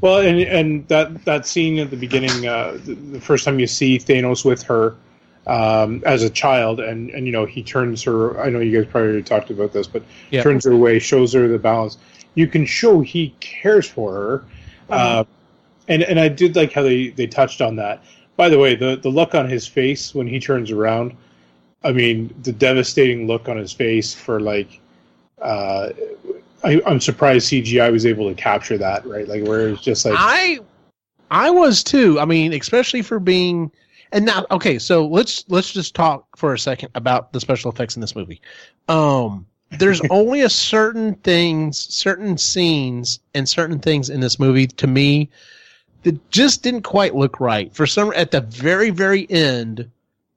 well 0.00 0.20
and 0.20 0.38
and 0.40 0.86
that 0.88 1.24
that 1.24 1.46
scene 1.46 1.78
at 1.78 1.90
the 1.90 1.96
beginning 1.96 2.46
uh 2.46 2.78
the, 2.84 2.94
the 2.94 3.20
first 3.20 3.44
time 3.44 3.58
you 3.58 3.66
see 3.66 3.98
thanos 3.98 4.44
with 4.44 4.62
her 4.62 4.94
um 5.46 6.02
as 6.06 6.22
a 6.22 6.30
child 6.30 6.80
and 6.80 7.10
and 7.10 7.26
you 7.26 7.32
know 7.32 7.44
he 7.44 7.62
turns 7.62 8.02
her 8.02 8.40
i 8.40 8.48
know 8.48 8.60
you 8.60 8.80
guys 8.80 8.90
probably 8.90 9.22
talked 9.22 9.50
about 9.50 9.72
this 9.72 9.86
but 9.86 10.02
turns 10.42 10.64
her 10.64 10.72
away 10.72 10.98
shows 10.98 11.32
her 11.32 11.46
the 11.48 11.58
balance 11.58 11.98
you 12.34 12.46
can 12.46 12.64
show 12.64 13.00
he 13.00 13.34
cares 13.40 13.88
for 13.88 14.12
her 14.12 14.44
uh, 14.90 15.24
and 15.88 16.02
and 16.02 16.18
i 16.18 16.28
did 16.28 16.56
like 16.56 16.72
how 16.72 16.82
they 16.82 17.08
they 17.08 17.26
touched 17.26 17.60
on 17.60 17.76
that 17.76 18.02
by 18.36 18.48
the 18.48 18.58
way 18.58 18.74
the 18.74 18.96
the 18.96 19.08
look 19.08 19.34
on 19.34 19.48
his 19.48 19.66
face 19.66 20.14
when 20.14 20.26
he 20.26 20.40
turns 20.40 20.70
around 20.70 21.14
i 21.82 21.92
mean 21.92 22.34
the 22.42 22.52
devastating 22.52 23.26
look 23.26 23.48
on 23.48 23.56
his 23.56 23.72
face 23.72 24.14
for 24.14 24.40
like 24.40 24.80
uh 25.42 25.90
I, 26.64 26.80
I'm 26.86 26.98
surprised 26.98 27.52
CGI 27.52 27.92
was 27.92 28.06
able 28.06 28.26
to 28.28 28.34
capture 28.34 28.78
that, 28.78 29.04
right? 29.06 29.28
Like 29.28 29.44
where 29.44 29.68
it's 29.68 29.82
just 29.82 30.06
like 30.06 30.14
I 30.16 30.60
I 31.30 31.50
was 31.50 31.84
too. 31.84 32.18
I 32.18 32.24
mean, 32.24 32.52
especially 32.54 33.02
for 33.02 33.20
being 33.20 33.70
and 34.14 34.24
now 34.24 34.46
okay, 34.50 34.78
so 34.78 35.06
let's 35.06 35.44
let's 35.48 35.72
just 35.72 35.94
talk 35.94 36.36
for 36.36 36.54
a 36.54 36.58
second 36.58 36.88
about 36.94 37.32
the 37.32 37.40
special 37.40 37.70
effects 37.70 37.96
in 37.96 38.00
this 38.00 38.16
movie. 38.16 38.40
Um 38.88 39.46
there's 39.72 40.00
only 40.10 40.40
a 40.42 40.48
certain 40.48 41.16
things, 41.16 41.76
certain 41.92 42.38
scenes 42.38 43.18
and 43.34 43.46
certain 43.46 43.80
things 43.80 44.08
in 44.08 44.20
this 44.20 44.38
movie 44.38 44.68
to 44.68 44.86
me 44.86 45.28
that 46.04 46.30
just 46.30 46.62
didn't 46.62 46.82
quite 46.82 47.14
look 47.14 47.40
right. 47.40 47.74
For 47.74 47.86
some 47.86 48.12
at 48.14 48.30
the 48.30 48.40
very 48.40 48.90
very 48.90 49.28
end 49.30 49.90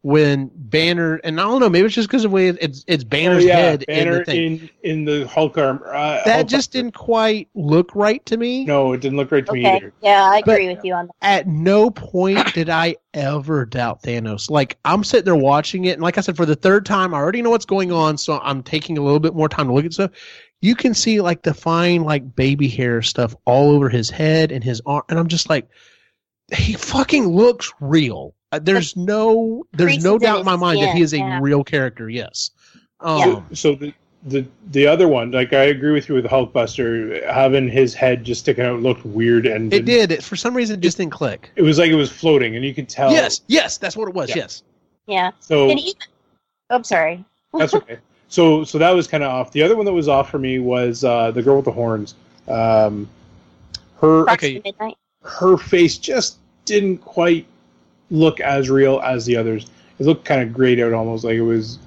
when 0.08 0.50
Banner 0.56 1.16
and 1.26 1.38
I 1.38 1.44
don't 1.44 1.60
know, 1.60 1.68
maybe 1.70 1.86
it's 1.86 1.94
just 1.96 2.08
because 2.08 2.24
of 2.24 2.32
the 2.32 2.36
way 2.36 2.48
it's 2.48 2.86
it's 2.88 3.04
Banner's 3.04 3.44
Oh, 3.44 3.48
yeah, 3.48 3.56
head 3.58 3.84
in 3.90 4.10
the 4.10 4.24
thing. 4.24 4.38
in 4.38 4.70
in 4.84 5.06
the 5.06 5.28
Hulk 5.28 5.58
armor. 5.58 5.86
Uh, 5.94 6.22
that 6.24 6.36
Hulk 6.36 6.48
just 6.48 6.74
armor. 6.74 6.84
didn't 6.86 6.96
quite 6.96 7.50
look 7.56 7.94
right 7.94 8.26
to 8.28 8.38
me. 8.38 8.64
No, 8.64 8.94
it 8.94 9.02
didn't 9.02 9.18
look 9.18 9.34
right 9.34 9.46
to 9.46 9.52
me 9.52 9.66
either. 9.66 9.92
Yeah, 10.02 10.24
I 10.24 10.42
But- 10.46 10.54
agree 10.56 10.74
with 10.74 10.86
you 10.86 10.94
on 10.94 11.08
that. 11.08 11.14
at 11.22 11.48
no 11.48 11.90
point 11.92 12.54
did 12.54 12.70
I 12.70 12.96
ever 13.14 13.66
doubt 13.66 14.02
Thanos. 14.02 14.50
Like 14.50 14.78
I'm 14.86 15.04
sitting 15.04 15.26
there 15.26 15.36
watching 15.36 15.84
it, 15.86 15.92
and 15.94 16.02
like 16.02 16.18
I 16.18 16.22
said, 16.22 16.38
for 16.38 16.46
the 16.46 16.56
third 16.56 16.86
time, 16.86 17.14
I 17.14 17.18
already 17.18 17.42
know 17.42 17.50
what's 17.50 17.66
going 17.66 17.92
on, 17.92 18.18
so 18.18 18.40
I'm 18.42 18.64
taking 18.64 18.98
a 18.98 19.02
little 19.02 19.20
bit 19.20 19.36
more 19.36 19.50
time 19.50 19.68
to 19.68 19.74
look 19.74 19.84
at 19.84 19.92
stuff. 19.92 20.12
You 20.62 20.74
can 20.74 20.94
see 20.94 21.20
like 21.20 21.42
the 21.44 21.54
fine 21.54 22.04
like 22.04 22.34
baby 22.34 22.70
hair 22.70 23.02
stuff 23.02 23.36
all 23.44 23.72
over 23.72 23.90
his 23.90 24.10
head 24.10 24.54
and 24.54 24.64
his 24.64 24.82
arm, 24.86 25.04
and 25.10 25.20
I'm 25.20 25.28
just 25.28 25.50
like, 25.50 25.68
he 26.56 26.74
fucking 26.74 27.28
looks 27.28 27.74
real. 27.82 28.34
Uh, 28.52 28.60
There's 28.60 28.96
no, 28.96 29.66
there's 29.74 30.04
no 30.04 30.18
doubt 30.18 30.40
in 30.40 30.46
my 30.46 30.56
mind 30.56 30.82
that 30.82 30.96
he 30.96 31.02
is 31.02 31.14
a 31.14 31.18
yeah. 31.18 31.40
real 31.42 31.64
character. 31.64 32.10
Yes. 32.10 32.52
Um, 33.02 33.20
Yeah. 33.20 33.42
So 33.54 33.76
the 33.76 33.94
the 34.24 34.46
the 34.72 34.88
other 34.88 35.08
one, 35.08 35.32
like 35.32 35.54
I 35.54 35.66
agree 35.66 35.92
with 35.92 36.10
you 36.10 36.16
with 36.16 36.26
Hulkbuster, 36.26 37.26
having 37.32 37.68
his 37.68 37.94
head 37.94 38.24
just 38.24 38.42
sticking 38.42 38.66
out 38.66 38.82
looked 38.82 39.06
weird, 39.06 39.46
and 39.46 39.74
It 39.74 39.86
did. 39.86 40.12
It, 40.12 40.24
for 40.24 40.36
some 40.36 40.56
reason, 40.56 40.80
it 40.80 40.82
just 40.82 40.98
didn't 40.98 41.12
click. 41.12 41.52
It 41.56 41.62
was 41.62 41.78
like 41.78 41.92
it 41.92 41.96
was 41.96 42.12
floating, 42.12 42.56
and 42.56 42.66
you 42.66 42.74
could 42.74 42.90
tell. 42.90 43.12
Yes, 43.12 43.42
yes, 43.48 43.78
that's 43.78 43.96
what 43.96 44.08
it 44.08 44.14
was. 44.14 44.30
Yeah. 44.30 44.38
Yes. 44.38 44.64
Yeah. 45.08 45.32
So 45.40 45.70
And 45.70 45.80
even, 45.80 46.02
oh, 46.70 46.82
sorry. 46.82 47.24
that's 47.54 47.74
okay. 47.74 47.98
So 48.28 48.64
so 48.64 48.78
that 48.78 48.92
was 48.92 49.08
kind 49.08 49.24
of 49.24 49.32
off. 49.32 49.52
The 49.52 49.64
other 49.64 49.76
one 49.76 49.86
that 49.86 49.94
was 49.94 50.08
off 50.08 50.30
for 50.30 50.40
me 50.40 50.60
was 50.60 51.04
uh, 51.04 51.32
the 51.32 51.42
girl 51.42 51.58
with 51.58 51.66
the 51.66 51.72
horns. 51.72 52.16
Um, 52.48 53.10
her 54.02 54.26
Crossing 54.26 54.62
okay. 54.66 54.96
Her 55.24 55.58
face 55.58 55.98
just 55.98 56.38
didn't 56.66 57.00
quite 57.00 57.46
look 58.12 58.40
as 58.40 58.70
real 58.70 59.00
as 59.02 59.26
the 59.26 59.36
others. 59.36 59.68
It 60.00 60.06
looked 60.06 60.26
kind 60.26 60.42
of 60.42 60.54
grayed 60.54 60.80
out, 60.80 60.94
almost 60.94 61.24
like 61.24 61.36
it 61.36 61.42
was. 61.42 61.80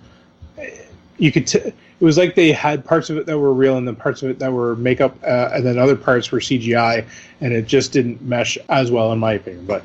You 1.19 1.31
could. 1.33 1.47
T- 1.47 1.59
it 1.59 2.05
was 2.05 2.17
like 2.17 2.35
they 2.35 2.51
had 2.51 2.83
parts 2.85 3.11
of 3.11 3.19
it 3.19 3.27
that 3.27 3.39
were 3.39 3.53
real, 3.53 3.77
and 3.77 3.87
then 3.87 3.95
parts 3.95 4.23
of 4.23 4.31
it 4.31 4.39
that 4.39 4.51
were 4.53 4.75
makeup, 4.77 5.15
uh, 5.23 5.51
and 5.53 5.67
then 5.67 5.79
other 5.79 5.97
parts 5.97 6.33
were 6.33 6.41
CGI, 6.41 7.07
and 7.43 7.53
it 7.53 7.67
just 7.67 7.93
didn't 7.93 8.23
mesh 8.23 8.57
as 8.71 8.91
well, 8.91 9.13
in 9.13 9.19
my 9.19 9.35
opinion. 9.35 9.67
But 9.67 9.85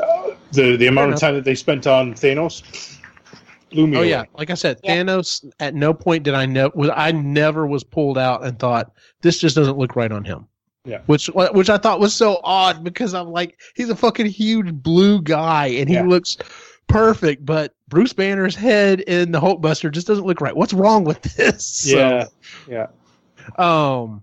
uh, 0.00 0.30
the 0.52 0.76
the 0.76 0.86
amount 0.86 1.12
of 1.12 1.18
time 1.18 1.34
that 1.34 1.42
they 1.44 1.56
spent 1.56 1.88
on 1.88 2.14
Thanos 2.14 2.96
blew 3.70 3.88
me 3.88 3.96
Oh 3.96 4.00
away. 4.00 4.10
yeah, 4.10 4.24
like 4.34 4.50
I 4.50 4.54
said, 4.54 4.78
Yeah. 4.84 5.02
Thanos. 5.02 5.44
At 5.58 5.74
no 5.74 5.92
point 5.92 6.22
did 6.22 6.34
I 6.34 6.46
know. 6.46 6.70
Was 6.76 6.90
I 6.94 7.10
never 7.10 7.66
was 7.66 7.82
pulled 7.82 8.16
out 8.16 8.44
and 8.44 8.56
thought 8.58 8.92
this 9.22 9.40
just 9.40 9.56
doesn't 9.56 9.76
look 9.76 9.96
right 9.96 10.12
on 10.12 10.24
him. 10.24 10.46
Yeah. 10.84 11.02
Which 11.06 11.26
which 11.28 11.68
I 11.70 11.76
thought 11.78 12.00
was 12.00 12.14
so 12.14 12.40
odd 12.42 12.82
because 12.82 13.12
I'm 13.14 13.30
like 13.30 13.60
he's 13.74 13.90
a 13.90 13.96
fucking 13.96 14.26
huge 14.26 14.72
blue 14.72 15.20
guy 15.20 15.66
and 15.66 15.88
he 15.88 15.96
Yeah. 15.96 16.04
looks 16.06 16.38
perfect, 16.86 17.44
but 17.44 17.74
Bruce 17.88 18.12
Banner's 18.12 18.54
head 18.56 19.00
in 19.00 19.30
the 19.30 19.40
Hulkbuster 19.40 19.92
just 19.92 20.06
doesn't 20.06 20.24
look 20.26 20.40
right. 20.40 20.56
What's 20.56 20.72
wrong 20.72 21.04
with 21.04 21.20
this? 21.22 21.64
So, 21.90 21.96
Yeah, 21.98 22.26
yeah. 22.66 22.86
um, 23.58 24.22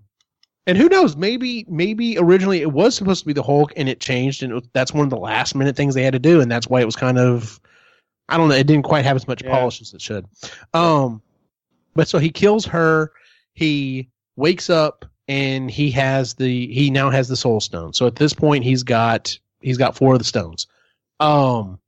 and 0.66 0.76
who 0.76 0.88
knows? 0.88 1.16
Maybe 1.16 1.64
maybe 1.68 2.18
originally 2.18 2.60
it 2.60 2.72
was 2.72 2.94
supposed 2.94 3.20
to 3.20 3.26
be 3.26 3.32
the 3.32 3.42
Hulk, 3.42 3.72
and 3.76 3.88
it 3.88 4.00
changed, 4.00 4.42
and 4.42 4.52
it 4.52 4.54
was, 4.56 4.68
that's 4.74 4.92
one 4.92 5.04
of 5.04 5.10
the 5.10 5.16
last 5.16 5.54
minute 5.54 5.76
things 5.76 5.94
they 5.94 6.02
had 6.02 6.12
to 6.12 6.18
do, 6.18 6.40
and 6.40 6.50
that's 6.50 6.66
why 6.68 6.80
it 6.80 6.84
was 6.84 6.96
kind 6.96 7.18
of, 7.18 7.58
I 8.28 8.36
don't 8.36 8.48
know, 8.48 8.54
it 8.54 8.66
didn't 8.66 8.84
quite 8.84 9.04
have 9.04 9.16
as 9.16 9.26
much 9.26 9.42
Yeah. 9.42 9.50
polish 9.50 9.80
as 9.80 9.94
it 9.94 10.02
should. 10.02 10.26
Um, 10.74 11.22
but 11.94 12.08
so 12.08 12.18
he 12.18 12.30
kills 12.30 12.66
her. 12.66 13.12
He 13.54 14.10
wakes 14.36 14.68
up, 14.68 15.06
and 15.28 15.70
he 15.70 15.90
has 15.92 16.34
the 16.34 16.66
he 16.72 16.90
now 16.90 17.10
has 17.10 17.28
the 17.28 17.36
Soul 17.36 17.60
Stone. 17.60 17.92
So 17.92 18.06
at 18.06 18.16
this 18.16 18.32
point, 18.32 18.64
he's 18.64 18.82
got 18.82 19.38
he's 19.60 19.76
got 19.78 19.94
four 19.96 20.14
of 20.14 20.18
the 20.18 20.24
stones. 20.24 20.66
Um, 21.20 21.78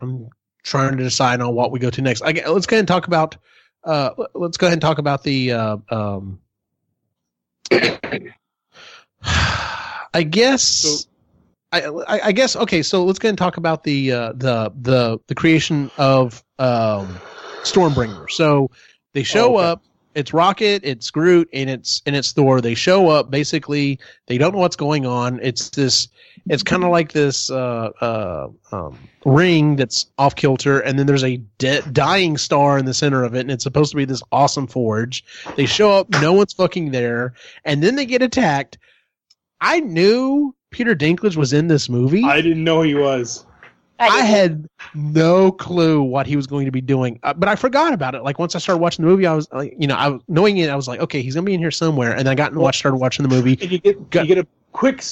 I'm 0.00 0.28
trying 0.62 0.96
to 0.96 1.02
decide 1.02 1.40
on 1.40 1.54
what 1.54 1.70
we 1.70 1.78
go 1.78 1.90
to 1.90 2.02
next. 2.02 2.22
I, 2.22 2.32
let's 2.48 2.66
go 2.66 2.74
ahead 2.76 2.80
and 2.80 2.88
talk 2.88 3.06
about. 3.06 3.36
Uh, 3.84 4.10
let- 4.18 4.34
let's 4.36 4.56
go 4.56 4.66
ahead 4.66 4.74
and 4.74 4.82
talk 4.82 4.98
about 4.98 5.22
the. 5.22 5.52
Uh, 5.52 5.76
um, 5.90 6.40
I 9.22 10.22
guess. 10.28 10.62
So- 10.62 11.08
I, 11.72 12.20
I 12.24 12.32
guess 12.32 12.56
okay. 12.56 12.82
So 12.82 13.04
let's 13.04 13.18
go 13.18 13.26
ahead 13.26 13.32
and 13.32 13.38
talk 13.38 13.58
about 13.58 13.84
the 13.84 14.10
uh, 14.12 14.32
the 14.34 14.72
the 14.80 15.18
the 15.26 15.34
creation 15.34 15.90
of 15.98 16.42
um, 16.58 17.18
Stormbringer. 17.64 18.30
So 18.30 18.70
they 19.12 19.22
show 19.24 19.56
Oh, 19.56 19.58
okay. 19.58 19.66
up. 19.72 19.82
It's 20.16 20.32
Rocket, 20.32 20.80
it's 20.82 21.10
Groot, 21.10 21.46
and 21.52 21.68
it's 21.68 22.02
and 22.06 22.16
it's 22.16 22.32
Thor. 22.32 22.62
They 22.62 22.74
show 22.74 23.10
up. 23.10 23.30
Basically, 23.30 24.00
they 24.26 24.38
don't 24.38 24.54
know 24.54 24.60
what's 24.60 24.74
going 24.74 25.04
on. 25.04 25.38
It's 25.42 25.68
this. 25.68 26.08
It's 26.48 26.62
kind 26.62 26.84
of 26.84 26.90
like 26.90 27.12
this 27.12 27.50
uh, 27.50 27.90
uh, 28.00 28.48
um, 28.72 28.98
ring 29.26 29.76
that's 29.76 30.06
off 30.16 30.34
kilter, 30.34 30.80
and 30.80 30.98
then 30.98 31.06
there's 31.06 31.24
a 31.24 31.36
de- 31.58 31.82
dying 31.92 32.38
star 32.38 32.78
in 32.78 32.86
the 32.86 32.94
center 32.94 33.24
of 33.24 33.34
it, 33.34 33.40
and 33.40 33.50
it's 33.50 33.64
supposed 33.64 33.90
to 33.90 33.96
be 33.96 34.06
this 34.06 34.22
awesome 34.32 34.66
forge. 34.66 35.22
They 35.56 35.66
show 35.66 35.92
up, 35.92 36.08
no 36.08 36.32
one's 36.32 36.54
fucking 36.54 36.92
there, 36.92 37.34
and 37.66 37.82
then 37.82 37.96
they 37.96 38.06
get 38.06 38.22
attacked. 38.22 38.78
I 39.60 39.80
knew 39.80 40.54
Peter 40.70 40.94
Dinklage 40.94 41.36
was 41.36 41.52
in 41.52 41.68
this 41.68 41.88
movie. 41.90 42.24
I 42.24 42.40
didn't 42.40 42.64
know 42.64 42.80
he 42.80 42.94
was. 42.94 43.44
I 43.98 44.08
didn't- 44.22 44.26
had 44.26 44.68
no 44.94 45.50
clue 45.52 46.02
what 46.02 46.26
he 46.26 46.36
was 46.36 46.46
going 46.46 46.66
to 46.66 46.70
be 46.72 46.80
doing, 46.80 47.18
uh, 47.22 47.32
but 47.34 47.48
I 47.48 47.56
forgot 47.56 47.92
about 47.92 48.14
it. 48.14 48.22
Like 48.22 48.38
once 48.38 48.54
I 48.54 48.58
started 48.58 48.80
watching 48.80 49.04
the 49.04 49.10
movie, 49.10 49.26
I 49.26 49.34
was 49.34 49.48
like, 49.52 49.74
you 49.78 49.86
know, 49.86 49.94
I 49.96 50.18
knowing 50.28 50.58
it, 50.58 50.68
I 50.68 50.76
was 50.76 50.86
like, 50.88 51.00
okay, 51.00 51.22
he's 51.22 51.34
gonna 51.34 51.44
be 51.46 51.54
in 51.54 51.60
here 51.60 51.70
somewhere. 51.70 52.14
And 52.14 52.28
I 52.28 52.34
got 52.34 52.52
and 52.52 52.60
watched, 52.60 52.78
started 52.80 52.98
watching 52.98 53.26
the 53.26 53.34
movie. 53.34 53.58
And 53.60 53.70
you 53.72 53.78
get 53.78 54.10
Got- 54.10 54.28
you 54.28 54.34
get 54.34 54.44
a 54.44 54.46
quick 54.72 55.02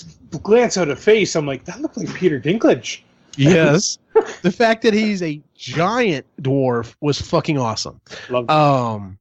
glance 0.43 0.77
at 0.77 0.89
a 0.89 0.97
face. 0.97 1.35
I'm 1.35 1.47
like, 1.47 1.65
that 1.65 1.81
looked 1.81 1.97
like 1.97 2.13
Peter 2.15 2.39
Dinklage. 2.41 3.01
Yes, 3.37 3.99
the 4.43 4.53
fact 4.53 4.83
that 4.83 4.95
he's 4.95 5.21
a 5.23 5.41
giant 5.57 6.25
dwarf 6.41 6.95
was 7.01 7.21
fucking 7.21 7.59
awesome. 7.59 8.01
Love 8.31 8.49
Um, 8.49 9.19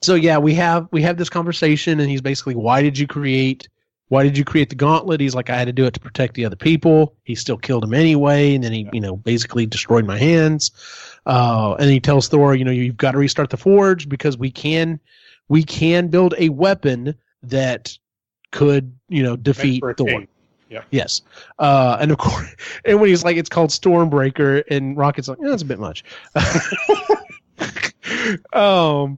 so 0.00 0.14
yeah, 0.16 0.38
we 0.38 0.52
have 0.54 0.88
we 0.90 1.00
have 1.02 1.16
this 1.16 1.28
conversation, 1.28 2.00
and 2.00 2.10
he's 2.10 2.20
basically, 2.20 2.56
why 2.56 2.82
did 2.82 2.98
you 2.98 3.06
create? 3.06 3.68
Why 4.12 4.24
did 4.24 4.36
you 4.36 4.44
create 4.44 4.68
the 4.68 4.74
gauntlet? 4.74 5.22
He's 5.22 5.34
like, 5.34 5.48
I 5.48 5.56
had 5.56 5.68
to 5.68 5.72
do 5.72 5.86
it 5.86 5.94
to 5.94 6.00
protect 6.00 6.34
the 6.34 6.44
other 6.44 6.54
people. 6.54 7.16
He 7.24 7.34
still 7.34 7.56
killed 7.56 7.82
him 7.82 7.94
anyway, 7.94 8.54
and 8.54 8.62
then 8.62 8.70
he, 8.70 8.86
you 8.92 9.00
know, 9.00 9.16
basically 9.16 9.64
destroyed 9.64 10.04
my 10.04 10.18
hands. 10.18 10.70
Uh, 11.24 11.76
and 11.78 11.88
he 11.88 11.98
tells 11.98 12.28
Thor, 12.28 12.54
you 12.54 12.62
know, 12.62 12.70
you've 12.70 12.98
got 12.98 13.12
to 13.12 13.18
restart 13.18 13.48
the 13.48 13.56
forge 13.56 14.10
because 14.10 14.36
we 14.36 14.50
can, 14.50 15.00
we 15.48 15.64
can 15.64 16.08
build 16.08 16.34
a 16.36 16.50
weapon 16.50 17.14
that 17.42 17.96
could, 18.50 18.94
you 19.08 19.22
know, 19.22 19.34
defeat 19.34 19.82
Thor. 19.96 20.06
king. 20.06 20.28
Yes. 20.90 21.22
Uh, 21.58 21.96
and 21.98 22.10
of 22.10 22.18
course, 22.18 22.54
and 22.84 23.00
when 23.00 23.08
he's 23.08 23.24
like, 23.24 23.38
it's 23.38 23.48
called 23.48 23.70
Stormbreaker, 23.70 24.62
and 24.70 24.94
Rocket's 24.94 25.28
like, 25.28 25.38
yeah, 25.40 25.48
that's 25.48 25.62
a 25.62 25.64
bit 25.64 25.78
much. 25.78 26.04
um, 28.52 29.16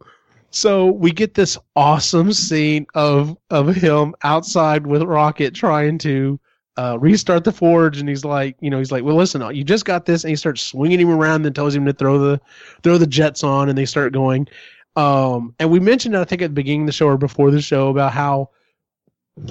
so 0.54 0.86
we 0.86 1.10
get 1.10 1.34
this 1.34 1.58
awesome 1.74 2.32
scene 2.32 2.86
of 2.94 3.36
of 3.50 3.74
him 3.74 4.14
outside 4.22 4.86
with 4.86 5.02
Rocket 5.02 5.52
trying 5.52 5.98
to 5.98 6.38
uh, 6.76 6.96
restart 7.00 7.42
the 7.42 7.52
forge, 7.52 7.98
and 7.98 8.08
he's 8.08 8.24
like, 8.24 8.56
you 8.60 8.70
know, 8.70 8.78
he's 8.78 8.92
like, 8.92 9.02
well, 9.02 9.16
listen, 9.16 9.42
you 9.54 9.64
just 9.64 9.84
got 9.84 10.06
this, 10.06 10.22
and 10.22 10.30
he 10.30 10.36
starts 10.36 10.62
swinging 10.62 11.00
him 11.00 11.10
around, 11.10 11.44
and 11.44 11.54
tells 11.54 11.74
him 11.74 11.84
to 11.86 11.92
throw 11.92 12.18
the 12.18 12.40
throw 12.84 12.98
the 12.98 13.06
jets 13.06 13.42
on, 13.42 13.68
and 13.68 13.76
they 13.76 13.84
start 13.84 14.12
going. 14.12 14.46
Um, 14.94 15.56
and 15.58 15.72
we 15.72 15.80
mentioned, 15.80 16.16
I 16.16 16.22
think, 16.22 16.40
at 16.40 16.50
the 16.50 16.54
beginning 16.54 16.82
of 16.82 16.86
the 16.86 16.92
show 16.92 17.08
or 17.08 17.18
before 17.18 17.50
the 17.50 17.60
show 17.60 17.88
about 17.88 18.12
how 18.12 18.50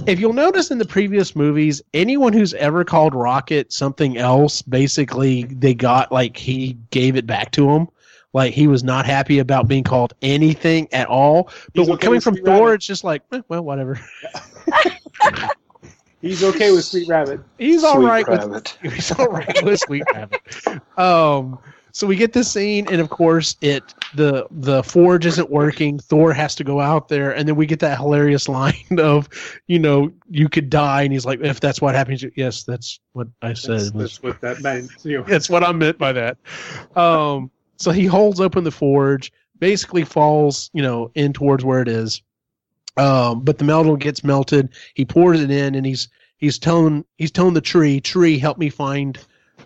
if 0.07 0.21
you'll 0.21 0.31
notice 0.31 0.71
in 0.71 0.77
the 0.77 0.85
previous 0.85 1.35
movies, 1.35 1.81
anyone 1.93 2.31
who's 2.31 2.53
ever 2.53 2.85
called 2.85 3.13
Rocket 3.13 3.73
something 3.73 4.17
else, 4.17 4.61
basically 4.61 5.43
they 5.43 5.73
got 5.73 6.13
like 6.13 6.37
he 6.37 6.77
gave 6.91 7.17
it 7.17 7.27
back 7.27 7.51
to 7.51 7.69
him. 7.69 7.89
Like 8.33 8.53
he 8.53 8.67
was 8.67 8.83
not 8.83 9.05
happy 9.05 9.39
about 9.39 9.67
being 9.67 9.83
called 9.83 10.13
anything 10.21 10.87
at 10.91 11.07
all. 11.07 11.49
But 11.73 11.87
okay 11.87 12.05
coming 12.05 12.19
from 12.19 12.35
Sweet 12.35 12.45
Thor, 12.45 12.65
Rabbit. 12.65 12.75
it's 12.75 12.85
just 12.85 13.03
like, 13.03 13.21
eh, 13.31 13.41
well, 13.47 13.63
whatever. 13.63 13.99
He's 16.21 16.41
okay 16.41 16.71
with 16.71 16.85
Sweet 16.85 17.09
Rabbit. 17.09 17.41
He's 17.57 17.83
all 17.83 17.95
Sweet 17.95 18.05
right 18.05 18.29
with 18.29 18.39
Rabbit. 18.39 18.77
he's 18.81 19.11
all 19.11 19.27
right 19.27 19.63
with 19.65 19.79
Sweet 19.81 20.03
Rabbit. 20.13 20.41
Um, 20.97 21.59
so 21.91 22.07
we 22.07 22.15
get 22.15 22.31
this 22.31 22.49
scene, 22.49 22.87
and 22.89 23.01
of 23.01 23.09
course, 23.09 23.57
it 23.61 23.93
the 24.15 24.47
the 24.49 24.81
forge 24.83 25.25
isn't 25.25 25.51
working. 25.51 25.99
Thor 25.99 26.31
has 26.31 26.55
to 26.55 26.63
go 26.63 26.79
out 26.79 27.09
there, 27.09 27.35
and 27.35 27.47
then 27.47 27.57
we 27.57 27.65
get 27.65 27.79
that 27.81 27.99
hilarious 27.99 28.47
line 28.59 28.97
of, 28.97 29.27
you 29.67 29.77
know, 29.77 30.11
you 30.29 30.47
could 30.47 30.69
die, 30.69 31.03
and 31.03 31.11
he's 31.11 31.25
like, 31.25 31.41
if 31.41 31.59
that's 31.59 31.81
what 31.81 31.93
happens, 31.93 32.25
yes, 32.35 32.63
that's 32.63 33.01
what 33.11 33.27
I 33.41 33.53
said. 33.53 33.81
That's, 33.81 33.91
that's 33.91 34.23
what 34.23 34.41
that 34.41 34.61
meant. 34.61 34.91
You 35.03 35.19
know, 35.19 35.23
that's 35.23 35.49
what 35.49 35.63
I 35.63 35.73
meant 35.73 35.99
by 35.99 36.13
that. 36.13 36.37
Um, 36.95 37.51
so 37.77 37.91
he 37.91 38.05
holds 38.05 38.39
open 38.39 38.63
the 38.63 38.71
forge, 38.71 39.31
basically 39.59 40.03
falls, 40.03 40.69
you 40.73 40.81
know, 40.81 41.11
in 41.15 41.33
towards 41.33 41.63
where 41.63 41.81
it 41.81 41.87
is. 41.87 42.21
Um, 42.97 43.41
but 43.41 43.57
the 43.57 43.63
metal 43.63 43.95
gets 43.95 44.23
melted. 44.23 44.69
He 44.93 45.05
pours 45.05 45.41
it 45.41 45.49
in, 45.49 45.75
and 45.75 45.85
he's 45.85 46.09
he's 46.37 46.59
telling 46.59 47.03
he's 47.17 47.31
telling 47.31 47.53
the 47.53 47.61
tree, 47.61 47.99
tree, 47.99 48.37
help 48.37 48.57
me 48.57 48.69
find, 48.69 49.17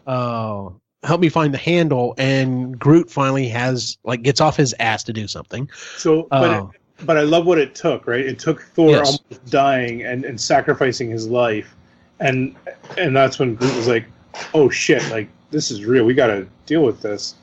uh, 0.06 0.70
help 1.04 1.20
me 1.20 1.28
find 1.30 1.54
the 1.54 1.58
handle. 1.58 2.16
And 2.18 2.80
Groot 2.80 3.10
finally 3.10 3.50
has 3.50 3.98
like 4.06 4.22
gets 4.22 4.40
off 4.40 4.56
his 4.56 4.74
ass 4.80 5.04
to 5.04 5.14
do 5.14 5.28
something. 5.28 5.70
So, 5.98 6.28
but 6.30 6.52
Uh, 6.52 6.68
it, 6.72 7.06
but 7.06 7.18
I 7.18 7.22
love 7.22 7.46
what 7.46 7.58
it 7.58 7.76
took. 7.76 8.08
Right, 8.08 8.26
it 8.26 8.40
took 8.40 8.62
Thor 8.62 8.92
Yes. 8.92 9.06
almost 9.06 9.46
dying 9.52 10.04
and, 10.04 10.24
and 10.24 10.40
sacrificing 10.40 11.10
his 11.10 11.28
life, 11.28 11.76
and 12.22 12.56
and 12.98 13.16
that's 13.16 13.40
when 13.40 13.56
Groot 13.56 13.76
was 13.76 13.88
like, 13.90 14.06
"Oh 14.54 14.70
shit! 14.70 15.08
Like 15.10 15.28
this 15.52 15.70
is 15.70 15.84
real. 15.84 16.06
We 16.06 16.14
got 16.14 16.28
to 16.28 16.48
deal 16.66 16.84
with 16.84 17.02
this." 17.02 17.36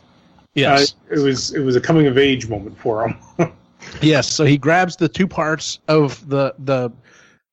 Yes, 0.54 0.94
Uh, 1.10 1.14
it 1.14 1.18
was 1.20 1.52
it 1.54 1.60
was 1.60 1.76
a 1.76 1.80
coming 1.80 2.06
of 2.06 2.18
age 2.18 2.48
moment 2.48 2.78
for 2.78 3.08
him. 3.08 3.16
Yes, 4.00 4.28
so 4.30 4.44
he 4.46 4.56
grabs 4.56 4.96
the 4.96 5.08
two 5.10 5.28
parts 5.28 5.78
of 5.88 6.26
the 6.28 6.54
the 6.58 6.90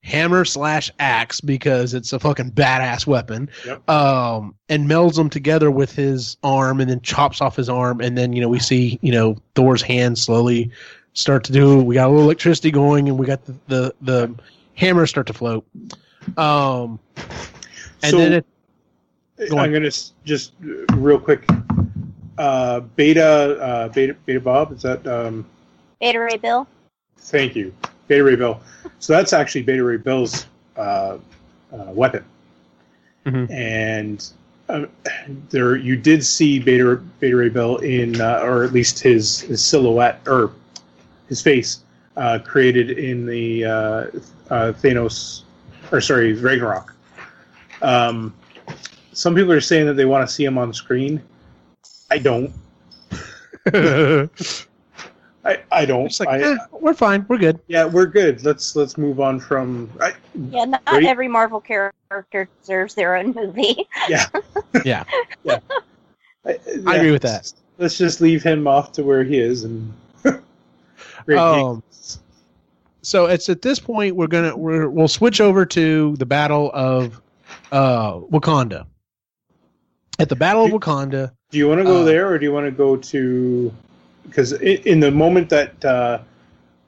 hammer 0.03 0.45
slash 0.45 0.89
axe 0.97 1.41
because 1.41 1.93
it's 1.93 2.13
a 2.13 2.19
fucking 2.19 2.51
badass 2.51 3.05
weapon, 3.05 3.49
Yep. 3.65 3.87
um, 3.89 4.55
and 4.69 4.89
melds 4.89 5.15
them 5.15 5.29
together 5.29 5.69
with 5.69 5.93
his 5.93 6.37
arm, 6.41 6.79
and 6.79 6.89
then 6.89 7.01
chops 7.01 7.41
off 7.41 7.57
his 7.57 7.67
arm, 7.69 7.99
and 7.99 8.17
then 8.17 8.31
you 8.31 8.39
know 8.41 8.47
we 8.47 8.59
see 8.59 8.97
you 9.01 9.11
know 9.11 9.35
Thor's 9.55 9.81
hand 9.81 10.17
slowly 10.17 10.71
start 11.13 11.43
to 11.43 11.51
do. 11.51 11.83
We 11.83 11.95
got 11.95 12.07
a 12.07 12.09
little 12.09 12.23
electricity 12.23 12.71
going, 12.71 13.09
and 13.09 13.19
we 13.19 13.25
got 13.25 13.43
the 13.45 13.53
the, 13.67 13.93
the 14.01 14.33
hammer 14.75 15.05
start 15.07 15.27
to 15.27 15.33
float. 15.33 15.65
Um, 16.37 16.97
and 18.01 18.11
So- 18.11 18.17
then 18.17 18.33
it, 18.33 18.45
Go. 19.49 19.57
I'm 19.57 19.73
gonna 19.73 19.91
just 20.23 20.53
real 20.93 21.19
quick. 21.19 21.43
Uh, 22.38 22.79
Beta 22.82 23.57
uh, 23.61 23.88
Beta 23.89 24.15
Beta 24.25 24.39
Bob. 24.39 24.71
Is 24.71 24.82
that? 24.84 25.05
Um, 25.07 25.45
Beta 25.99 26.19
Ray 26.19 26.38
Bill. 26.38 26.67
thank 27.17 27.55
you, 27.55 27.73
Beta 28.07 28.23
Ray 28.23 28.36
Bill. 28.36 28.59
So 28.99 29.13
that's 29.13 29.34
actually 29.34 29.63
Beta 29.63 29.84
Ray 29.84 29.97
Bill's 29.97 30.45
uh, 30.77 31.17
uh, 31.73 31.86
weapon, 31.88 32.23
Mhm. 33.25 33.49
and 33.51 34.27
uh, 34.69 34.86
there 35.49 35.75
you 35.75 35.95
did 35.95 36.25
see 36.25 36.59
Beta 36.59 36.95
Beta 37.19 37.36
Ray 37.36 37.49
Bill 37.49 37.77
in, 37.77 38.19
uh, 38.21 38.39
or 38.43 38.63
at 38.63 38.73
least 38.73 38.99
his, 38.99 39.41
his 39.41 39.63
silhouette 39.63 40.21
or 40.27 40.51
his 41.29 41.41
face 41.41 41.82
uh, 42.17 42.39
created 42.43 42.91
in 42.91 43.25
the 43.25 43.65
uh, 43.65 43.69
uh, 44.49 44.73
Thanos, 44.73 45.43
or 45.91 46.01
sorry, 46.01 46.34
Ragnarok. 46.34 46.93
Um, 47.82 48.34
some 49.13 49.36
people 49.36 49.51
are 49.51 49.61
saying 49.61 49.86
that 49.88 49.93
they 49.95 50.05
want 50.05 50.27
to 50.27 50.34
see 50.34 50.43
him 50.45 50.57
on 50.57 50.73
screen. 50.73 51.21
I 52.12 52.18
don't. 52.18 52.53
I, 55.43 55.57
I 55.72 55.86
don't. 55.86 56.05
It's 56.05 56.20
like, 56.20 56.30
I, 56.30 56.41
eh, 56.41 56.57
we're 56.72 56.93
fine. 56.93 57.26
We're 57.28 57.38
good. 57.38 57.59
yeah, 57.68 57.86
we're 57.86 58.05
good. 58.05 58.43
Let's 58.43 58.76
let's 58.76 58.97
move 58.97 59.20
on 59.20 59.39
from. 59.39 59.89
I, 59.99 60.14
Yeah, 60.49 60.66
not 60.66 60.86
Great. 60.86 61.05
every 61.05 61.28
Marvel 61.30 61.62
character 61.62 62.49
deserves 62.59 62.95
their 62.95 63.16
own 63.16 63.34
movie. 63.34 63.88
Yeah. 64.09 64.28
yeah, 64.86 65.03
I, 65.45 66.59
I 66.86 66.95
agree 66.97 67.12
with 67.12 67.22
that. 67.24 67.51
Let's 67.78 67.97
just 67.97 68.20
leave 68.22 68.43
him 68.43 68.68
off 68.68 68.91
to 68.93 69.03
where 69.03 69.24
he 69.24 69.39
is 69.39 69.64
and. 69.64 69.93
Great 71.26 71.38
Um, 71.38 71.84
so 73.03 73.26
it's 73.26 73.47
at 73.49 73.62
this 73.62 73.80
point 73.80 74.16
we're 74.16 74.28
gonna 74.28 74.55
we're, 74.55 74.89
we'll 74.89 75.07
switch 75.07 75.39
over 75.41 75.66
to 75.68 76.16
the 76.18 76.26
battle 76.26 76.72
of 76.74 77.22
uh, 77.72 78.20
Wakanda. 78.20 78.86
At 80.22 80.30
the 80.30 80.36
Battle 80.36 80.65
of 80.65 80.72
Wakanda, 80.72 81.32
Do 81.49 81.57
you 81.57 81.67
want 81.67 81.80
to 81.80 81.84
go 81.84 82.01
uh, 82.01 82.03
there, 82.03 82.30
or 82.32 82.38
do 82.38 82.45
you 82.45 82.53
want 82.53 82.67
to 82.67 82.72
go 82.72 82.95
to? 82.95 83.74
Because 84.28 84.53
in 84.53 84.99
the 84.99 85.09
moment 85.09 85.49
that 85.49 85.84
uh, 85.84 86.19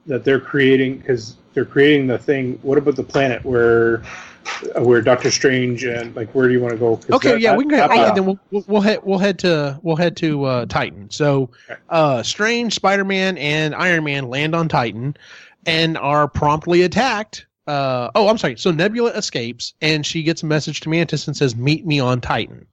that 0.06 0.22
they're 0.24 0.38
creating, 0.38 0.98
because 0.98 1.36
they're 1.52 1.64
creating 1.64 2.06
the 2.06 2.16
thing. 2.16 2.60
What 2.62 2.78
about 2.78 2.94
the 2.94 3.02
planet 3.02 3.44
where 3.44 4.02
uh, 4.76 4.82
where 4.82 5.02
Doctor 5.02 5.32
Strange 5.32 5.82
and 5.84 6.14
like 6.14 6.32
where 6.32 6.46
do 6.46 6.54
you 6.54 6.60
want 6.60 6.74
to 6.74 6.78
go? 6.78 7.00
okay, 7.12 7.32
that- 7.32 7.40
yeah, 7.40 7.50
that- 7.50 7.58
we 7.58 7.64
can 7.64 7.88
go. 7.88 7.94
yeah, 7.94 8.12
then 8.14 8.24
we'll, 8.26 8.38
we'll 8.52 8.64
we'll 8.68 8.80
head 8.80 9.00
we'll 9.02 9.18
head 9.18 9.40
to 9.40 9.80
we'll 9.82 9.96
head 9.96 10.16
to 10.18 10.44
uh, 10.44 10.66
Titan. 10.66 11.10
So, 11.10 11.50
Okay. 11.68 11.80
uh, 11.88 12.22
Strange, 12.22 12.72
Spider 12.74 13.04
Man, 13.04 13.36
and 13.36 13.74
Iron 13.74 14.04
Man 14.04 14.28
land 14.28 14.54
on 14.54 14.68
Titan, 14.68 15.16
and 15.66 15.98
are 15.98 16.28
promptly 16.28 16.82
attacked. 16.82 17.46
Uh, 17.66 18.10
oh, 18.14 18.28
I'm 18.28 18.36
sorry. 18.36 18.56
So 18.56 18.70
Nebula 18.70 19.10
escapes, 19.12 19.72
and 19.80 20.04
she 20.04 20.22
gets 20.22 20.42
a 20.42 20.46
message 20.46 20.80
to 20.80 20.88
Mantis 20.88 21.26
and 21.26 21.36
says, 21.36 21.56
"Meet 21.56 21.86
me 21.86 21.98
on 21.98 22.20
Titan," 22.20 22.66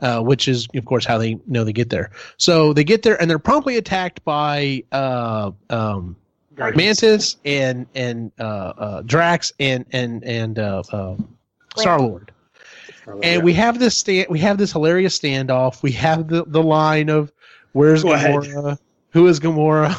uh, 0.00 0.20
which 0.20 0.46
is, 0.46 0.68
of 0.74 0.84
course, 0.84 1.04
how 1.04 1.18
they 1.18 1.38
know 1.46 1.64
they 1.64 1.72
get 1.72 1.90
there. 1.90 2.10
So 2.36 2.72
they 2.72 2.84
get 2.84 3.02
there, 3.02 3.20
and 3.20 3.28
they're 3.28 3.40
promptly 3.40 3.76
attacked 3.76 4.24
by 4.24 4.84
uh, 4.92 5.50
um, 5.68 6.16
Mantis 6.56 7.36
and 7.44 7.86
and 7.94 8.30
uh, 8.38 8.42
uh, 8.78 9.02
Drax 9.02 9.52
and 9.58 9.84
and 9.92 10.22
and 10.24 10.58
uh, 10.60 10.82
uh, 10.92 11.16
Star-Lord. 11.76 12.32
And 13.22 13.42
we 13.44 13.52
have 13.52 13.78
this 13.78 13.96
stand, 13.96 14.28
we 14.30 14.38
have 14.40 14.58
this 14.58 14.72
hilarious 14.72 15.18
standoff. 15.18 15.82
We 15.82 15.92
have 15.92 16.28
the, 16.28 16.44
the 16.46 16.62
line 16.62 17.08
of 17.08 17.32
"Where's 17.72 18.02
Go 18.02 18.12
ahead. 18.12 18.34
Gamora? 18.34 18.78
Who 19.10 19.26
is 19.26 19.40
Gamora? 19.40 19.92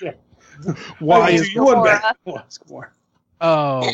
Why 0.98 1.30
is 1.30 1.48
do 1.50 1.60
Gamora? 1.60 2.14
Gamora? 2.26 2.88
Um, 3.42 3.84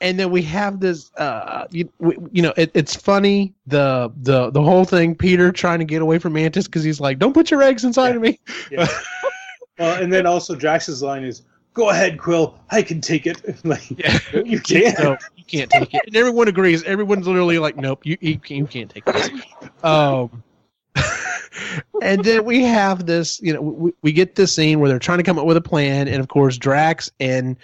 and 0.00 0.18
then 0.18 0.30
we 0.30 0.42
have 0.42 0.80
this. 0.80 1.12
Uh, 1.16 1.66
you, 1.70 1.88
we, 2.00 2.16
you 2.32 2.42
know, 2.42 2.52
it, 2.56 2.70
it's 2.74 2.94
funny 2.96 3.54
the 3.66 4.12
the 4.22 4.50
the 4.50 4.60
whole 4.60 4.84
thing. 4.84 5.14
Peter 5.14 5.52
trying 5.52 5.78
to 5.78 5.84
get 5.84 6.02
away 6.02 6.18
from 6.18 6.32
Mantis 6.32 6.66
because 6.66 6.82
he's 6.82 7.00
like, 7.00 7.18
"Don't 7.20 7.32
put 7.32 7.50
your 7.50 7.62
eggs 7.62 7.84
inside 7.84 8.16
of 8.16 8.22
me." 8.22 8.40
Well, 9.78 10.00
and 10.02 10.12
then 10.12 10.26
also 10.26 10.54
Drax's 10.54 11.02
line 11.02 11.22
is, 11.24 11.42
"Go 11.72 11.90
ahead, 11.90 12.18
Quill. 12.18 12.58
I 12.70 12.82
can 12.82 13.00
take 13.00 13.26
it." 13.26 13.40
like, 13.64 13.88
Yeah. 13.96 14.18
you 14.44 14.60
can't. 14.60 14.98
No, 14.98 15.16
you 15.36 15.44
can't 15.44 15.70
take 15.70 15.94
it. 15.94 16.02
And 16.06 16.16
everyone 16.16 16.48
agrees. 16.48 16.82
Everyone's 16.82 17.26
literally 17.26 17.58
like, 17.60 17.76
"Nope, 17.76 18.04
you 18.04 18.18
you, 18.20 18.38
can't- 18.38 18.58
you 18.58 18.66
can't 18.66 18.90
take 18.90 19.04
this." 19.04 19.30
Um, 19.84 20.42
and 22.02 22.24
then 22.24 22.44
we 22.44 22.64
have 22.64 23.06
this. 23.06 23.40
You 23.40 23.54
know, 23.54 23.60
we, 23.62 23.92
we 24.02 24.12
get 24.12 24.34
this 24.34 24.52
scene 24.52 24.80
where 24.80 24.88
they're 24.88 24.98
trying 24.98 25.18
to 25.18 25.24
come 25.24 25.38
up 25.38 25.46
with 25.46 25.56
a 25.56 25.60
plan, 25.62 26.08
and 26.08 26.20
of 26.20 26.28
course, 26.28 26.58
Drax 26.58 27.10
and 27.20 27.56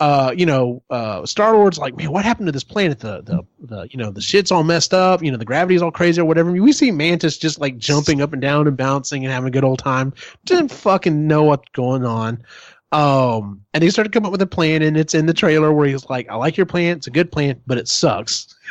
uh, 0.00 0.32
you 0.36 0.46
know, 0.46 0.82
uh, 0.90 1.26
Star-Lord's 1.26 1.78
like, 1.78 1.96
"Man, 1.96 2.12
what 2.12 2.24
happened 2.24 2.46
to 2.46 2.52
this 2.52 2.64
planet? 2.64 3.00
The 3.00 3.22
the 3.22 3.42
the 3.60 3.88
you 3.90 3.98
know 3.98 4.10
the 4.10 4.20
shit's 4.20 4.52
all 4.52 4.62
messed 4.62 4.94
up. 4.94 5.22
You 5.22 5.32
know, 5.32 5.36
the 5.36 5.44
gravity's 5.44 5.82
all 5.82 5.90
crazy 5.90 6.20
or 6.20 6.24
whatever." 6.24 6.52
we 6.52 6.72
see 6.72 6.90
Mantis 6.90 7.36
just 7.36 7.60
like 7.60 7.78
jumping 7.78 8.22
up 8.22 8.32
and 8.32 8.40
down 8.40 8.68
and 8.68 8.76
bouncing 8.76 9.24
and 9.24 9.32
having 9.32 9.48
a 9.48 9.50
good 9.50 9.64
old 9.64 9.80
time. 9.80 10.14
Didn't 10.44 10.70
fucking 10.70 11.26
know 11.26 11.44
what's 11.44 11.68
going 11.72 12.04
on. 12.04 12.44
Um, 12.90 13.62
and 13.74 13.82
he 13.82 13.90
started 13.90 14.12
to 14.12 14.16
come 14.16 14.24
up 14.24 14.32
with 14.32 14.40
a 14.40 14.46
plan, 14.46 14.82
and 14.82 14.96
it's 14.96 15.14
in 15.14 15.26
the 15.26 15.34
trailer 15.34 15.72
where 15.72 15.88
he's 15.88 16.08
like, 16.08 16.30
"I 16.30 16.36
like 16.36 16.56
your 16.56 16.66
plan. 16.66 16.96
It's 16.98 17.06
a 17.08 17.10
good 17.12 17.32
plan, 17.32 17.60
but 17.66 17.78
it 17.78 17.88
sucks. 17.88 18.54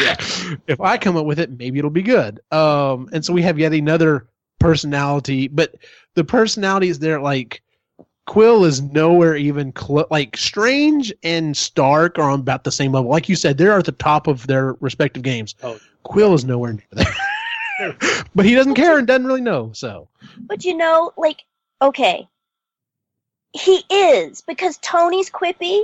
Yeah. 0.00 0.16
if 0.66 0.80
I 0.80 0.98
come 0.98 1.16
up 1.16 1.26
with 1.26 1.38
it, 1.38 1.50
maybe 1.50 1.78
it'll 1.78 1.90
be 1.90 2.02
good." 2.02 2.40
Um, 2.50 3.08
and 3.12 3.24
so 3.24 3.32
we 3.32 3.42
have 3.42 3.58
yet 3.58 3.72
another 3.72 4.26
personality, 4.58 5.46
but 5.46 5.76
the 6.14 6.24
personality 6.24 6.88
personalities 6.88 6.98
there, 6.98 7.20
like 7.20 7.62
Quill, 8.30 8.64
is 8.64 8.80
nowhere 8.80 9.34
even 9.34 9.72
close. 9.72 10.06
Like 10.08 10.36
Strange 10.36 11.12
and 11.24 11.56
Stark 11.56 12.16
are 12.16 12.30
on 12.30 12.38
about 12.38 12.62
the 12.62 12.70
same 12.70 12.92
level. 12.92 13.10
Like 13.10 13.28
you 13.28 13.34
said, 13.34 13.58
they're 13.58 13.76
at 13.76 13.86
the 13.86 13.90
top 13.90 14.28
of 14.28 14.46
their 14.46 14.74
respective 14.74 15.24
games. 15.24 15.56
Oh. 15.64 15.80
Quill 16.04 16.34
is 16.34 16.44
nowhere 16.44 16.74
near 16.74 16.86
there. 16.92 17.96
but 18.36 18.44
he 18.44 18.54
doesn't 18.54 18.76
care 18.76 18.98
and 18.98 19.06
doesn't 19.08 19.26
really 19.26 19.40
know. 19.40 19.72
So 19.72 20.06
But 20.38 20.64
you 20.64 20.76
know, 20.76 21.12
like, 21.16 21.42
okay, 21.82 22.28
he 23.52 23.82
is 23.90 24.42
because 24.42 24.78
Tony's 24.78 25.28
quippy, 25.28 25.82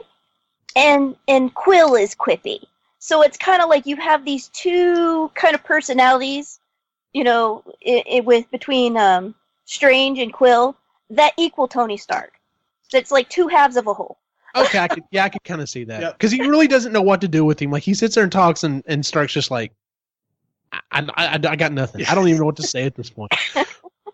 and 0.77 1.17
and 1.27 1.53
Quill 1.53 1.97
is 1.97 2.15
quippy. 2.15 2.61
So 3.01 3.23
it's 3.23 3.37
kind 3.37 3.61
of 3.61 3.69
like 3.69 3.87
you 3.87 3.97
have 3.97 4.25
these 4.25 4.47
two 4.51 5.33
kind 5.35 5.57
of 5.57 5.65
personalities, 5.65 6.61
you 7.13 7.25
know, 7.25 7.65
i 7.85 8.05
i 8.15 8.21
with 8.21 8.49
between 8.53 8.97
um, 8.97 9.35
Strange 9.65 10.21
and 10.21 10.33
Quill 10.33 10.77
that 11.11 11.33
equal 11.37 11.67
Tony 11.69 11.97
Stark. 11.97 12.36
So 12.89 12.99
it's 12.99 13.11
like 13.11 13.29
two 13.29 13.49
halves 13.49 13.77
of 13.77 13.87
a 13.87 13.95
whole. 13.95 14.19
Okay, 14.57 14.79
I 14.79 14.89
could, 14.89 15.03
yeah, 15.11 15.25
I 15.25 15.29
could 15.29 15.45
kind 15.45 15.61
of 15.61 15.69
see 15.69 15.85
that 15.85 16.01
Yep. 16.01 16.13
because 16.15 16.33
he 16.33 16.41
really 16.41 16.67
doesn't 16.67 16.91
know 16.91 17.03
what 17.03 17.21
to 17.21 17.29
do 17.29 17.45
with 17.45 17.61
him. 17.61 17.71
Like 17.71 17.83
he 17.83 17.93
sits 17.93 18.15
there 18.15 18.25
and 18.25 18.33
talks, 18.33 18.65
and 18.65 18.83
and 18.87 19.05
Stark's 19.05 19.35
just 19.35 19.51
like, 19.51 19.71
I, 20.73 20.81
I, 20.93 21.07
I, 21.17 21.41
I 21.51 21.57
got 21.57 21.73
nothing. 21.73 22.07
I 22.07 22.15
don't 22.15 22.27
even 22.29 22.41
know 22.41 22.47
what 22.47 22.57
to 22.57 22.63
say 22.63 22.85
at 22.85 22.95
this 22.95 23.11
point. 23.11 23.33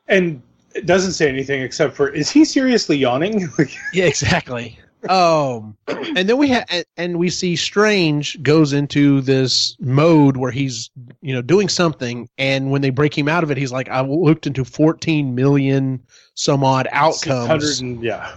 And 0.09 0.43
it 0.75 0.85
doesn't 0.85 1.13
say 1.13 1.29
anything 1.29 1.63
except 1.63 1.95
for, 1.95 2.09
"Is 2.09 2.29
he 2.29 2.45
seriously 2.45 2.97
yawning?" 2.97 3.49
Yeah, 3.95 4.07
exactly. 4.07 4.79
Um, 5.09 5.77
and 5.87 6.29
then 6.29 6.37
we 6.39 6.49
have, 6.49 6.67
and 6.97 7.19
we 7.19 7.31
see 7.31 7.55
Strange 7.57 8.43
goes 8.43 8.73
into 8.73 9.21
this 9.21 9.77
mode 9.81 10.37
where 10.37 10.51
he's, 10.51 10.91
you 11.21 11.35
know, 11.35 11.41
doing 11.43 11.69
something, 11.69 12.29
and 12.37 12.71
when 12.73 12.83
they 12.83 12.91
break 12.91 13.17
him 13.17 13.29
out 13.29 13.45
of 13.45 13.51
it, 13.53 13.57
he's 13.57 13.71
like, 13.73 13.89
I 13.89 14.01
looked 14.01 14.47
into 14.49 14.65
14 14.65 15.35
million 15.37 16.03
some 16.35 16.65
odd 16.65 16.89
outcomes. 16.91 17.81
and 17.81 18.03
yeah. 18.03 18.37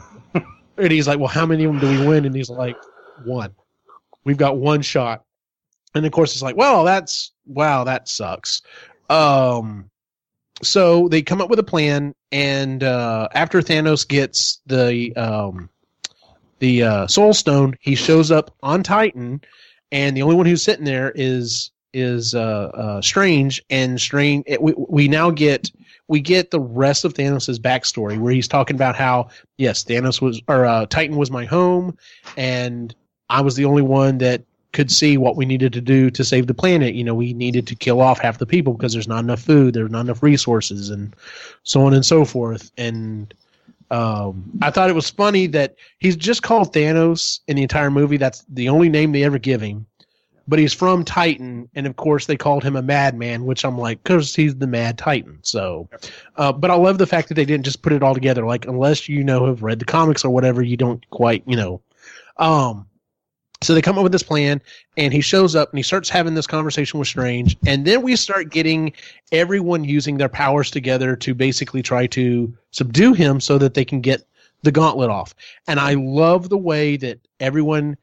And 0.78 0.92
he's 0.92 1.08
like, 1.08 1.20
Well, 1.20 1.28
how 1.28 1.46
many 1.46 1.64
of 1.64 1.72
them 1.72 1.82
do 1.82 2.00
we 2.00 2.08
win? 2.08 2.26
And 2.26 2.36
he's 2.36 2.50
like, 2.50 2.78
One. 3.24 3.54
We've 4.24 4.38
got 4.38 4.58
one 4.58 4.82
shot. 4.82 5.24
And 5.94 6.06
of 6.06 6.12
course, 6.12 6.34
it's 6.34 6.42
like, 6.42 6.58
Well, 6.58 6.84
that's 6.84 7.32
wow, 7.46 7.84
that 7.84 8.08
sucks. 8.08 8.62
Um, 9.10 9.90
so 10.62 11.08
they 11.10 11.22
come 11.22 11.42
up 11.42 11.50
with 11.50 11.60
a 11.60 11.64
plan, 11.64 12.16
and 12.32 12.84
uh, 12.84 13.28
after 13.34 13.62
Thanos 13.62 14.08
gets 14.08 14.62
the 14.66 15.14
um, 15.16 15.70
the 16.60 16.84
uh, 16.84 17.08
Soul 17.08 17.34
Stone, 17.34 17.76
he 17.82 17.96
shows 17.96 18.32
up 18.32 18.56
on 18.64 18.84
Titan, 18.84 19.42
and 19.92 20.16
the 20.16 20.22
only 20.22 20.36
one 20.36 20.46
who's 20.46 20.64
sitting 20.64 20.86
there 20.86 21.12
is 21.14 21.72
is 21.94 22.36
uh, 22.36 22.40
uh, 22.74 23.02
Strange, 23.02 23.64
and 23.70 24.00
Strange. 24.00 24.46
It, 24.48 24.62
we 24.62 24.74
we 24.78 25.08
now 25.08 25.30
get 25.30 25.72
we 26.08 26.20
get 26.20 26.52
the 26.52 26.60
rest 26.60 27.06
of 27.06 27.14
Thanos' 27.14 27.60
backstory, 27.60 28.20
where 28.20 28.34
he's 28.34 28.48
talking 28.48 28.76
about 28.76 28.96
how 28.96 29.30
yes, 29.58 29.84
Thanos 29.84 30.22
was 30.22 30.42
or 30.48 30.66
uh, 30.66 30.86
Titan 30.88 31.18
was 31.18 31.32
my 31.32 31.46
home, 31.46 31.98
and 32.38 32.94
I 33.30 33.42
was 33.42 33.56
the 33.56 33.66
only 33.66 33.82
one 33.82 34.20
that 34.20 34.44
could 34.74 34.92
see 34.92 35.18
what 35.18 35.38
we 35.38 35.46
needed 35.46 35.72
to 35.74 35.82
do 35.82 36.10
to 36.12 36.24
save 36.24 36.48
the 36.48 36.54
planet. 36.54 36.96
You 36.96 37.04
know, 37.04 37.16
we 37.16 37.34
needed 37.34 37.66
to 37.68 37.76
kill 37.76 38.02
off 38.02 38.20
half 38.20 38.38
the 38.38 38.46
people 38.46 38.74
because 38.74 38.94
there's 38.94 39.08
not 39.08 39.24
enough 39.24 39.42
food, 39.42 39.74
there's 39.74 39.90
not 39.90 40.02
enough 40.02 40.22
resources, 40.22 40.90
and 40.90 41.16
so 41.64 41.86
on 41.86 41.94
and 41.94 42.06
so 42.06 42.26
forth. 42.26 42.72
And 42.78 43.34
um, 43.90 44.52
I 44.62 44.72
thought 44.72 44.90
it 44.90 44.96
was 44.96 45.10
funny 45.10 45.48
that 45.48 45.76
he's 46.00 46.16
just 46.16 46.44
called 46.44 46.74
Thanos 46.74 47.40
in 47.48 47.56
the 47.56 47.64
entire 47.64 47.90
movie. 47.90 48.18
That's 48.18 48.44
the 48.50 48.70
only 48.70 48.90
name 48.90 49.12
they 49.12 49.24
ever 49.24 49.40
give 49.40 49.62
him. 49.62 49.86
But 50.48 50.60
he's 50.60 50.74
from 50.74 51.04
Titan, 51.04 51.70
and 51.74 51.88
of 51.88 51.96
course 51.96 52.28
they 52.28 52.38
called 52.38 52.64
him 52.64 52.76
a 52.76 52.82
madman, 52.82 53.46
which 53.46 53.66
I'm 53.66 53.78
like, 53.78 54.04
because 54.04 54.36
he's 54.36 54.56
the 54.56 54.68
Mad 54.68 54.98
Titan. 54.98 55.40
So, 55.42 55.90
uh, 56.36 56.52
but 56.52 56.70
I 56.70 56.76
love 56.76 57.00
the 57.00 57.08
fact 57.08 57.30
that 57.30 57.34
they 57.34 57.46
didn't 57.46 57.66
just 57.66 57.82
put 57.82 57.94
it 57.94 58.04
all 58.04 58.14
together. 58.14 58.46
Like, 58.46 58.66
unless 58.66 59.10
you 59.10 59.24
know 59.24 59.48
have 59.48 59.64
read 59.64 59.80
the 59.80 59.86
comics 59.86 60.24
or 60.24 60.30
whatever, 60.30 60.62
you 60.62 60.78
don't 60.78 61.08
quite, 61.10 61.44
you 61.48 61.56
know. 61.56 61.82
Um, 62.38 62.86
so 63.64 63.74
they 63.74 63.82
come 63.82 63.98
up 63.98 64.04
with 64.04 64.12
this 64.12 64.24
plan, 64.24 64.62
and 64.98 65.12
he 65.12 65.22
shows 65.22 65.56
up 65.56 65.72
and 65.72 65.80
he 65.80 65.84
starts 65.84 66.10
having 66.10 66.36
this 66.36 66.46
conversation 66.46 67.00
with 67.00 67.08
Strange, 67.08 67.58
and 67.66 67.86
then 67.86 68.04
we 68.04 68.16
start 68.16 68.52
getting 68.52 68.94
everyone 69.32 69.84
using 69.84 70.18
their 70.18 70.30
powers 70.30 70.70
together 70.70 71.16
to 71.16 71.34
basically 71.34 71.82
try 71.82 72.06
to 72.08 72.56
subdue 72.72 73.14
him 73.14 73.40
so 73.40 73.58
that 73.58 73.74
they 73.74 73.86
can 73.86 74.02
get 74.02 74.24
the 74.62 74.72
gauntlet 74.72 75.10
off. 75.10 75.34
And 75.68 75.80
I 75.80 75.94
love 75.94 76.50
the 76.50 76.58
way 76.58 76.98
that 76.98 77.20
everyone 77.40 77.98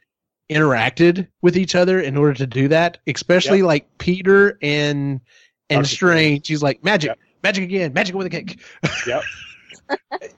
interacted 0.53 1.27
with 1.43 1.57
each 1.57 1.74
other 1.74 2.01
in 2.01 2.16
order 2.16 2.35
to 2.35 2.47
do 2.47 2.69
that, 2.69 2.99
especially 3.07 3.59
Yep. 3.59 3.66
like 3.66 3.99
Peter 3.99 4.59
and 4.62 5.20
and 5.70 5.85
Dr. 5.85 5.95
Strange. 5.95 6.49
He's 6.49 6.62
like 6.62 6.83
magic, 6.85 7.09
Yep. 7.09 7.19
magic 7.43 7.65
again, 7.65 7.93
magic 7.93 8.15
with 8.15 8.27
a 8.27 8.31
kick. 8.31 8.59
Yep. 9.07 9.23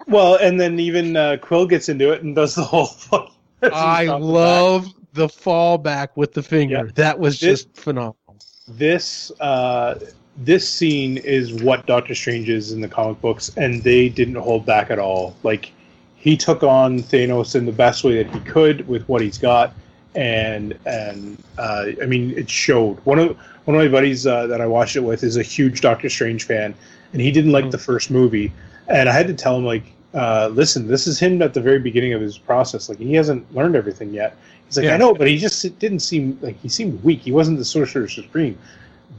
well, 0.09 0.37
and 0.37 0.61
then 0.61 0.79
even 0.81 1.17
uh, 1.17 1.37
Quill 1.41 1.67
gets 1.67 1.89
into 1.89 2.11
it 2.13 2.23
and 2.23 2.35
does 2.35 2.55
the 2.55 2.65
whole. 2.65 2.89
I 3.63 4.05
love 4.07 4.87
the 5.13 5.27
fallback 5.29 6.09
with 6.17 6.33
the 6.35 6.43
finger. 6.43 6.77
Yeah. 6.87 6.93
That 6.95 7.19
was 7.19 7.39
This- 7.41 7.65
just 7.65 7.77
phenomenal. 7.77 8.17
this 8.69 9.31
uh, 9.41 9.99
this 10.37 10.69
scene 10.69 11.19
is 11.19 11.63
what 11.63 11.87
Doctor 11.87 12.15
Strange 12.15 12.49
is 12.49 12.73
in 12.73 12.81
the 12.81 12.89
comic 12.89 13.21
books, 13.21 13.51
and 13.57 13.83
they 13.83 14.09
didn't 14.09 14.35
hold 14.37 14.67
back 14.67 14.91
at 14.91 14.99
all. 14.99 15.37
Like 15.45 15.71
he 16.17 16.37
took 16.37 16.63
on 16.63 16.99
Thanos 17.01 17.55
in 17.55 17.67
the 17.67 17.73
best 17.73 18.03
way 18.05 18.23
that 18.23 18.33
he 18.35 18.41
could 18.41 18.87
with 18.89 19.07
what 19.09 19.21
he's 19.23 19.39
got, 19.39 19.73
and 20.15 20.79
and 20.87 21.43
uh, 21.59 21.87
I 22.03 22.07
mean 22.07 22.31
it 22.33 22.49
showed. 22.51 22.99
One 23.05 23.19
of 23.19 23.37
one 23.65 23.77
of 23.77 23.83
my 23.83 23.89
buddies 23.89 24.27
uh, 24.27 24.47
that 24.47 24.61
I 24.61 24.67
watched 24.67 24.97
it 24.97 25.01
with 25.01 25.23
is 25.23 25.37
a 25.37 25.43
huge 25.43 25.81
Doctor 25.81 26.09
Strange 26.09 26.45
fan, 26.45 26.75
and 27.13 27.21
he 27.23 27.31
didn't 27.31 27.53
like 27.53 27.67
Mhm. 27.67 27.71
the 27.73 27.79
first 27.79 28.11
movie, 28.11 28.53
and 28.89 29.09
I 29.09 29.13
had 29.13 29.27
to 29.29 29.35
tell 29.35 29.57
him 29.57 29.65
like. 29.65 29.85
Uh, 30.15 30.49
listen, 30.53 30.87
this 30.87 31.09
is 31.09 31.19
him 31.19 31.43
at 31.43 31.55
the 31.55 31.61
very 31.61 31.81
beginning 31.81 32.13
of 32.13 32.21
his 32.21 32.39
process. 32.39 32.89
Like 32.89 32.99
he 32.99 33.15
hasn't 33.15 33.53
learned 33.53 33.75
everything 33.75 34.15
yet. 34.15 34.37
He's 34.69 34.77
like, 34.77 34.85
Yeah. 34.85 34.95
I 34.95 34.97
know, 34.97 35.13
but 35.13 35.27
he 35.27 35.37
just 35.37 35.77
didn't 35.81 35.99
seem 35.99 36.39
like 36.41 36.57
he 36.61 36.69
seemed 36.69 37.03
weak. 37.03 37.19
He 37.23 37.33
wasn't 37.33 37.59
the 37.59 37.65
Sorcerer 37.65 38.07
Supreme 38.07 38.57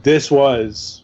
this 0.02 0.30
was 0.30 1.02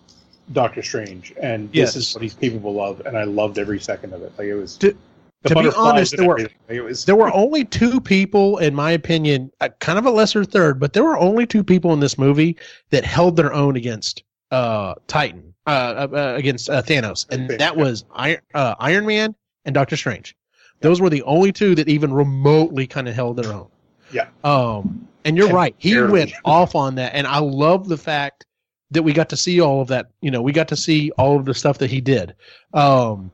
Doctor 0.53 0.83
Strange, 0.83 1.35
and 1.43 1.71
this 1.73 1.95
is 1.97 2.15
what 2.15 2.23
he's 2.23 2.33
capable 2.33 2.81
of, 2.83 3.01
and 3.05 3.19
I 3.19 3.25
loved 3.25 3.59
every 3.59 3.79
second 3.81 4.15
of 4.15 4.23
it. 4.23 4.33
Like 4.39 4.47
it 4.47 4.55
was 4.55 4.77
To- 4.79 4.97
the 5.43 5.49
to 5.51 5.63
be 5.63 5.69
honest, 5.77 6.17
there 6.17 6.27
were- 6.27 6.35
everything. 6.39 6.59
Like, 6.69 6.79
it 6.79 6.83
was 6.83 7.05
There 7.05 7.17
were 7.17 7.33
only 7.35 7.65
two 7.65 8.01
people, 8.01 8.59
in 8.59 8.75
my 8.75 8.93
opinion, 8.93 9.51
uh, 9.61 9.69
kind 9.81 9.99
of 9.99 10.07
a 10.07 10.11
lesser 10.11 10.45
third, 10.45 10.79
but 10.81 10.93
there 10.93 11.05
were 11.05 11.19
only 11.19 11.47
two 11.47 11.65
people 11.65 11.93
in 11.93 12.01
this 12.01 12.17
movie 12.19 12.57
that 12.91 13.05
held 13.05 13.37
their 13.37 13.53
own 13.53 13.77
against 13.77 14.23
uh, 14.51 14.95
Titan, 15.07 15.55
uh, 15.67 15.71
uh, 15.71 16.17
uh, 16.17 16.35
against 16.37 16.69
uh, 16.71 16.83
Thanos, 16.83 17.27
and 17.31 17.49
that 17.51 17.77
was 17.77 18.05
Iron, 18.15 18.39
uh, 18.55 18.75
Iron 18.81 19.07
Man 19.07 19.35
and 19.65 19.75
Doctor 19.75 19.97
Strange. 19.97 20.37
Those 20.81 21.01
were 21.01 21.09
the 21.11 21.23
only 21.23 21.53
two 21.53 21.75
that 21.77 21.89
even 21.89 22.13
remotely 22.13 22.87
kind 22.87 23.09
of 23.09 23.15
held 23.15 23.37
their 23.37 23.53
own. 23.53 23.69
Yeah. 24.13 24.27
Um, 24.45 25.09
and 25.25 25.37
you're 25.37 25.47
And 25.47 25.55
right. 25.55 25.75
He 25.79 25.95
barely. 25.95 26.13
went 26.13 26.33
off 26.45 26.75
on 26.75 26.97
that, 26.97 27.15
and 27.15 27.27
I 27.27 27.39
love 27.39 27.89
the 27.89 27.97
fact 27.97 28.45
that 28.91 29.03
we 29.03 29.13
got 29.15 29.29
to 29.31 29.37
see 29.39 29.61
all 29.61 29.81
of 29.81 29.89
that. 29.89 30.11
You 30.21 30.31
know, 30.31 30.43
we 30.43 30.53
got 30.53 30.69
to 30.69 30.77
see 30.77 31.11
all 31.13 31.37
of 31.39 31.47
the 31.47 31.55
stuff 31.55 31.79
that 31.79 31.91
he 31.91 32.01
did. 32.03 32.35
Um, 32.75 33.31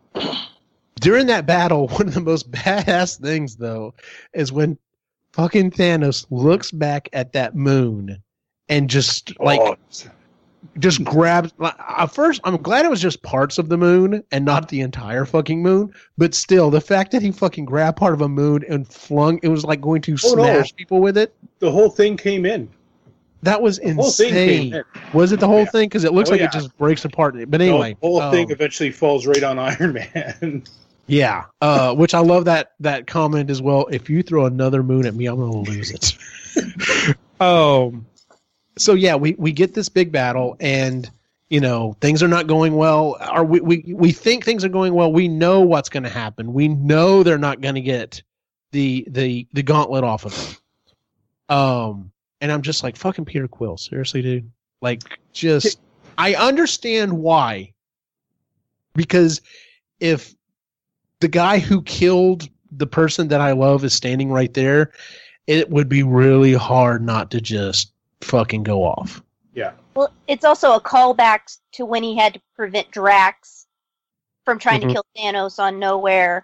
during 1.01 1.27
that 1.27 1.47
battle, 1.47 1.89
one 1.99 2.09
of 2.09 2.15
the 2.15 2.21
most 2.21 2.51
badass 2.51 3.21
things 3.21 3.57
though 3.57 3.95
is 4.35 4.53
when 4.53 4.79
fucking 5.33 5.71
Thanos 5.73 6.27
looks 6.31 6.71
back 6.71 7.09
at 7.13 7.33
that 7.33 7.55
moon 7.55 8.23
and 8.69 8.89
just 8.91 9.39
like 9.41 9.61
oh, 9.61 9.77
just 10.79 11.05
grabs. 11.05 11.53
Like, 11.59 11.75
at 11.79 12.07
first, 12.07 12.41
I'm 12.45 12.57
glad 12.57 12.85
it 12.85 12.91
was 12.91 13.01
just 13.01 13.23
parts 13.23 13.59
of 13.59 13.69
the 13.69 13.77
moon 13.79 14.23
and 14.33 14.45
not 14.45 14.69
the 14.69 14.81
entire 14.81 15.25
fucking 15.25 15.63
moon. 15.63 15.93
But 16.19 16.35
still, 16.35 16.69
the 16.71 16.81
fact 16.81 17.13
that 17.13 17.23
he 17.23 17.31
fucking 17.31 17.65
grabbed 17.65 17.97
part 17.97 18.13
of 18.13 18.21
a 18.21 18.29
moon 18.29 18.65
and 18.69 18.87
flung 18.87 19.39
it 19.43 19.49
was 19.49 19.65
like 19.65 19.81
going 19.81 20.03
to 20.03 20.17
Oh, 20.25 20.35
no. 20.35 20.43
smash 20.45 20.75
people 20.75 21.01
with 21.01 21.17
it. 21.17 21.33
the 21.61 21.71
whole 21.71 21.89
thing 21.91 22.17
came 22.17 22.45
in. 22.45 22.69
That 23.43 23.63
was 23.63 23.79
The 23.79 23.93
whole 23.95 24.11
thing 24.11 24.31
came 24.31 24.49
insane. 24.65 24.75
in. 24.75 24.85
Was 25.13 25.31
it 25.31 25.39
the 25.39 25.47
whole 25.47 25.61
Yeah. 25.61 25.65
thing? 25.67 25.89
Because 25.89 26.03
it 26.03 26.13
looks 26.13 26.29
Oh, 26.29 26.33
like 26.33 26.41
yeah. 26.41 26.47
it 26.47 26.53
just 26.53 26.77
breaks 26.77 27.05
apart. 27.05 27.37
But 27.49 27.61
anyway, 27.61 27.97
the 28.01 28.07
whole 28.07 28.31
thing 28.33 28.47
um, 28.47 28.51
eventually 28.53 28.91
falls 28.91 29.27
right 29.29 29.45
on 29.45 29.59
Iron 29.61 29.93
Man. 29.93 30.65
Yeah, 31.09 31.47
uh, 31.63 31.95
which 31.95 32.13
I 32.13 32.21
love 32.21 32.45
that 32.45 32.73
that 32.81 33.07
comment 33.07 33.51
as 33.51 33.63
well. 33.63 33.87
If 33.91 34.11
you 34.11 34.23
throw 34.23 34.45
another 34.45 34.83
moon 34.83 35.07
at 35.07 35.15
me, 35.15 35.27
I'm 35.27 35.37
gonna 35.37 35.57
lose 35.57 35.91
it. 35.91 37.17
um, 37.41 38.07
so 38.77 38.93
yeah, 38.93 39.17
we 39.17 39.35
we 39.39 39.53
get 39.53 39.73
this 39.73 39.89
big 39.89 40.13
battle, 40.13 40.57
and 40.61 41.11
you 41.49 41.61
know 41.61 41.97
things 42.03 42.23
are 42.23 42.29
not 42.29 42.47
going 42.47 42.77
well. 42.77 43.17
Or 43.33 43.43
we 43.43 43.61
we 43.61 43.95
we 43.95 44.13
think 44.13 44.45
things 44.45 44.65
are 44.65 44.69
going 44.69 44.93
well. 44.93 45.11
We 45.11 45.29
know 45.29 45.63
what's 45.63 45.89
going 45.89 46.03
to 46.03 46.11
happen. 46.11 46.53
We 46.53 46.69
know 46.69 47.23
they're 47.23 47.39
not 47.39 47.63
going 47.63 47.77
to 47.77 47.81
get 47.81 48.23
the 48.73 49.07
the 49.09 49.47
the 49.55 49.63
gauntlet 49.63 50.05
off 50.05 50.27
of 50.27 50.37
them. 50.37 50.57
Um, 51.57 52.13
and 52.43 52.53
I'm 52.53 52.63
just 52.63 52.83
like 52.83 52.97
fucking 52.97 53.25
Peter 53.25 53.49
Quill. 53.49 53.79
Seriously, 53.79 54.21
dude. 54.21 54.51
Like, 54.81 55.03
just 55.33 55.81
I 56.17 56.35
understand 56.35 57.13
why. 57.13 57.73
Because 58.95 59.41
if 60.01 60.35
the 61.21 61.29
guy 61.29 61.59
who 61.59 61.83
killed 61.83 62.49
the 62.73 62.87
person 62.87 63.29
that 63.29 63.41
I 63.41 63.53
love 63.53 63.85
is 63.85 63.93
standing 63.93 64.31
right 64.31 64.53
there, 64.55 64.93
it 65.47 65.71
would 65.71 65.89
be 65.89 66.03
really 66.03 66.53
hard 66.55 67.03
not 67.05 67.31
to 67.33 67.41
just 67.41 67.93
fucking 68.21 68.63
go 68.63 68.85
off. 68.85 69.23
yeah, 69.55 69.73
Well, 69.95 70.13
it's 70.29 70.45
also 70.45 70.75
a 70.75 70.81
callback 70.81 71.57
to 71.73 71.85
when 71.85 72.03
he 72.03 72.17
had 72.17 72.35
to 72.35 72.41
prevent 72.55 72.91
Drax 72.93 73.67
from 74.45 74.59
trying 74.59 74.81
Mhm. 74.83 74.89
to 74.89 74.93
kill 74.95 75.05
Thanos 75.17 75.59
on 75.59 75.81
Knowhere, 75.81 76.43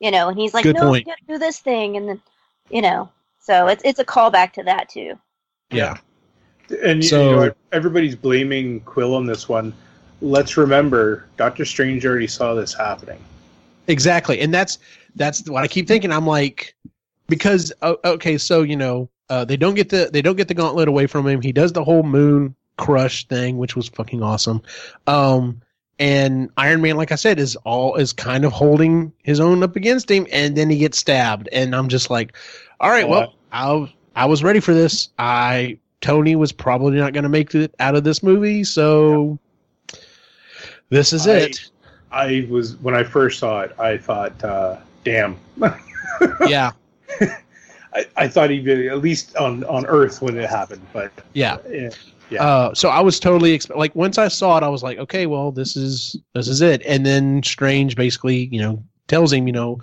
you 0.00 0.10
know, 0.10 0.28
and 0.28 0.38
he's 0.38 0.52
like, 0.52 0.64
Good 0.64 0.76
"No, 0.76 0.82
point. 0.82 1.06
you 1.06 1.12
gotta 1.12 1.24
do 1.26 1.38
this 1.38 1.58
thing," 1.60 1.96
and 1.96 2.08
then, 2.08 2.22
you 2.68 2.82
know, 2.82 3.08
so 3.40 3.68
it's 3.68 3.82
it's 3.84 3.98
a 3.98 4.04
callback 4.04 4.52
to 4.54 4.62
that 4.64 4.88
too. 4.88 5.18
Yeah. 5.70 5.96
and 6.84 7.04
So- 7.04 7.30
you 7.30 7.36
know, 7.46 7.52
everybody's 7.72 8.14
blaming 8.14 8.80
Quill 8.80 9.14
on 9.16 9.26
this 9.26 9.48
one. 9.48 9.72
Let's 10.20 10.56
remember, 10.56 11.26
Doctor 11.36 11.64
Strange 11.64 12.06
already 12.06 12.28
saw 12.28 12.54
this 12.54 12.72
happening. 12.74 13.18
Exactly. 13.90 14.40
And 14.40 14.54
that's 14.54 14.78
that's 15.16 15.48
what 15.48 15.64
I 15.64 15.68
keep 15.68 15.88
thinking. 15.88 16.12
I'm 16.12 16.26
like 16.26 16.74
because 17.28 17.72
okay, 17.82 18.38
so 18.38 18.62
you 18.62 18.76
know, 18.76 19.10
uh, 19.28 19.44
they 19.44 19.56
don't 19.56 19.74
get 19.74 19.88
the 19.88 20.10
they 20.12 20.22
don't 20.22 20.36
get 20.36 20.48
the 20.48 20.54
gauntlet 20.54 20.88
away 20.88 21.06
from 21.06 21.26
him. 21.26 21.40
He 21.42 21.52
does 21.52 21.72
the 21.72 21.84
whole 21.84 22.02
moon 22.02 22.54
crush 22.76 23.26
thing, 23.28 23.58
which 23.58 23.76
was 23.76 23.88
fucking 23.88 24.22
awesome. 24.22 24.62
Um 25.06 25.60
and 25.98 26.48
Iron 26.56 26.80
Man, 26.80 26.96
like 26.96 27.12
I 27.12 27.16
said, 27.16 27.38
is 27.38 27.56
all 27.56 27.96
is 27.96 28.14
kind 28.14 28.46
of 28.46 28.52
holding 28.52 29.12
his 29.22 29.38
own 29.38 29.62
up 29.62 29.76
against 29.76 30.10
him, 30.10 30.26
and 30.32 30.56
then 30.56 30.70
he 30.70 30.78
gets 30.78 30.96
stabbed, 30.98 31.48
and 31.52 31.76
I'm 31.76 31.88
just 31.88 32.08
like, 32.08 32.34
all 32.80 32.88
right, 32.88 33.06
well, 33.06 33.34
I 33.52 33.92
I 34.16 34.24
was 34.24 34.42
ready 34.42 34.60
for 34.60 34.72
this. 34.72 35.10
I 35.18 35.78
Tony 36.00 36.36
was 36.36 36.52
probably 36.52 36.96
not 36.96 37.12
going 37.12 37.24
to 37.24 37.28
make 37.28 37.54
it 37.54 37.74
out 37.78 37.96
of 37.96 38.04
this 38.04 38.22
movie, 38.22 38.64
so 38.64 39.38
this 40.88 41.12
is 41.12 41.28
I- 41.28 41.36
it. 41.36 41.70
I 42.10 42.46
was 42.50 42.76
when 42.76 42.94
I 42.94 43.04
first 43.04 43.38
saw 43.38 43.60
it, 43.60 43.74
I 43.78 43.96
thought, 43.96 44.42
uh, 44.42 44.76
"Damn." 45.04 45.36
yeah, 46.46 46.72
I, 47.92 48.06
I 48.16 48.28
thought 48.28 48.50
he'd 48.50 48.64
be 48.64 48.88
at 48.88 48.98
least 48.98 49.36
on, 49.36 49.64
on 49.64 49.86
Earth 49.86 50.22
when 50.22 50.36
it 50.36 50.48
happened, 50.48 50.86
but 50.92 51.12
yeah. 51.32 51.58
yeah, 51.68 51.90
yeah. 52.30 52.44
Uh, 52.44 52.74
so 52.74 52.88
I 52.88 53.00
was 53.00 53.18
totally 53.18 53.56
exp- 53.56 53.76
like 53.76 53.94
once 53.94 54.18
I 54.18 54.28
saw 54.28 54.56
it, 54.58 54.62
I 54.62 54.68
was 54.68 54.82
like, 54.82 54.98
okay, 54.98 55.26
well, 55.26 55.50
this 55.50 55.76
is 55.76 56.16
this 56.34 56.48
is 56.48 56.60
it. 56.60 56.82
And 56.86 57.04
then 57.04 57.42
Strange 57.42 57.96
basically, 57.96 58.46
you 58.46 58.60
know, 58.60 58.82
tells 59.08 59.32
him, 59.32 59.46
you 59.46 59.52
know, 59.52 59.80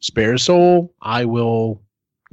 spare 0.00 0.32
his 0.32 0.42
soul, 0.42 0.92
I 1.00 1.24
will 1.24 1.80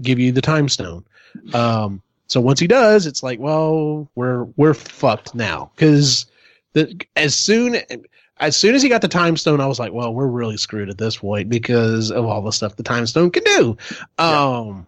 give 0.02 0.20
you 0.20 0.32
the 0.32 0.42
time 0.42 0.70
stone. 0.70 1.06
Um, 1.54 2.02
so 2.28 2.42
once 2.42 2.60
he 2.60 2.68
does, 2.68 3.06
it's 3.06 3.24
like, 3.24 3.40
well, 3.40 4.10
we're 4.16 4.44
we're 4.58 4.74
fucked 4.74 5.34
now 5.34 5.72
because 5.76 6.26
the 6.74 7.00
as 7.16 7.36
soon 7.36 7.78
as 8.40 8.56
soon 8.56 8.76
as 8.76 8.84
he 8.84 8.90
got 8.90 9.02
the 9.02 9.08
time 9.08 9.38
stone, 9.38 9.62
I 9.62 9.68
was 9.68 9.80
like, 9.80 9.94
well, 9.94 10.14
we're 10.14 10.28
really 10.28 10.58
screwed 10.58 10.90
at 10.90 10.98
this 10.98 11.18
point 11.18 11.50
because 11.50 12.12
of 12.12 12.26
all 12.26 12.42
the 12.42 12.52
stuff 12.52 12.76
the 12.76 12.84
time 12.84 13.08
stone 13.08 13.32
can 13.32 13.44
do. 13.44 13.78
Um, 14.18 14.88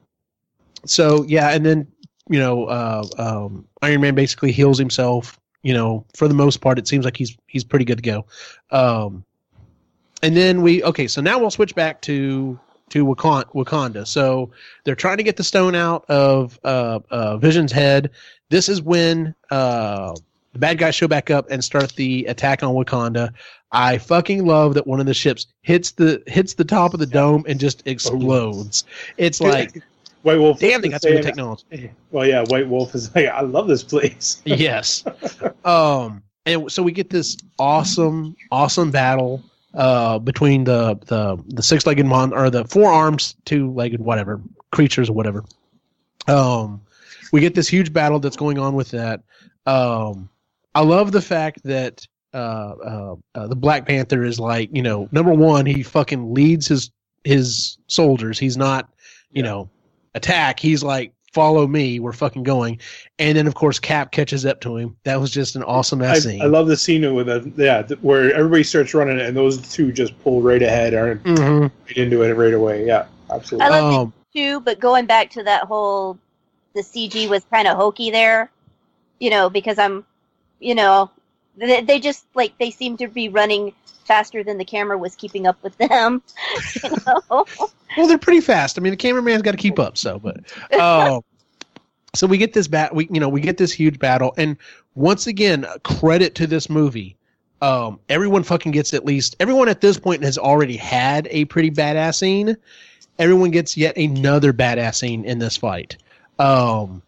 so 0.85 1.23
yeah, 1.23 1.49
and 1.49 1.65
then 1.65 1.88
you 2.30 2.39
know, 2.39 2.65
uh, 2.65 3.05
um, 3.17 3.67
Iron 3.81 4.01
Man 4.01 4.15
basically 4.15 4.51
heals 4.51 4.77
himself. 4.77 5.39
You 5.61 5.73
know, 5.73 6.05
for 6.15 6.27
the 6.27 6.34
most 6.34 6.61
part, 6.61 6.80
it 6.80 6.88
seems 6.88 7.03
like 7.03 7.17
he's 7.17 7.35
he's 7.47 7.63
pretty 7.63 7.85
good 7.85 7.97
to 7.97 8.03
go. 8.03 8.26
Um, 8.71 9.26
and 10.21 10.35
then 10.35 10.61
we 10.61 10.84
okay, 10.84 11.07
so 11.07 11.21
now 11.21 11.39
we'll 11.39 11.51
switch 11.51 11.76
back 11.76 12.01
to 12.03 12.57
to 12.89 13.05
Wakanda. 13.05 13.47
Wakanda. 13.53 14.07
So 14.07 14.51
they're 14.84 14.95
trying 14.95 15.17
to 15.17 15.23
get 15.23 15.38
the 15.38 15.43
stone 15.43 15.76
out 15.76 16.05
of 16.09 16.59
uh, 16.63 16.99
uh, 17.09 17.38
Vision's 17.38 17.71
head. 17.71 18.11
This 18.49 18.69
is 18.69 18.81
when 18.81 19.35
uh, 19.51 20.15
the 20.53 20.59
bad 20.59 20.77
guys 20.77 20.95
show 20.95 21.07
back 21.07 21.30
up 21.30 21.49
and 21.49 21.63
start 21.63 21.95
the 21.95 22.26
attack 22.26 22.63
on 22.63 22.73
Wakanda. 22.73 23.34
I 23.71 23.99
fucking 23.99 24.45
love 24.45 24.73
that 24.73 24.88
one 24.88 24.99
of 24.99 25.05
the 25.05 25.13
ships 25.13 25.47
hits 25.61 25.91
the 25.91 26.23
hits 26.27 26.55
the 26.55 26.65
top 26.65 26.93
of 26.93 26.99
the 26.99 27.05
dome 27.05 27.45
and 27.47 27.59
just 27.59 27.85
explodes. 27.85 28.84
It's 29.17 29.39
like, 29.39 29.84
White 30.23 30.39
Wolf. 30.39 30.59
damn, 30.59 30.81
they 30.81 30.89
got 30.89 31.01
some 31.01 31.11
good 31.11 31.23
technology. 31.23 31.91
Well, 32.11 32.26
yeah, 32.27 32.43
White 32.47 32.67
Wolf 32.67 32.95
is 32.95 33.13
like, 33.15 33.27
I 33.27 33.41
love 33.41 33.67
this 33.67 33.84
place. 33.84 34.41
yes. 34.45 35.03
Um, 35.63 36.23
and 36.45 36.71
so 36.71 36.81
we 36.84 36.91
get 36.91 37.09
this 37.09 37.38
awesome, 37.57 38.35
awesome 38.51 38.91
battle 38.91 39.43
uh, 39.73 40.19
between 40.19 40.63
the 40.63 40.99
the 41.05 41.41
the 41.47 41.63
six 41.63 41.85
legged 41.85 42.05
mon 42.05 42.34
or 42.34 42.49
the 42.49 42.65
four 42.65 42.91
arms, 42.91 43.35
two 43.45 43.71
legged 43.71 44.01
whatever 44.01 44.41
creatures 44.71 45.09
or 45.09 45.13
whatever. 45.13 45.45
Um, 46.27 46.81
we 47.31 47.39
get 47.41 47.55
this 47.55 47.67
huge 47.67 47.93
battle 47.93 48.19
that's 48.19 48.35
going 48.35 48.57
on 48.57 48.73
with 48.73 48.89
that. 48.91 49.21
Um, 49.65 50.30
I 50.80 50.84
love 50.84 51.11
the 51.11 51.22
fact 51.22 51.61
that 51.65 52.07
uh, 52.34 52.38
uh, 52.38 53.15
uh, 53.35 53.47
the 53.47 53.56
Black 53.56 53.85
Panther 53.85 54.23
is 54.23 54.39
like, 54.39 54.69
you 54.72 54.81
know, 54.81 55.10
number 55.11 55.34
one, 55.34 55.65
he 55.65 55.84
fucking 55.84 56.34
leads 56.34 56.68
his 56.68 56.89
his 57.26 57.77
soldiers. 57.88 58.39
He's 58.39 58.56
not, 58.56 58.89
you 59.34 59.43
Yeah. 59.43 59.49
know, 59.49 59.69
attack. 60.15 60.57
He's 60.57 60.81
like, 60.81 61.11
follow 61.34 61.68
me. 61.68 61.99
We're 61.99 62.14
fucking 62.14 62.43
going. 62.43 62.80
And 63.19 63.38
then 63.38 63.45
of 63.45 63.56
course 63.56 63.77
Cap 63.77 64.14
catches 64.14 64.45
up 64.45 64.61
to 64.61 64.77
him. 64.77 64.95
That 65.03 65.19
was 65.19 65.31
just 65.31 65.57
an 65.57 65.64
awesome 65.64 66.01
I, 66.01 66.06
ass 66.06 66.23
scene. 66.23 66.41
I 66.41 66.45
love 66.45 66.68
the 66.68 66.77
scene 66.77 67.14
with 67.14 67.27
the 67.27 67.51
yeah 67.57 67.81
th- 67.81 67.99
where 68.01 68.34
everybody 68.34 68.64
starts 68.64 68.93
running 68.93 69.19
and 69.19 69.35
those 69.35 69.57
two 69.69 69.91
just 69.91 70.18
pull 70.23 70.41
right 70.41 70.61
ahead 70.64 70.93
aren't 70.93 71.22
hmm 71.23 71.64
right 71.64 71.97
into 71.97 72.22
it 72.23 72.34
right 72.35 72.53
away. 72.53 72.85
Yeah, 72.88 73.07
absolutely. 73.30 73.68
I 73.68 73.81
love 73.81 73.91
Um, 74.01 74.14
it 74.34 74.39
too, 74.39 74.60
but 74.61 74.80
going 74.80 75.07
back 75.07 75.30
to 75.31 75.43
that 75.43 75.64
whole, 75.65 76.18
the 76.73 76.84
CG 76.84 77.27
was 77.27 77.43
kind 77.51 77.68
of 77.68 77.76
hokey 77.76 78.11
there, 78.11 78.49
you 79.19 79.30
know, 79.30 79.49
because 79.49 79.77
I'm, 79.77 80.06
you 80.60 80.76
know, 80.76 81.10
they, 81.57 81.81
they 81.81 81.99
just 81.99 82.26
like 82.36 82.57
they 82.57 82.72
seem 82.72 82.98
to 82.98 83.07
be 83.07 83.30
running 83.30 83.73
faster 84.06 84.44
than 84.44 84.57
the 84.57 84.65
camera 84.65 84.98
was 84.98 85.15
keeping 85.15 85.45
up 85.48 85.61
with 85.64 85.77
them. 85.77 86.22
You 86.84 86.90
know, 87.06 87.45
Well, 87.98 88.07
they're 88.07 88.18
pretty 88.18 88.41
fast. 88.41 88.77
I 88.77 88.81
mean, 88.81 88.91
the 88.91 88.98
cameraman's 88.98 89.41
got 89.41 89.52
to 89.52 89.57
keep 89.57 89.80
up. 89.80 89.98
So, 89.98 90.19
but 90.19 90.38
uh, 90.80 91.22
so 92.15 92.27
we 92.27 92.38
get 92.38 92.53
this 92.53 92.68
bat. 92.68 92.94
We 92.94 93.07
you 93.11 93.19
know 93.19 93.30
we 93.30 93.41
get 93.41 93.57
this 93.57 93.72
huge 93.72 93.99
battle, 93.99 94.34
and 94.38 94.57
once 94.95 95.27
again, 95.27 95.65
credit 95.84 96.36
to 96.36 96.48
this 96.48 96.69
movie. 96.69 97.15
Um, 97.61 97.99
everyone 98.07 98.44
fucking 98.44 98.72
gets 98.72 98.94
at 98.94 99.06
least. 99.06 99.36
Everyone 99.40 99.68
at 99.68 99.81
this 99.81 99.99
point 99.99 100.23
has 100.23 100.38
already 100.38 100.77
had 100.77 101.27
a 101.30 101.45
pretty 101.45 101.69
badass 101.69 102.15
scene. 102.15 102.56
Everyone 103.18 103.52
gets 103.52 103.76
yet 103.76 103.98
another 103.98 104.53
badass 104.53 104.95
scene 104.95 105.26
in 105.26 105.40
this 105.40 105.57
fight. 105.57 105.98
Um, 106.38 107.02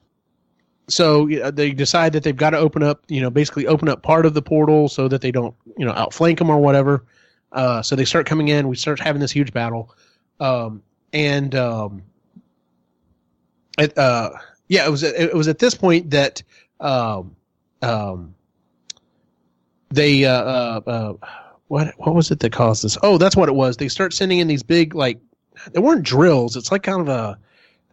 so 0.92 1.28
they 1.52 1.72
decide 1.72 2.14
that 2.14 2.24
they've 2.24 2.36
got 2.36 2.52
to 2.52 2.58
open 2.58 2.84
up, 2.84 3.04
you 3.08 3.22
know, 3.22 3.30
basically 3.30 3.68
open 3.68 3.90
up 3.90 4.02
part 4.04 4.26
of 4.26 4.34
the 4.34 4.42
portal 4.42 4.90
so 4.90 5.08
that 5.08 5.22
they 5.22 5.32
don't, 5.32 5.56
you 5.78 5.86
know, 5.86 5.94
outflank 5.94 6.40
them 6.40 6.50
or 6.50 6.60
whatever. 6.60 7.06
Uh, 7.52 7.82
so 7.82 7.96
they 7.96 8.06
start 8.06 8.26
coming 8.26 8.48
in. 8.48 8.68
We 8.68 8.76
start 8.76 9.00
having 9.00 9.20
this 9.20 9.32
huge 9.32 9.54
battle. 9.54 9.94
Um, 10.40 10.82
and 11.14 11.54
um, 11.56 12.04
it, 13.78 13.98
uh, 13.98 14.32
yeah, 14.68 14.86
it 14.86 14.90
was 14.90 15.04
it 15.04 15.34
was 15.34 15.48
at 15.48 15.60
this 15.60 15.76
point 15.76 16.12
that 16.12 16.42
um, 16.80 17.36
um, 17.82 18.34
they 19.90 20.26
uh, 20.26 20.32
uh, 20.32 20.82
uh, 20.88 21.14
what 21.68 21.94
what 21.98 22.16
was 22.16 22.32
it 22.32 22.40
that 22.40 22.52
caused 22.52 22.84
this? 22.84 22.98
Oh, 23.04 23.18
that's 23.18 23.36
what 23.36 23.50
it 23.50 23.56
was. 23.56 23.78
They 23.78 23.90
start 23.90 24.14
sending 24.14 24.40
in 24.40 24.48
these 24.48 24.64
big 24.64 24.96
like 24.96 25.20
they 25.74 25.80
weren't 25.80 26.04
drills. 26.04 26.56
It's 26.56 26.72
like 26.72 26.84
kind 26.84 27.02
of 27.02 27.10
a 27.10 27.38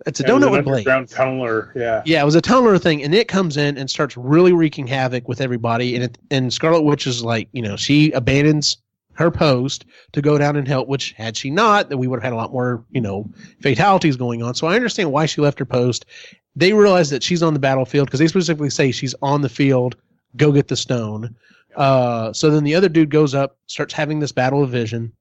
it's 0.06 0.20
a 0.20 0.22
Yeah, 0.22 0.30
it 0.30 0.38
donut 0.38 0.46
an 0.46 0.52
with 0.52 0.64
blades. 0.64 1.14
tunneler. 1.14 1.74
Yeah, 1.74 2.02
Yeah, 2.04 2.22
it 2.22 2.24
was 2.24 2.34
a 2.36 2.42
tunneler 2.42 2.80
thing, 2.80 3.02
and 3.02 3.14
it 3.14 3.28
comes 3.28 3.56
in 3.56 3.76
and 3.78 3.90
starts 3.90 4.16
really 4.16 4.52
wreaking 4.52 4.86
havoc 4.86 5.28
with 5.28 5.40
everybody. 5.40 5.94
And 5.94 6.04
it, 6.04 6.18
and 6.30 6.52
Scarlet 6.52 6.82
Witch 6.82 7.06
is 7.06 7.22
like, 7.24 7.48
you 7.52 7.62
know, 7.62 7.76
she 7.76 8.10
abandons 8.12 8.78
her 9.14 9.30
post 9.30 9.84
to 10.12 10.22
go 10.22 10.38
down 10.38 10.54
and 10.56 10.68
help. 10.68 10.88
Which 10.88 11.12
had 11.12 11.36
she 11.36 11.50
not, 11.50 11.88
then 11.88 11.98
we 11.98 12.06
would 12.06 12.16
have 12.18 12.24
had 12.24 12.32
a 12.32 12.36
lot 12.36 12.52
more, 12.52 12.84
you 12.90 13.00
know, 13.00 13.28
fatalities 13.60 14.16
going 14.16 14.42
on. 14.42 14.54
So 14.54 14.66
I 14.66 14.76
understand 14.76 15.10
why 15.12 15.26
she 15.26 15.40
left 15.40 15.58
her 15.58 15.64
post. 15.64 16.04
They 16.56 16.72
realize 16.72 17.10
that 17.10 17.22
she's 17.22 17.42
on 17.42 17.52
the 17.54 17.60
battlefield 17.60 18.06
because 18.08 18.20
they 18.20 18.28
specifically 18.28 18.70
say 18.70 18.90
she's 18.92 19.14
on 19.22 19.42
the 19.42 19.48
field. 19.48 19.96
Go 20.36 20.52
get 20.52 20.68
the 20.68 20.76
stone. 20.76 21.34
Uh, 21.76 22.32
so 22.32 22.50
then 22.50 22.64
the 22.64 22.74
other 22.74 22.88
dude 22.88 23.10
goes 23.10 23.34
up, 23.34 23.56
starts 23.66 23.94
having 23.94 24.18
this 24.20 24.32
battle 24.32 24.62
of 24.62 24.70
vision. 24.70 25.12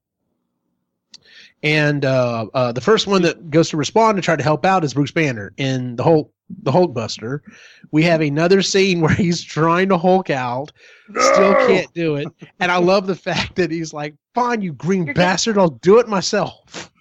And 1.62 2.04
uh, 2.04 2.46
uh, 2.54 2.72
the 2.72 2.80
first 2.80 3.06
one 3.06 3.22
that 3.22 3.50
goes 3.50 3.70
to 3.70 3.76
respond 3.76 4.16
to 4.16 4.22
try 4.22 4.36
to 4.36 4.42
help 4.42 4.64
out 4.64 4.84
is 4.84 4.94
Bruce 4.94 5.10
Banner 5.10 5.52
in 5.56 5.96
the 5.96 6.04
Hulk, 6.04 6.32
the 6.62 6.70
Hulk 6.70 6.94
Buster. 6.94 7.42
We 7.90 8.04
have 8.04 8.20
another 8.20 8.62
scene 8.62 9.00
where 9.02 9.14
he's 9.14 9.42
trying 9.42 9.88
to 9.88 9.98
Hulk 9.98 10.30
out, 10.30 10.72
still 11.10 11.54
can't 11.66 11.92
do 11.94 12.16
it, 12.16 12.28
and 12.60 12.70
I 12.70 12.76
love 12.76 13.06
the 13.06 13.16
fact 13.16 13.56
that 13.56 13.70
he's 13.70 13.92
like, 13.92 14.14
"Fine, 14.34 14.62
you 14.62 14.72
green 14.72 15.06
You're 15.06 15.14
bastard, 15.14 15.58
I'll 15.58 15.70
do 15.70 15.98
it 15.98 16.08
myself." 16.08 16.92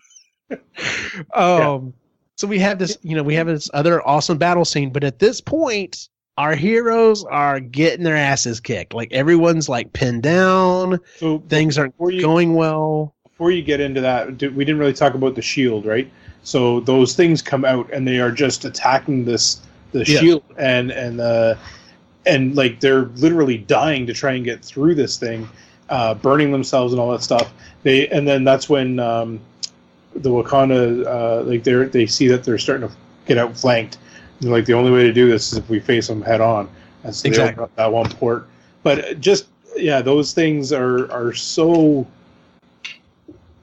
um, 1.33 1.93
so 2.35 2.47
we 2.47 2.59
have 2.59 2.79
this, 2.79 2.97
you 3.01 3.15
know, 3.15 3.23
we 3.23 3.35
have 3.35 3.47
this 3.47 3.69
other 3.73 4.05
awesome 4.07 4.37
battle 4.37 4.65
scene, 4.65 4.91
but 4.91 5.03
at 5.03 5.19
this 5.19 5.41
point, 5.41 6.09
our 6.37 6.55
heroes 6.55 7.23
are 7.25 7.59
getting 7.59 8.03
their 8.03 8.15
asses 8.15 8.59
kicked. 8.59 8.93
Like 8.93 9.11
everyone's 9.11 9.67
like 9.67 9.93
pinned 9.93 10.23
down, 10.23 10.99
So 11.17 11.39
things 11.49 11.77
aren't 11.77 11.95
you 11.99 12.21
going 12.21 12.53
well. 12.53 13.15
Before 13.37 13.51
you 13.51 13.61
get 13.61 13.79
into 13.79 14.01
that, 14.01 14.29
we 14.29 14.65
didn't 14.65 14.79
really 14.79 14.93
talk 14.93 15.13
about 15.13 15.35
the 15.35 15.43
shield, 15.43 15.85
right? 15.85 16.09
So 16.41 16.79
those 16.79 17.13
things 17.15 17.43
come 17.43 17.65
out 17.65 17.87
and 17.93 18.07
they 18.07 18.19
are 18.19 18.31
just 18.31 18.65
attacking 18.65 19.25
this 19.25 19.61
the 19.91 20.03
Yeah. 20.03 20.19
shield 20.19 20.43
and 20.57 20.89
and 20.89 21.21
uh, 21.21 21.53
and 22.25 22.55
like 22.55 22.79
they're 22.79 23.03
literally 23.17 23.59
dying 23.59 24.07
to 24.07 24.13
try 24.13 24.33
and 24.33 24.43
get 24.43 24.65
through 24.65 24.95
this 24.95 25.17
thing, 25.17 25.47
uh, 25.89 26.15
burning 26.15 26.51
themselves 26.51 26.93
and 26.93 26.99
all 26.99 27.11
that 27.11 27.21
stuff. 27.21 27.53
They 27.83 28.07
and 28.07 28.27
then 28.27 28.43
that's 28.43 28.69
when 28.69 28.99
um, 28.99 29.39
the 30.15 30.31
Wakanda 30.31 31.05
uh, 31.05 31.43
like 31.43 31.63
they 31.63 31.73
they 31.85 32.07
see 32.07 32.27
that 32.29 32.43
they're 32.43 32.57
starting 32.57 32.89
to 32.89 32.95
get 33.27 33.37
outflanked. 33.37 33.99
And 34.41 34.49
like 34.49 34.65
the 34.65 34.73
only 34.73 34.89
way 34.91 35.03
to 35.03 35.13
do 35.13 35.29
this 35.29 35.51
is 35.51 35.59
if 35.59 35.69
we 35.69 35.79
face 35.79 36.07
them 36.07 36.23
head 36.23 36.41
on. 36.41 36.67
And 37.03 37.13
so 37.13 37.27
they 37.27 37.29
Exactly. 37.29 37.67
that 37.75 37.93
one 37.93 38.09
port. 38.09 38.47
But 38.81 39.19
just 39.19 39.45
yeah, 39.75 40.01
those 40.01 40.33
things 40.33 40.73
are 40.73 41.11
are 41.11 41.33
so 41.33 42.07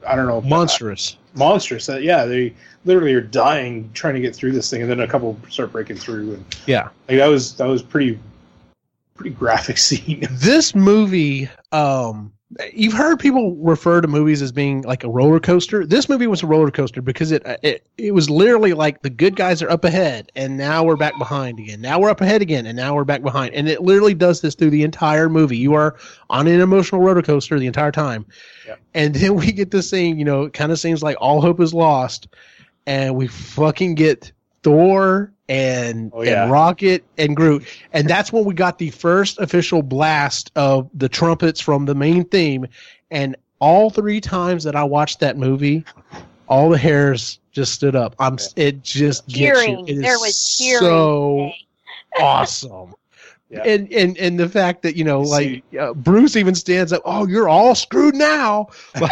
I 0.07 0.15
don't 0.15 0.27
know 0.27 0.41
Monstrous. 0.41 1.17
monstrous 1.33 1.85
that 1.87 2.03
yeah 2.03 2.25
they 2.25 2.53
literally 2.85 3.13
are 3.13 3.21
dying 3.21 3.89
trying 3.93 4.13
to 4.15 4.21
get 4.21 4.35
through 4.35 4.51
this 4.51 4.69
thing 4.69 4.81
and 4.81 4.89
then 4.89 4.99
a 5.01 5.07
couple 5.07 5.37
start 5.49 5.71
breaking 5.71 5.97
through 5.97 6.35
and 6.35 6.45
Yeah. 6.65 6.89
like 7.09 7.17
that 7.17 7.27
was 7.27 7.55
that 7.57 7.65
was 7.67 7.81
pretty 7.81 8.19
pretty 9.15 9.31
graphic 9.31 9.77
scene 9.87 10.27
this 10.31 10.75
movie 10.75 11.49
um 11.71 12.31
you've 12.73 12.93
heard 12.93 13.19
people 13.19 13.55
refer 13.55 14.01
to 14.01 14.07
movies 14.07 14.41
as 14.41 14.51
being 14.51 14.83
like 14.83 15.03
a 15.03 15.09
roller 15.09 15.39
coaster. 15.39 15.85
This 15.85 16.07
movie 16.07 16.27
was 16.27 16.43
a 16.43 16.47
roller 16.47 16.69
coaster 16.71 17.01
because 17.01 17.31
it 17.31 17.45
uh, 17.45 17.57
it, 17.63 17.85
it 17.97 18.13
was 18.13 18.29
literally 18.29 18.73
like 18.73 19.01
the 19.01 19.09
good 19.09 19.35
guys 19.35 19.61
are 19.61 19.69
up 19.69 19.83
ahead 19.83 20.31
and 20.35 20.57
now 20.57 20.83
we're 20.83 20.95
back 20.95 21.17
behind 21.17 21.59
again. 21.59 21.81
Now 21.81 21.99
we're 21.99 22.11
up 22.11 22.21
ahead 22.21 22.41
again 22.41 22.65
and 22.65 22.77
now 22.77 22.95
we're 22.95 23.03
back 23.03 23.23
behind. 23.23 23.53
And 23.55 23.67
it 23.67 23.81
literally 23.81 24.13
does 24.13 24.41
this 24.41 24.55
through 24.55 24.69
the 24.69 24.83
entire 24.83 25.27
movie. 25.27 25.57
You 25.57 25.73
are 25.73 25.95
on 26.29 26.47
an 26.47 26.61
emotional 26.61 27.01
roller 27.01 27.21
coaster 27.21 27.59
the 27.59 27.67
entire 27.67 27.91
time. 27.91 28.25
Yep. 28.67 28.79
and 28.93 29.15
then 29.15 29.35
we 29.35 29.51
get 29.51 29.71
this 29.71 29.89
scene 29.89 30.17
you 30.17 30.25
know 30.25 30.43
it 30.43 30.53
kind 30.53 30.71
of 30.71 30.79
seems 30.79 31.03
like 31.03 31.17
all 31.19 31.39
hope 31.41 31.59
is 31.59 31.73
lost 31.73 32.27
and 32.87 33.15
we 33.15 33.27
fucking 33.27 33.93
get 33.95 34.31
thor 34.63 35.31
and, 35.49 36.11
Oh, 36.13 36.23
yeah. 36.23 36.43
and 36.43 36.51
rocket 36.51 37.03
and 37.17 37.35
groot. 37.35 37.63
And 37.93 38.07
that's 38.09 38.31
when 38.33 38.45
we 38.45 38.53
got 38.53 38.77
the 38.79 38.89
first 38.91 39.39
official 39.39 39.81
blast 39.83 40.51
of 40.55 40.89
the 40.93 41.07
trumpets 41.09 41.59
from 41.61 41.85
the 41.85 41.95
main 41.95 42.25
theme. 42.25 42.67
And 43.11 43.35
all 43.59 43.89
three 43.89 44.19
times 44.19 44.65
that 44.65 44.75
i 44.75 44.83
watched 44.83 45.21
that 45.21 45.37
movie 45.37 45.83
all 46.49 46.69
the 46.69 46.77
hairs 46.77 47.39
just 47.53 47.71
stood 47.73 47.95
up. 47.95 48.13
I'm 48.19 48.37
it 48.57 48.83
just 48.83 49.25
gets 49.27 49.39
you. 49.39 49.47
Cheering. 49.47 49.87
it 49.87 49.91
is 49.97 50.01
There 50.01 50.19
was 50.19 50.57
cheering. 50.57 50.79
so 50.81 51.51
awesome. 52.19 52.93
Yeah. 53.49 53.61
and 53.63 53.91
and 53.93 54.17
and 54.17 54.39
the 54.39 54.49
fact 54.49 54.81
that 54.83 54.95
you 54.95 55.03
know 55.05 55.23
See- 55.23 55.63
like 55.71 55.81
uh, 55.81 55.93
bruce 55.93 56.35
even 56.35 56.53
stands 56.53 56.91
up 56.91 57.01
oh 57.05 57.25
you're 57.27 57.47
all 57.49 57.73
screwed 57.75 58.15
now. 58.15 58.67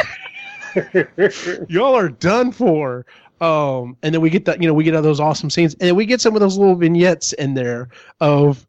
Y'all 1.69 1.95
are 1.95 2.09
done 2.09 2.51
for 2.51 3.05
um 3.43 3.97
and 4.03 4.13
then 4.13 4.21
we 4.21 4.29
get 4.29 4.45
that 4.45 4.61
you 4.61 4.67
know 4.67 4.73
we 4.73 4.83
get 4.83 4.95
all 4.95 5.01
those 5.01 5.19
awesome 5.19 5.49
scenes. 5.49 5.73
And 5.75 5.81
then 5.81 5.95
we 5.95 6.05
get 6.05 6.21
some 6.21 6.33
of 6.33 6.39
those 6.39 6.57
little 6.57 6.75
vignettes 6.75 7.33
in 7.33 7.53
there 7.53 7.89
of 8.21 8.65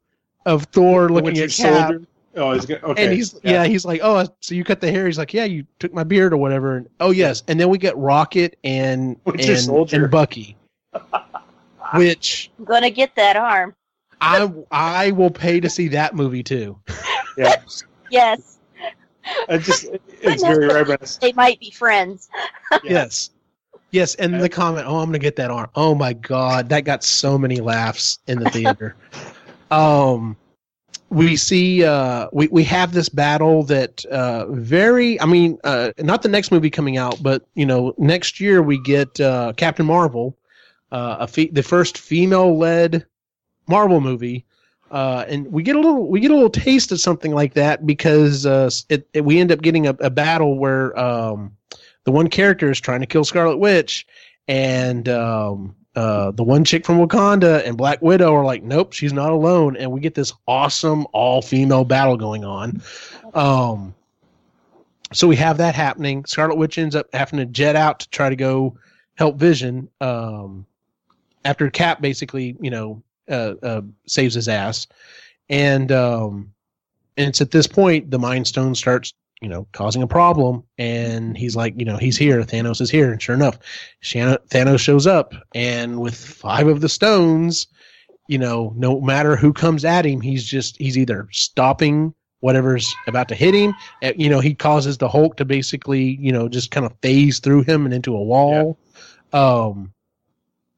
of 0.46 0.64
thor 0.64 1.08
looking 1.08 1.26
Winter 1.26 1.44
at 1.44 1.50
Cap, 1.50 1.88
Soldier. 1.88 2.06
oh 2.36 2.52
he's 2.52 2.66
gonna, 2.66 2.80
okay. 2.82 3.04
And 3.04 3.14
he's 3.14 3.38
yeah. 3.44 3.64
he's 3.64 3.84
like 3.84 4.00
oh 4.02 4.26
so 4.40 4.54
you 4.54 4.64
cut 4.64 4.80
the 4.80 4.90
hair? 4.90 5.06
He's 5.06 5.16
like 5.16 5.32
yeah 5.32 5.44
you 5.44 5.64
took 5.78 5.94
my 5.94 6.02
beard 6.02 6.32
or 6.32 6.38
whatever. 6.38 6.76
And 6.76 6.88
oh 6.98 7.12
yes. 7.12 7.44
And 7.46 7.58
then 7.58 7.68
we 7.68 7.78
get 7.78 7.96
rocket 7.96 8.58
and 8.64 9.16
Winter 9.24 9.52
and, 9.52 9.92
and 9.92 10.10
bucky 10.10 10.56
which 11.94 12.50
I'm 12.58 12.64
gonna 12.64 12.90
get 12.90 13.14
that 13.14 13.36
arm. 13.36 13.74
i 14.20 14.50
i 14.72 15.10
will 15.12 15.30
pay 15.30 15.60
to 15.60 15.70
see 15.70 15.88
that 15.88 16.14
movie 16.14 16.42
too. 16.42 16.78
Yeah. 17.36 17.56
Yes, 18.12 18.58
I 19.48 19.58
just 19.58 19.86
it's 20.22 20.42
very 20.44 20.68
reminiscent. 20.68 21.20
They 21.20 21.32
might 21.32 21.58
be 21.58 21.72
friends. 21.72 22.28
Yes. 22.84 23.30
Yes, 23.94 24.16
and 24.16 24.40
the 24.40 24.48
comment, 24.48 24.88
"Oh, 24.88 24.96
I'm 24.96 25.04
going 25.04 25.12
to 25.12 25.18
get 25.20 25.36
that 25.36 25.52
arm." 25.52 25.70
Oh 25.76 25.94
my 25.94 26.14
god, 26.14 26.68
that 26.70 26.80
got 26.80 27.04
so 27.04 27.38
many 27.38 27.60
laughs 27.60 28.18
in 28.26 28.40
the 28.40 28.50
theater. 28.50 28.96
um 29.70 30.36
we 31.10 31.36
see 31.36 31.84
uh 31.84 32.26
we 32.32 32.48
we 32.48 32.64
have 32.64 32.92
this 32.92 33.08
battle 33.08 33.62
that 33.62 34.04
uh 34.06 34.46
very 34.50 35.20
I 35.20 35.26
mean, 35.26 35.58
uh 35.62 35.92
not 35.98 36.22
the 36.22 36.28
next 36.28 36.50
movie 36.50 36.70
coming 36.70 36.96
out, 36.96 37.22
but 37.22 37.46
you 37.54 37.64
know, 37.64 37.94
next 37.96 38.40
year 38.40 38.62
we 38.62 38.78
get 38.82 39.20
uh 39.20 39.52
Captain 39.56 39.86
Marvel, 39.86 40.36
uh 40.90 41.18
a 41.20 41.28
fe- 41.28 41.50
the 41.52 41.62
first 41.62 41.96
female-led 41.96 43.06
Marvel 43.68 44.00
movie. 44.00 44.44
Uh, 44.90 45.24
and 45.28 45.50
we 45.52 45.62
get 45.62 45.76
a 45.76 45.80
little 45.80 46.08
we 46.08 46.18
get 46.18 46.32
a 46.32 46.34
little 46.34 46.50
taste 46.50 46.90
of 46.90 47.00
something 47.00 47.32
like 47.32 47.54
that 47.54 47.86
because 47.86 48.44
uh, 48.44 48.68
it, 48.88 49.08
it 49.12 49.24
we 49.24 49.40
end 49.40 49.52
up 49.52 49.62
getting 49.62 49.86
a, 49.86 49.96
a 50.00 50.10
battle 50.10 50.58
where 50.58 50.96
um, 50.98 51.56
the 52.04 52.12
one 52.12 52.28
character 52.28 52.70
is 52.70 52.80
trying 52.80 53.00
to 53.00 53.06
kill 53.06 53.24
Scarlet 53.24 53.58
Witch, 53.58 54.06
and 54.46 55.08
um, 55.08 55.74
uh, 55.96 56.30
the 56.32 56.44
one 56.44 56.64
chick 56.64 56.84
from 56.84 56.98
Wakanda 56.98 57.66
and 57.66 57.76
Black 57.76 58.02
Widow 58.02 58.34
are 58.34 58.44
like, 58.44 58.62
nope, 58.62 58.92
she's 58.92 59.12
not 59.12 59.30
alone, 59.30 59.76
and 59.76 59.90
we 59.90 60.00
get 60.00 60.14
this 60.14 60.32
awesome 60.46 61.06
all 61.12 61.40
female 61.40 61.84
battle 61.84 62.16
going 62.16 62.44
on. 62.44 62.82
Um, 63.32 63.94
so 65.12 65.28
we 65.28 65.36
have 65.36 65.58
that 65.58 65.74
happening. 65.74 66.24
Scarlet 66.24 66.56
Witch 66.56 66.78
ends 66.78 66.96
up 66.96 67.06
having 67.12 67.38
to 67.38 67.46
jet 67.46 67.76
out 67.76 68.00
to 68.00 68.10
try 68.10 68.28
to 68.28 68.36
go 68.36 68.76
help 69.14 69.36
Vision. 69.36 69.88
Um, 70.00 70.66
after 71.44 71.70
Cap 71.70 72.00
basically, 72.00 72.56
you 72.60 72.70
know, 72.70 73.02
uh, 73.28 73.54
uh, 73.62 73.82
saves 74.06 74.34
his 74.34 74.48
ass, 74.48 74.86
and 75.48 75.92
um, 75.92 76.52
and 77.16 77.28
it's 77.28 77.40
at 77.40 77.50
this 77.50 77.66
point 77.66 78.10
the 78.10 78.18
Mind 78.18 78.46
Stone 78.46 78.74
starts, 78.74 79.14
you 79.44 79.50
know, 79.50 79.68
causing 79.72 80.02
a 80.02 80.06
problem, 80.06 80.64
and 80.78 81.36
he's 81.36 81.54
like, 81.54 81.74
you 81.76 81.84
know, 81.84 81.98
he's 81.98 82.16
here. 82.16 82.40
Thanos 82.40 82.80
is 82.80 82.90
here, 82.90 83.12
and 83.12 83.20
sure 83.20 83.34
enough, 83.34 83.58
Thanos 84.02 84.80
shows 84.80 85.06
up, 85.06 85.34
and 85.54 86.00
with 86.00 86.16
five 86.16 86.66
of 86.66 86.80
the 86.80 86.88
stones, 86.88 87.66
you 88.26 88.38
know, 88.38 88.72
no 88.74 89.02
matter 89.02 89.36
who 89.36 89.52
comes 89.52 89.84
at 89.84 90.06
him, 90.06 90.22
he's 90.22 90.44
just 90.44 90.78
he's 90.78 90.96
either 90.96 91.28
stopping 91.30 92.14
whatever's 92.40 92.90
about 93.06 93.28
to 93.28 93.34
hit 93.34 93.52
him. 93.52 93.74
uh, 94.02 94.12
You 94.16 94.30
know, 94.30 94.40
he 94.40 94.54
causes 94.54 94.96
the 94.96 95.10
Hulk 95.10 95.36
to 95.36 95.44
basically, 95.44 96.16
you 96.18 96.32
know, 96.32 96.48
just 96.48 96.70
kind 96.70 96.86
of 96.86 96.94
phase 97.02 97.38
through 97.38 97.64
him 97.64 97.84
and 97.84 97.92
into 97.92 98.16
a 98.16 98.22
wall. 98.22 98.78
Um, 99.34 99.92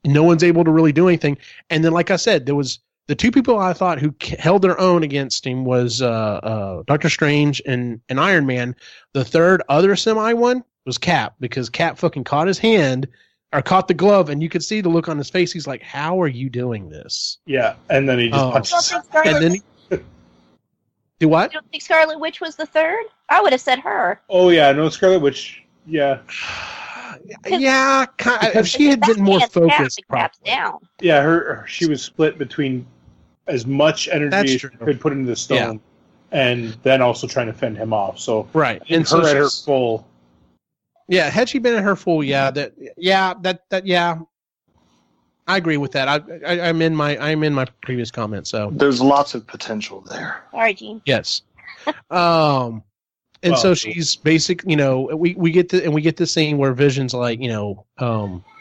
no 0.04 0.24
one's 0.24 0.42
able 0.42 0.64
to 0.64 0.72
really 0.72 0.92
do 0.92 1.06
anything. 1.06 1.38
And 1.70 1.84
then, 1.84 1.92
like 1.92 2.10
I 2.10 2.16
said, 2.16 2.46
there 2.46 2.56
was 2.56 2.80
the 3.08 3.14
two 3.14 3.30
people 3.30 3.58
I 3.58 3.72
thought 3.72 3.98
who 4.00 4.14
held 4.38 4.62
their 4.62 4.78
own 4.80 5.02
against 5.02 5.46
him 5.46 5.64
was 5.64 6.02
uh, 6.02 6.08
uh, 6.08 6.82
Doctor 6.86 7.08
Strange 7.08 7.62
and, 7.64 8.00
and 8.08 8.18
Iron 8.18 8.46
Man. 8.46 8.74
The 9.12 9.24
third 9.24 9.62
other 9.68 9.94
semi 9.96 10.32
one 10.32 10.64
was 10.84 10.98
Cap 10.98 11.34
because 11.40 11.68
Cap 11.68 11.98
fucking 11.98 12.24
caught 12.24 12.48
his 12.48 12.58
hand 12.58 13.06
or 13.52 13.62
caught 13.62 13.86
the 13.88 13.94
glove, 13.94 14.28
and 14.28 14.42
you 14.42 14.48
could 14.48 14.62
see 14.64 14.80
the 14.80 14.88
look 14.88 15.08
on 15.08 15.18
his 15.18 15.30
face. 15.30 15.52
He's 15.52 15.66
like, 15.68 15.82
"How 15.82 16.20
are 16.20 16.26
you 16.28 16.50
doing 16.50 16.88
this?" 16.88 17.38
Yeah, 17.46 17.74
and 17.88 18.08
then 18.08 18.18
he 18.18 18.28
just 18.28 18.42
Oh. 18.42 18.50
Punches. 18.50 18.92
And 19.24 19.36
then 19.42 19.52
he, 19.54 19.62
do 21.20 21.28
what? 21.28 21.52
you 21.52 21.60
don't 21.60 21.70
think 21.70 21.82
Scarlet 21.82 22.18
Witch 22.18 22.40
was 22.40 22.56
the 22.56 22.66
third? 22.66 23.04
I 23.28 23.40
would 23.40 23.52
have 23.52 23.60
said 23.60 23.78
her. 23.80 24.20
Oh 24.28 24.48
yeah, 24.48 24.72
no 24.72 24.88
Scarlet 24.88 25.20
Witch. 25.20 25.62
Yeah, 25.86 26.18
yeah, 27.46 28.06
kind 28.18 28.54
if 28.56 28.66
she 28.66 28.86
had 28.86 29.00
been 29.00 29.22
more 29.22 29.40
focused, 29.40 30.02
Cap, 30.10 30.34
probably. 30.34 30.50
down. 30.50 30.78
yeah. 31.00 31.22
Her 31.22 31.64
she 31.68 31.86
was 31.86 32.02
split 32.02 32.38
between 32.38 32.86
as 33.46 33.66
much 33.66 34.08
energy 34.08 34.36
as 34.36 34.50
she 34.50 34.68
could 34.68 35.00
put 35.00 35.12
into 35.12 35.26
the 35.26 35.36
stone, 35.36 35.80
and 36.32 36.76
then 36.82 37.00
also 37.02 37.26
trying 37.26 37.46
to 37.46 37.52
fend 37.52 37.76
him 37.76 37.92
off. 37.92 38.18
So 38.18 38.48
right? 38.52 38.82
and 38.88 38.98
And 38.98 39.08
so 39.08 39.20
her 39.20 39.28
at 39.28 39.36
her 39.36 39.48
full. 39.48 40.06
Yeah, 41.08 41.30
had 41.30 41.48
she 41.48 41.60
been 41.60 41.74
at 41.74 41.84
her 41.84 41.94
full, 41.94 42.24
yeah, 42.24 42.50
that, 42.50 42.74
yeah, 42.96 43.34
that, 43.42 43.62
that, 43.70 43.86
yeah, 43.86 44.18
I 45.46 45.56
agree 45.56 45.76
with 45.76 45.92
that. 45.92 46.08
I, 46.08 46.20
I, 46.44 46.68
I'm 46.68 46.82
in 46.82 46.96
my, 46.96 47.16
I'm 47.18 47.44
in 47.44 47.54
my 47.54 47.66
previous 47.82 48.10
comment. 48.10 48.48
So 48.48 48.70
There's 48.72 49.00
lots 49.00 49.36
of 49.36 49.46
potential 49.46 50.00
there. 50.00 50.42
Sorry, 50.50 50.74
Gene. 50.74 51.02
yes, 51.06 51.42
um, 52.10 52.82
and 53.42 53.52
Well, 53.52 53.60
so 53.60 53.74
she's 53.74 54.16
basic. 54.16 54.64
You 54.66 54.76
know, 54.76 55.02
we 55.14 55.34
we 55.34 55.52
get 55.52 55.68
the 55.68 55.84
and 55.84 55.94
we 55.94 56.00
get 56.00 56.16
the 56.16 56.26
scene 56.26 56.58
where 56.58 56.72
Vision's 56.72 57.14
like, 57.14 57.40
you 57.40 57.48
know, 57.48 57.84
um, 57.98 58.44
I, 58.48 58.50
I, 58.50 58.55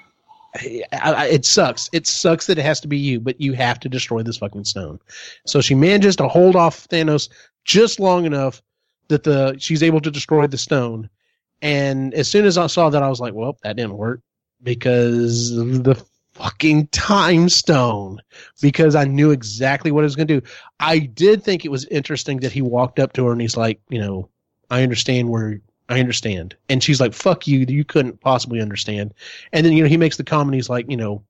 it 0.62 1.46
sucks. 1.46 1.90
It 1.94 2.08
sucks 2.08 2.48
that 2.48 2.58
it 2.58 2.64
has 2.64 2.80
to 2.82 2.88
be 2.88 2.98
you, 2.98 3.20
but 3.20 3.40
you 3.40 3.54
have 3.54 3.80
to 3.82 3.90
destroy 3.90 4.24
this 4.24 4.38
fucking 4.38 4.66
stone. 4.66 5.00
So 5.46 5.62
she 5.62 5.76
manages 5.76 6.16
to 6.18 6.28
hold 6.28 6.56
off 6.56 6.88
Thanos 6.88 7.30
just 7.64 8.00
long 8.00 8.26
enough 8.26 8.62
that 9.08 9.24
the 9.24 9.56
she's 9.60 9.84
able 9.84 10.02
to 10.02 10.12
destroy 10.12 10.48
the 10.48 10.58
stone. 10.58 11.10
And 11.62 12.14
as 12.14 12.28
soon 12.28 12.46
as 12.46 12.58
I 12.58 12.68
saw 12.68 12.90
that, 12.90 13.04
I 13.04 13.10
was 13.10 13.20
like, 13.20 13.34
well, 13.34 13.58
that 13.64 13.76
didn't 13.76 13.98
work 13.98 14.22
because 14.62 15.56
the 15.56 16.04
fucking 16.34 16.88
time 16.88 17.50
stone. 17.50 18.22
Because 18.62 18.96
I 18.96 19.06
knew 19.06 19.32
exactly 19.32 19.92
what 19.92 20.02
it 20.02 20.06
was 20.06 20.16
going 20.16 20.28
to 20.28 20.42
do. 20.42 20.48
I 20.80 21.00
did 21.00 21.44
think 21.44 21.66
it 21.66 21.72
was 21.72 21.86
interesting 21.86 22.38
that 22.42 22.52
he 22.52 22.62
walked 22.62 23.00
up 23.00 23.14
to 23.14 23.26
her 23.26 23.32
and 23.32 23.42
he's 23.42 23.58
like, 23.58 23.80
you 23.90 24.00
know, 24.00 24.30
I 24.70 24.84
understand 24.84 25.30
where 25.30 25.62
I 25.90 26.00
understand. 26.00 26.56
And 26.70 26.84
she's 26.84 27.00
like, 27.00 27.14
fuck 27.14 27.48
you. 27.48 27.66
You 27.68 27.84
couldn't 27.84 28.20
possibly 28.22 28.62
understand. 28.62 29.14
And 29.54 29.66
then, 29.66 29.74
you 29.74 29.84
know, 29.84 29.90
he 29.90 29.98
makes 29.98 30.18
the 30.18 30.24
comment. 30.24 30.56
He's 30.56 30.70
like, 30.70 30.90
you 30.90 30.98
know, 30.98 31.24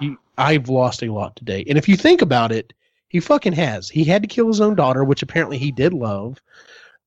you, 0.00 0.18
I've 0.36 0.68
lost 0.68 1.02
a 1.02 1.12
lot 1.12 1.36
today. 1.36 1.64
And 1.68 1.78
if 1.78 1.88
you 1.88 1.96
think 1.96 2.20
about 2.20 2.50
it, 2.50 2.72
he 3.08 3.20
fucking 3.20 3.52
has. 3.52 3.88
He 3.88 4.02
had 4.02 4.22
to 4.22 4.28
kill 4.28 4.48
his 4.48 4.60
own 4.60 4.74
daughter, 4.74 5.04
which 5.04 5.22
apparently 5.22 5.58
he 5.58 5.70
did 5.70 5.92
love. 5.92 6.42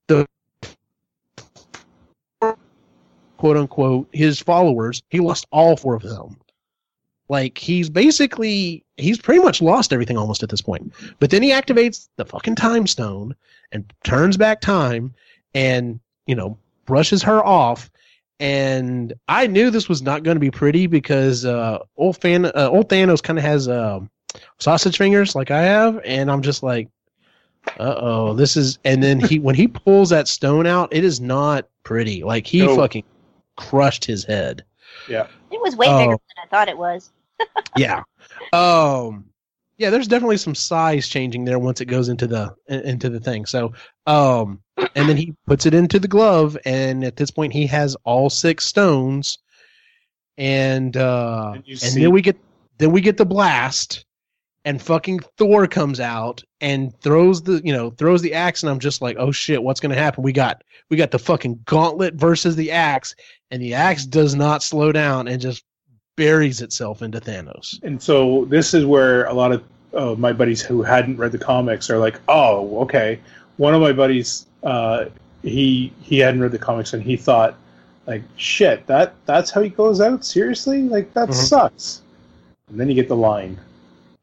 The 0.08 0.26
quote 3.38 3.58
unquote 3.58 4.08
his 4.14 4.40
followers, 4.40 5.02
he 5.10 5.20
lost 5.20 5.46
all 5.52 5.76
four 5.76 5.96
of 5.96 6.04
them. 6.04 6.38
Like 7.30 7.58
he's 7.58 7.90
basically 7.90 8.86
he's 8.96 9.20
pretty 9.20 9.42
much 9.44 9.62
lost 9.62 9.92
everything 9.92 10.18
almost 10.18 10.44
at 10.44 10.50
this 10.50 10.62
point. 10.62 10.94
But 11.20 11.30
then 11.30 11.44
he 11.44 11.52
activates 11.52 12.08
the 12.16 12.26
fucking 12.26 12.56
time 12.56 12.88
stone 12.88 13.36
and 13.74 13.92
turns 14.06 14.38
back 14.38 14.62
time 14.62 15.14
and, 15.54 16.00
you 16.26 16.36
know, 16.36 16.58
brushes 16.88 17.22
her 17.24 17.46
off. 17.46 17.92
And 18.40 19.14
I 19.28 19.46
knew 19.48 19.70
this 19.70 19.88
was 19.90 20.02
not 20.02 20.24
going 20.24 20.36
to 20.36 20.40
be 20.40 20.52
pretty 20.52 20.88
because 20.88 21.46
uh, 21.46 21.80
old 21.96 22.20
fan, 22.22 22.46
uh, 22.46 22.70
old 22.72 22.90
Thanos 22.90 23.22
kind 23.22 23.38
of 23.40 23.46
has 23.46 23.68
um 23.68 24.10
sausage 24.60 24.98
fingers 24.98 25.34
like 25.36 25.50
I 25.52 25.62
have, 25.64 26.00
and 26.06 26.30
I'm 26.32 26.42
just 26.44 26.62
like, 26.64 26.88
uh 27.80 27.96
oh, 27.98 28.34
this 28.36 28.56
is. 28.56 28.78
And 28.86 29.02
then 29.02 29.20
he 29.20 29.40
when 29.40 29.56
he 29.56 29.68
pulls 29.68 30.10
that 30.10 30.28
stone 30.28 30.68
out, 30.68 30.90
it 30.94 31.04
is 31.04 31.20
not 31.20 31.68
pretty. 31.84 32.24
Like 32.24 32.46
he 32.46 32.60
No. 32.66 32.76
fucking 32.76 33.04
crushed 33.56 34.06
his 34.06 34.24
head. 34.24 34.64
Yeah, 35.10 35.28
It 35.52 35.60
was 35.60 35.76
way 35.76 35.88
Oh. 35.90 35.98
bigger 35.98 36.12
than 36.12 36.44
I 36.44 36.48
thought 36.50 36.70
it 36.70 36.78
was. 36.78 37.12
yeah. 37.76 38.04
Um 38.54 39.26
yeah, 39.78 39.92
there's 39.92 40.08
definitely 40.08 40.38
some 40.38 40.56
size 40.56 41.08
changing 41.08 41.46
there 41.46 41.60
once 41.60 41.82
it 41.82 41.86
goes 41.86 42.10
into 42.10 42.28
the 42.28 42.56
into 42.68 43.10
the 43.10 43.20
thing. 43.20 43.46
So, 43.46 43.74
um 44.06 44.62
and 44.96 45.10
then 45.10 45.18
he 45.18 45.34
puts 45.46 45.66
it 45.66 45.74
into 45.74 46.00
the 46.00 46.08
glove 46.08 46.58
and 46.66 47.04
at 47.04 47.16
this 47.16 47.32
point 47.32 47.54
he 47.54 47.68
has 47.68 47.96
all 48.04 48.30
six 48.30 48.66
stones 48.66 49.38
and 50.38 50.96
uh 50.98 51.54
And 51.54 51.66
and 51.68 51.94
then 51.96 52.12
we 52.12 52.22
get 52.22 52.38
then 52.78 52.92
we 52.92 53.02
get 53.02 53.18
the 53.18 53.26
blast 53.26 54.06
and 54.66 54.82
fucking 54.82 55.20
Thor 55.38 55.68
comes 55.68 56.00
out 56.00 56.44
and 56.62 56.94
throws 57.02 57.42
the 57.42 57.62
you 57.64 57.74
know 57.74 57.92
throws 57.92 58.22
the 58.22 58.34
axe 58.34 58.64
and 58.64 58.70
I'm 58.70 58.80
just 58.80 59.02
like 59.02 59.18
oh 59.20 59.32
shit 59.32 59.62
what's 59.62 59.80
gonna 59.80 59.96
happen 59.96 60.24
we 60.24 60.32
got 60.32 60.64
we 60.90 60.98
got 60.98 61.12
the 61.12 61.20
fucking 61.20 61.62
gauntlet 61.66 62.16
versus 62.16 62.56
the 62.56 62.72
axe 62.72 63.16
and 63.52 63.62
the 63.62 63.76
axe 63.76 64.06
does 64.06 64.36
not 64.36 64.64
slow 64.64 64.92
down 64.92 65.28
and 65.28 65.42
just 65.42 65.64
buries 66.22 66.62
itself 66.62 67.02
into 67.02 67.22
Thanos. 67.22 67.82
and 67.84 68.02
so 68.02 68.44
this 68.46 68.74
is 68.74 68.86
where 68.86 69.24
a 69.26 69.34
lot 69.34 69.54
of 69.54 69.64
uh, 69.94 70.16
my 70.18 70.34
buddies 70.34 70.62
who 70.62 70.82
hadn't 70.84 71.16
read 71.18 71.32
the 71.32 71.38
comics 71.38 71.90
are 71.90 71.98
like, 71.98 72.20
"Oh, 72.28 72.80
okay." 72.82 73.20
One 73.56 73.74
of 73.74 73.80
my 73.82 73.94
buddies, 73.94 74.46
uh, 74.64 75.06
he 75.44 75.94
he 76.02 76.20
hadn't 76.20 76.42
read 76.42 76.52
the 76.52 76.60
comics 76.60 76.94
and 76.94 77.02
he 77.02 77.16
thought, 77.16 77.56
like, 78.06 78.22
"Shit, 78.36 78.86
that 78.88 79.14
that's 79.26 79.50
how 79.50 79.62
he 79.62 79.70
goes 79.70 80.02
out? 80.02 80.26
Seriously? 80.26 80.82
Like 80.82 81.14
that 81.14 81.30
Mhm. 81.30 81.34
sucks." 81.36 82.02
And 82.70 82.78
then 82.80 82.90
you 82.90 82.96
get 82.96 83.08
the 83.08 83.16
line. 83.16 83.58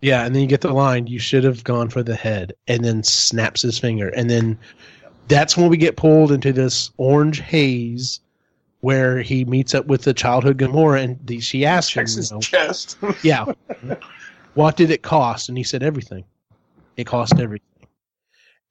Yeah, 0.02 0.26
and 0.26 0.34
then 0.34 0.42
you 0.42 0.48
get 0.48 0.60
the 0.60 0.72
line, 0.72 1.06
you 1.06 1.18
should 1.18 1.44
have 1.44 1.64
gone 1.64 1.88
for 1.88 2.02
the 2.02 2.14
head, 2.14 2.52
and 2.68 2.84
then 2.84 3.02
snaps 3.02 3.62
his 3.62 3.78
finger. 3.78 4.08
And 4.10 4.28
then 4.28 4.58
that's 5.28 5.56
when 5.56 5.70
we 5.70 5.78
get 5.78 5.96
pulled 5.96 6.30
into 6.30 6.52
this 6.52 6.90
orange 6.98 7.40
haze 7.40 8.20
where 8.84 9.22
he 9.22 9.46
meets 9.46 9.74
up 9.74 9.86
with 9.86 10.02
the 10.02 10.12
childhood 10.12 10.58
Gamora 10.58 11.02
and 11.02 11.18
the, 11.26 11.40
she 11.40 11.64
asks 11.64 11.96
him, 11.96 12.04
you 12.06 12.28
know, 12.30 12.40
chest. 12.42 12.98
yeah, 13.22 13.46
what 14.52 14.76
did 14.76 14.90
it 14.90 15.02
cost? 15.02 15.48
And 15.48 15.56
he 15.56 15.64
said, 15.64 15.82
everything. 15.82 16.24
It 16.98 17.04
cost 17.04 17.40
everything. 17.40 17.88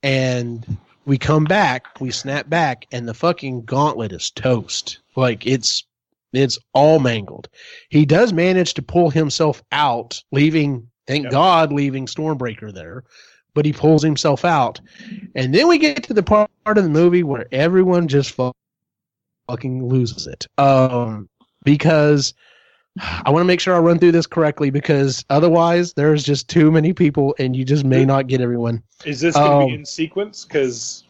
And 0.03 0.77
we 1.06 1.18
come 1.18 1.45
back, 1.45 1.99
we 1.99 2.11
snap 2.11 2.48
back, 2.48 2.85
and 2.91 3.07
the 3.07 3.15
fucking 3.15 3.65
gauntlet 3.65 4.11
is 4.11 4.30
toast. 4.30 4.99
Like 5.15 5.48
it's 5.48 5.84
it's 6.31 6.60
all 6.73 6.99
mangled. 6.99 7.49
He 7.90 8.06
does 8.06 8.34
manage 8.34 8.76
to 8.76 8.84
pull 8.84 9.10
himself 9.10 9.64
out, 9.72 10.22
leaving 10.31 10.91
thank 11.07 11.23
Yep. 11.23 11.31
God 11.31 11.73
leaving 11.73 12.06
Stormbreaker 12.06 12.72
there. 12.72 13.03
But 13.56 13.65
he 13.65 13.73
pulls 13.73 14.03
himself 14.03 14.45
out. 14.45 14.80
And 15.34 15.56
then 15.56 15.68
we 15.68 15.80
get 15.80 16.03
to 16.03 16.14
the 16.14 16.23
part 16.23 16.49
of 16.65 16.84
the 16.84 16.90
movie 16.90 17.23
where 17.23 17.48
everyone 17.52 18.07
just 18.07 18.31
fucking 19.48 19.88
loses 19.88 20.28
it. 20.28 20.48
Um 20.57 21.30
because 21.64 22.34
I 22.99 23.32
want 23.32 23.41
to 23.41 23.48
make 23.48 23.60
sure 23.60 23.74
I 23.74 23.80
run 23.80 23.98
through 23.98 24.11
this 24.11 24.28
correctly 24.28 24.70
because 24.70 25.26
otherwise 25.30 25.94
there's 25.94 26.24
just 26.24 26.48
too 26.48 26.72
many 26.72 26.94
people 26.94 27.36
and 27.40 27.56
you 27.56 27.65
just 27.65 27.84
may 27.84 28.06
not 28.06 28.28
get 28.28 28.40
everyone. 28.40 28.84
Is 29.03 29.20
this 29.20 29.36
going 29.36 29.49
to 29.49 29.57
Um, 29.57 29.68
be 29.68 29.74
in 29.74 29.86
sequence? 29.86 30.45
Because 30.45 31.03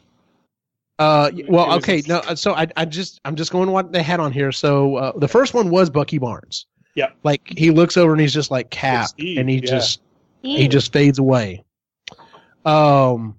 Uh, 1.00 1.32
well, 1.50 1.74
okay, 1.74 2.02
no. 2.08 2.22
So 2.36 2.54
I, 2.54 2.68
I 2.78 2.86
just, 2.86 3.20
I'm 3.26 3.36
just 3.36 3.52
going 3.52 3.72
what 3.72 3.92
they 3.92 4.04
had 4.04 4.20
on 4.20 4.32
here. 4.32 4.52
So 4.52 4.96
uh, 4.96 5.12
the 5.18 5.28
first 5.28 5.54
one 5.54 5.72
was 5.72 5.90
Bucky 5.90 6.20
Barnes. 6.20 6.68
Yeah. 6.96 7.10
Like 7.24 7.42
he 7.58 7.72
looks 7.72 7.98
over 7.98 8.12
and 8.12 8.22
he's 8.22 8.34
just 8.34 8.52
like 8.52 8.70
Cap, 8.70 9.10
and 9.18 9.50
he 9.50 9.56
yeah. 9.56 9.62
just 9.62 10.02
he 10.44 10.68
just 10.68 10.94
fades 10.94 11.18
away. 11.18 11.64
Um, 12.66 13.36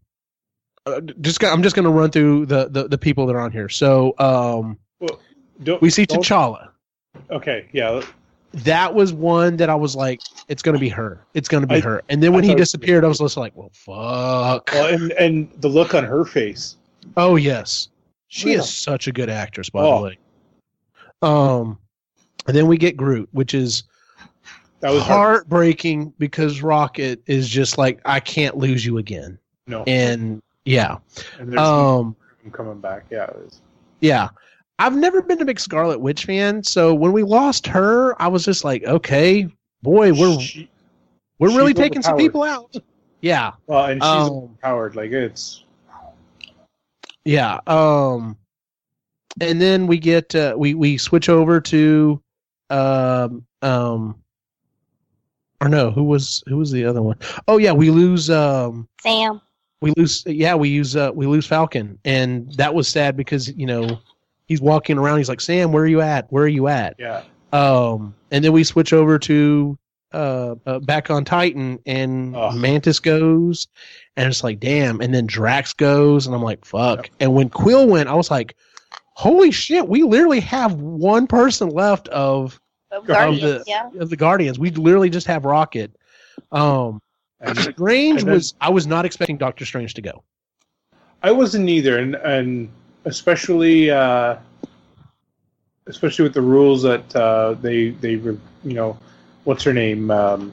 just 1.21 1.43
I'm 1.45 1.63
just 1.63 1.75
going 1.75 1.85
to 1.85 1.91
run 1.91 2.11
through 2.11 2.47
the, 2.47 2.69
the 2.69 2.89
the 2.89 2.99
people 2.99 3.27
that 3.27 3.35
are 3.35 3.41
on 3.41 3.51
here. 3.53 3.69
So 3.69 4.15
um, 4.19 4.79
don't, 5.63 5.81
we 5.81 5.91
see 5.91 6.07
T'Challa. 6.07 6.69
Okay, 7.31 7.69
yeah. 7.73 8.03
that 8.53 8.93
was 8.95 9.13
one 9.13 9.57
that 9.57 9.71
I 9.71 9.75
was 9.75 9.95
like, 9.97 10.21
it's 10.49 10.63
going 10.63 10.75
to 10.75 10.81
be 10.81 10.89
her. 10.91 11.25
It's 11.35 11.49
going 11.49 11.63
to 11.63 11.67
be 11.67 11.77
I- 11.77 11.81
her. 11.81 12.03
And 12.09 12.23
then 12.23 12.33
when 12.33 12.45
I 12.45 12.49
he 12.49 12.55
disappeared, 12.55 13.05
I 13.05 13.09
was 13.09 13.19
just 13.19 13.37
like, 13.37 13.53
well, 13.57 13.71
fuck. 13.73 14.69
Well, 14.73 14.93
and 14.93 15.13
and 15.13 15.51
the 15.61 15.69
look 15.69 15.95
on 15.95 16.05
her 16.05 16.25
face. 16.25 16.77
Oh 17.17 17.37
yes, 17.37 17.89
she 18.29 18.53
Yeah. 18.53 18.59
is 18.59 18.69
such 18.73 19.07
a 19.09 19.13
good 19.13 19.31
actress, 19.31 19.71
by 19.71 19.81
Oh. 19.83 19.99
the 19.99 20.05
way. 20.05 20.19
Um, 21.23 21.79
and 22.47 22.55
then 22.57 22.67
we 22.67 22.77
get 22.77 22.97
Groot, 22.97 23.29
which 23.33 23.55
is 23.55 23.85
That 24.81 24.91
was 24.93 25.03
hard. 25.03 25.17
heartbreaking 25.37 26.13
because 26.19 26.61
Rocket 26.61 27.23
is 27.27 27.49
just 27.49 27.79
like, 27.79 28.01
I 28.05 28.21
can't 28.21 28.59
lose 28.59 28.85
you 28.85 28.99
again. 28.99 29.39
No, 29.67 29.83
And 29.87 30.43
yeah, 30.65 30.97
and 31.39 31.53
there's 31.53 31.61
um, 31.61 32.17
him 32.43 32.51
coming 32.51 32.81
back. 32.81 33.05
Yeah, 33.11 33.25
it 33.25 33.37
was. 33.37 33.61
yeah. 34.01 34.29
I've 34.81 34.97
never 34.97 35.23
been 35.23 35.41
a 35.41 35.45
big 35.45 35.61
Scarlet 35.61 36.01
Witch 36.01 36.25
fan, 36.25 36.65
so 36.65 36.93
when 36.95 37.13
we 37.13 37.23
lost 37.23 37.65
her, 37.69 38.21
I 38.21 38.27
was 38.27 38.45
just 38.45 38.65
like, 38.65 38.83
okay, 38.85 39.47
boy, 39.83 40.13
we're 40.13 40.41
She- 40.41 40.69
we're 41.39 41.57
really 41.57 41.75
taking 41.75 42.03
some 42.03 42.17
people 42.17 42.43
out. 42.43 42.75
Yeah, 43.21 43.53
well, 43.67 43.87
and 43.87 44.03
she's 44.03 44.11
Um, 44.11 44.59
powered. 44.63 44.97
Like 44.97 45.11
it's 45.13 45.63
Yeah. 47.25 47.61
Um 47.67 48.37
and 49.41 49.61
then 49.61 49.87
we 49.87 49.99
get 49.99 50.35
uh, 50.35 50.55
we 50.57 50.75
we 50.75 50.99
switch 50.99 51.29
over 51.29 51.61
to 51.61 52.21
um 52.71 53.47
um 53.63 54.21
or 55.61 55.69
no, 55.69 55.91
who 55.91 56.05
was 56.05 56.43
who 56.47 56.57
was 56.59 56.71
the 56.71 56.85
other 56.85 57.01
one? 57.03 57.19
Oh 57.49 57.59
yeah, 57.59 57.73
we 57.73 57.91
lose 57.91 58.29
um 58.31 58.89
Sam. 59.01 59.41
We 59.85 59.93
lose 59.99 60.25
yeah, 60.27 60.55
we 60.55 60.71
use 60.71 60.97
uh 60.97 61.11
we 61.15 61.27
lose 61.27 61.47
Falcon 61.47 61.99
and 62.07 62.51
that 62.55 62.75
was 62.75 62.89
sad 62.89 63.17
because, 63.17 63.55
you 63.55 63.67
know, 63.67 63.99
he's 64.47 64.61
walking 64.63 64.97
around 64.99 65.19
he's 65.19 65.29
like, 65.29 65.43
"Sam, 65.43 65.73
where 65.73 65.85
are 65.85 65.87
you 65.87 66.01
at? 66.01 66.27
Where 66.33 66.45
are 66.45 66.49
you 66.49 66.69
at?" 66.69 66.97
yeah. 66.99 67.23
Um 67.53 68.15
and 68.31 68.43
then 68.43 68.53
we 68.53 68.65
switch 68.65 68.93
over 68.95 69.19
to 69.19 69.79
uh, 70.15 70.55
uh 70.67 70.79
back 70.81 71.11
on 71.11 71.25
Titan 71.25 71.79
and 71.85 72.35
Ugh. 72.35 72.55
Mantis 72.57 72.99
goes 72.99 73.67
and 74.17 74.27
it's 74.27 74.43
like 74.43 74.59
damn 74.59 75.01
and 75.03 75.13
then 75.15 75.27
Drax 75.27 75.75
goes 75.75 76.27
and 76.27 76.35
I'm 76.35 76.43
like 76.43 76.65
fuck. 76.65 77.05
Yep. 77.05 77.15
And 77.21 77.35
when 77.35 77.51
Quill 77.51 77.87
went, 77.87 78.09
I 78.09 78.15
was 78.15 78.31
like 78.31 78.57
holy 79.17 79.51
shit, 79.51 79.87
we 79.87 80.03
literally 80.03 80.41
have 80.41 80.75
one 80.81 81.27
person 81.27 81.69
left 81.69 82.09
of 82.09 82.59
Of 82.91 83.07
Guardians, 83.07 83.41
Guardians, 83.43 83.65
the- 83.67 83.71
yeah. 83.71 83.91
of 84.03 84.09
the 84.09 84.17
Guardians. 84.17 84.59
We 84.59 84.71
literally 84.71 85.11
just 85.11 85.27
have 85.27 85.45
Rocket. 85.45 85.95
Um 86.53 87.03
And 87.45 87.59
Strange 87.75 88.21
And 88.21 88.29
then- 88.29 88.35
was 88.35 88.55
I 88.61 88.71
was 88.71 88.87
not 88.87 89.05
expecting 89.05 89.37
Doctor 89.37 89.65
Strange 89.65 89.95
to 89.95 90.03
go. 90.03 90.23
I 91.23 91.31
wasn't 91.33 91.69
either, 91.69 91.99
and 91.99 92.15
and 92.17 92.69
especially 93.07 93.91
uh, 93.91 94.37
especially 95.87 96.23
with 96.25 96.35
the 96.35 96.43
rules 96.43 96.83
that 96.83 97.15
uh, 97.17 97.55
they 97.55 97.91
they 97.91 98.17
re- 98.17 98.39
you 98.65 98.75
know 98.75 98.99
what's 99.45 99.63
her 99.65 99.73
name 99.73 100.11
um, 100.11 100.53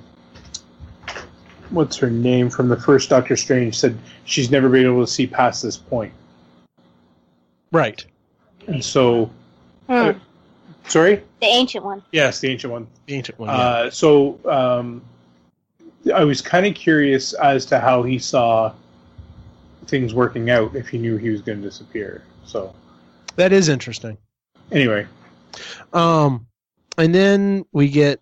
what's 1.72 1.98
her 1.98 2.10
name 2.10 2.50
from 2.50 2.70
the 2.70 2.78
first 2.80 3.10
Doctor 3.10 3.36
Strange 3.36 3.78
said 3.78 3.98
she's 4.26 4.50
never 4.52 4.70
been 4.70 4.86
able 4.86 5.06
to 5.06 5.12
see 5.12 5.28
past 5.28 5.62
this 5.64 5.78
point, 5.78 6.14
Right. 7.72 8.06
and 8.68 8.84
so 8.84 9.30
Hmm. 9.90 10.12
sorry 10.88 11.16
The 11.42 11.48
ancient 11.48 11.84
one. 11.84 12.02
yes 12.14 12.40
the 12.40 12.48
ancient 12.50 12.72
one 12.72 12.88
The 13.08 13.16
ancient 13.16 13.40
one. 13.40 13.50
yeah. 13.50 13.56
Uh, 13.56 13.90
so 13.90 14.40
um, 14.46 15.02
I 16.14 16.24
was 16.24 16.42
kind 16.42 16.66
of 16.66 16.74
curious 16.74 17.34
as 17.34 17.66
to 17.68 17.80
how 17.80 18.04
he 18.04 18.18
saw 18.18 18.74
things 19.88 20.14
working 20.14 20.50
out 20.50 20.76
if 20.76 20.88
he 20.88 20.98
knew 20.98 21.18
he 21.18 21.30
was 21.30 21.42
going 21.42 21.62
to 21.62 21.68
disappear. 21.68 22.24
So 22.46 22.74
that 23.36 23.52
is 23.52 23.70
interesting. 23.70 24.18
anyway, 24.72 25.06
Um, 25.94 26.48
and 26.98 27.14
then 27.14 27.66
we 27.72 27.90
get, 27.90 28.20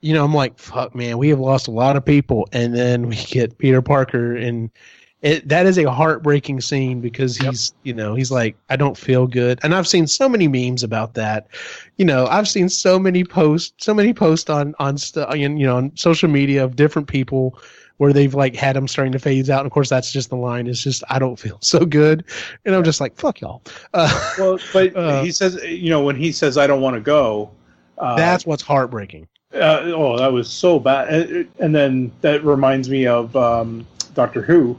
you 0.00 0.14
know, 0.14 0.24
I'm 0.24 0.34
like, 0.34 0.58
fuck, 0.58 0.94
man, 0.94 1.18
we 1.18 1.28
have 1.28 1.40
lost 1.40 1.68
a 1.68 1.70
lot 1.70 1.96
of 1.96 2.04
people, 2.04 2.48
and 2.52 2.74
then 2.74 3.08
we 3.08 3.16
get 3.16 3.58
Peter 3.58 3.82
Parker, 3.82 4.36
and 4.36 4.70
it 5.22 5.48
that 5.48 5.66
is 5.66 5.76
a 5.78 5.90
heartbreaking 5.90 6.60
scene 6.62 7.00
because 7.00 7.36
he's, 7.36 7.74
you 7.82 7.92
know, 7.92 8.14
he's 8.14 8.30
like, 8.30 8.56
I 8.70 8.76
don't 8.76 8.96
feel 8.96 9.26
good, 9.26 9.58
and 9.62 9.74
I've 9.74 9.86
seen 9.88 10.06
so 10.06 10.28
many 10.28 10.48
memes 10.48 10.82
about 10.82 11.14
that. 11.14 11.48
You 11.96 12.04
know, 12.06 12.26
I've 12.26 12.48
seen 12.48 12.68
so 12.68 12.98
many 12.98 13.24
posts, 13.24 13.74
so 13.84 13.92
many 13.92 14.12
posts 14.14 14.48
on 14.48 14.74
on 14.78 14.96
st- 14.98 15.38
you 15.38 15.48
know 15.48 15.76
on 15.76 15.92
social 15.96 16.28
media 16.30 16.64
of 16.64 16.76
different 16.76 17.08
people 17.08 17.58
where 17.98 18.14
they've 18.14 18.34
like 18.34 18.56
had 18.56 18.74
him 18.74 18.88
starting 18.88 19.12
to 19.12 19.18
phase 19.18 19.50
out. 19.50 19.60
And 19.60 19.66
of 19.66 19.72
course, 19.72 19.90
that's 19.90 20.10
just 20.10 20.30
the 20.30 20.36
line. 20.36 20.66
It's 20.66 20.82
just 20.82 21.04
I 21.10 21.18
don't 21.18 21.38
feel 21.38 21.58
so 21.60 21.84
good, 21.84 22.24
and 22.64 22.74
I'm 22.74 22.82
just 22.84 22.98
like, 23.00 23.14
fuck 23.16 23.42
y'all. 23.42 23.62
Uh, 23.92 24.32
well, 24.38 24.58
but 24.72 24.96
Uh, 25.00 25.22
he 25.22 25.30
says, 25.32 25.62
you 25.64 25.90
know, 25.90 26.02
when 26.02 26.16
he 26.16 26.32
says, 26.32 26.56
"I 26.56 26.66
don't 26.66 26.80
want 26.80 26.94
to 26.94 27.00
go," 27.00 27.50
uh, 27.98 28.16
that's 28.16 28.46
what's 28.46 28.62
heartbreaking. 28.62 29.28
uh, 29.52 29.82
oh, 29.84 30.16
that 30.16 30.32
was 30.32 30.48
so 30.48 30.78
bad. 30.78 31.12
And, 31.12 31.48
and 31.58 31.74
then 31.74 32.12
that 32.22 32.42
reminds 32.42 32.88
me 32.88 33.06
of 33.06 33.36
um, 33.36 33.86
Doctor 34.14 34.40
Who, 34.40 34.78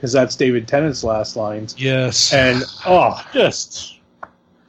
because 0.00 0.12
that's 0.12 0.34
David 0.34 0.66
Tennant's 0.66 1.04
last 1.04 1.36
lines. 1.36 1.74
Yes. 1.76 2.32
And 2.32 2.62
oh, 2.86 3.22
just 3.34 3.98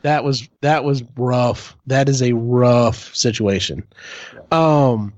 that 0.02 0.26
was 0.26 0.50
that 0.60 0.84
was 0.84 1.04
rough. 1.16 1.78
That 1.88 2.10
is 2.10 2.22
a 2.22 2.34
rough 2.34 3.16
situation. 3.16 3.88
Um 4.52 5.14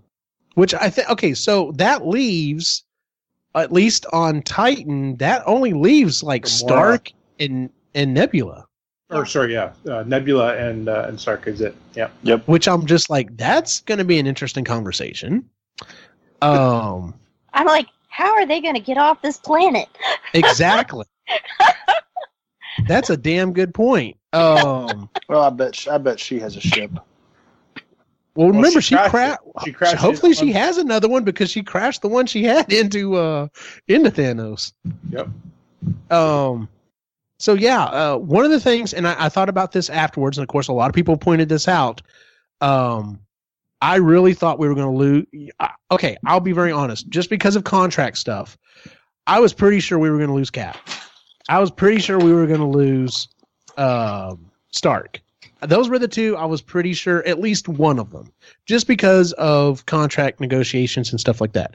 which 0.54 0.76
I 0.76 0.92
think 0.92 1.10
okay, 1.10 1.34
so 1.34 1.72
that 1.78 2.06
leaves 2.06 2.84
at 3.56 3.72
least 3.72 4.06
on 4.14 4.44
Titan, 4.44 5.16
that 5.18 5.42
only 5.48 5.74
leaves 5.74 6.22
like 6.22 6.44
Gamora. 6.44 6.50
Stark 6.50 7.12
and 7.40 7.72
and 7.96 8.14
Nebula, 8.14 8.68
or 9.10 9.26
sorry, 9.26 9.54
yeah, 9.54 9.74
uh, 9.90 10.04
Nebula 10.04 10.56
and 10.58 10.90
uh, 10.90 11.06
and 11.08 11.20
Stark 11.20 11.48
is 11.48 11.62
it? 11.62 11.76
Yeah. 11.96 12.10
Yep. 12.22 12.48
Which 12.48 12.68
I'm 12.68 12.86
just 12.86 13.10
like 13.10 13.36
that's 13.36 13.80
going 13.82 13.98
to 13.98 14.06
be 14.06 14.20
an 14.20 14.28
interesting 14.28 14.64
conversation. 14.64 15.50
Um 16.44 17.16
I'm 17.56 17.68
like, 17.68 17.88
how 18.14 18.32
are 18.36 18.46
they 18.46 18.62
going 18.62 18.76
to 18.76 18.80
get 18.80 18.98
off 19.00 19.22
this 19.24 19.38
planet? 19.38 19.88
exactly. 20.36 21.06
That's 22.88 23.10
a 23.10 23.18
damn 23.18 23.54
good 23.54 23.74
point. 23.74 24.18
Um 24.34 25.10
Well, 25.30 25.42
I 25.44 25.50
bet 25.50 25.76
sh- 25.76 25.88
I 25.88 25.98
bet 25.98 26.20
she 26.20 26.40
has 26.40 26.56
a 26.56 26.62
ship. 26.62 26.92
well, 28.36 28.48
remember 28.48 28.82
she 28.82 28.90
she 28.90 28.96
crashed 28.96 29.12
crashed 29.12 29.40
it. 29.58 29.62
She 29.66 29.72
crashed 29.74 29.96
Hopefully 29.98 30.34
she 30.34 30.50
on- 30.50 30.62
has 30.62 30.78
another 30.78 31.08
one 31.10 31.24
because 31.24 31.50
she 31.52 31.64
crashed 31.64 32.02
the 32.02 32.08
one 32.08 32.26
she 32.28 32.44
had 32.44 32.72
into 32.82 33.16
uh 33.16 33.48
into 33.88 34.12
Thanos. 34.12 34.74
Yep. 35.10 35.28
Um 36.12 36.68
so 37.40 37.54
yeah, 37.54 37.84
uh 37.84 38.18
one 38.18 38.46
of 38.46 38.52
the 38.52 38.60
things 38.60 38.94
and 38.94 39.08
I, 39.08 39.26
I 39.26 39.30
thought 39.30 39.50
about 39.50 39.72
this 39.72 39.90
afterwards, 39.90 40.38
and 40.38 40.44
of 40.44 40.50
course 40.50 40.68
a 40.68 40.74
lot 40.74 40.90
of 40.90 40.96
people 40.96 41.18
pointed 41.18 41.50
this 41.50 41.68
out. 41.68 42.02
Um 42.62 43.20
I 43.84 43.98
really 43.98 44.34
thought 44.34 44.60
we 44.60 44.70
were 44.70 44.76
gonna 44.76 44.94
lose 44.94 45.26
okay, 45.92 46.16
I'll 46.26 46.40
be 46.40 46.54
very 46.54 46.72
honest. 46.72 47.10
Just 47.10 47.30
because 47.30 47.58
of 47.58 47.66
contract 47.66 48.18
stuff, 48.18 48.58
I 49.28 49.42
was 49.42 49.52
pretty 49.52 49.82
sure 49.82 50.00
we 50.00 50.10
were 50.10 50.18
gonna 50.18 50.34
lose 50.34 50.50
Cap. 50.50 50.78
I 51.50 51.60
was 51.60 51.70
pretty 51.70 52.00
sure 52.00 52.18
we 52.18 52.32
were 52.32 52.48
gonna 52.48 52.70
lose 52.70 53.28
um 53.78 54.50
Stark. 54.72 55.20
Those 55.62 55.90
were 55.90 56.00
the 56.00 56.08
two 56.08 56.38
I 56.38 56.46
was 56.46 56.62
pretty 56.62 56.94
sure 56.94 57.26
at 57.28 57.42
least 57.42 57.68
one 57.68 58.00
of 58.00 58.10
them 58.12 58.32
just 58.66 58.88
because 58.88 59.34
of 59.34 59.86
contract 59.86 60.40
negotiations 60.40 61.12
and 61.12 61.20
stuff 61.20 61.42
like 61.42 61.52
that. 61.52 61.74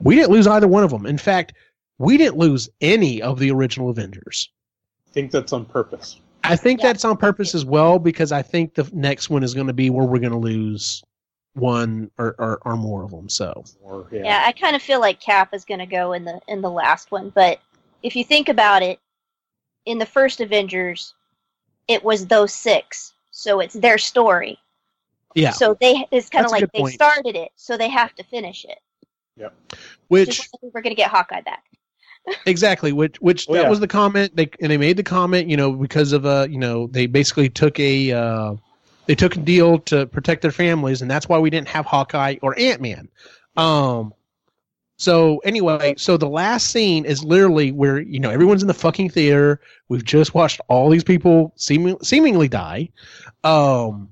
We 0.00 0.16
didn't 0.16 0.32
lose 0.32 0.48
either 0.48 0.66
one 0.66 0.82
of 0.82 0.90
them. 0.90 1.06
In 1.06 1.18
fact, 1.18 1.52
we 1.98 2.16
didn't 2.16 2.36
lose 2.36 2.68
any 2.80 3.22
of 3.22 3.38
the 3.38 3.52
original 3.52 3.90
Avengers. 3.90 4.50
I 5.08 5.12
think 5.12 5.30
that's 5.30 5.52
on 5.52 5.66
purpose. 5.66 6.18
I 6.42 6.56
think 6.56 6.80
Yeah. 6.80 6.88
that's 6.88 7.04
on 7.04 7.16
purpose 7.16 7.54
as 7.54 7.64
well 7.64 8.00
because 8.00 8.32
I 8.32 8.42
think 8.42 8.74
the 8.74 8.90
next 8.92 9.30
one 9.30 9.44
is 9.44 9.54
going 9.54 9.68
to 9.68 9.72
be 9.72 9.88
where 9.90 10.04
we're 10.04 10.18
going 10.18 10.32
to 10.32 10.38
lose 10.38 11.02
one 11.54 12.10
or, 12.18 12.34
or, 12.38 12.58
or 12.64 12.76
more 12.76 13.04
of 13.04 13.10
them. 13.10 13.28
So 13.28 13.64
Or 13.82 14.06
yeah. 14.12 14.22
Yeah, 14.24 14.42
I 14.46 14.52
kind 14.52 14.76
of 14.76 14.82
feel 14.82 15.00
like 15.00 15.20
Cap 15.20 15.54
is 15.54 15.64
going 15.64 15.80
to 15.80 15.86
go 15.86 16.12
in 16.12 16.24
the 16.24 16.40
in 16.48 16.60
the 16.60 16.70
last 16.70 17.10
one, 17.10 17.30
but 17.30 17.60
if 18.02 18.14
you 18.16 18.24
think 18.24 18.48
about 18.48 18.82
it, 18.82 19.00
in 19.86 19.98
the 19.98 20.06
first 20.06 20.40
Avengers, 20.40 21.14
it 21.88 22.02
was 22.02 22.26
those 22.26 22.52
six, 22.54 23.12
so 23.30 23.60
it's 23.60 23.74
their 23.74 23.98
story. 23.98 24.58
yeah, 25.34 25.50
So 25.50 25.76
they 25.80 26.06
it's 26.10 26.28
kind 26.28 26.44
of 26.44 26.50
like 26.52 26.70
they 26.72 26.80
point. 26.80 26.94
started 26.94 27.36
it, 27.36 27.50
so 27.56 27.76
they 27.76 27.88
have 27.88 28.14
to 28.16 28.24
finish 28.24 28.64
it. 28.64 28.78
Yeah. 29.36 29.48
Which 30.08 30.36
Just 30.38 30.56
we're 30.62 30.80
going 30.82 30.94
to 30.94 31.02
get 31.02 31.10
Hawkeye 31.10 31.40
back. 31.42 31.64
exactly 32.46 32.90
which 32.92 33.20
which 33.20 33.46
Oh, 33.50 33.52
that 33.52 33.64
yeah. 33.64 33.68
was 33.68 33.80
the 33.80 33.86
comment 33.86 34.34
they 34.34 34.48
and 34.60 34.70
they 34.72 34.78
made 34.78 34.96
the 34.96 35.02
comment 35.02 35.46
you 35.46 35.58
know 35.58 35.72
because 35.72 36.14
of 36.14 36.24
uh 36.24 36.46
you 36.48 36.56
know 36.56 36.86
they 36.86 37.04
basically 37.06 37.50
took 37.50 37.78
a 37.78 38.12
uh 38.12 38.54
they 39.06 39.14
took 39.14 39.36
a 39.36 39.40
deal 39.40 39.78
to 39.78 40.06
protect 40.06 40.42
their 40.42 40.50
families 40.50 41.02
and 41.02 41.10
that's 41.10 41.28
why 41.28 41.38
we 41.38 41.50
didn't 41.50 41.68
have 41.68 41.86
Hawkeye 41.86 42.36
or 42.42 42.58
Ant-Man 42.58 43.08
um 43.56 44.12
so 44.96 45.38
anyway 45.38 45.94
so 45.96 46.16
the 46.16 46.28
last 46.28 46.68
scene 46.68 47.04
is 47.04 47.22
literally 47.24 47.72
where 47.72 48.00
you 48.00 48.18
know 48.18 48.30
everyone's 48.30 48.62
in 48.62 48.68
the 48.68 48.74
fucking 48.74 49.10
theater 49.10 49.60
we've 49.88 50.04
just 50.04 50.34
watched 50.34 50.60
all 50.68 50.88
these 50.88 51.04
people 51.04 51.52
seeming, 51.56 51.96
seemingly 52.02 52.48
die 52.48 52.88
um 53.44 54.08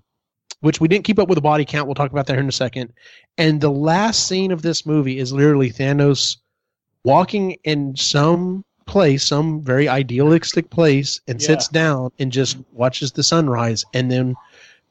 which 0.61 0.81
we 0.81 0.87
didn't 0.87 1.05
keep 1.05 1.19
up 1.19 1.29
with 1.29 1.37
the 1.37 1.43
body 1.43 1.65
count 1.65 1.87
we'll 1.87 1.95
talk 1.95 2.11
about 2.13 2.27
that 2.27 2.35
here 2.35 2.43
in 2.43 2.49
a 2.49 2.53
second 2.53 2.93
and 3.39 3.61
the 3.61 3.71
last 3.71 4.27
scene 4.27 4.53
of 4.53 4.63
this 4.63 4.85
movie 4.87 5.19
is 5.19 5.33
literally 5.33 5.71
Thanos 5.71 6.37
walking 7.05 7.57
in 7.65 7.97
some 7.97 8.65
place, 8.87 9.25
some 9.25 9.63
very 9.63 9.89
idealistic 9.89 10.71
place, 10.71 11.21
and 11.27 11.41
Yeah. 11.41 11.47
sits 11.47 11.69
down 11.69 12.11
and 12.19 12.31
just 12.31 12.59
watches 12.73 13.13
the 13.13 13.23
sunrise. 13.23 13.85
And 13.95 14.11
then 14.11 14.37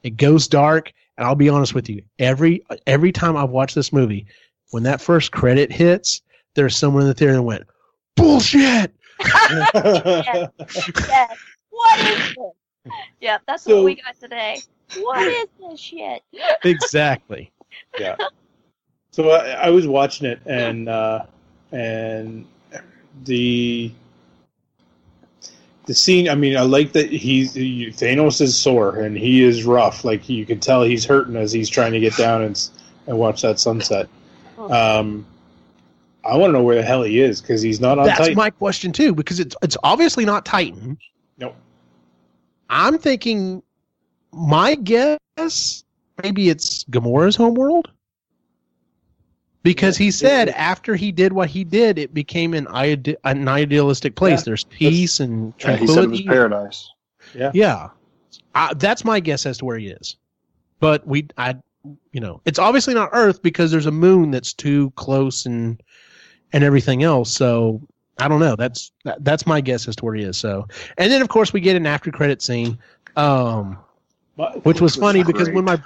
it 0.02 0.16
goes 0.16 0.48
dark, 0.48 0.92
And 1.16 1.26
I'll 1.26 1.34
be 1.34 1.48
honest 1.48 1.74
with 1.74 1.88
you, 1.88 2.02
every 2.18 2.62
every 2.86 3.12
time 3.12 3.36
I've 3.36 3.50
watched 3.50 3.74
this 3.74 3.92
movie, 3.92 4.26
when 4.70 4.82
that 4.84 5.00
first 5.00 5.32
credit 5.32 5.70
hits, 5.72 6.22
there's 6.54 6.76
someone 6.76 7.02
in 7.02 7.08
the 7.08 7.14
theater 7.14 7.34
that 7.34 7.42
went, 7.42 7.64
"Bullshit!" 8.16 8.92
yes. 9.20 10.48
What 11.70 12.00
is 12.00 12.34
this? 12.36 12.92
Yeah, 13.20 13.38
that's 13.46 13.62
So- 13.64 13.76
what 13.76 13.84
we 13.84 13.94
got 13.96 14.18
today. 14.20 14.60
What 15.00 15.26
is 15.26 15.46
this 15.58 15.80
shit? 15.80 16.22
exactly. 16.64 17.50
yeah. 17.98 18.16
So 19.10 19.30
I, 19.30 19.50
I 19.66 19.70
was 19.70 19.86
watching 19.86 20.26
it, 20.26 20.40
and 20.46 20.88
uh, 20.88 21.24
and 21.70 22.46
the 23.24 23.90
the 25.86 25.94
scene. 25.94 26.28
I 26.28 26.34
mean, 26.34 26.56
I 26.56 26.62
like 26.62 26.92
that 26.92 27.10
he's 27.10 27.54
he, 27.54 27.88
Thanos 27.88 28.40
is 28.40 28.56
sore 28.56 28.96
and 28.96 29.16
he 29.16 29.42
is 29.42 29.64
rough. 29.64 30.04
Like 30.04 30.28
you 30.28 30.46
can 30.46 30.60
tell 30.60 30.82
he's 30.82 31.04
hurting 31.04 31.36
as 31.36 31.52
he's 31.52 31.68
trying 31.68 31.92
to 31.92 32.00
get 32.00 32.16
down 32.16 32.42
and 32.42 32.68
and 33.06 33.18
watch 33.18 33.42
that 33.42 33.58
sunset. 33.58 34.08
Um, 34.58 35.26
I 36.24 36.36
want 36.36 36.50
to 36.50 36.58
know 36.58 36.62
where 36.62 36.76
the 36.76 36.82
hell 36.82 37.02
he 37.02 37.20
is 37.20 37.40
because 37.40 37.62
he's 37.62 37.80
not 37.80 37.98
on 37.98 38.06
That's 38.06 38.20
Titan. 38.20 38.36
my 38.36 38.50
question 38.50 38.92
too, 38.92 39.14
because 39.14 39.40
it's 39.40 39.56
it's 39.62 39.76
obviously 39.82 40.24
not 40.24 40.44
Titan. 40.44 40.98
Nope. 41.38 41.56
I'm 42.70 42.98
thinking, 42.98 43.62
my 44.32 44.76
guess, 44.76 45.84
maybe 46.22 46.48
it's 46.48 46.84
Gamora's 46.84 47.36
homeworld. 47.36 47.90
Because 49.62 49.96
he 49.96 50.10
said 50.10 50.48
after 50.50 50.96
he 50.96 51.12
did 51.12 51.32
what 51.32 51.48
he 51.48 51.62
did, 51.62 51.98
it 51.98 52.12
became 52.12 52.52
an, 52.54 52.66
ide- 52.68 53.16
an 53.24 53.46
idealistic 53.46 54.16
place. 54.16 54.40
Yeah. 54.40 54.44
There's 54.46 54.64
peace 54.64 55.20
and 55.20 55.54
Yeah, 55.60 55.76
he 55.76 55.86
said 55.86 56.04
it 56.04 56.10
was 56.10 56.18
tranquility. 56.20 56.24
paradise. 56.24 56.90
Yeah, 57.54 57.88
I, 58.54 58.74
that's 58.74 59.04
my 59.04 59.20
guess 59.20 59.46
as 59.46 59.58
to 59.58 59.64
where 59.64 59.78
he 59.78 59.86
is. 59.88 60.16
But 60.80 61.06
we, 61.06 61.28
I, 61.38 61.54
you 62.12 62.20
know, 62.20 62.40
it's 62.44 62.58
obviously 62.58 62.92
not 62.94 63.10
Earth 63.12 63.40
because 63.40 63.70
there's 63.70 63.86
a 63.86 63.92
moon 63.92 64.32
that's 64.32 64.52
too 64.52 64.90
close 64.96 65.46
and 65.46 65.80
and 66.52 66.64
everything 66.64 67.02
else. 67.04 67.30
So 67.30 67.80
I 68.18 68.26
don't 68.28 68.40
know. 68.40 68.56
That's 68.56 68.90
that, 69.04 69.24
that's 69.24 69.46
my 69.46 69.60
guess 69.60 69.86
as 69.88 69.94
to 69.96 70.04
where 70.04 70.14
he 70.14 70.24
is. 70.24 70.36
So, 70.36 70.66
and 70.98 71.10
then 71.12 71.22
of 71.22 71.28
course 71.28 71.52
we 71.52 71.60
get 71.60 71.76
an 71.76 71.86
after 71.86 72.10
credit 72.10 72.42
scene, 72.42 72.76
um, 73.16 73.78
But- 74.36 74.64
which 74.64 74.80
was 74.80 74.96
was 74.96 75.00
funny 75.00 75.22
because 75.22 75.48
when 75.50 75.64
my 75.64 75.80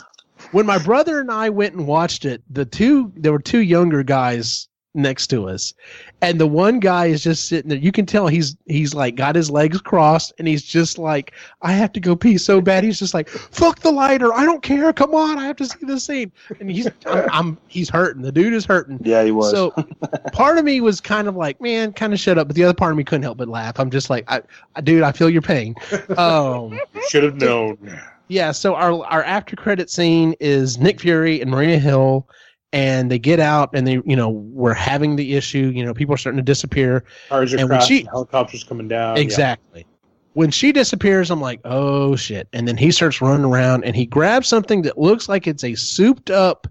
when 0.52 0.66
my 0.66 0.78
brother 0.78 1.20
and 1.20 1.31
I 1.31 1.48
went 1.51 1.74
and 1.74 1.86
watched 1.86 2.24
it, 2.24 2.43
the 2.51 2.64
two 2.64 3.12
there 3.16 3.32
were 3.32 3.39
two 3.39 3.60
younger 3.60 4.02
guys 4.02 4.68
next 4.97 5.27
to 5.28 5.48
us, 5.48 5.74
and 6.23 6.40
the 6.40 6.47
one 6.47 6.81
guy 6.81 7.06
is 7.06 7.23
just 7.23 7.48
sitting 7.48 7.68
there. 7.68 7.78
You 7.78 7.93
can 7.93 8.06
tell 8.06 8.27
he's 8.27 8.56
he's 8.66 8.94
like 8.94 9.14
got 9.14 9.36
his 9.36 9.51
legs 9.51 9.81
crossed, 9.81 10.32
and 10.39 10.48
he's 10.48 10.62
just 10.62 10.98
like, 10.98 11.32
I 11.62 11.73
have 11.73 11.93
to 11.93 12.01
go 12.01 12.16
pee 12.16 12.39
so 12.39 12.60
bad. 12.60 12.82
He's 12.82 12.98
just 12.98 13.14
like, 13.14 13.28
fuck 13.28 13.81
the 13.81 13.93
lighter, 13.93 14.32
I 14.32 14.44
don't 14.44 14.62
care. 14.62 14.93
Come 14.93 15.14
on, 15.14 15.39
I 15.39 15.47
have 15.47 15.56
to 15.56 15.66
see 15.66 15.78
this 15.82 16.05
scene. 16.05 16.32
And 16.59 16.70
he's 16.70 16.89
I'm, 17.06 17.28
I'm 17.31 17.59
he's 17.68 17.90
hurting. 17.90 18.23
The 18.23 18.32
dude 18.32 18.55
is 18.55 18.64
hurting. 18.64 19.01
Yeah, 19.05 19.23
he 19.23 19.31
was. 19.31 19.51
So 19.51 19.70
part 20.32 20.59
of 20.59 20.64
me 20.64 20.81
was 20.81 21.01
kind 21.01 21.28
of 21.28 21.36
like, 21.36 21.60
man, 21.60 21.93
kind 21.93 22.12
of 22.12 22.18
shut 22.18 22.39
up. 22.39 22.48
But 22.48 22.56
the 22.56 22.64
other 22.64 22.74
part 22.74 22.90
of 22.90 22.98
me 22.98 23.05
couldn't 23.05 23.23
help 23.23 23.39
but 23.39 23.48
laugh. 23.48 23.78
I'm 23.78 23.90
just 23.90 24.10
like, 24.10 24.24
I, 24.28 24.43
I 24.74 24.81
dude, 24.81 25.02
I 25.02 25.12
feel 25.12 25.31
your 25.31 25.43
pain. 25.43 25.74
Um, 26.16 26.78
should 27.09 27.24
have 27.24 27.36
known. 27.36 28.01
Yeah. 28.28 28.53
So 28.53 28.74
our 28.74 29.05
our 29.07 29.23
after 29.24 29.57
credit 29.57 29.90
scene 29.90 30.35
is 30.40 30.78
Nick 30.78 31.01
Fury 31.01 31.40
and 31.40 31.51
Maria 31.51 31.78
Hill, 31.78 32.28
and 32.73 33.11
they 33.11 33.19
get 33.19 33.40
out 33.40 33.70
and 33.74 33.86
they, 33.86 34.01
you 34.05 34.16
know, 34.16 34.28
we're 34.31 34.74
having 34.74 35.16
the 35.16 35.35
issue. 35.36 35.70
You 35.74 35.85
know, 35.85 35.94
people 35.94 36.15
are 36.15 36.19
starting 36.19 36.39
to 36.39 36.43
disappear. 36.44 37.05
Cars 37.28 37.53
are 37.55 37.59
And 37.59 37.69
when 37.69 37.78
crashing, 37.78 37.98
she- 38.01 38.05
helicopters 38.07 38.65
coming 38.65 38.89
down. 38.89 39.16
yeah. 39.16 39.23
exactly. 39.23 39.86
When 40.35 40.51
she 40.51 40.70
disappears, 40.70 41.31
I'm 41.31 41.40
like, 41.40 41.61
oh 41.65 42.15
shit! 42.15 42.47
And 42.53 42.69
then 42.69 42.77
he 42.77 42.90
starts 42.90 43.23
running 43.23 43.47
around 43.47 43.85
and 43.85 43.97
he 43.97 44.05
grabs 44.05 44.48
something 44.48 44.82
that 44.82 44.98
looks 44.98 45.28
like 45.31 45.47
it's 45.47 45.65
a 45.65 45.74
souped 45.74 46.31
up 46.31 46.66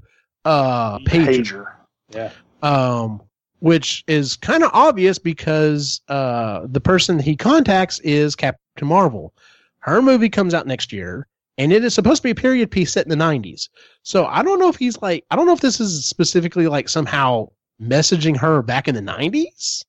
uh 0.46 1.00
pager. 1.00 1.38
Pager. 1.40 1.66
Yeah. 2.12 2.30
um, 2.62 3.22
which 3.62 4.04
is 4.08 4.36
kind 4.36 4.64
of 4.64 4.70
obvious 4.74 5.18
because 5.18 6.00
uh, 6.10 6.68
the 6.70 6.80
person 6.80 7.18
he 7.18 7.36
contacts 7.36 7.98
is 8.02 8.36
Captain 8.36 8.88
Marvel. 8.88 9.34
Her 9.80 10.04
movie 10.04 10.30
comes 10.30 10.54
out 10.54 10.68
next 10.68 10.94
year, 10.94 11.26
and 11.58 11.72
it 11.72 11.84
is 11.84 11.94
supposed 11.94 12.18
to 12.22 12.24
be 12.24 12.32
a 12.32 12.36
period 12.36 12.70
piece 12.72 12.94
set 12.94 13.06
in 13.06 13.10
the 13.10 13.24
90s. 13.24 13.70
So 14.04 14.26
I 14.26 14.44
don't 14.44 14.60
know 14.60 14.70
if 14.70 14.76
he's 14.76 15.02
like, 15.02 15.24
I 15.32 15.36
don't 15.36 15.46
know 15.46 15.54
if 15.54 15.62
this 15.62 15.80
is 15.80 16.06
specifically 16.06 16.68
like 16.68 16.90
somehow 16.90 17.50
messaging 17.82 18.38
her 18.38 18.62
back 18.62 18.88
in 18.88 18.96
the 18.96 19.02
90s 19.02 19.84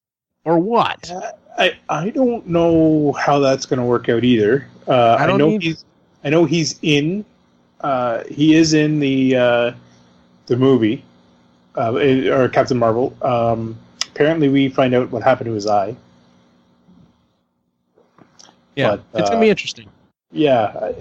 or 0.44 0.58
what. 0.58 1.10
I, 1.58 1.72
I 1.88 2.10
don't 2.10 2.46
know 2.46 3.12
how 3.12 3.38
that's 3.38 3.66
going 3.66 3.80
to 3.80 3.84
work 3.84 4.08
out 4.08 4.24
either. 4.24 4.68
Uh, 4.86 5.16
I 5.18 5.24
I, 5.24 5.36
know 5.36 5.48
need- 5.50 5.62
he's 5.62 5.84
I 6.24 6.30
know 6.30 6.44
he's 6.44 6.78
in 6.82 7.24
uh, 7.80 8.24
he 8.24 8.54
is 8.54 8.72
in 8.74 9.00
the 9.00 9.36
uh, 9.36 9.72
the 10.46 10.56
movie 10.56 11.04
uh, 11.76 11.94
it- 11.96 12.28
or 12.28 12.48
Captain 12.48 12.76
Marvel. 12.78 13.16
Um, 13.22 13.78
apparently, 14.06 14.48
we 14.48 14.68
find 14.68 14.94
out 14.94 15.10
what 15.10 15.22
happened 15.22 15.46
to 15.46 15.52
his 15.52 15.66
eye. 15.66 15.94
Yeah, 18.76 18.96
But, 19.12 19.20
it's 19.20 19.28
uh, 19.28 19.32
gonna 19.32 19.40
be 19.44 19.50
interesting. 19.50 19.88
Yeah, 20.32 20.64
I, 20.80 20.94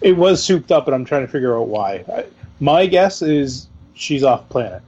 it 0.00 0.16
was 0.16 0.42
souped 0.42 0.70
up, 0.72 0.86
and 0.86 0.94
I'm 0.94 1.04
trying 1.04 1.26
to 1.26 1.32
figure 1.32 1.56
out 1.58 1.68
why. 1.68 2.04
I, 2.12 2.26
my 2.60 2.86
guess 2.86 3.22
is 3.22 3.68
she's 3.94 4.22
off 4.24 4.48
planet, 4.48 4.82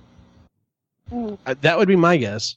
Uh, 1.13 1.55
that 1.61 1.77
would 1.79 1.89
be 1.89 1.97
my 1.97 2.17
guess. 2.17 2.57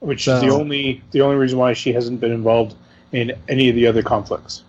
which 0.00 0.26
is 0.28 0.40
the 0.40 0.48
only 0.50 1.02
the 1.12 1.20
only 1.20 1.36
reason 1.36 1.58
why 1.58 1.72
she 1.72 1.92
hasn't 1.92 2.20
been 2.20 2.32
involved 2.32 2.74
in 3.12 3.32
any 3.48 3.68
of 3.68 3.74
the 3.76 3.86
other 3.86 4.02
conflicts. 4.02 4.64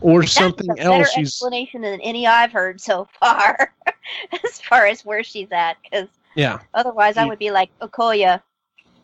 Or 0.00 0.20
That's 0.20 0.32
something 0.32 0.70
a 0.70 0.74
better 0.74 0.90
else. 0.90 1.12
She's 1.12 1.28
explanation 1.28 1.80
than 1.82 2.00
any 2.02 2.26
I've 2.26 2.52
heard 2.52 2.80
so 2.80 3.08
far, 3.18 3.74
as 4.44 4.60
far 4.60 4.86
as 4.86 5.04
where 5.04 5.24
she's 5.24 5.50
at. 5.50 5.76
Because 5.82 6.08
yeah, 6.34 6.60
otherwise, 6.74 7.16
I 7.16 7.26
would 7.26 7.38
be 7.38 7.50
like, 7.50 7.70
Okoya, 7.80 8.40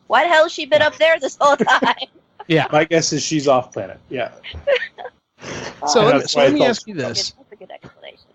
why 0.07 0.23
the 0.25 0.29
hell 0.29 0.45
has 0.45 0.53
she 0.53 0.67
been 0.67 0.83
up 0.83 0.97
there 0.97 1.19
this 1.19 1.37
whole 1.41 1.57
time? 1.83 1.97
yeah. 2.47 2.67
My 2.73 2.85
guess 2.85 3.13
is 3.13 3.23
she's 3.23 3.49
off 3.49 3.73
planet. 3.73 3.99
Yeah. 4.09 4.31
So 5.87 6.01
And 6.01 6.09
let 6.09 6.17
me, 6.17 6.23
so 6.27 6.41
let 6.41 6.53
me 6.53 6.65
ask 6.65 6.87
you 6.87 6.95
this. 6.95 7.31
That's 7.31 7.53
a 7.53 7.57
good 7.57 7.71
explanation. 7.71 8.27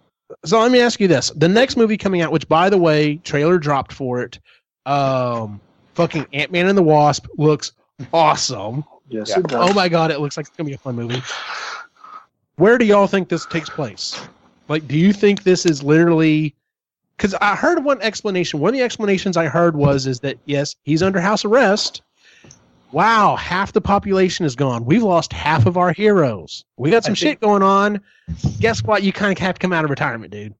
So 0.45 0.59
let 0.59 0.71
me 0.71 0.80
ask 0.81 0.99
you 0.99 1.07
this: 1.07 1.31
the 1.35 1.47
next 1.47 1.77
movie 1.77 1.97
coming 1.97 2.21
out, 2.21 2.31
which 2.31 2.47
by 2.47 2.69
the 2.69 2.77
way, 2.77 3.17
trailer 3.17 3.57
dropped 3.57 3.93
for 3.93 4.21
it, 4.21 4.39
um, 4.85 5.59
fucking 5.93 6.25
Ant 6.34 6.51
Man 6.51 6.67
and 6.67 6.77
the 6.77 6.84
Wasp 6.84 7.27
looks 7.38 7.73
awesome. 8.13 8.84
Yes, 9.09 9.30
Yeah. 9.30 9.39
it 9.39 9.47
does. 9.47 9.69
Oh 9.69 9.73
my 9.73 9.89
god, 9.89 10.11
it 10.11 10.19
looks 10.19 10.38
like 10.38 10.47
it's 10.47 10.55
gonna 10.55 10.67
be 10.67 10.73
a 10.73 10.77
fun 10.77 10.95
movie. 10.95 11.21
Where 12.55 12.77
do 12.77 12.85
y'all 12.85 13.07
think 13.07 13.30
this 13.30 13.45
takes 13.45 13.69
place? 13.69 14.19
Like, 14.67 14.88
do 14.88 14.97
you 14.97 15.13
think 15.13 15.43
this 15.43 15.65
is 15.65 15.84
literally? 15.84 16.55
Because 17.17 17.35
I 17.35 17.55
heard 17.55 17.84
one 17.84 18.01
explanation. 18.01 18.59
One 18.59 18.69
of 18.69 18.73
the 18.77 18.84
explanations 18.84 19.38
I 19.38 19.45
heard 19.45 19.75
was 19.75 20.07
is 20.07 20.19
that 20.21 20.38
yes, 20.45 20.75
he's 20.84 21.03
under 21.03 21.19
house 21.19 21.45
arrest. 21.45 22.01
Wow, 22.94 23.36
half 23.36 23.74
the 23.74 23.82
population 23.82 24.45
is 24.45 24.56
gone. 24.56 24.86
We've 24.86 25.02
lost 25.02 25.34
half 25.34 25.65
of 25.65 25.78
our 25.78 25.91
heroes. 25.91 26.64
We 26.78 26.91
got 26.91 27.03
some 27.03 27.15
think- 27.15 27.18
shit 27.18 27.41
going 27.41 27.64
on. 27.64 28.02
Guess 28.60 28.84
what? 28.84 29.02
You 29.02 29.11
kind 29.11 29.32
of 29.32 29.40
have 29.40 29.56
to 29.56 29.60
come 29.60 29.74
out 29.74 29.84
of 29.84 29.90
retirement, 29.90 30.32
dude. 30.32 30.53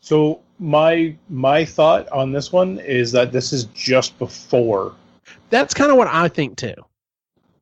So 0.00 0.40
my 0.58 1.14
my 1.28 1.64
thought 1.64 2.08
on 2.08 2.32
this 2.32 2.50
one 2.50 2.78
is 2.80 3.12
that 3.12 3.30
this 3.30 3.52
is 3.52 3.64
just 3.66 4.18
before. 4.18 4.94
That's 5.50 5.72
kind 5.72 5.92
of 5.92 5.96
what 5.96 6.08
I 6.08 6.26
think 6.28 6.56
too. 6.56 6.74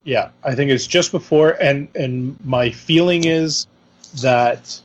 Yeah, 0.04 0.30
I 0.42 0.54
think 0.54 0.70
it's 0.70 0.86
just 0.86 1.12
before, 1.12 1.50
and 1.60 1.88
and 1.94 2.38
my 2.44 2.70
feeling 2.70 3.26
is 3.26 3.66
that 4.22 4.80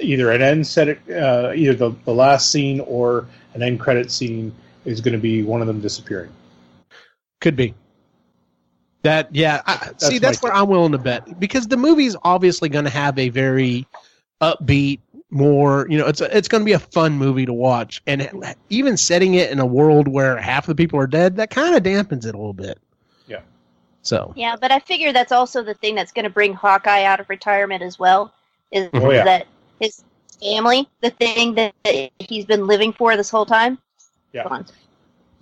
either 0.00 0.32
an 0.32 0.42
end 0.42 0.66
set, 0.66 0.88
uh, 1.08 1.52
either 1.54 1.74
the, 1.74 1.90
the 2.04 2.14
last 2.14 2.50
scene 2.50 2.80
or 2.80 3.26
an 3.54 3.62
end 3.62 3.78
credit 3.78 4.10
scene 4.10 4.52
is 4.84 5.00
going 5.00 5.12
to 5.12 5.20
be 5.20 5.44
one 5.44 5.60
of 5.60 5.68
them 5.68 5.80
disappearing. 5.80 6.30
Could 7.40 7.54
be. 7.54 7.74
That 9.02 9.34
yeah. 9.34 9.62
I, 9.66 9.92
see, 9.98 10.18
that's 10.18 10.42
where 10.42 10.52
I'm 10.52 10.68
willing 10.68 10.92
to 10.92 10.98
bet 10.98 11.38
because 11.40 11.66
the 11.68 11.76
movie's 11.76 12.16
obviously 12.22 12.68
going 12.68 12.84
to 12.84 12.90
have 12.90 13.18
a 13.18 13.28
very 13.30 13.86
upbeat, 14.42 15.00
more 15.30 15.86
you 15.88 15.96
know, 15.98 16.06
it's 16.06 16.20
a, 16.20 16.36
it's 16.36 16.48
going 16.48 16.60
to 16.60 16.64
be 16.66 16.72
a 16.72 16.78
fun 16.78 17.14
movie 17.14 17.46
to 17.46 17.52
watch, 17.52 18.02
and 18.06 18.22
it- 18.22 18.34
even 18.68 18.96
setting 18.96 19.34
it 19.34 19.50
in 19.50 19.58
a 19.58 19.66
world 19.66 20.06
where 20.08 20.36
half 20.36 20.66
the 20.66 20.74
people 20.74 20.98
are 20.98 21.06
dead, 21.06 21.36
that 21.36 21.50
kind 21.50 21.74
of 21.74 21.82
dampens 21.82 22.26
it 22.26 22.34
a 22.34 22.38
little 22.38 22.52
bit. 22.52 22.78
Yeah. 23.26 23.40
So 24.02 24.32
Yeah, 24.36 24.56
but 24.60 24.70
I 24.72 24.80
figure 24.80 25.12
that's 25.12 25.32
also 25.32 25.62
the 25.62 25.74
thing 25.74 25.94
that's 25.94 26.12
going 26.12 26.24
to 26.24 26.30
bring 26.30 26.52
Hawkeye 26.52 27.04
out 27.04 27.20
of 27.20 27.28
retirement 27.30 27.82
as 27.82 27.98
well. 27.98 28.34
Is 28.70 28.88
Oh, 28.94 29.10
yeah. 29.10 29.24
that 29.24 29.46
his 29.80 30.04
family, 30.42 30.88
the 31.00 31.10
thing 31.10 31.54
that 31.54 31.74
that 31.84 32.10
he's 32.18 32.44
been 32.44 32.66
living 32.66 32.92
for 32.92 33.16
this 33.16 33.30
whole 33.30 33.46
time, 33.46 33.78
Yeah. 34.32 34.44
gone. 34.44 34.66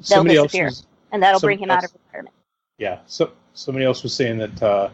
Somebody 0.00 0.36
else 0.36 0.46
disappear. 0.52 0.66
was, 0.66 0.86
and 1.12 1.22
that'll 1.22 1.40
bring 1.40 1.58
him 1.58 1.70
out 1.70 1.82
of 1.84 1.90
retirement. 2.06 2.34
yeah. 2.78 2.98
So 3.06 3.32
somebody 3.58 3.84
else 3.84 4.04
was 4.04 4.14
saying 4.14 4.38
that 4.38 4.62
uh, 4.62 4.88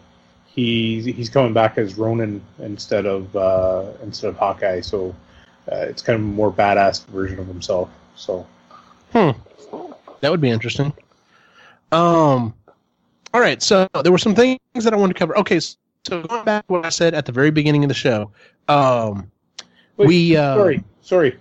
he 0.47 1.13
he's 1.13 1.29
coming 1.29 1.53
back 1.53 1.77
as 1.77 1.97
Ronin 1.97 2.41
instead 2.61 3.05
of 3.05 3.35
uh, 3.37 3.93
instead 4.03 4.29
of 4.29 4.37
Hawkeye. 4.37 4.81
So 4.81 5.15
uh, 5.71 5.77
it's 5.77 6.01
kind 6.03 6.17
of 6.17 6.23
a 6.23 6.29
more 6.29 6.51
badass 6.51 7.05
version 7.07 7.39
of 7.39 7.47
himself. 7.47 7.91
So 8.17 8.47
that 9.13 10.31
would 10.31 10.41
be 10.41 10.51
interesting. 10.51 10.93
Um. 11.93 12.55
All 13.35 13.41
right, 13.41 13.61
so 13.61 13.89
there 14.03 14.13
were 14.13 14.19
some 14.19 14.37
things 14.37 14.61
that 14.77 14.93
I 14.95 14.97
wanted 14.97 15.15
to 15.15 15.19
cover. 15.19 15.37
Okay, 15.39 15.59
so 15.59 15.75
going 16.23 16.45
back 16.45 16.65
to 16.69 16.73
what 16.73 16.87
I 16.87 16.91
said 16.91 17.15
at 17.15 17.27
the 17.27 17.33
very 17.33 17.51
beginning 17.51 17.83
of 17.83 17.89
the 17.89 17.95
show. 17.95 18.31
Um, 18.69 19.31
Wait, 19.97 20.07
we 20.07 20.37
uh, 20.37 20.55
sorry, 20.55 20.85
sorry. 21.03 21.39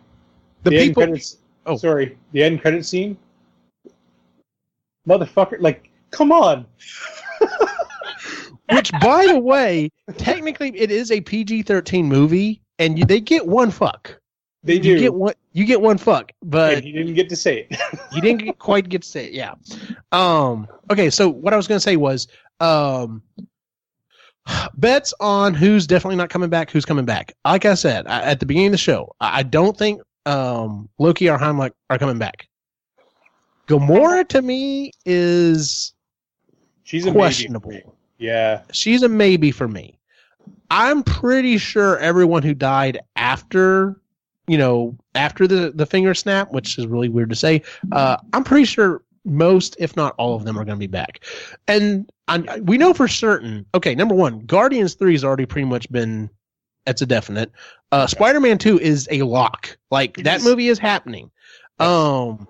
the, 0.64 0.76
end 0.76 0.90
people. 0.90 1.04
credits. 1.04 1.38
Oh. 1.68 1.78
sorry. 1.78 2.18
The 2.32 2.44
end 2.44 2.62
credit 2.62 2.84
scene. 2.84 3.16
Motherfucker! 5.08 5.58
Like, 5.60 5.92
come 6.14 6.32
on. 6.32 6.66
Which, 8.72 8.92
by 9.02 9.28
the 9.28 9.40
way, 9.40 9.90
technically 10.18 10.70
it 10.80 10.90
is 10.90 11.12
a 11.12 11.22
PG 11.22 11.64
thirteen 11.64 12.08
movie, 12.08 12.62
and 12.80 12.98
you, 12.98 13.06
they 13.06 13.20
get 13.20 13.46
one 13.46 13.72
fuck. 13.72 14.20
They 14.64 14.76
You 14.76 14.80
do. 14.82 15.00
get 15.00 15.14
one. 15.14 15.34
You 15.52 15.66
get 15.66 15.82
one 15.82 15.98
fuck, 15.98 16.32
but 16.42 16.76
and 16.76 16.84
he 16.84 16.92
didn't 16.94 17.14
get 17.16 17.30
to 17.30 17.36
say 17.36 17.68
it. 17.70 17.80
you 18.14 18.22
didn't 18.22 18.44
get, 18.46 18.60
quite 18.60 18.88
get 18.88 19.02
to 19.02 19.08
say 19.08 19.26
it. 19.26 19.34
Yeah. 19.34 19.56
Um. 20.12 20.68
Okay. 20.90 21.10
So 21.10 21.28
what 21.30 21.54
I 21.54 21.58
was 21.58 21.68
going 21.68 21.76
to 21.78 21.84
say 21.84 21.98
was, 21.98 22.28
um, 22.62 23.22
bets 24.76 25.14
on 25.20 25.54
who's 25.54 25.86
definitely 25.86 26.16
not 26.16 26.30
coming 26.30 26.50
back, 26.50 26.72
who's 26.72 26.86
coming 26.86 27.06
back. 27.06 27.34
Like 27.46 27.66
I 27.66 27.74
said 27.76 28.08
I, 28.08 28.22
at 28.24 28.40
the 28.40 28.46
beginning 28.46 28.68
of 28.68 28.72
the 28.74 28.78
show, 28.78 29.14
I, 29.20 29.40
I 29.40 29.44
don't 29.44 29.78
think 29.78 30.02
um 30.26 30.90
Loki 31.00 31.30
or 31.30 31.38
Heimdall 31.38 31.70
are 31.90 31.98
coming 32.00 32.18
back. 32.18 32.48
Gamora 33.68 34.28
to 34.30 34.42
me 34.42 34.92
is 35.06 35.94
She's 36.84 37.04
a 37.06 37.08
maybe. 37.08 37.18
questionable. 37.20 37.96
Yeah. 38.18 38.62
she's 38.72 39.04
a 39.04 39.10
maybe 39.10 39.52
for 39.52 39.68
me. 39.68 39.98
I'm 40.70 41.04
pretty 41.04 41.58
sure 41.58 41.98
everyone 42.00 42.44
who 42.44 42.54
died 42.54 43.00
after, 43.16 44.00
you 44.48 44.58
know, 44.58 44.98
after 45.16 45.48
the 45.48 45.72
the 45.74 45.86
finger 45.86 46.14
snap, 46.14 46.52
which 46.52 46.78
is 46.78 46.88
really 46.88 47.10
weird 47.10 47.30
to 47.30 47.36
say, 47.36 47.62
uh, 47.92 48.18
I'm 48.34 48.44
pretty 48.44 48.66
sure 48.66 49.04
most, 49.26 49.76
if 49.80 49.96
not 49.96 50.16
all 50.18 50.36
of 50.36 50.44
them, 50.46 50.58
are 50.60 50.66
going 50.66 50.76
to 50.78 50.80
be 50.80 50.88
back. 50.88 51.24
And 51.68 52.10
I, 52.28 52.60
we 52.62 52.78
know 52.78 52.94
for 52.94 53.08
certain. 53.08 53.66
Okay, 53.76 53.96
number 53.96 54.16
one, 54.16 54.40
Guardians 54.46 54.96
Three 54.96 55.14
has 55.14 55.24
already 55.24 55.46
pretty 55.46 55.68
much 55.68 55.90
been. 55.92 56.30
That's 56.86 57.02
a 57.02 57.06
definite. 57.06 57.52
Uh, 57.94 58.08
Spider-Man 58.08 58.58
Two 58.58 58.78
is 58.80 59.08
a 59.12 59.22
lock. 59.22 59.78
Like 59.92 60.18
It 60.18 60.24
that 60.24 60.38
is. 60.40 60.44
movie 60.46 60.68
is 60.68 60.80
happening. 60.80 61.32
Um, 61.80 62.48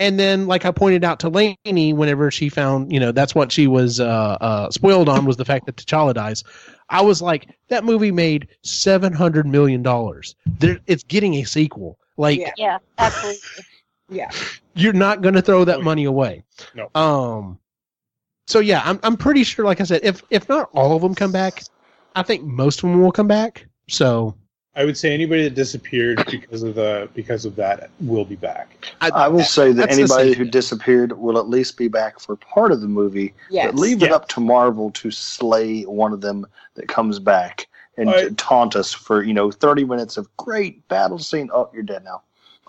and 0.00 0.18
then, 0.18 0.46
like 0.46 0.64
I 0.64 0.70
pointed 0.70 1.04
out 1.04 1.20
to 1.20 1.28
Lainey, 1.28 1.92
whenever 1.92 2.30
she 2.30 2.48
found, 2.48 2.90
you 2.90 2.98
know, 2.98 3.12
that's 3.12 3.34
what 3.34 3.52
she 3.52 3.66
was 3.66 4.00
uh, 4.00 4.38
uh, 4.40 4.70
spoiled 4.70 5.10
on 5.10 5.26
was 5.26 5.36
the 5.36 5.44
fact 5.44 5.66
that 5.66 5.76
T'Challa 5.76 6.14
dies. 6.14 6.42
I 6.88 7.02
was 7.02 7.20
like, 7.20 7.48
that 7.68 7.84
movie 7.84 8.10
made 8.10 8.48
seven 8.62 9.12
hundred 9.12 9.46
million 9.46 9.82
dollars. 9.82 10.34
It's 10.60 11.04
getting 11.04 11.34
a 11.34 11.44
sequel. 11.44 11.98
Like 12.16 12.40
Yeah. 12.40 12.52
Yeah, 12.56 12.78
absolutely. 12.98 13.40
Yeah. 14.12 14.28
you're 14.74 14.92
not 14.92 15.22
going 15.22 15.34
to 15.34 15.42
throw 15.42 15.64
that 15.66 15.82
money 15.82 16.04
away. 16.04 16.42
No. 16.74 16.90
Um. 16.96 17.60
So 18.48 18.58
yeah, 18.58 18.82
I'm 18.84 18.98
I'm 19.04 19.16
pretty 19.16 19.44
sure. 19.44 19.64
Like 19.64 19.80
I 19.80 19.84
said, 19.84 20.00
if 20.02 20.22
if 20.30 20.48
not 20.48 20.70
all 20.72 20.96
of 20.96 21.02
them 21.02 21.14
come 21.14 21.30
back, 21.30 21.62
I 22.16 22.24
think 22.24 22.42
most 22.42 22.82
of 22.82 22.90
them 22.90 23.00
will 23.00 23.12
come 23.12 23.28
back. 23.28 23.66
So 23.88 24.34
I 24.76 24.84
would 24.84 24.96
say 24.96 25.12
anybody 25.12 25.42
that 25.44 25.54
disappeared 25.54 26.24
because 26.30 26.62
of 26.62 26.76
the 26.76 27.08
because 27.14 27.44
of 27.44 27.56
that 27.56 27.90
will 28.00 28.24
be 28.24 28.36
back. 28.36 28.68
I 29.00 29.26
will 29.26 29.42
say 29.42 29.72
that 29.72 29.90
anybody 29.90 30.32
who 30.32 30.44
bet. 30.44 30.52
disappeared 30.52 31.12
will 31.18 31.38
at 31.38 31.48
least 31.48 31.76
be 31.76 31.88
back 31.88 32.20
for 32.20 32.36
part 32.36 32.70
of 32.70 32.80
the 32.80 32.86
movie. 32.86 33.34
Yes. 33.50 33.66
But 33.66 33.74
leave 33.76 34.02
it 34.02 34.12
up 34.12 34.28
to 34.28 34.40
Marvel 34.40 34.90
to 34.92 35.10
slay 35.10 35.82
one 35.82 36.12
of 36.12 36.20
them 36.20 36.46
that 36.74 36.86
comes 36.86 37.18
back 37.18 37.66
and 37.96 38.10
I- 38.10 38.28
taunt 38.36 38.76
us 38.76 38.92
for 38.92 39.24
you 39.24 39.34
know 39.34 39.50
thirty 39.50 39.84
minutes 39.84 40.16
of 40.16 40.34
great 40.36 40.86
battle 40.86 41.18
scene. 41.18 41.50
Oh, 41.52 41.68
you're 41.74 41.82
dead 41.82 42.04
now. 42.04 42.22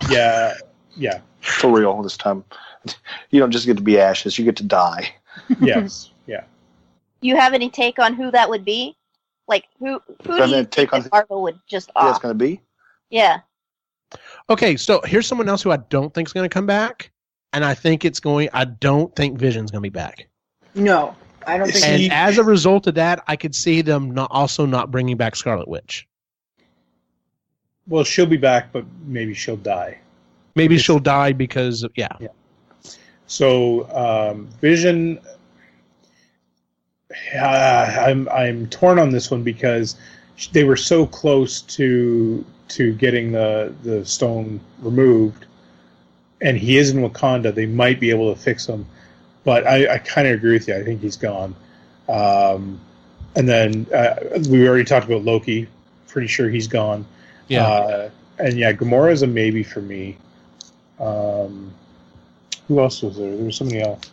Yeah. 0.10 0.56
Yeah. 0.96 1.22
For 1.42 1.72
real 1.72 2.02
this 2.02 2.18
time. 2.18 2.44
You 3.30 3.40
don't 3.40 3.52
just 3.52 3.68
get 3.68 3.78
to 3.78 3.84
be 3.84 4.00
ashes; 4.00 4.40
you 4.40 4.46
get 4.46 4.56
to 4.58 4.64
die. 4.64 5.14
Yes. 5.62 6.10
Yeah. 6.26 6.44
You 7.22 7.36
have 7.36 7.54
any 7.54 7.70
take 7.70 8.00
on 8.00 8.16
who 8.16 8.32
that 8.32 8.50
would 8.50 8.66
be? 8.66 8.98
Like 9.52 9.66
who 9.80 10.02
who 10.26 10.32
Have 10.38 10.46
do 10.46 10.52
you 10.52 10.58
any 10.60 10.66
take 10.66 10.94
on 10.94 11.02
that 11.02 11.12
Marvel 11.12 11.42
would 11.44 11.60
just 11.68 11.92
Yeah, 11.94 12.10
it's 12.10 12.20
going 12.20 12.32
to 12.34 12.38
be. 12.46 12.62
Yeah. 13.10 13.42
okay, 14.50 14.78
so 14.78 15.02
here's 15.04 15.28
someone 15.28 15.50
else 15.50 15.62
who 15.62 15.72
I 15.72 15.78
don't 15.90 16.14
think 16.14 16.30
is 16.30 16.34
going 16.34 16.50
to 16.50 16.54
come 16.54 16.66
back, 16.66 17.12
and 17.52 17.66
I 17.66 17.74
think 17.74 18.06
it's 18.06 18.22
going. 18.22 18.48
I 18.54 18.64
don't 18.64 19.14
think 19.14 19.38
Vision's 19.38 19.70
going 19.70 19.82
to 19.82 19.86
be 19.86 19.90
back. 19.90 20.30
No, 20.74 21.14
I 21.46 21.58
don't 21.58 21.70
think. 21.70 21.86
And 21.86 22.00
See- 22.04 22.10
as 22.10 22.38
a 22.38 22.46
result 22.46 22.88
of 22.88 22.96
that, 22.96 23.26
I 23.28 23.36
could 23.36 23.54
see 23.54 23.82
them 23.82 24.12
not 24.12 24.32
also 24.32 24.66
not 24.66 24.90
bringing 24.90 25.18
back 25.18 25.36
Scarlet 25.36 25.68
Witch. 25.68 26.08
Well, 27.88 28.06
she'll 28.06 28.26
be 28.26 28.38
back, 28.38 28.72
but 28.72 28.86
maybe 29.06 29.34
she'll 29.34 29.58
die. 29.58 30.00
Maybe 30.56 30.76
It's- 30.76 30.86
she'll 30.86 31.00
die 31.00 31.34
because 31.34 31.84
of, 31.84 31.92
yeah. 31.96 32.08
So 33.28 33.90
um, 33.94 34.48
Vision, 34.62 35.20
uh, 37.36 38.06
I'm 38.06 38.28
I'm 38.30 38.68
torn 38.68 39.00
on 39.00 39.12
this 39.12 39.32
one 39.32 39.44
because 39.44 39.96
they 40.54 40.64
were 40.64 40.78
so 40.78 41.06
close 41.06 41.62
to 41.62 42.46
to 42.70 42.94
getting 42.94 43.32
the 43.32 43.74
the 43.84 44.06
stone 44.06 44.60
removed, 44.80 45.46
and 46.42 46.58
he 46.58 46.78
is 46.78 46.92
in 46.92 47.02
Wakanda. 47.02 47.54
They 47.54 47.66
might 47.66 48.00
be 48.00 48.10
able 48.10 48.34
to 48.34 48.40
fix 48.40 48.66
him, 48.66 48.86
but 49.44 49.68
I, 49.68 49.96
I 49.96 49.98
kind 50.00 50.28
of 50.28 50.36
agree 50.36 50.54
with 50.54 50.68
you. 50.68 50.76
I 50.76 50.84
think 50.84 51.02
he's 51.02 51.18
gone. 51.18 51.56
Um, 52.10 52.80
and 53.36 53.48
then 53.48 53.88
uh, 53.94 54.40
we 54.50 54.68
already 54.68 54.86
talked 54.86 55.06
about 55.06 55.24
Loki. 55.24 55.68
Pretty 56.08 56.28
sure 56.28 56.50
he's 56.50 56.68
gone. 56.68 57.06
Yeah. 57.48 57.68
Uh, 57.68 58.10
and 58.40 58.58
yeah, 58.58 58.74
Gamora 58.74 59.12
is 59.12 59.22
a 59.22 59.28
maybe 59.28 59.64
for 59.64 59.82
me. 59.82 60.18
Um, 61.00 61.74
who 62.68 62.80
else 62.80 63.02
was 63.02 63.18
there? 63.18 63.36
There 63.36 63.46
was 63.46 63.58
somebody 63.58 63.82
else. 63.82 64.12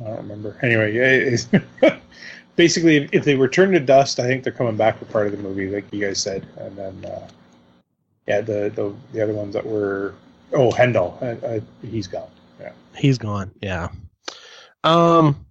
I 0.00 0.04
don't 0.04 0.16
remember. 0.16 0.56
Anyway, 0.62 1.36
basically, 2.56 3.08
if, 3.12 3.24
they 3.24 3.34
return 3.34 3.72
to 3.72 3.80
dust, 3.80 4.18
I 4.18 4.24
think 4.24 4.44
they're 4.44 4.52
coming 4.52 4.76
back 4.76 4.98
for 4.98 5.04
part 5.06 5.26
of 5.26 5.32
the 5.32 5.38
movie, 5.38 5.68
like 5.68 5.84
you 5.92 6.00
guys 6.00 6.20
said. 6.20 6.46
And 6.56 6.76
then, 6.76 7.04
uh, 7.04 7.28
yeah, 8.26 8.40
the, 8.40 8.72
the 8.74 8.94
the 9.12 9.22
other 9.22 9.34
ones 9.34 9.54
that 9.54 9.64
were 9.64 10.14
oh 10.52 10.70
Heimdall, 10.72 11.18
uh, 11.20 11.46
uh, 11.46 11.60
he's 11.82 12.06
gone. 12.06 12.28
Yeah. 12.60 12.72
He's 12.96 13.18
gone. 13.18 13.52
Yeah. 13.60 13.88
Um. 14.82 15.46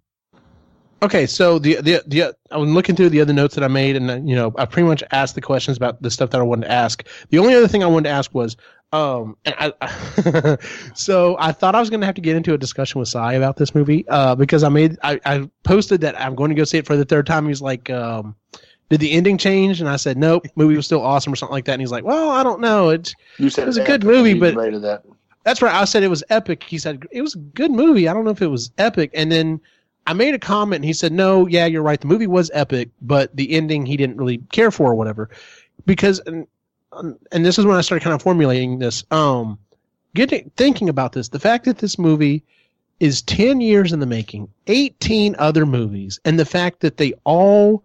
Okay, 1.01 1.25
so 1.25 1.59
the 1.59 1.81
the 1.81 2.01
the 2.07 2.35
I'm 2.51 2.73
looking 2.73 2.95
through 2.95 3.09
the 3.09 3.21
other 3.21 3.33
notes 3.33 3.55
that 3.55 3.63
I 3.63 3.67
made, 3.67 3.95
and 3.95 4.09
uh, 4.09 4.19
you 4.23 4.35
know, 4.35 4.53
I 4.57 4.65
pretty 4.65 4.87
much 4.87 5.03
asked 5.11 5.35
the 5.35 5.41
questions 5.41 5.77
about 5.77 6.01
the 6.01 6.09
stuff 6.09 6.29
that 6.31 6.39
I 6.39 6.43
wanted 6.43 6.67
to 6.67 6.71
ask. 6.71 7.05
The 7.29 7.39
only 7.39 7.53
other 7.53 7.67
thing 7.67 7.83
I 7.83 7.87
wanted 7.87 8.09
to 8.09 8.15
ask 8.15 8.33
was, 8.33 8.55
um, 8.93 9.35
and 9.43 9.55
I, 9.57 9.73
I 9.81 10.57
so 10.93 11.35
I 11.39 11.51
thought 11.51 11.75
I 11.75 11.79
was 11.79 11.89
going 11.89 11.99
to 11.99 12.05
have 12.05 12.15
to 12.15 12.21
get 12.21 12.35
into 12.35 12.53
a 12.53 12.57
discussion 12.57 12.99
with 12.99 13.09
Sai 13.09 13.33
about 13.33 13.57
this 13.57 13.73
movie, 13.75 14.07
uh, 14.07 14.35
because 14.35 14.63
I 14.63 14.69
made 14.69 14.97
I, 15.03 15.19
I 15.25 15.49
posted 15.63 16.01
that 16.01 16.19
I'm 16.19 16.35
going 16.35 16.49
to 16.49 16.55
go 16.55 16.63
see 16.63 16.77
it 16.77 16.85
for 16.85 16.95
the 16.95 17.03
third 17.05 17.25
time. 17.25 17.47
He's 17.47 17.61
like, 17.61 17.89
um, 17.89 18.35
did 18.89 18.99
the 18.99 19.11
ending 19.11 19.37
change? 19.37 19.81
And 19.81 19.89
I 19.89 19.95
said, 19.95 20.17
nope, 20.17 20.45
movie 20.55 20.75
was 20.75 20.85
still 20.85 21.01
awesome 21.01 21.33
or 21.33 21.35
something 21.35 21.53
like 21.53 21.65
that. 21.65 21.73
And 21.73 21.81
he's 21.81 21.91
like, 21.91 22.03
well, 22.03 22.29
I 22.29 22.43
don't 22.43 22.61
know. 22.61 22.89
It's 22.89 23.15
You 23.39 23.49
said 23.49 23.63
It 23.63 23.67
was 23.67 23.77
a 23.77 23.83
good 23.83 24.03
movie, 24.03 24.35
but- 24.35 24.55
that. 24.55 25.03
that's 25.43 25.61
right. 25.63 25.73
I 25.73 25.85
said 25.85 26.03
it 26.03 26.09
was 26.09 26.23
epic. 26.29 26.63
He 26.63 26.77
said 26.77 27.03
it 27.11 27.21
was 27.21 27.33
a 27.33 27.39
good 27.39 27.71
movie. 27.71 28.07
I 28.07 28.13
don't 28.13 28.23
know 28.25 28.31
if 28.31 28.41
it 28.41 28.47
was 28.47 28.71
epic. 28.77 29.09
And 29.15 29.31
then 29.31 29.59
I 30.05 30.13
made 30.13 30.35
a 30.35 30.39
comment 30.39 30.77
and 30.81 30.85
he 30.85 30.93
said, 30.93 31.11
no, 31.11 31.47
yeah, 31.47 31.65
you're 31.65 31.81
right. 31.81 31.99
The 31.99 32.07
movie 32.07 32.27
was 32.27 32.51
epic, 32.53 32.89
but 33.01 33.35
the 33.35 33.51
ending 33.53 33.85
he 33.87 33.97
didn't 33.97 34.17
really 34.17 34.37
care 34.51 34.69
for 34.69 34.91
or 34.91 34.95
whatever. 34.95 35.29
Because, 35.87 36.21
and, 36.97 37.17
and 37.31 37.45
this 37.45 37.57
is 37.57 37.65
when 37.65 37.77
I 37.77 37.81
started 37.81 38.03
kind 38.03 38.13
of 38.13 38.21
formulating 38.21 38.79
this. 38.79 39.03
Um, 39.11 39.57
getting, 40.15 40.51
thinking 40.57 40.89
about 40.89 41.13
this, 41.13 41.29
the 41.29 41.39
fact 41.39 41.65
that 41.65 41.77
this 41.79 41.97
movie 41.97 42.43
is 42.99 43.21
10 43.23 43.59
years 43.61 43.91
in 43.91 43.99
the 43.99 44.05
making, 44.05 44.47
18 44.67 45.35
other 45.39 45.65
movies, 45.65 46.19
and 46.25 46.39
the 46.39 46.45
fact 46.45 46.79
that 46.81 46.97
they 46.97 47.13
all, 47.25 47.83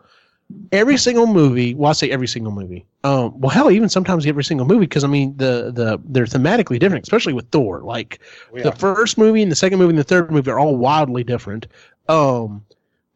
every 0.70 0.96
single 0.96 1.26
movie, 1.26 1.74
well, 1.74 1.90
I 1.90 1.92
say 1.92 2.10
every 2.10 2.28
single 2.28 2.52
movie. 2.52 2.84
Um, 3.04 3.38
well, 3.40 3.50
hell, 3.50 3.70
even 3.70 3.88
sometimes 3.88 4.26
every 4.26 4.44
single 4.44 4.66
movie, 4.66 4.80
because 4.86 5.04
I 5.04 5.08
mean, 5.08 5.36
the, 5.36 5.72
the, 5.74 6.00
they're 6.04 6.26
thematically 6.26 6.78
different, 6.78 7.04
especially 7.04 7.32
with 7.32 7.48
Thor. 7.50 7.80
Like, 7.80 8.20
Yeah. 8.54 8.64
the 8.64 8.72
first 8.72 9.18
movie 9.18 9.42
and 9.42 9.50
the 9.50 9.56
second 9.56 9.78
movie 9.78 9.90
and 9.90 9.98
the 9.98 10.04
third 10.04 10.30
movie 10.30 10.50
are 10.50 10.58
all 10.58 10.76
wildly 10.76 11.24
different. 11.24 11.66
Um, 12.08 12.64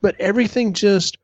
but 0.00 0.16
everything 0.18 0.72
just, 0.72 1.18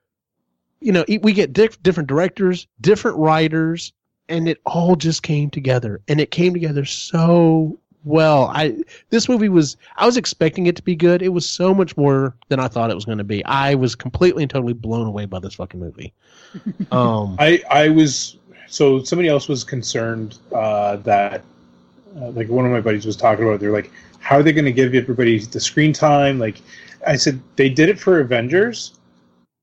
you 0.80 0.92
know, 0.92 1.04
we 1.22 1.32
get 1.32 1.52
diff- 1.52 1.82
different 1.82 2.08
directors, 2.08 2.66
different 2.80 3.16
writers, 3.16 3.92
and 4.28 4.48
it 4.48 4.60
all 4.66 4.96
just 4.96 5.22
came 5.22 5.50
together. 5.50 6.00
And 6.08 6.20
it 6.20 6.30
came 6.30 6.52
together 6.52 6.84
so 6.84 7.78
well. 8.04 8.50
I 8.54 8.76
this 9.10 9.28
movie 9.28 9.48
was 9.48 9.76
I 9.96 10.06
was 10.06 10.16
expecting 10.16 10.66
it 10.66 10.76
to 10.76 10.82
be 10.82 10.96
good. 10.96 11.22
It 11.22 11.30
was 11.30 11.48
so 11.48 11.74
much 11.74 11.96
more 11.96 12.34
than 12.48 12.60
I 12.60 12.68
thought 12.68 12.90
it 12.90 12.94
was 12.94 13.04
going 13.04 13.18
to 13.18 13.24
be. 13.24 13.44
I 13.44 13.74
was 13.74 13.94
completely 13.94 14.44
and 14.44 14.50
totally 14.50 14.72
blown 14.72 15.06
away 15.06 15.26
by 15.26 15.38
this 15.38 15.54
fucking 15.54 15.80
movie. 15.80 16.12
Um, 16.90 17.36
I 17.38 17.62
I 17.70 17.88
was 17.90 18.38
so 18.68 19.02
somebody 19.02 19.28
else 19.28 19.48
was 19.48 19.64
concerned 19.64 20.38
uh, 20.54 20.96
that 20.96 21.42
uh, 22.16 22.30
like 22.30 22.48
one 22.48 22.64
of 22.64 22.72
my 22.72 22.80
buddies 22.80 23.04
was 23.04 23.16
talking 23.16 23.46
about. 23.46 23.60
They're 23.60 23.72
like, 23.72 23.90
how 24.20 24.36
are 24.36 24.42
they 24.42 24.52
going 24.52 24.64
to 24.64 24.72
give 24.72 24.94
everybody 24.94 25.38
the 25.38 25.60
screen 25.60 25.92
time? 25.92 26.38
Like, 26.38 26.60
I 27.06 27.16
said 27.16 27.40
they 27.56 27.68
did 27.68 27.88
it 27.88 27.98
for 27.98 28.20
Avengers. 28.20 28.98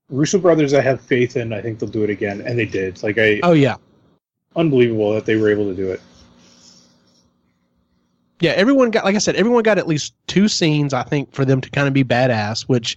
Russo 0.08 0.38
brothers, 0.38 0.72
I 0.72 0.80
have 0.80 1.00
faith 1.00 1.36
in. 1.36 1.52
I 1.52 1.60
think 1.60 1.78
they'll 1.78 1.88
do 1.88 2.04
it 2.04 2.10
again, 2.10 2.40
and 2.42 2.58
they 2.58 2.66
did. 2.66 3.02
Like, 3.02 3.18
I 3.18 3.40
oh 3.42 3.52
yeah, 3.52 3.76
unbelievable 4.56 5.12
that 5.14 5.26
they 5.26 5.36
were 5.36 5.50
able 5.50 5.66
to 5.66 5.74
do 5.74 5.90
it. 5.90 6.00
yeah. 8.40 8.52
Everyone 8.52 8.90
got 8.90 9.04
like 9.04 9.14
I 9.14 9.18
said, 9.18 9.36
everyone 9.36 9.62
got 9.62 9.78
at 9.78 9.86
least 9.86 10.14
two 10.26 10.48
scenes. 10.48 10.92
I 10.94 11.02
think 11.02 11.32
for 11.32 11.44
them 11.44 11.60
to 11.60 11.70
kind 11.70 11.86
of 11.86 11.94
be 11.94 12.04
badass, 12.04 12.62
which 12.62 12.96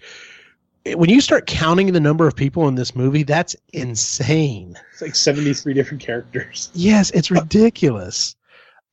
when 0.95 1.09
you 1.09 1.21
start 1.21 1.45
counting 1.45 1.91
the 1.91 1.99
number 1.99 2.27
of 2.27 2.35
people 2.35 2.67
in 2.67 2.75
this 2.75 2.95
movie, 2.95 3.23
that's 3.23 3.55
insane. 3.73 4.77
It's 4.93 5.01
like 5.01 5.15
73 5.15 5.73
different 5.73 6.01
characters. 6.01 6.69
Yes, 6.73 7.11
it's 7.11 7.29
ridiculous. 7.29 8.35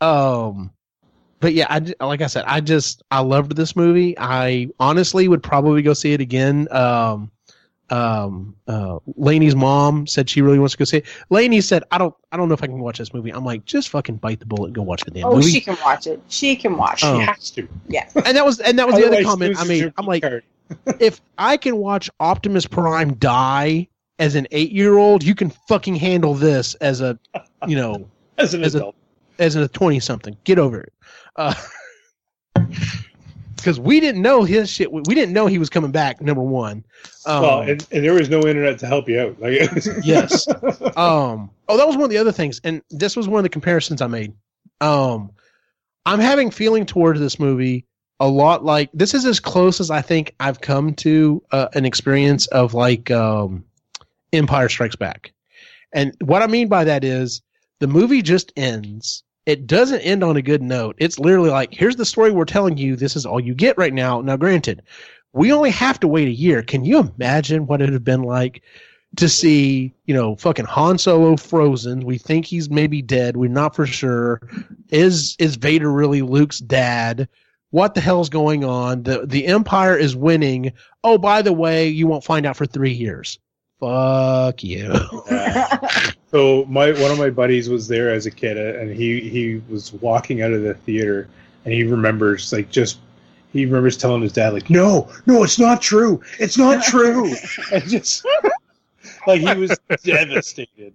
Um, 0.01 0.73
but 1.41 1.55
yeah, 1.55 1.67
I 1.69 2.05
like 2.05 2.23
I 2.23 2.27
said, 2.27 2.45
I 2.47 2.61
just 2.61 3.03
I 3.11 3.21
loved 3.21 3.57
this 3.57 3.77
movie. 3.77 4.19
I 4.19 4.69
honestly 4.81 5.29
would 5.29 5.43
probably 5.43 5.83
go 5.83 5.95
see 5.95 6.13
it 6.13 6.21
again. 6.21 6.69
Um, 6.71 7.31
um, 7.91 8.57
uh, 8.67 8.99
Lainey's 9.17 9.55
mom 9.55 10.07
said 10.07 10.29
she 10.29 10.43
really 10.43 10.59
wants 10.59 10.73
to 10.73 10.79
go 10.79 10.85
see 10.85 10.97
it. 10.99 11.07
Lainey 11.31 11.61
said, 11.61 11.85
"I 11.91 11.99
don't, 11.99 12.15
I 12.33 12.37
don't 12.37 12.49
know 12.49 12.55
if 12.55 12.63
I 12.63 12.67
can 12.67 12.79
watch 12.81 12.99
this 12.99 13.15
movie." 13.15 13.31
I'm 13.31 13.45
like, 13.45 13.65
just 13.65 13.89
fucking 13.91 14.17
bite 14.17 14.41
the 14.41 14.47
bullet 14.47 14.67
and 14.67 14.75
go 14.75 14.83
watch 14.83 15.03
the 15.05 15.11
damn 15.13 15.27
Oh, 15.27 15.37
movie. 15.37 15.51
she 15.51 15.61
can 15.61 15.77
watch 15.85 16.07
it. 16.07 16.21
She 16.29 16.57
can 16.57 16.77
watch 16.77 17.03
Oh. 17.05 17.17
She 17.17 17.23
it. 17.23 17.27
has 17.27 17.51
to. 17.51 17.69
Yeah. 17.89 18.09
and 18.25 18.37
that 18.37 18.45
was 18.45 18.59
and 18.61 18.79
that 18.79 18.87
was 18.87 18.97
the 18.97 19.07
other 19.07 19.23
comment 19.23 19.57
I 19.59 19.65
mean, 19.65 19.93
I'm 19.99 20.07
like, 20.07 20.25
if 21.01 21.21
I 21.39 21.57
can 21.57 21.77
watch 21.77 22.11
Optimus 22.21 22.67
Prime 22.67 23.15
die 23.15 23.87
as 24.19 24.35
an 24.35 24.47
eight 24.51 24.73
year 24.73 24.97
old, 24.99 25.23
you 25.23 25.35
can 25.35 25.51
fucking 25.69 25.95
handle 25.95 26.35
this 26.35 26.75
as 26.77 27.01
a, 27.01 27.19
you 27.69 27.77
know, 27.77 28.09
as 28.39 28.55
an 28.55 28.65
as 28.65 28.75
a- 28.75 28.79
adult. 28.79 28.97
as 29.39 29.55
a 29.55 29.69
20 29.69 30.01
something. 30.01 30.37
Get 30.45 30.59
over 30.59 30.81
it. 30.81 30.93
Because 33.67 33.81
we 33.81 33.99
didn't 33.99 34.23
know 34.23 34.45
his 34.45 34.71
shit. 34.71 34.93
We 34.93 35.03
didn't 35.17 35.33
know 35.33 35.49
he 35.49 35.59
was 35.59 35.69
coming 35.69 35.91
back, 35.91 36.21
number 36.21 36.41
one. 36.41 36.85
Um, 37.27 37.43
well, 37.43 37.61
and, 37.63 37.85
and 37.91 38.05
there 38.05 38.15
was 38.15 38.29
no 38.29 38.47
internet 38.47 38.79
to 38.79 38.87
help 38.87 39.09
you 39.09 39.19
out. 39.19 39.41
Like, 39.41 39.55
Yes. 40.05 40.47
um, 40.97 41.51
oh, 41.69 41.77
that 41.77 41.85
was 41.85 41.97
one 41.97 42.05
of 42.05 42.11
the 42.11 42.19
other 42.19 42.31
things. 42.31 42.61
And 42.63 42.81
this 42.91 43.17
was 43.17 43.27
one 43.27 43.41
of 43.41 43.43
the 43.43 43.49
comparisons 43.49 44.01
I 44.01 44.07
made. 44.07 44.33
Um, 44.81 45.33
I'm 46.05 46.21
having 46.21 46.53
feeling 46.53 46.87
towards 46.87 47.19
this 47.19 47.41
movie 47.41 47.85
a 48.21 48.29
lot 48.29 48.65
like 48.65 48.89
this 48.95 49.15
is 49.15 49.25
as 49.25 49.41
close 49.41 49.81
as 49.81 49.91
I 49.91 50.01
think 50.01 50.37
I've 50.39 50.61
come 50.61 50.95
to 50.95 51.43
uh, 51.51 51.67
an 51.75 51.85
experience 51.85 52.47
of 52.47 52.73
like 52.73 53.11
um, 53.11 53.65
Empire 54.33 54.69
Strikes 54.69 54.95
Back. 54.95 55.33
And 55.93 56.15
what 56.21 56.41
I 56.41 56.47
mean 56.47 56.69
by 56.69 56.85
that 56.85 57.03
is 57.03 57.43
the 57.81 57.89
movie 57.89 58.23
just 58.23 58.53
ends. 58.57 59.25
It 59.47 59.69
doesn't 59.69 60.01
end 60.01 60.25
on 60.25 60.37
a 60.37 60.43
good 60.43 60.63
note. 60.63 60.97
It's 60.99 61.21
literally 61.21 61.51
like, 61.51 61.73
here's 61.73 61.97
the 61.97 62.05
story 62.05 62.33
we're 62.33 62.45
telling 62.45 62.77
you. 62.77 62.97
This 62.97 63.15
is 63.15 63.25
all 63.25 63.39
you 63.39 63.55
get 63.55 63.79
right 63.79 63.95
now. 63.95 64.21
Now, 64.21 64.37
granted, 64.37 64.83
we 65.33 65.53
only 65.53 65.71
have 65.71 66.01
to 66.01 66.09
wait 66.09 66.27
a 66.27 66.33
year. 66.33 66.63
Can 66.63 66.85
you 66.85 66.99
imagine 66.99 67.67
what 67.67 67.81
it 67.81 67.85
would 67.85 67.93
have 67.93 68.05
been 68.05 68.25
like 68.25 68.63
to 69.17 69.29
see, 69.29 69.95
you 70.07 70.15
know, 70.15 70.35
fucking 70.35 70.65
Han 70.65 70.99
Solo 70.99 71.37
frozen? 71.37 72.05
We 72.05 72.19
think 72.19 72.45
he's 72.45 72.69
maybe 72.71 73.03
dead. 73.03 73.37
We're 73.37 73.49
not 73.49 73.77
for 73.77 73.87
sure. 73.87 74.41
Is 74.91 75.37
is 75.39 75.57
Vader 75.57 75.93
really 75.93 76.23
Luke's 76.23 76.59
dad? 76.59 77.29
What 77.71 77.95
the 77.95 78.01
hell's 78.01 78.29
going 78.29 78.65
on? 78.65 79.05
The 79.05 79.27
the 79.27 79.47
Empire 79.47 79.97
is 79.97 80.17
winning. 80.17 80.73
Oh, 81.05 81.19
by 81.19 81.43
the 81.43 81.53
way, 81.53 81.87
you 81.87 82.09
won't 82.09 82.25
find 82.25 82.47
out 82.47 82.57
for 82.57 82.67
three 82.67 82.93
years. 82.93 83.39
Fuck 83.81 84.65
you. 84.65 84.93
so 86.31 86.65
my 86.67 86.93
one 86.93 87.11
of 87.11 87.19
my 87.19 87.29
buddies 87.31 87.69
was 87.69 87.87
there 87.89 88.11
as 88.13 88.25
a 88.27 88.31
kid, 88.31 88.57
uh, 88.57 88.79
and 88.81 88.91
he 88.91 89.21
he 89.21 89.63
was 89.69 89.93
walking 89.95 90.41
out 90.43 90.53
of 90.53 90.63
the 90.63 90.75
theater, 90.75 91.29
and 91.65 91.75
he 91.75 91.85
remembers 91.85 92.53
like 92.53 92.71
just 92.71 93.01
he 93.53 93.67
remembers 93.67 93.97
telling 93.97 94.23
his 94.23 94.33
dad 94.33 94.55
like, 94.55 94.71
"No, 94.71 95.13
no, 95.27 95.43
it's 95.43 95.59
not 95.59 95.83
true. 95.83 96.23
It's 96.39 96.57
not 96.57 96.85
true," 96.85 97.35
and 97.73 97.83
just 97.85 98.25
like 99.27 99.41
he 99.43 99.55
was 99.55 99.79
devastated. 100.05 100.95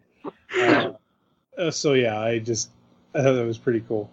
Uh, 1.57 1.69
so 1.69 1.93
yeah, 1.93 2.19
I 2.19 2.39
just 2.39 2.69
I 3.13 3.21
thought 3.21 3.33
that 3.33 3.45
was 3.45 3.57
pretty 3.59 3.81
cool, 3.87 4.09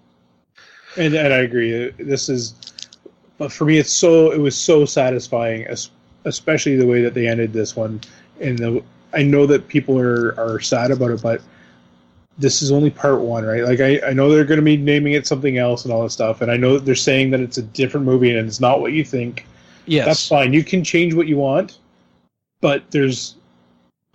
and 0.98 1.14
and 1.14 1.32
I 1.32 1.38
agree. 1.38 1.88
uh, 1.88 1.92
This 1.98 2.28
is, 2.28 2.54
but 3.38 3.50
for 3.50 3.64
me, 3.64 3.78
it's 3.78 3.92
so 3.92 4.30
it 4.32 4.38
was 4.38 4.56
so 4.56 4.84
satisfying, 4.84 5.66
especially 6.26 6.76
the 6.76 6.86
way 6.86 7.00
that 7.02 7.14
they 7.14 7.26
ended 7.28 7.52
this 7.54 7.74
one. 7.74 8.00
And 8.40 8.58
the 8.58 8.82
I 9.12 9.22
know 9.22 9.46
that 9.46 9.68
people 9.68 9.98
are 9.98 10.38
are 10.38 10.60
sad 10.60 10.90
about 10.90 11.10
it, 11.10 11.22
but 11.22 11.42
this 12.38 12.62
is 12.62 12.70
only 12.70 12.90
part 12.90 13.20
one, 13.20 13.44
right? 13.44 13.64
Like 13.64 13.80
I, 13.80 14.00
I 14.08 14.12
know 14.12 14.30
they're 14.30 14.44
going 14.44 14.60
to 14.60 14.64
be 14.64 14.76
naming 14.76 15.14
it 15.14 15.26
something 15.26 15.58
else 15.58 15.84
and 15.84 15.92
all 15.92 16.02
that 16.02 16.10
stuff, 16.10 16.40
and 16.40 16.50
I 16.50 16.56
know 16.56 16.74
that 16.74 16.84
they're 16.84 16.94
saying 16.94 17.30
that 17.30 17.40
it's 17.40 17.58
a 17.58 17.62
different 17.62 18.06
movie 18.06 18.36
and 18.36 18.46
it's 18.46 18.60
not 18.60 18.80
what 18.80 18.92
you 18.92 19.04
think. 19.04 19.46
Yes. 19.86 20.06
That's 20.06 20.28
fine. 20.28 20.52
You 20.52 20.62
can 20.62 20.84
change 20.84 21.14
what 21.14 21.26
you 21.26 21.38
want, 21.38 21.78
but 22.60 22.88
there's 22.90 23.36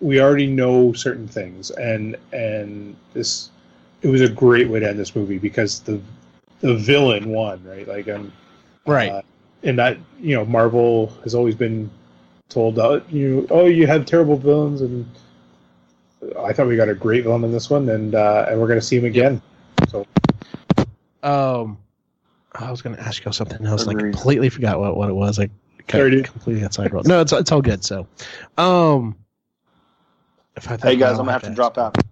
we 0.00 0.20
already 0.20 0.46
know 0.46 0.92
certain 0.92 1.28
things, 1.28 1.70
and 1.72 2.16
and 2.32 2.96
this 3.12 3.50
it 4.02 4.08
was 4.08 4.20
a 4.20 4.28
great 4.28 4.68
way 4.68 4.80
to 4.80 4.88
end 4.88 4.98
this 4.98 5.16
movie 5.16 5.38
because 5.38 5.80
the 5.80 6.00
the 6.60 6.74
villain 6.74 7.28
won, 7.28 7.62
right? 7.64 7.86
Like 7.86 8.08
um, 8.08 8.32
Right. 8.86 9.10
uh, 9.10 9.22
and 9.62 9.78
that 9.78 9.98
you 10.20 10.36
know 10.36 10.44
Marvel 10.44 11.12
has 11.24 11.34
always 11.34 11.54
been 11.54 11.90
told 12.54 12.78
uh, 12.78 13.00
you 13.10 13.46
oh 13.50 13.66
you 13.66 13.86
had 13.86 14.06
terrible 14.06 14.36
villains 14.36 14.80
and 14.80 15.06
I 16.38 16.52
thought 16.54 16.66
we 16.68 16.76
got 16.76 16.88
a 16.88 16.94
great 16.94 17.24
villain 17.24 17.44
in 17.44 17.52
this 17.52 17.68
one 17.68 17.88
and 17.90 18.14
uh, 18.14 18.46
and 18.48 18.60
we're 18.60 18.68
gonna 18.68 18.80
see 18.80 18.96
him 18.96 19.04
again. 19.04 19.42
So 19.88 20.06
Um, 21.22 21.78
I 22.52 22.70
was 22.70 22.80
going 22.82 22.94
to 22.96 23.02
ask 23.02 23.24
you 23.24 23.32
something 23.32 23.66
else. 23.66 23.86
I 23.88 23.92
Agreed. 23.92 24.12
completely 24.14 24.48
forgot 24.48 24.78
what, 24.78 24.96
what 24.96 25.08
it 25.08 25.14
was. 25.14 25.38
I 25.40 25.50
Sorry, 25.90 26.10
dude. 26.10 26.24
completely 26.26 26.62
got 26.62 26.72
sidetracked. 26.72 27.06
No, 27.06 27.20
it's 27.20 27.32
it's 27.32 27.50
all 27.52 27.60
good. 27.60 27.84
So, 27.84 28.06
um, 28.56 29.16
if 30.56 30.70
I 30.70 30.76
Hey 30.80 30.96
guys, 30.96 31.14
I'll 31.14 31.20
I'm 31.20 31.26
gonna 31.26 31.32
have 31.32 31.42
to 31.42 31.48
ask. 31.48 31.56
drop 31.56 31.76
out. 31.78 31.98
All 31.98 32.02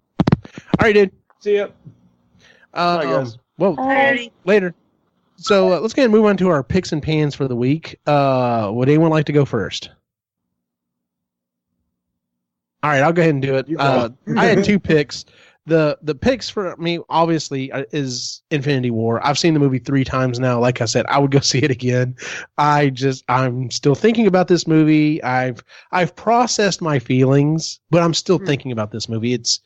right, 0.80 0.92
dude. 0.94 1.12
see 1.40 1.56
ya. 1.56 1.64
Um, 2.74 2.98
Bye, 2.98 3.04
guys. 3.04 3.38
Well, 3.58 3.76
Alrighty. 3.76 4.30
later. 4.44 4.74
So 5.36 5.72
uh, 5.74 5.80
let's 5.80 5.94
go 5.94 6.02
ahead 6.02 6.06
and 6.10 6.12
move 6.14 6.26
on 6.26 6.36
to 6.38 6.48
our 6.48 6.62
picks 6.62 6.92
and 6.92 7.02
pans 7.02 7.34
for 7.34 7.48
the 7.48 7.56
week. 7.56 7.98
Uh, 8.06 8.70
would 8.72 8.88
anyone 8.88 9.10
like 9.10 9.26
to 9.26 9.32
go 9.32 9.44
first? 9.44 9.90
All 12.82 12.90
right, 12.90 13.02
I'll 13.02 13.12
go 13.12 13.22
ahead 13.22 13.34
and 13.34 13.42
do 13.42 13.56
it. 13.56 13.68
Uh, 13.78 14.10
I 14.36 14.46
had 14.46 14.62
two 14.62 14.80
picks. 14.80 15.24
The 15.66 15.96
the 16.02 16.16
picks 16.16 16.50
for 16.50 16.76
me 16.76 16.98
obviously 17.08 17.70
uh, 17.70 17.84
is 17.92 18.42
Infinity 18.50 18.90
War. 18.90 19.24
I've 19.24 19.38
seen 19.38 19.54
the 19.54 19.60
movie 19.60 19.78
three 19.78 20.02
times 20.02 20.40
now. 20.40 20.58
Like 20.58 20.80
I 20.80 20.86
said, 20.86 21.06
I 21.06 21.20
would 21.20 21.30
go 21.30 21.38
see 21.40 21.60
it 21.60 21.70
again. 21.70 22.16
I 22.58 22.90
just 22.90 23.24
I'm 23.28 23.70
still 23.70 23.94
thinking 23.94 24.26
about 24.26 24.48
this 24.48 24.66
movie. 24.66 25.22
I've 25.22 25.62
I've 25.92 26.16
processed 26.16 26.82
my 26.82 26.98
feelings, 26.98 27.78
but 27.90 28.02
I'm 28.02 28.14
still 28.14 28.38
Hmm. 28.38 28.46
thinking 28.46 28.72
about 28.72 28.90
this 28.90 29.08
movie. 29.08 29.32
It's 29.34 29.60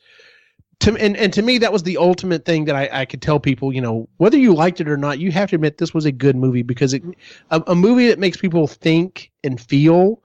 to 0.79 0.95
and, 0.97 1.17
and 1.17 1.33
to 1.33 1.41
me 1.41 1.57
that 1.57 1.73
was 1.73 1.83
the 1.83 1.97
ultimate 1.97 2.45
thing 2.45 2.65
that 2.65 2.75
I, 2.75 2.89
I 3.01 3.05
could 3.05 3.21
tell 3.21 3.39
people 3.39 3.73
you 3.73 3.81
know 3.81 4.07
whether 4.17 4.37
you 4.37 4.53
liked 4.53 4.79
it 4.79 4.87
or 4.87 4.97
not 4.97 5.19
you 5.19 5.31
have 5.31 5.49
to 5.49 5.55
admit 5.55 5.77
this 5.77 5.93
was 5.93 6.05
a 6.05 6.11
good 6.11 6.35
movie 6.35 6.61
because 6.61 6.93
it 6.93 7.03
a, 7.49 7.61
a 7.67 7.75
movie 7.75 8.07
that 8.09 8.19
makes 8.19 8.37
people 8.37 8.67
think 8.67 9.31
and 9.43 9.59
feel 9.59 10.21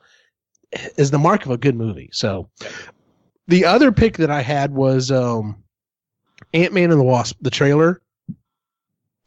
is 0.97 1.11
the 1.11 1.19
mark 1.19 1.45
of 1.45 1.51
a 1.51 1.57
good 1.57 1.77
movie 1.77 2.09
so 2.13 2.49
the 3.49 3.65
other 3.65 3.93
pick 3.93 4.17
that 4.17 4.31
i 4.31 4.41
had 4.41 4.73
was 4.73 5.11
um 5.11 5.63
ant-man 6.55 6.91
and 6.91 7.01
the 7.01 7.05
wasp 7.05 7.37
the 7.41 7.51
trailer 7.51 8.01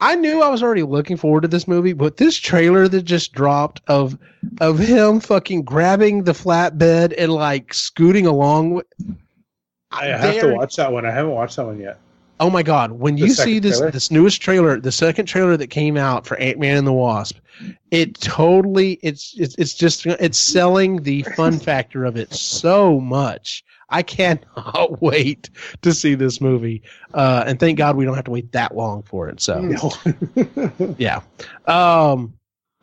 i 0.00 0.14
knew 0.14 0.42
i 0.42 0.48
was 0.48 0.62
already 0.62 0.82
looking 0.82 1.16
forward 1.16 1.42
to 1.42 1.48
this 1.48 1.68
movie 1.68 1.92
but 1.92 2.16
this 2.16 2.36
trailer 2.36 2.88
that 2.88 3.02
just 3.02 3.32
dropped 3.32 3.80
of 3.86 4.18
of 4.60 4.78
him 4.78 5.20
fucking 5.20 5.62
grabbing 5.62 6.24
the 6.24 6.32
flatbed 6.32 7.14
and 7.16 7.32
like 7.32 7.72
scooting 7.72 8.26
along 8.26 8.82
I 9.92 10.06
have 10.06 10.40
to 10.40 10.54
watch 10.54 10.76
that 10.76 10.92
one. 10.92 11.06
I 11.06 11.10
haven't 11.10 11.32
watched 11.32 11.56
that 11.56 11.66
one 11.66 11.80
yet. 11.80 11.98
Oh 12.38 12.50
my 12.50 12.62
god! 12.62 12.92
When 12.92 13.16
you 13.16 13.30
see 13.30 13.58
this 13.58 13.78
trailer? 13.78 13.90
this 13.90 14.10
newest 14.10 14.42
trailer, 14.42 14.78
the 14.78 14.92
second 14.92 15.26
trailer 15.26 15.56
that 15.56 15.68
came 15.68 15.96
out 15.96 16.26
for 16.26 16.36
Ant 16.36 16.58
Man 16.58 16.76
and 16.76 16.86
the 16.86 16.92
Wasp, 16.92 17.38
it 17.90 18.14
totally 18.20 18.98
it's 19.02 19.34
it's 19.38 19.54
it's 19.56 19.74
just 19.74 20.04
it's 20.06 20.38
selling 20.38 21.02
the 21.02 21.22
fun 21.22 21.58
factor 21.58 22.04
of 22.04 22.16
it 22.16 22.34
so 22.34 23.00
much. 23.00 23.64
I 23.88 24.02
cannot 24.02 25.00
wait 25.00 25.48
to 25.82 25.94
see 25.94 26.14
this 26.14 26.40
movie, 26.40 26.82
uh, 27.14 27.44
and 27.46 27.58
thank 27.58 27.78
God 27.78 27.96
we 27.96 28.04
don't 28.04 28.16
have 28.16 28.24
to 28.24 28.30
wait 28.30 28.52
that 28.52 28.76
long 28.76 29.02
for 29.02 29.28
it. 29.28 29.40
So 29.40 29.94
yeah, 30.98 31.20
um, 31.66 32.34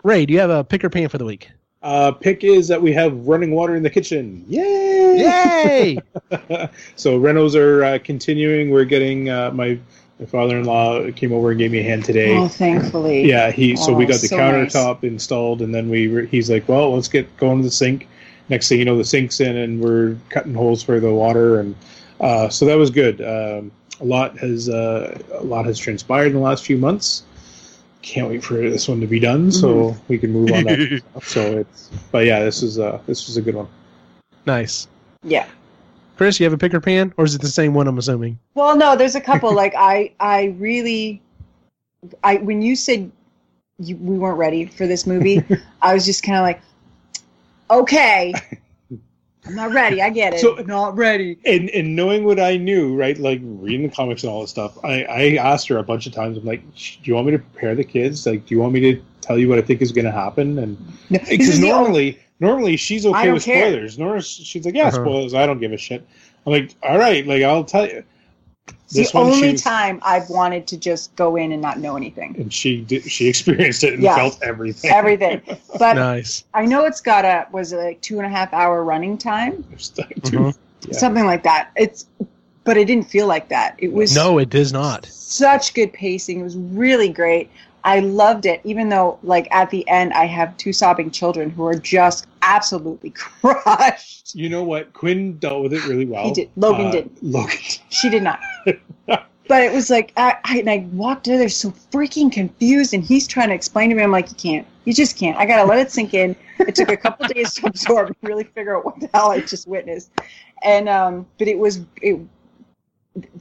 Ray, 0.04 0.26
do 0.26 0.34
you 0.34 0.40
have 0.40 0.50
a 0.50 0.64
pick 0.64 0.84
or 0.84 0.90
pan 0.90 1.10
for 1.10 1.18
the 1.18 1.26
week? 1.26 1.52
Uh, 1.84 2.11
pick 2.11 2.43
is 2.43 2.68
that 2.69 2.81
we 2.81 2.93
have 2.93 3.14
running 3.27 3.51
water 3.51 3.76
in 3.76 3.84
the 3.84 3.89
kitchen. 3.89 4.43
Yay! 4.47 5.18
Yay! 5.18 5.97
so 6.95 7.19
renos 7.19 7.55
are 7.55 7.84
uh, 7.84 7.99
continuing. 8.03 8.72
We're 8.72 8.85
getting 8.85 9.30
uh, 9.30 9.51
my 9.51 9.77
my 10.19 10.26
father-in-law 10.26 11.11
came 11.11 11.34
over 11.34 11.49
and 11.51 11.60
gave 11.60 11.72
me 11.72 11.80
a 11.80 11.84
hand 11.84 12.05
today. 12.05 12.35
Oh, 12.38 12.47
thankfully. 12.47 13.27
Yeah, 13.27 13.51
he. 13.51 13.76
So 13.76 13.93
we 13.93 14.05
Oh, 14.05 14.07
got 14.07 14.22
the 14.22 14.27
so 14.27 14.38
countertop 14.38 15.03
installed, 15.03 15.61
and 15.61 15.73
then 15.73 15.89
we. 15.89 16.07
Were, 16.07 16.22
he's 16.22 16.49
like, 16.49 16.68
"Well, 16.69 16.93
let's 16.95 17.07
get 17.07 17.35
going 17.38 17.57
to 17.60 17.64
the 17.64 17.72
sink." 17.72 18.07
Next 18.49 18.69
thing 18.69 18.80
you 18.80 18.85
know, 18.85 18.97
the 18.97 19.05
sink's 19.05 19.39
in, 19.39 19.55
and 19.55 19.81
we're 19.81 20.18
cutting 20.30 20.53
holes 20.53 20.84
for 20.84 20.99
the 20.99 21.11
water, 21.14 21.60
and 21.60 21.76
uh, 22.19 22.49
so 22.49 22.65
that 22.65 22.76
was 22.77 22.89
good. 22.91 23.22
Um, 23.22 23.72
a 23.99 24.05
lot 24.05 24.38
has 24.39 24.69
uh, 24.69 25.19
a 25.34 25.43
lot 25.43 25.65
has 25.65 25.77
transpired 25.80 26.27
in 26.27 26.34
the 26.34 26.39
last 26.39 26.65
few 26.65 26.77
months. 26.77 27.23
Can't 28.04 28.28
wait 28.30 28.44
for 28.44 28.56
this 28.56 28.88
one 28.88 29.00
to 29.02 29.08
be 29.08 29.20
done, 29.20 29.52
so 29.52 29.96
we 30.08 30.20
can 30.20 30.32
move 30.32 30.52
on. 30.52 30.64
That. 30.66 31.02
So 31.24 31.58
it's, 31.60 31.90
but 32.12 32.26
yeah, 32.26 32.44
this 32.44 32.62
is 32.62 32.78
uh, 32.78 33.00
this 33.08 33.26
was 33.28 33.38
a 33.38 33.42
good 33.42 33.56
one. 33.56 33.68
nice, 34.46 34.88
Yeah. 35.24 35.48
Chris. 36.18 36.40
You 36.40 36.44
have 36.46 36.54
a 36.54 36.58
pick 36.58 36.74
or 36.76 36.80
pan, 36.80 37.12
or 37.18 37.26
is 37.26 37.34
it 37.34 37.42
the 37.42 37.48
same 37.48 37.74
one? 37.74 37.88
I'm 37.88 37.98
assuming. 37.98 38.38
Well, 38.54 38.76
no, 38.78 38.96
there's 38.96 39.16
a 39.16 39.22
couple. 39.32 39.54
like 39.56 39.74
I, 39.76 40.12
I 40.20 40.54
really, 40.60 41.22
I 42.24 42.36
when 42.38 42.62
you 42.62 42.76
said 42.76 43.10
you, 43.80 43.96
we 43.98 44.20
weren't 44.20 44.38
ready 44.38 44.66
for 44.68 44.86
this 44.86 45.08
movie, 45.08 45.42
I 45.82 45.94
was 45.94 46.06
just 46.06 46.22
kind 46.24 46.38
of 46.38 46.44
like, 46.44 46.62
okay. 47.72 48.34
I'm 49.45 49.56
not 49.56 49.72
ready. 49.74 50.02
I 50.02 50.10
get 50.10 50.34
it. 50.34 50.40
So- 50.40 50.56
not 50.65 50.95
ready. 50.98 51.38
and 51.45 51.70
and 51.72 51.95
knowing 51.95 52.24
what 52.24 52.40
I 52.40 52.57
knew, 52.57 52.95
right, 52.95 53.18
like 53.18 53.40
reading 53.44 53.84
the 53.88 53.94
comics 53.94 54.24
and 54.24 54.32
all 54.32 54.41
this 54.41 54.49
stuff, 54.52 54.78
I, 54.86 55.03
I 55.03 55.36
asked 55.36 55.68
her 55.68 55.78
a 55.78 55.84
bunch 55.84 56.06
of 56.07 56.14
times. 56.14 56.38
I'm 56.38 56.45
like, 56.45 56.61
"Do 56.76 56.99
you 57.03 57.15
want 57.15 57.26
me 57.28 57.32
to 57.34 57.40
prepare 57.40 57.76
the 57.76 57.84
kids? 57.84 58.26
Like, 58.26 58.45
do 58.45 58.56
you 58.56 58.61
want 58.61 58.74
me 58.74 58.80
to 58.94 59.02
tell 59.22 59.38
you 59.38 59.49
what 59.49 59.57
I 59.60 59.61
think 59.61 59.82
is 59.82 59.91
going 59.91 60.06
to 60.06 60.11
happen?" 60.11 60.57
And 60.60 60.78
because 61.10 61.30
is 61.49 61.56
only- 61.57 61.68
normally, 61.70 62.20
normally 62.40 62.78
she's 62.78 63.06
okay 63.06 63.32
with 63.32 63.44
care. 63.44 63.68
spoilers. 63.70 63.99
Nor 63.99 64.22
she's 64.22 64.65
like, 64.65 64.76
"Yeah, 64.76 64.88
Uh-huh. 64.88 65.03
spoilers. 65.03 65.34
I 65.34 65.45
don't 65.45 65.60
give 65.60 65.74
a 65.74 65.78
shit." 65.78 66.07
I'm 66.45 66.53
like, 66.53 66.74
"All 66.84 66.98
right, 66.98 67.26
like 67.28 67.44
I'll 67.44 67.65
tell 67.65 67.86
you." 67.88 68.03
It's 68.95 69.11
the 69.11 69.18
one, 69.18 69.27
only 69.31 69.49
she's- 69.51 69.61
time 69.64 69.99
I've 70.03 70.30
wanted 70.30 70.68
to 70.68 70.77
just 70.77 71.15
go 71.15 71.35
in 71.35 71.51
and 71.51 71.61
not 71.61 71.80
know 71.80 71.95
anything. 71.97 72.35
and 72.38 72.53
she 72.53 72.81
did, 72.81 73.03
she 73.10 73.27
experienced 73.27 73.84
it 73.84 73.93
and 73.93 74.03
Yeah. 74.03 74.15
felt 74.15 74.39
everything. 74.43 74.91
Everything. 74.91 75.41
But 75.80 75.95
Nice. 75.95 76.43
I 76.53 76.65
know 76.65 76.85
it's 76.85 77.01
got 77.01 77.26
a 77.26 77.47
was 77.51 77.73
it 77.73 77.77
like 77.77 78.01
two 78.01 78.18
and 78.18 78.26
a 78.26 78.30
half 78.30 78.53
hour 78.53 78.84
running 78.84 79.18
time, 79.18 79.64
It's 79.72 79.97
like, 79.97 80.15
Mhm. 80.22 80.55
Yeah. 80.88 80.97
something 80.97 81.26
like 81.26 81.43
that. 81.43 81.72
It's, 81.76 82.05
but 82.65 82.77
it 82.77 82.85
didn't 82.85 83.10
feel 83.10 83.26
like 83.27 83.49
that. 83.49 83.76
It 83.80 83.91
was 83.91 84.14
No, 84.15 84.38
it 84.38 84.49
does 84.49 84.72
not. 84.72 85.05
such 85.05 85.73
good 85.73 85.91
pacing. 85.93 86.39
It 86.41 86.43
was 86.43 86.55
really 86.57 87.10
great. 87.10 87.49
I 87.85 87.99
loved 87.99 88.45
it, 88.45 88.61
even 88.64 88.89
though 88.89 89.19
like 89.23 89.47
at 89.51 89.69
the 89.69 89.88
end 89.88 90.14
I 90.14 90.26
have 90.26 90.55
two 90.57 90.72
sobbing 90.73 91.11
children 91.11 91.49
who 91.49 91.65
are 91.65 91.76
just 91.76 92.27
absolutely 92.41 93.10
crushed. 93.15 94.35
You 94.35 94.49
know 94.49 94.64
what? 94.64 94.93
Quinn 94.93 95.38
dealt 95.38 95.64
with 95.64 95.73
it 95.73 95.85
really 95.85 96.05
well. 96.05 96.23
He 96.23 96.31
did. 96.31 96.49
Logan 96.55 96.88
Uh, 96.88 96.91
did. 96.91 97.10
Logan. 97.22 97.57
She 97.89 98.10
did 98.10 98.23
not. 98.23 98.39
but 99.05 99.61
it 99.61 99.73
was 99.73 99.89
like 99.89 100.14
I, 100.15 100.38
I 100.45 100.60
and 100.60 100.69
I 100.69 100.88
walked 100.93 101.27
in 101.27 101.38
there 101.38 101.49
so 101.49 101.72
freaking 101.91 102.31
confused, 102.31 102.93
and 102.93 103.03
he's 103.03 103.27
trying 103.27 103.49
to 103.49 103.55
explain 103.55 103.89
to 103.89 103.95
me. 103.95 104.03
I'm 104.03 104.11
like, 104.11 104.30
you 104.30 104.35
can't. 104.35 104.68
You 104.85 104.93
just 104.93 105.18
can't. 105.18 105.38
I 105.38 105.45
gotta 105.45 105.68
let 105.68 105.80
it 105.80 105.91
sink 105.91 106.14
in. 106.14 106.35
It 106.60 106.76
took 106.76 106.89
a 106.89 106.97
couple 106.97 107.27
days 107.27 107.53
to 107.55 107.68
absorb 107.68 108.07
and 108.07 108.15
really 108.22 108.43
figure 108.45 108.77
out 108.77 108.85
what 108.85 108.99
the 108.99 109.10
hell 109.14 109.31
I 109.31 109.41
just 109.41 109.68
witnessed. 109.68 110.11
And 110.64 110.88
um, 110.88 111.26
but 111.38 111.47
it 111.47 111.57
was 111.57 111.81
it. 112.01 112.19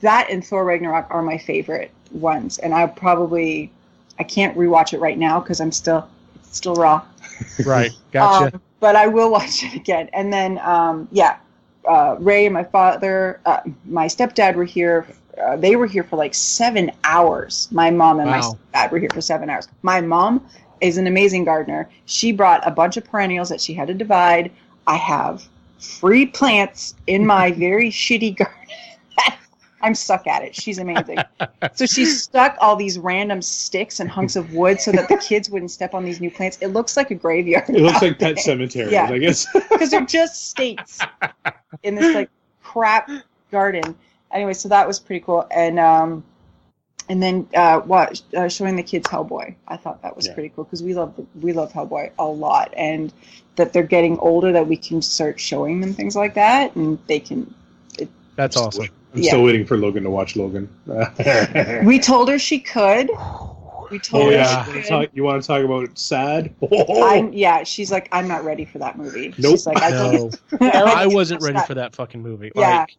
That 0.00 0.28
and 0.30 0.44
Thor 0.44 0.64
Ragnarok 0.64 1.06
are 1.10 1.22
my 1.22 1.38
favorite 1.38 1.92
ones, 2.10 2.58
and 2.58 2.74
I 2.74 2.86
probably 2.86 3.70
I 4.22 4.24
can't 4.24 4.56
rewatch 4.56 4.92
it 4.92 5.00
right 5.00 5.18
now 5.18 5.40
because 5.40 5.60
I'm 5.60 5.72
still 5.72 6.08
it's 6.36 6.56
still 6.56 6.76
raw. 6.76 7.02
Right. 7.64 7.92
Gotcha. 8.12 8.52
Um, 8.52 8.62
but 8.78 8.94
I 8.94 9.08
will 9.08 9.32
watch 9.32 9.64
it 9.64 9.74
again. 9.74 10.08
And 10.12 10.32
then, 10.32 10.58
um, 10.60 11.08
yeah, 11.10 11.38
uh, 11.88 12.14
Ray 12.20 12.46
and 12.46 12.54
my 12.54 12.62
father, 12.62 13.40
uh, 13.46 13.60
my 13.84 14.06
stepdad 14.06 14.54
were 14.54 14.64
here. 14.64 15.08
Uh, 15.42 15.56
they 15.56 15.74
were 15.74 15.86
here 15.86 16.04
for 16.04 16.14
like 16.14 16.34
seven 16.34 16.92
hours. 17.02 17.66
My 17.72 17.90
mom 17.90 18.20
and 18.20 18.30
my 18.30 18.38
Wow. 18.38 18.58
stepdad 18.72 18.92
were 18.92 19.00
here 19.00 19.10
for 19.12 19.20
seven 19.20 19.50
hours. 19.50 19.66
My 19.82 20.00
mom 20.00 20.46
is 20.80 20.98
an 20.98 21.08
amazing 21.08 21.44
gardener. 21.44 21.88
She 22.06 22.30
brought 22.30 22.64
a 22.64 22.70
bunch 22.70 22.96
of 22.96 23.04
perennials 23.04 23.48
that 23.48 23.60
she 23.60 23.74
had 23.74 23.88
to 23.88 23.94
divide. 23.94 24.52
I 24.86 24.96
have 24.98 25.48
free 25.80 26.26
plants 26.26 26.94
in 27.08 27.26
my 27.26 27.50
very 27.50 27.90
shitty 27.90 28.36
garden. 28.38 28.61
I'm 29.82 29.94
stuck 29.94 30.26
at 30.26 30.42
it. 30.42 30.54
She's 30.54 30.78
amazing. 30.78 31.18
so 31.74 31.86
she 31.86 32.04
stuck 32.04 32.56
all 32.60 32.76
these 32.76 32.98
random 32.98 33.42
sticks 33.42 33.98
and 34.00 34.08
hunks 34.08 34.36
of 34.36 34.54
wood 34.54 34.80
so 34.80 34.92
that 34.92 35.08
the 35.08 35.16
kids 35.16 35.50
wouldn't 35.50 35.70
step 35.70 35.92
on 35.94 36.04
these 36.04 36.20
new 36.20 36.30
plants. 36.30 36.58
It 36.60 36.68
looks 36.68 36.96
like 36.96 37.10
a 37.10 37.14
graveyard. 37.14 37.68
It 37.68 37.80
looks 37.80 37.96
out 37.96 38.02
like 38.02 38.18
Pet 38.18 38.36
there 38.36 38.42
Cemetery. 38.44 38.92
Yeah. 38.92 39.10
I 39.10 39.18
guess. 39.18 39.46
because 39.70 39.90
they're 39.90 40.06
just 40.06 40.48
stakes 40.50 41.00
in 41.82 41.94
this 41.96 42.14
like 42.14 42.30
crap 42.62 43.10
garden. 43.50 43.94
Anyway, 44.32 44.54
so 44.54 44.68
that 44.68 44.86
was 44.86 44.98
pretty 44.98 45.20
cool, 45.24 45.46
and 45.50 45.78
um, 45.78 46.24
and 47.08 47.22
then 47.22 47.46
uh, 47.54 47.80
what 47.80 48.22
uh, 48.34 48.48
showing 48.48 48.76
the 48.76 48.82
kids 48.82 49.06
Hellboy. 49.08 49.54
I 49.68 49.76
thought 49.76 50.00
that 50.02 50.16
was 50.16 50.26
Yeah. 50.26 50.34
pretty 50.34 50.48
cool 50.50 50.64
because 50.64 50.82
we 50.82 50.94
love 50.94 51.12
we 51.40 51.52
love 51.52 51.72
Hellboy 51.72 52.12
a 52.18 52.24
lot, 52.24 52.72
and 52.76 53.12
that 53.56 53.72
they're 53.74 53.82
getting 53.82 54.18
older 54.20 54.52
that 54.52 54.66
we 54.66 54.76
can 54.76 55.02
start 55.02 55.38
showing 55.38 55.80
them 55.80 55.92
things 55.92 56.16
like 56.16 56.34
that, 56.34 56.74
and 56.76 56.98
they 57.08 57.20
can. 57.20 57.52
That's 58.36 58.56
awesome. 58.56 58.88
I'm 59.14 59.20
Yeah. 59.22 59.30
still 59.30 59.42
waiting 59.44 59.66
for 59.66 59.76
Logan 59.76 60.04
to 60.04 60.10
watch 60.10 60.36
Logan. 60.36 60.68
We 61.84 61.98
told 61.98 62.28
her 62.28 62.38
she 62.38 62.58
could. 62.58 63.10
We 63.90 63.98
told 63.98 64.22
oh 64.22 64.26
her 64.26 64.32
yeah, 64.32 64.64
she 64.64 64.70
You 64.70 64.76
could. 64.80 64.88
talk- 64.88 65.08
you 65.12 65.22
want 65.24 65.42
to 65.42 65.46
talk 65.46 65.62
about 65.64 65.98
sad? 65.98 66.54
Oh, 66.62 67.06
I'm, 67.14 67.30
yeah, 67.32 67.62
she's 67.62 67.92
like, 67.92 68.08
I'm 68.10 68.26
not 68.26 68.42
ready 68.44 68.64
for 68.64 68.78
that 68.78 68.96
movie. 68.96 69.34
Nope. 69.38 69.52
She's 69.52 69.66
like, 69.66 69.82
I 69.82 69.90
No, 69.90 70.30
think 70.48 70.62
I 70.74 71.06
wasn't 71.06 71.42
ready 71.42 71.58
for 71.66 71.74
that 71.74 71.94
fucking 71.94 72.22
movie. 72.22 72.50
Yeah. 72.54 72.80
Like, 72.80 72.96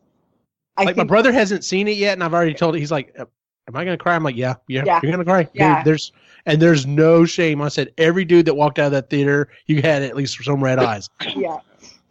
I 0.77 0.83
like 0.83 0.95
my 0.95 1.01
think- 1.01 1.09
brother 1.09 1.31
hasn't 1.31 1.63
seen 1.63 1.87
it 1.87 1.97
yet, 1.97 2.13
and 2.13 2.23
I've 2.23 2.33
already 2.33 2.53
told. 2.53 2.75
it. 2.75 2.79
He's 2.79 2.91
like, 2.91 3.13
uh, 3.17 3.25
"Am 3.67 3.75
I 3.75 3.83
gonna 3.85 3.97
cry?" 3.97 4.15
I'm 4.15 4.23
like, 4.23 4.35
"Yeah, 4.35 4.55
yeah, 4.67 4.83
Yeah. 4.85 4.99
you're 5.03 5.11
gonna 5.11 5.23
cry." 5.25 5.43
Dude, 5.43 5.51
Yeah. 5.55 5.83
there's 5.83 6.11
and 6.45 6.61
there's 6.61 6.85
no 6.85 7.25
shame. 7.25 7.61
I 7.61 7.69
said 7.69 7.91
every 7.97 8.25
dude 8.25 8.45
that 8.47 8.55
walked 8.55 8.77
out 8.79 8.87
of 8.87 8.91
that 8.93 9.09
theater, 9.09 9.49
you 9.67 9.81
had 9.81 10.01
at 10.03 10.15
least 10.15 10.43
some 10.43 10.63
red 10.63 10.77
eyes. 10.79 11.09
yeah 11.35 11.57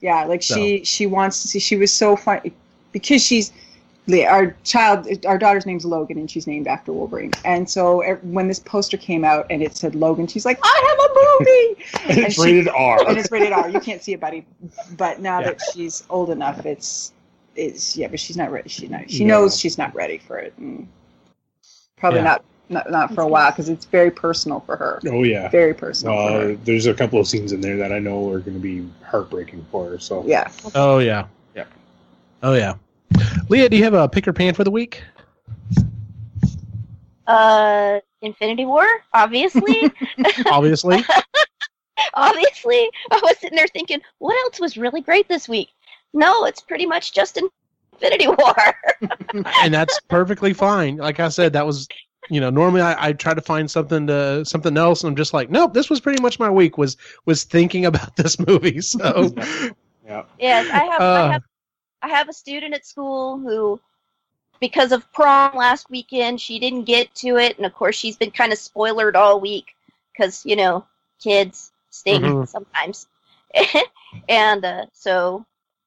yeah 0.00 0.24
like 0.24 0.42
So. 0.42 0.54
she 0.56 0.82
she 0.84 1.06
wants 1.06 1.42
to 1.42 1.48
see 1.48 1.58
she 1.60 1.76
was 1.76 1.92
so 1.92 2.16
funny 2.16 2.52
because 2.92 3.22
she's 3.22 3.50
the- 3.50 3.56
our 4.10 4.56
child 4.64 5.06
our 5.26 5.38
daughter's 5.38 5.64
name's 5.64 5.84
logan 5.84 6.18
and 6.18 6.28
she's 6.30 6.46
named 6.48 6.66
after 6.66 6.92
wolverine 6.92 7.30
and 7.44 7.68
so 7.70 8.00
eh, 8.00 8.14
when 8.22 8.48
this 8.48 8.58
poster 8.58 8.96
came 8.96 9.24
out 9.24 9.46
and 9.48 9.62
it 9.62 9.76
said 9.76 9.94
logan 9.94 10.26
she's 10.26 10.44
like 10.44 10.58
i 10.62 10.86
have 10.88 10.98
a 10.98 11.40
movie 11.40 11.84
and 12.10 12.18
it's 12.18 12.24
and 12.26 12.34
she- 12.34 12.42
rated 12.42 12.68
R. 12.68 13.08
and 13.08 13.16
it's 13.16 13.30
rated 13.30 13.52
r 13.52 13.68
you 13.70 13.78
can't 13.80 14.02
see 14.02 14.12
it 14.12 14.20
buddy 14.20 14.44
but 14.96 15.20
now 15.20 15.38
Yeah. 15.40 15.46
that 15.52 15.60
she's 15.72 16.02
old 16.10 16.30
enough 16.30 16.66
it's 16.66 17.12
it's 17.54 17.96
yeah 17.96 18.08
but 18.08 18.18
she's 18.18 18.36
not 18.36 18.50
ready 18.50 18.68
she's 18.68 18.90
not 18.90 19.08
she 19.10 19.24
No. 19.24 19.42
knows 19.42 19.58
she's 19.58 19.78
not 19.78 19.94
ready 19.94 20.18
for 20.18 20.36
it 20.38 20.52
and 20.58 20.88
probably 21.96 22.18
Yeah. 22.20 22.24
not, 22.24 22.44
not 22.70 22.90
not 22.90 23.14
for 23.14 23.20
a 23.20 23.26
while 23.28 23.50
because 23.52 23.68
it's 23.68 23.84
very 23.84 24.10
personal 24.10 24.60
for 24.60 24.76
her 24.76 25.00
oh 25.06 25.22
yeah. 25.22 25.48
very 25.48 25.74
personal 25.74 26.16
for 26.16 26.32
her. 26.32 26.52
Uh, 26.52 26.56
there's 26.64 26.86
a 26.86 26.94
couple 26.94 27.20
of 27.20 27.28
scenes 27.28 27.52
in 27.52 27.60
there 27.60 27.76
that 27.76 27.92
I 27.92 28.00
know 28.00 28.28
are 28.30 28.40
going 28.40 28.54
to 28.54 28.60
be 28.60 28.88
heartbreaking 29.04 29.64
for 29.70 29.90
her. 29.90 29.98
So 30.00 30.24
yeah 30.26 30.50
Oh 30.74 30.98
yeah, 30.98 31.26
Yeah. 31.54 31.64
Oh 32.42 32.54
yeah. 32.54 32.74
Leah, 33.48 33.68
do 33.68 33.76
you 33.76 33.84
have 33.84 33.94
a 33.94 34.08
pick 34.08 34.26
or 34.26 34.32
pan 34.32 34.54
for 34.54 34.64
the 34.64 34.70
week? 34.70 35.02
Uh, 37.26 38.00
Infinity 38.20 38.66
War, 38.66 38.86
obviously. 39.12 39.90
Obviously. 40.46 41.04
obviously, 42.14 42.90
I 43.10 43.20
was 43.22 43.38
sitting 43.38 43.56
there 43.56 43.66
thinking, 43.68 44.00
what 44.18 44.36
else 44.44 44.60
was 44.60 44.76
really 44.76 45.00
great 45.00 45.28
this 45.28 45.48
week? 45.48 45.68
No, 46.12 46.44
it's 46.44 46.60
pretty 46.60 46.86
much 46.86 47.12
just 47.12 47.38
Infinity 47.38 48.28
War. 48.28 48.54
and 49.62 49.72
that's 49.72 49.98
perfectly 50.08 50.52
fine. 50.52 50.96
Like 50.96 51.20
I 51.20 51.28
said, 51.28 51.52
that 51.54 51.66
was 51.66 51.88
you 52.30 52.40
know 52.40 52.50
normally 52.50 52.82
I, 52.82 53.08
I 53.08 53.12
try 53.12 53.34
to 53.34 53.40
find 53.40 53.70
something 53.70 54.06
to 54.08 54.44
something 54.44 54.76
else, 54.76 55.02
and 55.02 55.10
I'm 55.10 55.16
just 55.16 55.32
like, 55.32 55.50
nope, 55.50 55.74
this 55.74 55.88
was 55.88 56.00
pretty 56.00 56.22
much 56.22 56.38
my 56.38 56.50
week 56.50 56.78
was 56.78 56.96
was 57.24 57.44
thinking 57.44 57.86
about 57.86 58.16
this 58.16 58.38
movie. 58.38 58.80
So 58.80 59.34
yeah. 60.04 60.24
yes, 60.38 60.68
I 60.70 60.84
have, 60.84 61.00
Uh. 61.00 61.04
I 61.04 61.32
have, 61.32 61.42
I 62.02 62.08
have 62.08 62.28
a 62.28 62.32
student 62.32 62.74
at 62.74 62.86
school 62.86 63.38
who, 63.38 63.80
because 64.60 64.92
of 64.92 65.10
prom 65.12 65.56
last 65.56 65.90
weekend, 65.90 66.40
she 66.40 66.58
didn't 66.58 66.84
get 66.84 67.14
to 67.16 67.38
it, 67.38 67.56
and 67.56 67.66
of 67.66 67.74
course 67.74 67.96
she's 67.96 68.16
been 68.16 68.30
kind 68.30 68.52
of 68.52 68.58
spoilered 68.58 69.14
all 69.16 69.40
week 69.40 69.76
because 70.12 70.44
you 70.46 70.56
know 70.56 70.86
kids 71.22 71.72
stink 71.90 72.26
Mhm. 72.26 72.44
sometimes, 72.44 73.08
and 74.28 74.64
uh, 74.64 74.86
so 74.92 75.44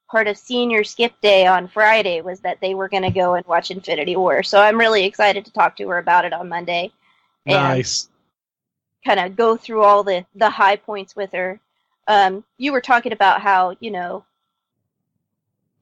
part 0.09 0.27
of 0.27 0.37
senior 0.37 0.83
skip 0.83 1.19
day 1.21 1.45
on 1.47 1.67
Friday 1.67 2.21
was 2.21 2.39
that 2.41 2.59
they 2.61 2.75
were 2.75 2.89
going 2.89 3.03
to 3.03 3.09
go 3.11 3.35
and 3.35 3.45
watch 3.47 3.71
Infinity 3.71 4.15
War. 4.15 4.43
So 4.43 4.61
I'm 4.61 4.79
really 4.79 5.05
excited 5.05 5.45
to 5.45 5.51
talk 5.53 5.75
to 5.77 5.89
her 5.89 5.97
about 5.97 6.25
it 6.25 6.33
on 6.33 6.49
Monday. 6.49 6.91
And 7.47 7.85
nice. 7.85 8.09
kind 9.05 9.19
of 9.19 9.35
go 9.35 9.55
through 9.55 9.83
all 9.83 10.03
the 10.03 10.25
the 10.35 10.49
high 10.49 10.75
points 10.75 11.15
with 11.15 11.31
her. 11.31 11.59
Um, 12.07 12.43
you 12.57 12.71
were 12.71 12.81
talking 12.81 13.13
about 13.13 13.41
how 13.41 13.75
you 13.79 13.91
know 13.91 14.25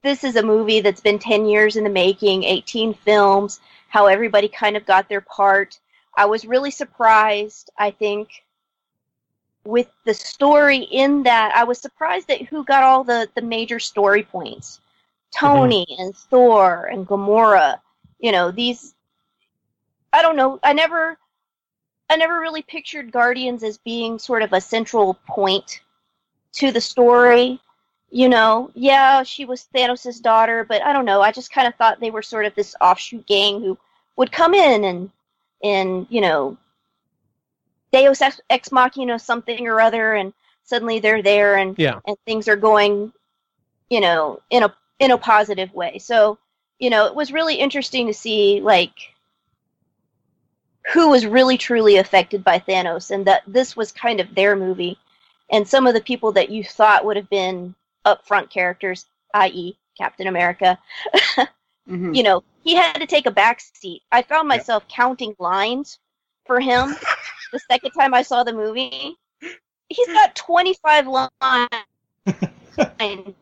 this 0.04 0.22
is 0.22 0.36
a 0.36 0.42
movie 0.42 0.80
that's 0.80 1.00
been 1.00 1.18
10 1.18 1.46
years 1.46 1.76
in 1.76 1.82
the 1.82 1.90
making, 1.90 2.44
18 2.44 2.94
films, 2.94 3.60
how 3.88 4.06
everybody 4.06 4.46
kind 4.48 4.76
of 4.76 4.86
got 4.86 5.08
their 5.08 5.22
part. 5.22 5.80
I 6.16 6.26
was 6.26 6.44
really 6.44 6.70
surprised, 6.70 7.70
I 7.78 7.90
think, 7.90 8.28
with 9.64 9.90
the 10.04 10.14
story 10.14 10.80
in 10.82 11.22
that. 11.24 11.56
I 11.56 11.64
was 11.64 11.80
surprised 11.80 12.30
at 12.30 12.42
who 12.42 12.64
got 12.64 12.82
all 12.82 13.02
the, 13.02 13.28
the 13.34 13.42
major 13.42 13.80
story 13.80 14.22
points. 14.22 14.78
Mm-hmm. 15.34 15.46
Tony 15.46 15.86
and 15.98 16.14
Thor 16.14 16.84
and 16.92 17.08
Gamora, 17.08 17.80
you 18.20 18.30
know, 18.30 18.50
these 18.50 18.94
I 20.12 20.22
don't 20.22 20.36
know, 20.36 20.60
I 20.62 20.74
never 20.74 21.18
I 22.08 22.16
never 22.16 22.38
really 22.38 22.62
pictured 22.62 23.10
Guardians 23.10 23.64
as 23.64 23.78
being 23.78 24.18
sort 24.18 24.42
of 24.42 24.52
a 24.52 24.60
central 24.60 25.14
point 25.26 25.80
to 26.52 26.70
the 26.70 26.80
story. 26.80 27.60
You 28.14 28.28
know, 28.28 28.70
yeah, 28.74 29.24
she 29.24 29.44
was 29.44 29.66
Thanos' 29.74 30.22
daughter, 30.22 30.64
but 30.64 30.82
I 30.82 30.92
don't 30.92 31.04
know. 31.04 31.20
I 31.20 31.32
just 31.32 31.50
kind 31.52 31.66
of 31.66 31.74
thought 31.74 31.98
they 32.00 32.12
were 32.12 32.22
sort 32.22 32.46
of 32.46 32.54
this 32.54 32.76
offshoot 32.80 33.26
gang 33.26 33.60
who 33.60 33.76
would 34.16 34.30
come 34.30 34.54
in 34.54 34.84
and, 34.84 35.10
and 35.64 36.06
you 36.10 36.20
know, 36.20 36.56
Deus 37.92 38.22
ex, 38.50 38.72
machina 38.72 39.18
something 39.18 39.66
or 39.66 39.80
other, 39.80 40.14
and 40.14 40.32
suddenly 40.62 41.00
they're 41.00 41.22
there, 41.22 41.56
and 41.56 41.76
Yeah. 41.78 42.00
and 42.06 42.16
things 42.26 42.48
are 42.48 42.56
going, 42.56 43.12
you 43.90 44.00
know, 44.00 44.40
in 44.50 44.62
a 44.64 44.74
in 45.00 45.10
a 45.12 45.18
positive 45.18 45.74
way. 45.74 45.98
So, 45.98 46.38
you 46.78 46.90
know, 46.90 47.06
it 47.06 47.14
was 47.16 47.32
really 47.32 47.56
interesting 47.56 48.06
to 48.08 48.14
see 48.14 48.60
like 48.60 48.94
who 50.92 51.10
was 51.10 51.26
really 51.26 51.58
truly 51.58 51.96
affected 51.98 52.44
by 52.44 52.58
Thanos, 52.60 53.10
and 53.10 53.26
that 53.26 53.42
this 53.46 53.76
was 53.76 53.92
kind 53.92 54.20
of 54.20 54.34
their 54.34 54.56
movie. 54.56 54.98
and 55.50 55.66
some 55.68 55.86
of 55.86 55.94
the 55.94 56.00
people 56.00 56.32
that 56.32 56.50
you 56.50 56.64
thought 56.64 57.04
would 57.04 57.16
have 57.16 57.30
been 57.30 57.74
upfront 58.04 58.50
characters, 58.50 59.06
i.e., 59.34 59.76
Captain 59.96 60.26
America, 60.26 60.78
Mhm. 61.88 62.16
you 62.16 62.22
know, 62.22 62.42
he 62.62 62.74
had 62.74 62.98
to 62.98 63.06
take 63.06 63.26
a 63.26 63.30
back 63.30 63.60
seat. 63.60 64.02
I 64.10 64.22
found 64.22 64.48
myself 64.48 64.86
counting 64.88 65.34
lines 65.38 65.98
for 66.46 66.60
him 66.60 66.96
the 67.52 67.58
second 67.70 67.90
time 67.92 68.14
I 68.14 68.22
saw 68.22 68.42
the 68.42 68.52
movie. 68.52 69.16
He's 69.90 70.08
got 70.08 70.34
25 70.34 71.06
lines 71.06 71.34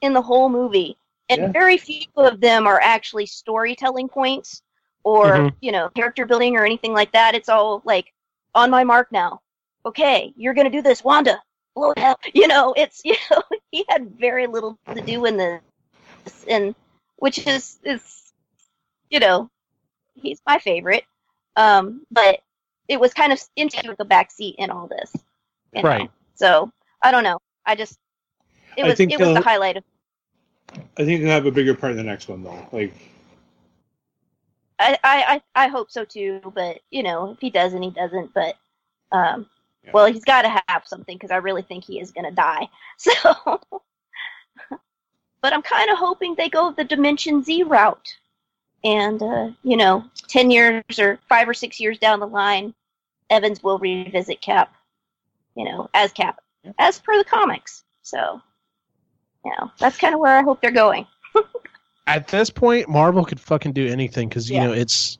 in 0.00 0.12
the 0.12 0.22
whole 0.22 0.48
movie, 0.48 0.96
and 1.28 1.40
Yeah. 1.40 1.52
very 1.52 1.76
few 1.76 2.06
of 2.16 2.40
them 2.40 2.66
are 2.66 2.80
actually 2.80 3.26
storytelling 3.26 4.08
points 4.08 4.62
or, 5.02 5.38
Mhm. 5.38 5.54
you 5.60 5.72
know, 5.72 5.88
character 5.90 6.24
building 6.24 6.56
or 6.56 6.64
anything 6.64 6.92
like 6.92 7.10
that. 7.12 7.34
It's 7.34 7.48
all 7.48 7.82
like, 7.84 8.12
on 8.54 8.70
my 8.70 8.84
mark 8.84 9.10
now. 9.12 9.40
Okay, 9.84 10.32
you're 10.36 10.54
going 10.54 10.64
to 10.70 10.70
do 10.70 10.82
this, 10.82 11.04
Wanda. 11.04 11.42
Up. 11.76 12.20
You 12.34 12.48
know, 12.48 12.74
it's, 12.76 13.00
you 13.04 13.16
know, 13.30 13.42
he 13.70 13.84
had 13.88 14.18
very 14.18 14.46
little 14.46 14.78
to 14.94 15.00
do 15.00 15.24
in 15.26 15.36
this, 15.36 15.60
and 16.48 16.74
which 17.16 17.46
is, 17.46 17.78
is, 17.84 18.32
you 19.10 19.20
know, 19.20 19.50
he's 20.14 20.40
my 20.46 20.58
favorite. 20.58 21.04
Um, 21.56 22.04
but 22.10 22.40
it 22.88 23.00
was 23.00 23.12
kind 23.14 23.32
of 23.32 23.40
into 23.56 23.94
the 23.98 24.04
back 24.04 24.30
seat 24.30 24.56
in 24.58 24.70
all 24.70 24.86
this. 24.86 25.12
you 25.72 25.82
know. 25.82 25.88
Right. 25.88 26.10
So 26.34 26.70
I 27.02 27.10
don't 27.10 27.24
know. 27.24 27.38
I 27.64 27.74
just 27.74 27.98
it 28.76 28.84
was 28.84 29.00
it 29.00 29.18
was 29.18 29.34
the 29.34 29.40
highlight 29.40 29.76
of 29.76 29.84
I 30.98 31.04
think 31.04 31.20
he'll 31.20 31.30
have 31.30 31.46
a 31.46 31.50
bigger 31.50 31.74
part 31.74 31.92
in 31.92 31.98
the 31.98 32.04
next 32.04 32.28
one 32.28 32.42
though. 32.42 32.68
Like 32.72 32.94
I, 34.78 34.98
I, 35.02 35.42
I 35.54 35.64
I 35.64 35.68
hope 35.68 35.90
so 35.90 36.04
too, 36.04 36.40
but 36.54 36.80
you 36.90 37.02
know, 37.02 37.32
if 37.32 37.40
he 37.40 37.50
doesn't, 37.50 37.82
he 37.82 37.90
doesn't. 37.90 38.34
But 38.34 38.56
um, 39.12 39.46
Yeah. 39.86 39.92
well, 39.92 40.06
he's 40.12 40.24
got 40.24 40.42
to 40.42 40.62
have 40.68 40.82
something 40.86 41.16
because 41.16 41.30
I 41.30 41.36
really 41.36 41.62
think 41.62 41.84
he 41.84 42.00
is 42.00 42.10
going 42.10 42.24
to 42.26 42.30
die. 42.34 42.68
So, 42.98 43.60
but 45.42 45.52
I'm 45.52 45.62
kind 45.62 45.90
of 45.90 45.98
hoping 45.98 46.34
they 46.34 46.48
go 46.48 46.72
the 46.72 46.84
Dimension 46.84 47.42
Z 47.42 47.62
route, 47.64 48.08
and 48.84 49.22
uh, 49.22 49.50
you 49.62 49.76
know, 49.76 50.04
ten 50.28 50.50
years 50.50 50.82
or 50.98 51.18
five 51.28 51.48
or 51.48 51.54
six 51.54 51.78
years 51.78 51.98
down 51.98 52.20
the 52.20 52.26
line, 52.26 52.74
Evans 53.30 53.62
will 53.62 53.78
revisit 53.78 54.40
Cap, 54.40 54.74
you 55.54 55.64
know, 55.64 55.88
as 55.94 56.12
Cap, 56.12 56.40
as 56.78 56.98
per 56.98 57.16
the 57.18 57.24
comics. 57.24 57.84
So, 58.02 58.40
you 59.44 59.52
know, 59.58 59.70
that's 59.78 59.98
kind 59.98 60.14
of 60.14 60.20
where 60.20 60.36
I 60.38 60.42
hope 60.42 60.60
they're 60.60 60.70
going. 60.70 61.06
At 62.08 62.28
this 62.28 62.50
point, 62.50 62.88
Marvel 62.88 63.24
could 63.24 63.40
fucking 63.40 63.72
do 63.72 63.86
anything 63.86 64.28
because 64.28 64.48
you 64.48 64.56
Yeah. 64.56 64.66
know 64.68 64.72
it's, 64.72 65.18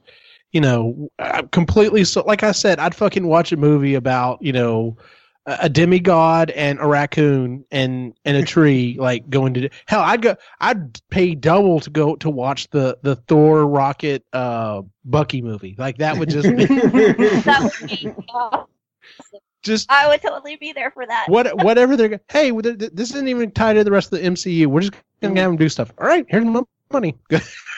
you 0.56 0.60
know, 0.62 1.10
uh, 1.18 1.42
completely. 1.52 2.02
So, 2.04 2.22
like 2.22 2.42
I 2.42 2.52
said, 2.52 2.78
I'd 2.78 2.94
fucking 2.94 3.26
watch 3.26 3.52
a 3.52 3.58
movie 3.58 3.94
about 3.94 4.40
you 4.40 4.54
know 4.54 4.96
a 5.44 5.58
a 5.64 5.68
demigod 5.68 6.48
and 6.52 6.80
a 6.80 6.86
raccoon 6.86 7.62
and 7.70 8.14
and 8.24 8.38
a 8.38 8.42
tree 8.54 8.96
like 8.98 9.28
going 9.28 9.52
to 9.52 9.68
hell. 9.84 10.00
I'd 10.00 10.22
go. 10.22 10.34
I'd 10.62 10.98
pay 11.10 11.34
double 11.34 11.80
to 11.80 11.90
go 11.90 12.16
to 12.16 12.30
watch 12.30 12.70
the 12.70 12.96
the 13.02 13.16
Thor 13.16 13.66
Rocket 13.66 14.24
uh 14.32 14.80
Bucky 15.04 15.42
movie. 15.42 15.74
Like 15.76 15.98
that 15.98 16.16
would 16.16 16.30
just 16.30 16.48
be 16.56 16.64
That 16.64 17.70
would 17.82 17.90
be. 17.90 18.14
awesome. 18.30 18.66
just 19.62 19.92
I 19.92 20.08
would 20.08 20.22
totally 20.22 20.56
be 20.56 20.72
there 20.72 20.90
for 20.90 21.04
that. 21.06 21.26
what 21.28 21.54
whatever 21.62 21.98
they're. 21.98 22.18
Hey, 22.30 22.50
th- 22.50 22.78
th- 22.78 22.92
this 22.94 23.10
isn't 23.10 23.28
even 23.28 23.50
tied 23.50 23.74
to 23.74 23.84
the 23.84 23.90
rest 23.90 24.10
of 24.10 24.20
the 24.22 24.26
MCU. 24.26 24.68
We're 24.68 24.80
just 24.80 24.94
gonna 25.20 25.38
have 25.38 25.50
them 25.50 25.58
do 25.58 25.68
stuff. 25.68 25.92
All 25.98 26.06
right, 26.06 26.24
here's 26.30 26.46
my 26.46 26.62
money. 26.90 27.14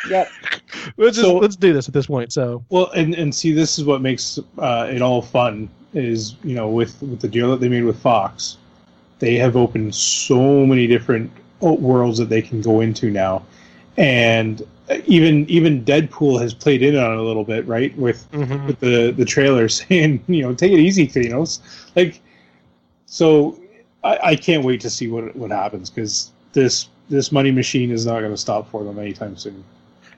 Yep. 0.06 0.30
let's 0.96 1.16
just, 1.16 1.20
So- 1.20 1.38
let's 1.38 1.56
do 1.56 1.72
this 1.72 1.88
at 1.88 1.94
this 1.94 2.06
point. 2.06 2.32
So 2.32 2.64
Well, 2.70 2.90
and 2.92 3.14
and 3.14 3.34
see, 3.34 3.52
this 3.52 3.78
is 3.78 3.84
what 3.84 4.00
makes 4.00 4.38
uh, 4.58 4.88
it 4.90 5.02
all 5.02 5.22
fun. 5.22 5.68
Is 5.94 6.36
you 6.44 6.54
know 6.54 6.68
with 6.68 7.00
with 7.02 7.20
the 7.20 7.28
deal 7.28 7.50
that 7.50 7.60
they 7.60 7.68
made 7.68 7.84
with 7.84 7.98
Fox, 7.98 8.58
they 9.18 9.36
have 9.36 9.56
opened 9.56 9.94
so 9.94 10.66
many 10.66 10.86
different 10.86 11.30
worlds 11.60 12.18
that 12.18 12.28
they 12.28 12.42
can 12.42 12.60
go 12.60 12.80
into 12.82 13.10
now, 13.10 13.42
and 13.96 14.62
even 15.06 15.48
even 15.48 15.82
Deadpool 15.84 16.40
has 16.40 16.52
played 16.52 16.82
in 16.82 16.94
on 16.96 17.12
it 17.12 17.18
a 17.18 17.22
little 17.22 17.42
bit, 17.44 17.66
right? 17.66 17.96
With 17.96 18.28
with 18.66 18.78
the 18.80 19.12
the 19.12 19.24
trailer 19.24 19.68
saying, 19.80 20.22
you 20.28 20.42
know, 20.42 20.54
take 20.54 20.72
it 20.72 20.78
easy, 20.78 21.08
Thanos. 21.08 21.60
Like, 21.96 22.20
so 23.06 23.58
I, 24.04 24.18
I 24.22 24.36
can't 24.36 24.62
wait 24.62 24.80
to 24.82 24.90
see 24.90 25.08
what 25.08 25.34
what 25.36 25.50
happens 25.50 25.88
because 25.88 26.30
this 26.52 26.88
this 27.08 27.32
money 27.32 27.50
machine 27.50 27.90
is 27.90 28.04
not 28.04 28.20
going 28.20 28.30
to 28.32 28.36
stop 28.36 28.70
for 28.70 28.84
them 28.84 28.98
anytime 28.98 29.36
soon. 29.38 29.64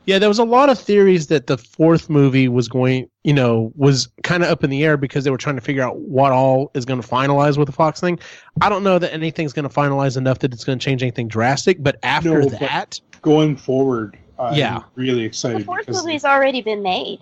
Yeah, 0.06 0.18
there 0.18 0.28
was 0.30 0.38
a 0.38 0.44
lot 0.44 0.70
of 0.70 0.78
theories 0.78 1.26
that 1.28 1.46
the 1.46 1.58
fourth 1.58 2.08
movie 2.10 2.48
was 2.48 2.68
going, 2.68 3.08
you 3.22 3.32
know, 3.34 3.70
was 3.76 4.08
kind 4.24 4.42
of 4.42 4.48
up 4.48 4.64
in 4.64 4.70
the 4.70 4.82
air 4.82 4.96
because 4.96 5.24
they 5.24 5.30
were 5.30 5.36
trying 5.36 5.56
to 5.56 5.60
figure 5.62 5.82
out 5.82 5.98
what 5.98 6.32
all 6.32 6.70
is 6.74 6.84
going 6.84 7.00
to 7.00 7.06
finalize 7.06 7.58
with 7.58 7.66
the 7.66 7.72
Fox 7.72 8.00
thing. 8.00 8.18
I 8.60 8.68
don't 8.68 8.82
know 8.82 8.98
that 8.98 9.12
anything's 9.12 9.52
going 9.52 9.68
to 9.68 9.74
finalize 9.74 10.16
enough 10.16 10.38
that 10.40 10.52
it's 10.54 10.64
going 10.64 10.78
to 10.78 10.84
change 10.84 11.02
anything 11.02 11.28
drastic, 11.28 11.82
but 11.82 11.96
after 12.02 12.40
No, 12.40 12.48
but- 12.48 12.60
that, 12.60 13.00
Going 13.22 13.54
forward, 13.54 14.16
I'm 14.38 14.54
Yeah. 14.54 14.80
really 14.94 15.22
excited. 15.24 15.60
The 15.60 15.64
fourth 15.66 15.84
because 15.86 16.02
movie's 16.04 16.24
already 16.24 16.62
been 16.62 16.82
made. 16.82 17.20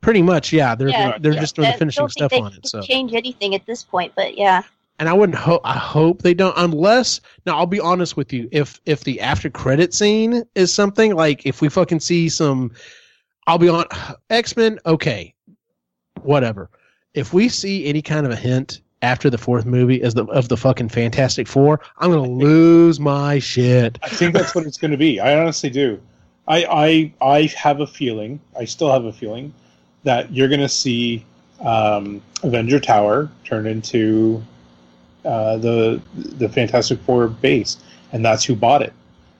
pretty 0.00 0.22
much, 0.22 0.52
yeah, 0.52 0.74
they're 0.76 0.90
Yeah, 0.90 1.18
they're 1.18 1.32
yeah. 1.32 1.40
just 1.40 1.56
doing 1.56 1.72
the 1.72 1.78
finishing 1.78 2.02
don't 2.02 2.08
think 2.08 2.12
stuff 2.12 2.30
they 2.30 2.40
on 2.40 2.52
it. 2.52 2.62
can 2.62 2.64
So, 2.68 2.82
change 2.82 3.14
anything 3.14 3.54
at 3.56 3.66
this 3.66 3.82
point, 3.82 4.12
but 4.14 4.38
yeah. 4.38 4.62
And 4.98 5.08
I 5.08 5.12
wouldn't 5.12 5.38
hope. 5.38 5.60
I 5.64 5.76
hope 5.76 6.22
they 6.22 6.34
don't, 6.34 6.54
unless 6.56 7.20
now 7.46 7.58
I'll 7.58 7.66
be 7.66 7.80
honest 7.80 8.16
with 8.16 8.32
you. 8.32 8.48
If 8.52 8.80
if 8.86 9.04
the 9.04 9.20
after 9.20 9.50
credit 9.50 9.94
scene 9.94 10.44
is 10.54 10.72
something 10.72 11.14
like 11.14 11.46
if 11.46 11.60
we 11.60 11.68
fucking 11.68 12.00
see 12.00 12.28
some, 12.28 12.72
I'll 13.46 13.58
be 13.58 13.68
on 13.68 13.84
X 14.30 14.56
Men. 14.56 14.78
Okay, 14.86 15.34
whatever. 16.22 16.70
If 17.14 17.32
we 17.32 17.48
see 17.48 17.86
any 17.86 18.02
kind 18.02 18.26
of 18.26 18.32
a 18.32 18.36
hint 18.36 18.80
after 19.02 19.28
the 19.28 19.38
fourth 19.38 19.66
movie 19.66 20.02
as 20.02 20.14
the 20.14 20.24
of 20.26 20.48
the 20.48 20.56
fucking 20.56 20.88
Fantastic 20.88 21.48
Four, 21.48 21.80
I'm 21.98 22.10
gonna 22.10 22.22
lose 22.22 23.00
my 23.00 23.38
shit. 23.38 23.98
I 24.02 24.08
think 24.08 24.32
that's 24.32 24.54
what 24.54 24.66
it's 24.66 24.78
going 24.78 24.92
to 24.92 24.96
be. 24.96 25.20
I 25.20 25.38
honestly 25.38 25.70
do. 25.70 26.00
I 26.46 26.64
I 27.20 27.26
I 27.36 27.42
have 27.56 27.80
a 27.80 27.86
feeling. 27.86 28.40
I 28.58 28.64
still 28.64 28.92
have 28.92 29.04
a 29.04 29.12
feeling 29.12 29.52
that 30.04 30.32
you're 30.32 30.48
going 30.48 30.60
to 30.60 30.68
see 30.68 31.24
um, 31.60 32.22
Avenger 32.42 32.78
Tower 32.78 33.30
turn 33.44 33.66
into 33.66 34.42
uh, 35.24 35.56
the 35.58 36.00
the 36.14 36.48
Fantastic 36.48 37.00
Four 37.00 37.28
base, 37.28 37.78
and 38.12 38.24
that's 38.24 38.44
who 38.44 38.54
bought 38.54 38.82
it. 38.82 38.92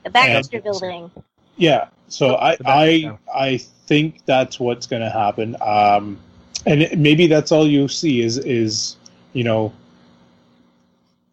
The 0.03 0.09
Baxter 0.09 0.57
And- 0.57 0.63
building. 0.63 1.11
Yeah. 1.57 1.87
So 2.07 2.35
I 2.35 2.57
I. 2.65 3.17
I 3.33 3.57
think 3.87 4.25
that's 4.25 4.59
what's 4.59 4.87
going 4.87 5.01
to 5.03 5.09
happen. 5.09 5.55
Um, 5.61 6.17
and 6.65 6.81
it, 6.83 6.97
maybe 6.97 7.27
that's 7.27 7.51
all 7.51 7.67
you 7.67 7.87
see 7.87 8.21
is 8.21 8.37
is 8.37 8.95
you 9.33 9.43
know 9.43 9.73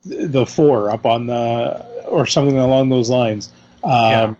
the 0.04 0.44
four 0.46 0.90
up 0.90 1.06
on 1.06 1.26
the 1.26 1.84
or 2.06 2.26
something 2.26 2.58
along 2.58 2.88
those 2.88 3.08
lines. 3.10 3.50
Um, 3.84 3.90
Yeah. 3.90 4.34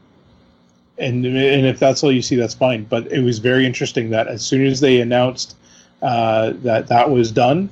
And 0.98 1.24
and 1.26 1.66
if 1.66 1.78
that's 1.78 2.04
all 2.04 2.12
you 2.12 2.22
see, 2.22 2.36
that's 2.36 2.54
fine. 2.54 2.84
But 2.84 3.10
it 3.10 3.22
was 3.22 3.38
very 3.38 3.64
interesting 3.66 4.10
that 4.10 4.28
as 4.28 4.42
soon 4.42 4.66
as 4.66 4.80
they 4.80 5.00
announced 5.00 5.56
uh, 6.02 6.52
that 6.62 6.88
that 6.88 7.10
was 7.10 7.32
done, 7.32 7.70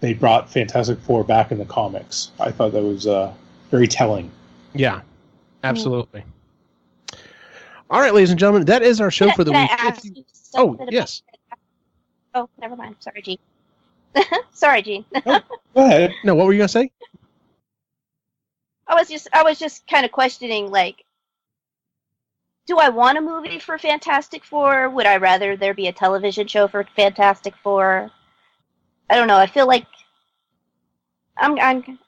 they 0.00 0.14
brought 0.14 0.50
Fantastic 0.50 0.98
Four 1.00 1.24
back 1.24 1.52
in 1.52 1.58
the 1.58 1.64
comics. 1.64 2.30
I 2.40 2.50
thought 2.50 2.72
that 2.72 2.82
was 2.82 3.06
uh, 3.06 3.32
very 3.70 3.86
telling. 3.86 4.30
Yeah, 4.74 5.02
absolutely. 5.64 6.24
All 7.90 8.00
right, 8.00 8.14
ladies 8.14 8.30
and 8.30 8.38
gentlemen, 8.38 8.64
that 8.66 8.82
is 8.82 9.00
our 9.00 9.10
show 9.10 9.26
Can 9.26 9.36
for 9.36 9.44
the 9.44 9.50
can 9.52 9.60
I 9.68 9.72
week. 9.72 9.84
ask 9.84 10.04
you- 10.04 10.12
you 10.16 10.24
Oh, 10.54 10.66
something 10.66 10.82
about- 10.82 10.92
yes. 10.92 11.22
Oh, 12.34 12.48
never 12.60 12.76
mind. 12.76 12.96
Sorry, 13.00 13.22
Gene. 13.22 13.38
Sorry, 14.52 14.82
Gene. 14.82 15.04
Go 15.24 15.40
ahead. 15.76 16.12
No, 16.24 16.34
what 16.34 16.46
were 16.46 16.52
you 16.52 16.58
gonna 16.58 16.68
say? 16.68 16.90
I 18.86 18.94
was 18.94 19.08
just 19.08 19.28
I 19.32 19.42
was 19.44 19.58
just 19.58 19.86
kind 19.86 20.04
of 20.04 20.10
questioning 20.12 20.70
like 20.70 21.04
do 22.66 22.78
I 22.78 22.88
want 22.88 23.18
a 23.18 23.20
movie 23.20 23.58
for 23.58 23.78
Fantastic 23.78 24.44
Four? 24.44 24.90
Would 24.90 25.06
I 25.06 25.16
rather 25.16 25.56
there 25.56 25.74
be 25.74 25.86
a 25.88 25.92
television 25.92 26.46
show 26.46 26.68
for 26.68 26.84
Fantastic 26.96 27.54
Four? 27.62 28.10
I 29.10 29.16
don't 29.16 29.26
know. 29.26 29.36
I 29.36 29.46
feel 29.46 29.66
like 29.66 29.86
I'm 31.36 31.58
I'm 31.58 31.98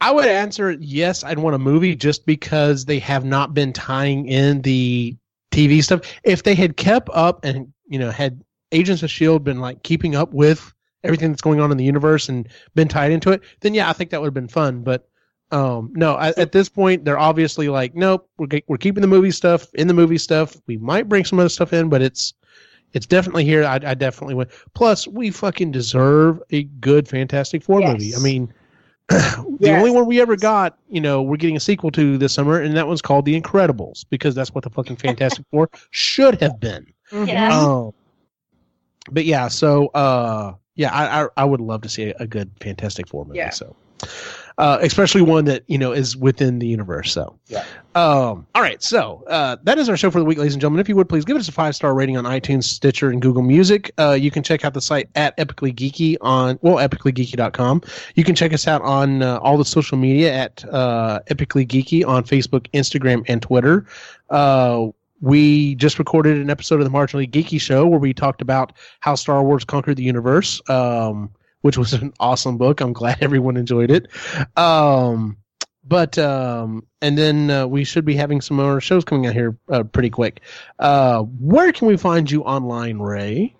I 0.00 0.10
would 0.10 0.26
answer 0.26 0.72
yes. 0.72 1.22
I'd 1.22 1.38
want 1.38 1.54
a 1.54 1.58
movie 1.58 1.94
just 1.94 2.26
because 2.26 2.84
they 2.84 2.98
have 2.98 3.24
not 3.24 3.54
been 3.54 3.72
tying 3.72 4.26
in 4.26 4.60
the 4.62 5.16
TV 5.52 5.82
stuff. 5.82 6.00
If 6.24 6.42
they 6.42 6.56
had 6.56 6.76
kept 6.76 7.08
up 7.12 7.44
and 7.44 7.72
you 7.86 7.98
know 7.98 8.10
had 8.10 8.42
Agents 8.72 9.02
of 9.04 9.10
Shield 9.10 9.44
been 9.44 9.60
like 9.60 9.82
keeping 9.84 10.16
up 10.16 10.32
with 10.34 10.72
everything 11.04 11.30
that's 11.30 11.42
going 11.42 11.60
on 11.60 11.70
in 11.70 11.76
the 11.76 11.84
universe 11.84 12.28
and 12.28 12.48
been 12.74 12.88
tied 12.88 13.12
into 13.12 13.30
it, 13.30 13.42
then 13.60 13.74
yeah, 13.74 13.88
I 13.88 13.92
think 13.92 14.10
that 14.10 14.20
would 14.20 14.26
have 14.26 14.34
been 14.34 14.48
fun. 14.48 14.82
But 14.82 15.08
um, 15.52 15.92
no, 15.94 16.18
at, 16.18 16.36
at 16.38 16.52
this 16.52 16.68
point, 16.68 17.04
they're 17.04 17.18
obviously 17.18 17.68
like, 17.68 17.94
nope, 17.94 18.28
we're 18.38 18.60
we're 18.66 18.78
keeping 18.78 19.02
the 19.02 19.06
movie 19.06 19.30
stuff 19.30 19.66
in 19.74 19.86
the 19.86 19.94
movie 19.94 20.18
stuff. 20.18 20.56
We 20.66 20.78
might 20.78 21.08
bring 21.08 21.24
some 21.24 21.38
other 21.38 21.48
stuff 21.48 21.72
in, 21.72 21.88
but 21.88 22.02
it's 22.02 22.34
it's 22.92 23.06
definitely 23.06 23.44
here. 23.44 23.64
I, 23.64 23.74
I 23.84 23.94
definitely 23.94 24.34
would. 24.34 24.50
Plus, 24.74 25.06
we 25.08 25.30
fucking 25.30 25.70
deserve 25.72 26.40
a 26.50 26.64
good 26.64 27.08
Fantastic 27.08 27.62
Four 27.62 27.80
Yes. 27.80 27.92
movie. 27.92 28.14
I 28.14 28.18
mean, 28.18 28.52
the 29.08 29.46
Yes. 29.60 29.78
only 29.78 29.90
one 29.90 30.06
we 30.06 30.20
ever 30.20 30.36
got, 30.36 30.78
you 30.88 31.00
know, 31.00 31.22
we're 31.22 31.36
getting 31.36 31.56
a 31.56 31.60
sequel 31.60 31.90
to 31.92 32.16
this 32.18 32.32
summer, 32.32 32.60
and 32.60 32.76
that 32.76 32.86
one's 32.86 33.02
called 33.02 33.24
The 33.24 33.38
Incredibles 33.40 34.04
because 34.10 34.34
that's 34.34 34.54
what 34.54 34.64
the 34.64 34.70
fucking 34.70 34.96
Fantastic 34.96 35.44
Four 35.50 35.68
should 35.90 36.40
have 36.40 36.60
been. 36.60 36.86
Mhm. 37.10 37.26
Yeah. 37.28 37.48
Um, 37.48 37.92
but 39.10 39.24
yeah, 39.24 39.48
so 39.48 39.88
uh, 39.88 40.54
yeah, 40.76 40.92
I, 40.94 41.24
I 41.24 41.28
I 41.38 41.44
would 41.44 41.60
love 41.60 41.82
to 41.82 41.88
see 41.88 42.10
a, 42.10 42.14
a 42.20 42.26
good 42.26 42.50
Fantastic 42.60 43.08
Four 43.08 43.24
movie. 43.24 43.38
Yeah. 43.38 43.50
So, 43.50 43.74
uh, 44.58 44.78
especially 44.80 45.22
one 45.22 45.44
that 45.46 45.64
you 45.66 45.78
know 45.78 45.92
is 45.92 46.16
within 46.16 46.58
the 46.58 46.66
universe. 46.66 47.12
So, 47.12 47.38
Yeah. 47.48 47.64
Um. 47.94 48.46
All 48.54 48.62
right. 48.62 48.82
So 48.82 49.24
uh, 49.26 49.56
that 49.64 49.78
is 49.78 49.88
our 49.88 49.96
show 49.96 50.10
for 50.10 50.18
the 50.18 50.24
week, 50.24 50.38
ladies 50.38 50.54
and 50.54 50.60
gentlemen. 50.60 50.80
If 50.80 50.88
you 50.88 50.96
would 50.96 51.08
please 51.08 51.24
give 51.24 51.36
us 51.36 51.48
a 51.48 51.52
five 51.52 51.74
star 51.76 51.94
rating 51.94 52.16
on 52.16 52.24
iTunes, 52.24 52.64
Stitcher, 52.64 53.10
and 53.10 53.20
Google 53.20 53.42
Music. 53.42 53.92
Uh, 53.98 54.12
you 54.12 54.30
can 54.30 54.42
check 54.42 54.64
out 54.64 54.74
the 54.74 54.80
site 54.80 55.08
at 55.14 55.36
Epically 55.36 55.74
Geeky 55.74 56.16
on 56.20 56.58
well 56.62 56.76
epicallygeeky.com. 56.76 57.82
You 58.14 58.24
can 58.24 58.34
check 58.34 58.52
us 58.52 58.66
out 58.66 58.82
on 58.82 59.22
uh, 59.22 59.38
all 59.38 59.58
the 59.58 59.64
social 59.64 59.98
media 59.98 60.32
at 60.32 60.64
uh, 60.70 61.20
Epically 61.30 61.66
Geeky 61.66 62.06
on 62.06 62.24
Facebook, 62.24 62.66
Instagram, 62.72 63.24
and 63.28 63.42
Twitter. 63.42 63.86
Uh, 64.30 64.88
we 65.22 65.76
just 65.76 65.98
recorded 65.98 66.36
an 66.36 66.50
episode 66.50 66.80
of 66.80 66.84
the 66.84 66.90
Marginally 66.90 67.30
Geeky 67.30 67.60
Show 67.60 67.86
where 67.86 68.00
we 68.00 68.12
talked 68.12 68.42
about 68.42 68.72
how 69.00 69.14
Star 69.14 69.42
Wars 69.42 69.64
conquered 69.64 69.96
the 69.96 70.02
universe, 70.02 70.60
um, 70.68 71.30
which 71.62 71.76
was 71.78 71.92
an 71.94 72.12
awesome 72.20 72.58
book. 72.58 72.80
I'm 72.80 72.92
glad 72.92 73.18
everyone 73.22 73.56
enjoyed 73.56 73.90
it. 73.90 74.06
Um, 74.56 75.36
but 75.84 76.16
um, 76.18 76.86
and 77.00 77.18
then 77.18 77.50
uh, 77.50 77.66
we 77.66 77.82
should 77.84 78.04
be 78.04 78.14
having 78.14 78.40
some 78.40 78.56
more 78.56 78.80
shows 78.80 79.04
coming 79.04 79.26
out 79.26 79.32
here 79.34 79.56
uh, 79.70 79.82
pretty 79.82 80.10
quick. 80.10 80.40
Uh, 80.78 81.22
where 81.22 81.72
can 81.72 81.88
we 81.88 81.96
find 81.96 82.30
you 82.30 82.42
online, 82.42 82.98
Ray? 82.98 83.54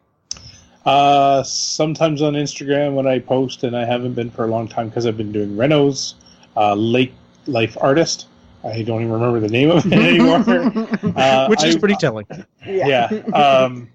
Uh, 0.84 1.42
sometimes 1.44 2.22
on 2.22 2.34
Instagram 2.34 2.94
when 2.94 3.06
I 3.06 3.20
post, 3.20 3.62
and 3.62 3.76
I 3.76 3.84
haven't 3.84 4.14
been 4.14 4.30
for 4.30 4.44
a 4.44 4.48
long 4.48 4.66
time 4.68 4.88
because 4.88 5.06
I've 5.06 5.16
been 5.16 5.30
doing 5.32 5.56
Renos, 5.56 6.14
uh, 6.56 6.74
Lake 6.74 7.12
Life 7.46 7.76
Artist. 7.80 8.26
I 8.64 8.82
don't 8.82 9.00
even 9.00 9.12
remember 9.12 9.40
the 9.40 9.48
name 9.48 9.70
of 9.70 9.84
it 9.86 9.92
anymore. 9.92 10.88
Uh, 11.16 11.46
which 11.48 11.62
is 11.64 11.76
I- 11.76 11.78
pretty 11.78 11.96
telling. 11.96 12.26
yeah. 12.66 13.06
Um, 13.34 13.88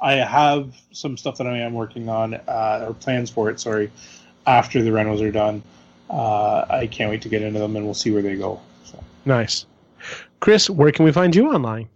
I 0.00 0.14
have 0.14 0.74
some 0.92 1.16
stuff 1.16 1.38
that 1.38 1.46
I 1.46 1.58
am 1.58 1.74
working 1.74 2.08
on, 2.08 2.34
uh, 2.34 2.86
or 2.88 2.94
plans 2.94 3.30
for 3.30 3.50
it. 3.50 3.60
Sorry, 3.60 3.90
after 4.46 4.82
the 4.82 4.92
rentals 4.92 5.20
are 5.20 5.32
done. 5.32 5.62
Uh, 6.08 6.64
I 6.70 6.86
can't 6.86 7.10
wait 7.10 7.22
to 7.22 7.28
get 7.28 7.42
into 7.42 7.58
them, 7.58 7.76
and 7.76 7.84
we'll 7.84 7.94
see 7.94 8.10
where 8.10 8.22
they 8.22 8.36
go. 8.36 8.60
So. 8.84 9.02
Nice. 9.24 9.66
Chris, 10.40 10.70
where 10.70 10.92
can 10.92 11.04
we 11.04 11.12
find 11.12 11.34
you 11.34 11.52
online? 11.52 11.88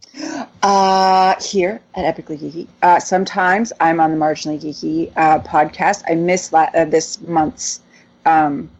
Uh, 0.62 1.34
here 1.40 1.80
at 1.94 2.16
Epically 2.16 2.38
Geeky. 2.38 2.68
Uh, 2.82 3.00
sometimes 3.00 3.72
I'm 3.80 4.00
on 4.00 4.10
the 4.10 4.16
Marginally 4.16 4.60
Geeky 4.60 5.12
uh, 5.16 5.40
podcast. 5.40 6.02
I 6.08 6.14
missed 6.14 6.52
la- 6.52 6.70
uh, 6.74 6.84
this 6.84 7.20
month's 7.22 7.80
um, 8.26 8.70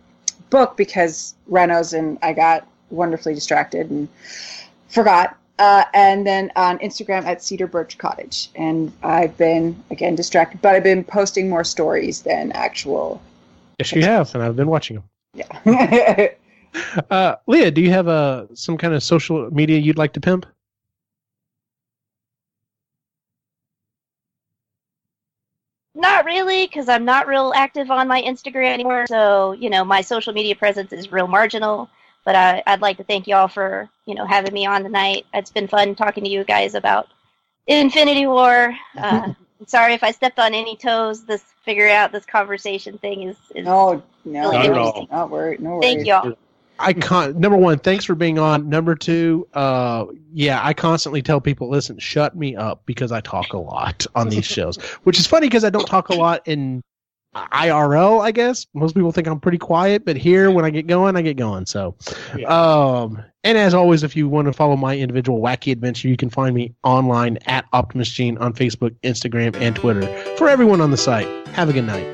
book 0.51 0.77
because 0.77 1.35
Renos 1.51 1.97
and 1.97 2.19
I 2.23 2.35
got 2.35 2.67
wonderfully 2.91 3.35
distracted 3.35 3.91
and 3.91 4.09
forgot. 4.89 5.37
Uh, 5.59 5.85
and 5.95 6.27
then 6.27 6.51
on 6.57 6.79
Instagram 6.79 7.25
at 7.25 7.43
Cedar 7.43 7.67
Birch 7.67 7.99
Cottage. 7.99 8.51
And 8.55 8.93
I've 9.03 9.37
been, 9.37 9.83
again, 9.91 10.15
distracted, 10.15 10.61
but 10.63 10.75
I've 10.75 10.83
been 10.83 11.05
posting 11.05 11.49
more 11.49 11.63
stories 11.63 12.23
than 12.23 12.53
actual. 12.53 13.21
Yes, 13.79 13.93
you 13.93 14.03
have, 14.03 14.35
and 14.35 14.43
I've 14.43 14.57
been 14.57 14.69
watching 14.69 14.97
them. 14.97 15.05
Yeah. 15.35 16.29
Uh, 17.11 17.37
Leah, 17.47 17.71
do 17.71 17.83
you 17.83 17.91
have 17.91 18.09
uh, 18.09 18.47
some 18.55 18.79
kind 18.79 18.95
of 18.95 19.03
social 19.03 19.51
media 19.51 19.79
you'd 19.79 19.99
like 19.99 20.15
to 20.15 20.21
pimp? 20.23 20.47
Not 25.95 26.25
really, 26.25 26.67
because 26.67 26.89
I'm 26.89 27.05
not 27.05 27.27
real 27.27 27.53
active 27.55 27.91
on 27.91 28.09
my 28.09 28.23
Instagram 28.23 28.73
anymore. 28.73 29.07
So, 29.07 29.53
you 29.53 29.69
know, 29.69 29.85
my 29.85 30.01
social 30.01 30.33
media 30.33 30.57
presence 30.57 30.93
is 30.93 31.13
real 31.13 31.29
marginal. 31.29 31.91
But 32.25 32.37
I, 32.37 32.63
I'd 32.67 32.81
like 32.81 32.97
to 32.99 33.05
thank 33.05 33.27
y'all 33.27 33.49
for, 33.49 33.89
you 34.07 34.15
know, 34.15 34.25
having 34.27 34.53
me 34.53 34.65
on 34.67 34.83
tonight. 34.85 35.27
It's 35.35 35.51
been 35.51 35.67
fun 35.67 35.95
talking 35.95 36.25
to 36.25 36.31
you 36.31 36.45
guys 36.45 36.75
about 36.75 37.09
Infinity 37.67 38.27
War. 38.27 38.77
Uh, 38.97 39.33
sorry 39.67 39.95
if 39.95 40.03
I 40.05 40.11
stepped 40.11 40.39
on 40.39 40.55
any 40.55 40.77
toes. 40.77 41.25
This 41.25 41.43
figure 41.65 41.89
out 41.89 42.13
this 42.13 42.25
conversation 42.25 42.99
thing 42.99 43.23
is, 43.23 43.37
is 43.55 43.65
no, 43.65 44.03
no, 44.25 44.51
Really 44.51 44.57
Not 44.59 44.67
at 44.67 44.79
all. 44.79 45.09
not 45.11 45.31
worried. 45.31 45.61
No 45.61 45.71
worries. 45.77 45.83
thank 45.83 46.07
y'all. 46.07 46.35
I 46.79 46.93
con- 46.93 47.39
number 47.39 47.57
one, 47.57 47.79
thanks 47.79 48.05
for 48.05 48.15
being 48.15 48.39
on. 48.39 48.69
Number 48.69 48.95
two, 48.95 49.47
uh, 49.55 50.07
yeah, 50.33 50.61
I 50.65 50.75
constantly 50.75 51.23
tell 51.23 51.41
people, 51.41 51.69
listen, 51.69 51.99
shut 51.99 52.37
me 52.37 52.57
up 52.57 52.83
because 52.87 53.13
I 53.13 53.21
talk 53.21 53.53
a 53.53 53.59
lot 53.59 54.07
on 54.15 54.29
these 54.29 54.45
shows, 54.57 54.77
which 55.05 55.19
is 55.19 55.27
funny 55.27 55.47
because 55.49 55.65
I 55.65 55.71
don't 55.71 55.87
talk 55.87 56.09
a 56.09 56.15
lot 56.15 56.43
in 56.47 56.83
IRL. 57.35 58.21
I 58.23 58.31
guess 58.31 58.67
most 58.75 58.95
people 58.95 59.13
think 59.13 59.27
I'm 59.27 59.41
pretty 59.41 59.59
quiet, 59.59 60.05
but 60.05 60.17
here 60.17 60.51
when 60.51 60.65
I 60.65 60.71
get 60.71 60.87
going, 60.87 61.17
I 61.17 61.23
get 61.23 61.37
going. 61.37 61.67
So, 61.67 61.97
Yeah. 62.37 62.47
um, 62.49 63.23
and 63.45 63.59
as 63.59 63.75
always, 63.75 64.03
if 64.03 64.15
you 64.15 64.29
want 64.29 64.47
to 64.47 64.53
follow 64.53 64.77
my 64.77 64.97
individual 64.97 65.41
wacky 65.41 65.73
adventure, 65.73 66.09
you 66.09 66.17
can 66.17 66.31
find 66.31 66.55
me 66.55 66.75
online 66.85 67.39
at 67.47 67.65
Optimus 67.73 68.09
Gene 68.11 68.39
on 68.39 68.53
Facebook, 68.53 68.95
Instagram, 69.03 69.57
and 69.57 69.75
Twitter. 69.75 70.07
For 70.37 70.49
everyone 70.49 70.81
on 70.81 70.91
the 70.91 70.97
site, 70.97 71.27
have 71.49 71.69
a 71.69 71.73
good 71.73 71.87
night. 71.87 72.07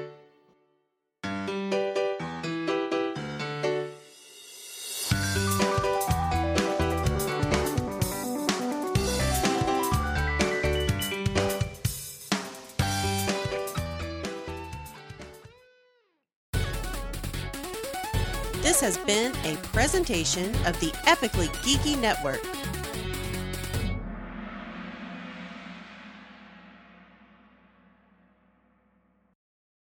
Presentation 19.78 20.52
of 20.66 20.74
the 20.80 20.90
Epically 21.06 21.46
Geeky 21.62 21.96
Network. 22.00 22.40